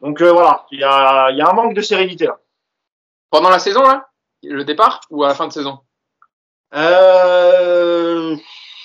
Donc 0.01 0.21
euh, 0.21 0.33
voilà, 0.33 0.67
il 0.71 0.81
y 0.81 0.85
a, 0.85 1.31
il 1.31 1.39
y 1.39 1.41
a 1.41 1.49
un 1.49 1.53
manque 1.53 1.75
de 1.75 1.81
sérénité 1.81 2.27
là. 2.27 2.39
pendant 3.31 3.49
la 3.49 3.59
saison, 3.59 3.83
là, 3.83 4.09
le 4.43 4.65
départ 4.65 5.01
ou 5.11 5.25
à 5.25 5.29
la 5.29 5.35
fin 5.35 5.47
de 5.47 5.53
saison? 5.53 5.81
Euh, 6.75 8.37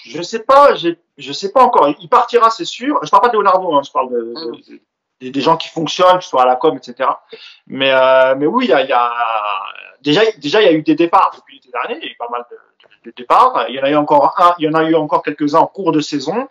je 0.09 0.21
sais 0.21 0.39
pas, 0.39 0.75
je 0.75 1.31
sais 1.31 1.51
pas 1.51 1.63
encore. 1.63 1.93
Il 1.99 2.09
partira, 2.09 2.49
c'est 2.49 2.65
sûr. 2.65 2.99
Je 3.03 3.09
parle 3.09 3.23
pas 3.23 3.29
de 3.29 3.33
Leonardo, 3.37 3.73
hein, 3.75 3.81
je 3.85 3.91
parle 3.91 4.09
de, 4.11 4.33
mm. 5.21 5.31
des 5.31 5.41
gens 5.41 5.55
qui 5.57 5.69
fonctionnent, 5.69 6.17
que 6.17 6.23
ce 6.23 6.29
soit 6.29 6.43
à 6.43 6.45
la 6.47 6.55
com, 6.55 6.75
etc. 6.75 7.09
Mais, 7.67 7.91
euh, 7.91 8.35
mais 8.35 8.47
oui, 8.47 8.65
il 8.65 8.69
y 8.69 8.73
a, 8.73 8.81
y 8.81 8.91
a, 8.91 9.11
déjà, 10.01 10.21
déjà, 10.37 10.61
il 10.61 10.65
y 10.65 10.69
a 10.69 10.73
eu 10.73 10.81
des 10.81 10.95
départs 10.95 11.31
depuis 11.35 11.55
l'été 11.55 11.69
dernier. 11.71 11.97
Il 12.01 12.05
y 12.05 12.09
a 12.09 12.11
eu 12.11 12.17
pas 12.17 12.29
mal 12.29 12.43
de, 12.49 13.09
de, 13.09 13.13
départs. 13.15 13.65
Il 13.69 13.75
y 13.75 13.79
en 13.79 13.83
a 13.83 13.89
eu 13.89 13.95
encore 13.95 14.33
un, 14.39 14.55
il 14.57 14.65
y 14.65 14.69
en 14.69 14.73
a 14.73 14.83
eu 14.83 14.95
encore 14.95 15.21
quelques-uns 15.21 15.59
en 15.59 15.67
cours 15.67 15.91
de 15.91 15.99
saison. 15.99 16.47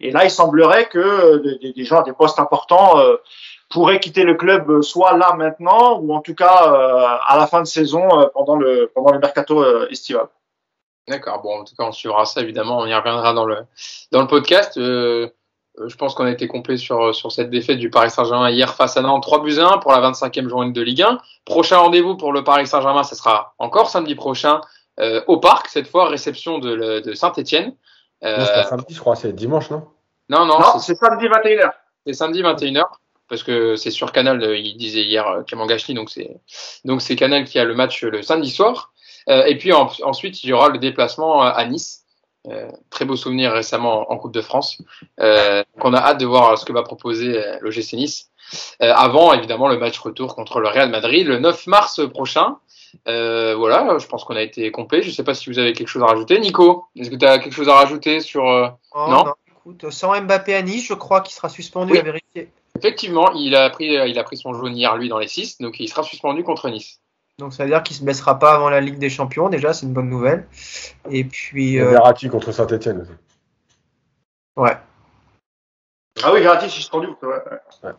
Et 0.00 0.12
là, 0.12 0.24
il 0.24 0.30
semblerait 0.30 0.88
que 0.88 1.58
des, 1.58 1.72
des 1.72 1.84
gens 1.84 2.00
à 2.00 2.02
des 2.04 2.12
postes 2.12 2.38
importants 2.38 2.98
euh, 2.98 3.16
pourraient 3.68 4.00
quitter 4.00 4.22
le 4.22 4.34
club 4.34 4.70
euh, 4.70 4.82
soit 4.82 5.16
là 5.16 5.34
maintenant 5.34 6.00
ou 6.00 6.14
en 6.14 6.20
tout 6.20 6.34
cas 6.34 6.72
euh, 6.72 7.18
à 7.26 7.36
la 7.36 7.46
fin 7.46 7.60
de 7.60 7.66
saison 7.66 8.08
pendant 8.32 8.56
le 8.56 8.90
pendant 8.94 9.12
le 9.12 9.18
mercato 9.18 9.88
estival. 9.88 10.26
D'accord. 11.10 11.42
Bon, 11.42 11.60
en 11.60 11.64
tout 11.64 11.74
cas, 11.74 11.84
on 11.84 11.90
suivra 11.92 12.24
ça 12.24 12.40
évidemment. 12.40 12.78
On 12.78 12.86
y 12.86 12.94
reviendra 12.94 13.32
dans 13.32 13.44
le 13.44 13.58
dans 14.12 14.20
le 14.20 14.28
podcast. 14.28 14.78
Euh, 14.78 15.28
je 15.84 15.96
pense 15.96 16.14
qu'on 16.14 16.24
a 16.24 16.30
été 16.30 16.46
complet 16.46 16.76
sur 16.76 17.12
sur 17.12 17.32
cette 17.32 17.50
défaite 17.50 17.78
du 17.78 17.90
Paris 17.90 18.10
Saint-Germain 18.10 18.48
hier 18.48 18.72
face 18.76 18.96
à 18.96 19.02
Nantes, 19.02 19.24
3 19.24 19.42
buts 19.42 19.58
1 19.58 19.78
pour 19.78 19.90
la 19.90 20.08
25e 20.08 20.48
journée 20.48 20.70
de 20.70 20.80
Ligue 20.80 21.02
1. 21.02 21.18
Prochain 21.44 21.78
rendez-vous 21.78 22.16
pour 22.16 22.32
le 22.32 22.44
Paris 22.44 22.68
Saint-Germain, 22.68 23.02
ce 23.02 23.16
sera 23.16 23.54
encore 23.58 23.90
samedi 23.90 24.14
prochain 24.14 24.60
euh, 25.00 25.20
au 25.26 25.38
Parc. 25.38 25.66
Cette 25.66 25.88
fois, 25.88 26.08
réception 26.08 26.58
de, 26.58 27.00
de 27.00 27.14
Saint-Étienne. 27.14 27.74
Euh, 28.22 28.46
c'est 28.46 28.68
samedi, 28.68 28.94
je 28.94 29.00
crois. 29.00 29.16
C'est 29.16 29.32
dimanche, 29.32 29.68
non? 29.68 29.88
Non, 30.28 30.46
non. 30.46 30.60
non 30.60 30.78
c'est 30.78 30.94
samedi 30.94 31.26
21h. 31.26 31.72
C'est 32.06 32.12
samedi 32.12 32.40
21h 32.40 32.84
parce 33.28 33.42
que 33.42 33.74
c'est 33.74 33.90
sur 33.90 34.12
Canal. 34.12 34.40
Il 34.56 34.76
disait 34.76 35.02
hier 35.02 35.42
Clément 35.48 35.66
Gachny, 35.66 35.96
donc 35.96 36.08
c'est 36.08 36.40
donc 36.84 37.02
c'est 37.02 37.16
Canal 37.16 37.46
qui 37.46 37.58
a 37.58 37.64
le 37.64 37.74
match 37.74 38.04
le 38.04 38.22
samedi 38.22 38.50
soir. 38.50 38.92
Euh, 39.28 39.44
et 39.44 39.56
puis 39.56 39.72
ensuite, 39.72 40.42
il 40.44 40.50
y 40.50 40.52
aura 40.52 40.68
le 40.68 40.78
déplacement 40.78 41.42
à 41.42 41.64
Nice. 41.64 42.04
Euh, 42.48 42.70
très 42.88 43.04
beau 43.04 43.16
souvenir 43.16 43.52
récemment 43.52 44.10
en 44.10 44.16
Coupe 44.16 44.32
de 44.32 44.40
France. 44.40 44.78
Euh, 45.20 45.62
qu'on 45.78 45.92
a 45.92 45.98
hâte 45.98 46.20
de 46.20 46.26
voir 46.26 46.56
ce 46.56 46.64
que 46.64 46.72
va 46.72 46.82
proposer 46.82 47.42
le 47.60 47.70
GC 47.70 47.96
Nice. 47.96 48.30
avant, 48.80 49.32
évidemment, 49.32 49.68
le 49.68 49.78
match 49.78 49.98
retour 49.98 50.34
contre 50.34 50.60
le 50.60 50.68
Real 50.68 50.90
Madrid 50.90 51.26
le 51.26 51.38
9 51.38 51.66
mars 51.66 52.00
prochain. 52.08 52.56
voilà, 53.06 53.98
je 53.98 54.06
pense 54.06 54.24
qu'on 54.24 54.36
a 54.36 54.42
été 54.42 54.70
complet. 54.70 55.02
Je 55.02 55.08
ne 55.08 55.12
sais 55.12 55.24
pas 55.24 55.34
si 55.34 55.50
vous 55.50 55.58
avez 55.58 55.72
quelque 55.72 55.88
chose 55.88 56.02
à 56.02 56.06
rajouter. 56.06 56.38
Nico, 56.40 56.86
est-ce 56.96 57.10
que 57.10 57.16
tu 57.16 57.26
as 57.26 57.38
quelque 57.38 57.54
chose 57.54 57.68
à 57.68 57.74
rajouter 57.74 58.20
sur... 58.20 58.42
Oh, 58.44 59.06
non, 59.08 59.34
écoute, 59.48 59.90
sans 59.90 60.18
Mbappé 60.20 60.54
à 60.54 60.62
Nice, 60.62 60.86
je 60.86 60.94
crois 60.94 61.20
qu'il 61.20 61.34
sera 61.34 61.48
suspendu 61.48 61.98
à 61.98 62.02
vérifier. 62.02 62.48
Effectivement, 62.78 63.32
il 63.32 63.54
a, 63.54 63.68
pris, 63.68 63.92
il 63.92 64.18
a 64.18 64.24
pris 64.24 64.38
son 64.38 64.54
jaune 64.54 64.74
hier, 64.74 64.96
lui, 64.96 65.10
dans 65.10 65.18
les 65.18 65.28
6, 65.28 65.58
donc 65.58 65.78
il 65.78 65.88
sera 65.88 66.02
suspendu 66.02 66.42
contre 66.42 66.70
Nice. 66.70 67.00
Donc 67.40 67.52
ça 67.52 67.64
veut 67.64 67.70
dire 67.70 67.82
qu'il 67.82 67.96
se 67.96 68.04
baissera 68.04 68.38
pas 68.38 68.54
avant 68.54 68.70
la 68.70 68.80
Ligue 68.80 68.98
des 68.98 69.10
Champions. 69.10 69.48
Déjà, 69.48 69.72
c'est 69.72 69.86
une 69.86 69.92
bonne 69.92 70.08
nouvelle. 70.08 70.46
Et 71.10 71.24
puis. 71.24 71.80
Euh... 71.80 71.90
Verratti 71.90 72.28
contre 72.28 72.52
Saint-Etienne 72.52 73.00
aussi. 73.00 73.10
Ouais. 74.56 74.76
Ah 76.22 76.32
oui, 76.32 76.40
Verratti 76.40 76.70
suspendu. 76.70 77.08
Ouais. 77.22 77.28
ouais. 77.82 77.90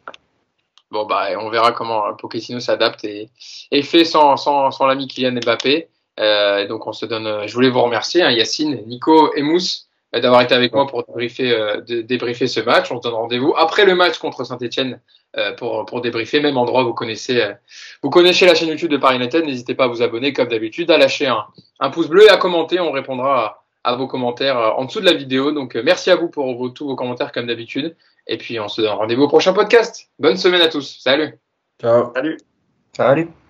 Bon 0.92 1.06
bah 1.06 1.30
on 1.40 1.50
verra 1.50 1.72
comment 1.72 2.14
Pochettino 2.16 2.60
s'adapte 2.60 3.06
et, 3.06 3.30
et, 3.72 3.82
fait 3.82 4.04
sans, 4.04 4.36
sans, 4.36 4.72
sans 4.72 4.86
l'ami 4.88 5.08
Kylian 5.08 5.40
Mbappé. 5.42 5.88
Euh, 6.20 6.68
donc 6.68 6.86
on 6.86 6.94
se 6.94 7.06
donne. 7.06 7.48
Je 7.48 7.54
voulais 7.54 7.70
vous 7.70 7.82
remercier, 7.82 8.22
hein, 8.22 8.32
Yacine, 8.32 8.84
Nico 8.88 9.34
et 9.36 9.42
Mousse 9.42 9.88
euh, 9.88 9.91
d'avoir 10.20 10.42
été 10.42 10.54
avec 10.54 10.74
moi 10.74 10.88
pour 10.88 11.04
débriefer, 11.06 11.52
euh, 11.54 11.82
débriefer 11.82 12.48
ce 12.48 12.60
match. 12.60 12.92
On 12.92 12.98
se 12.98 13.04
donne 13.04 13.14
rendez-vous 13.14 13.54
après 13.58 13.86
le 13.86 13.96
match 13.96 14.18
contre 14.18 14.44
Saint-Etienne 14.44 15.00
euh, 15.38 15.54
pour, 15.54 15.86
pour 15.86 16.02
débriefer. 16.02 16.42
Même 16.42 16.58
endroit, 16.58 16.84
vous 16.84 16.94
connaissez, 16.94 17.42
vous 18.04 18.10
connaissez 18.10 18.46
la 18.46 18.56
chaîne 18.56 18.70
YouTube 18.70 18.92
de 18.92 18.98
Paris 18.98 19.16
United. 19.18 19.46
N'hésitez 19.46 19.74
pas 19.74 19.86
à 19.86 19.88
vous 19.88 20.02
abonner 20.02 20.34
comme 20.34 20.50
d'habitude, 20.50 20.92
à 20.92 20.98
lâcher 20.98 21.28
un, 21.28 21.46
un 21.80 21.90
pouce 21.90 22.08
bleu 22.08 22.26
et 22.26 22.30
à 22.30 22.38
commenter. 22.38 22.80
On 22.80 22.92
répondra 22.92 23.64
à, 23.84 23.96
vos 23.96 24.08
commentaires 24.08 24.58
en 24.58 24.86
dessous 24.86 25.00
de 25.00 25.06
la 25.06 25.14
vidéo. 25.14 25.52
Donc 25.52 25.76
merci 25.76 26.12
à 26.12 26.16
vous 26.16 26.28
pour 26.28 26.54
vos, 26.58 26.70
tous 26.70 26.86
vos 26.86 26.96
commentaires 26.96 27.32
comme 27.32 27.48
d'habitude. 27.48 27.96
Et 28.28 28.38
puis 28.38 28.60
on 28.60 28.68
se 28.68 28.82
donne 28.82 28.92
rendez-vous 28.92 29.24
au 29.24 29.28
prochain 29.30 29.54
podcast. 29.54 30.10
Bonne 30.20 30.38
semaine 30.38 30.62
à 30.62 30.68
tous. 30.68 31.00
Salut. 31.02 31.40
Ciao. 31.82 32.12
Salut. 32.14 32.38
Salut. 32.96 33.41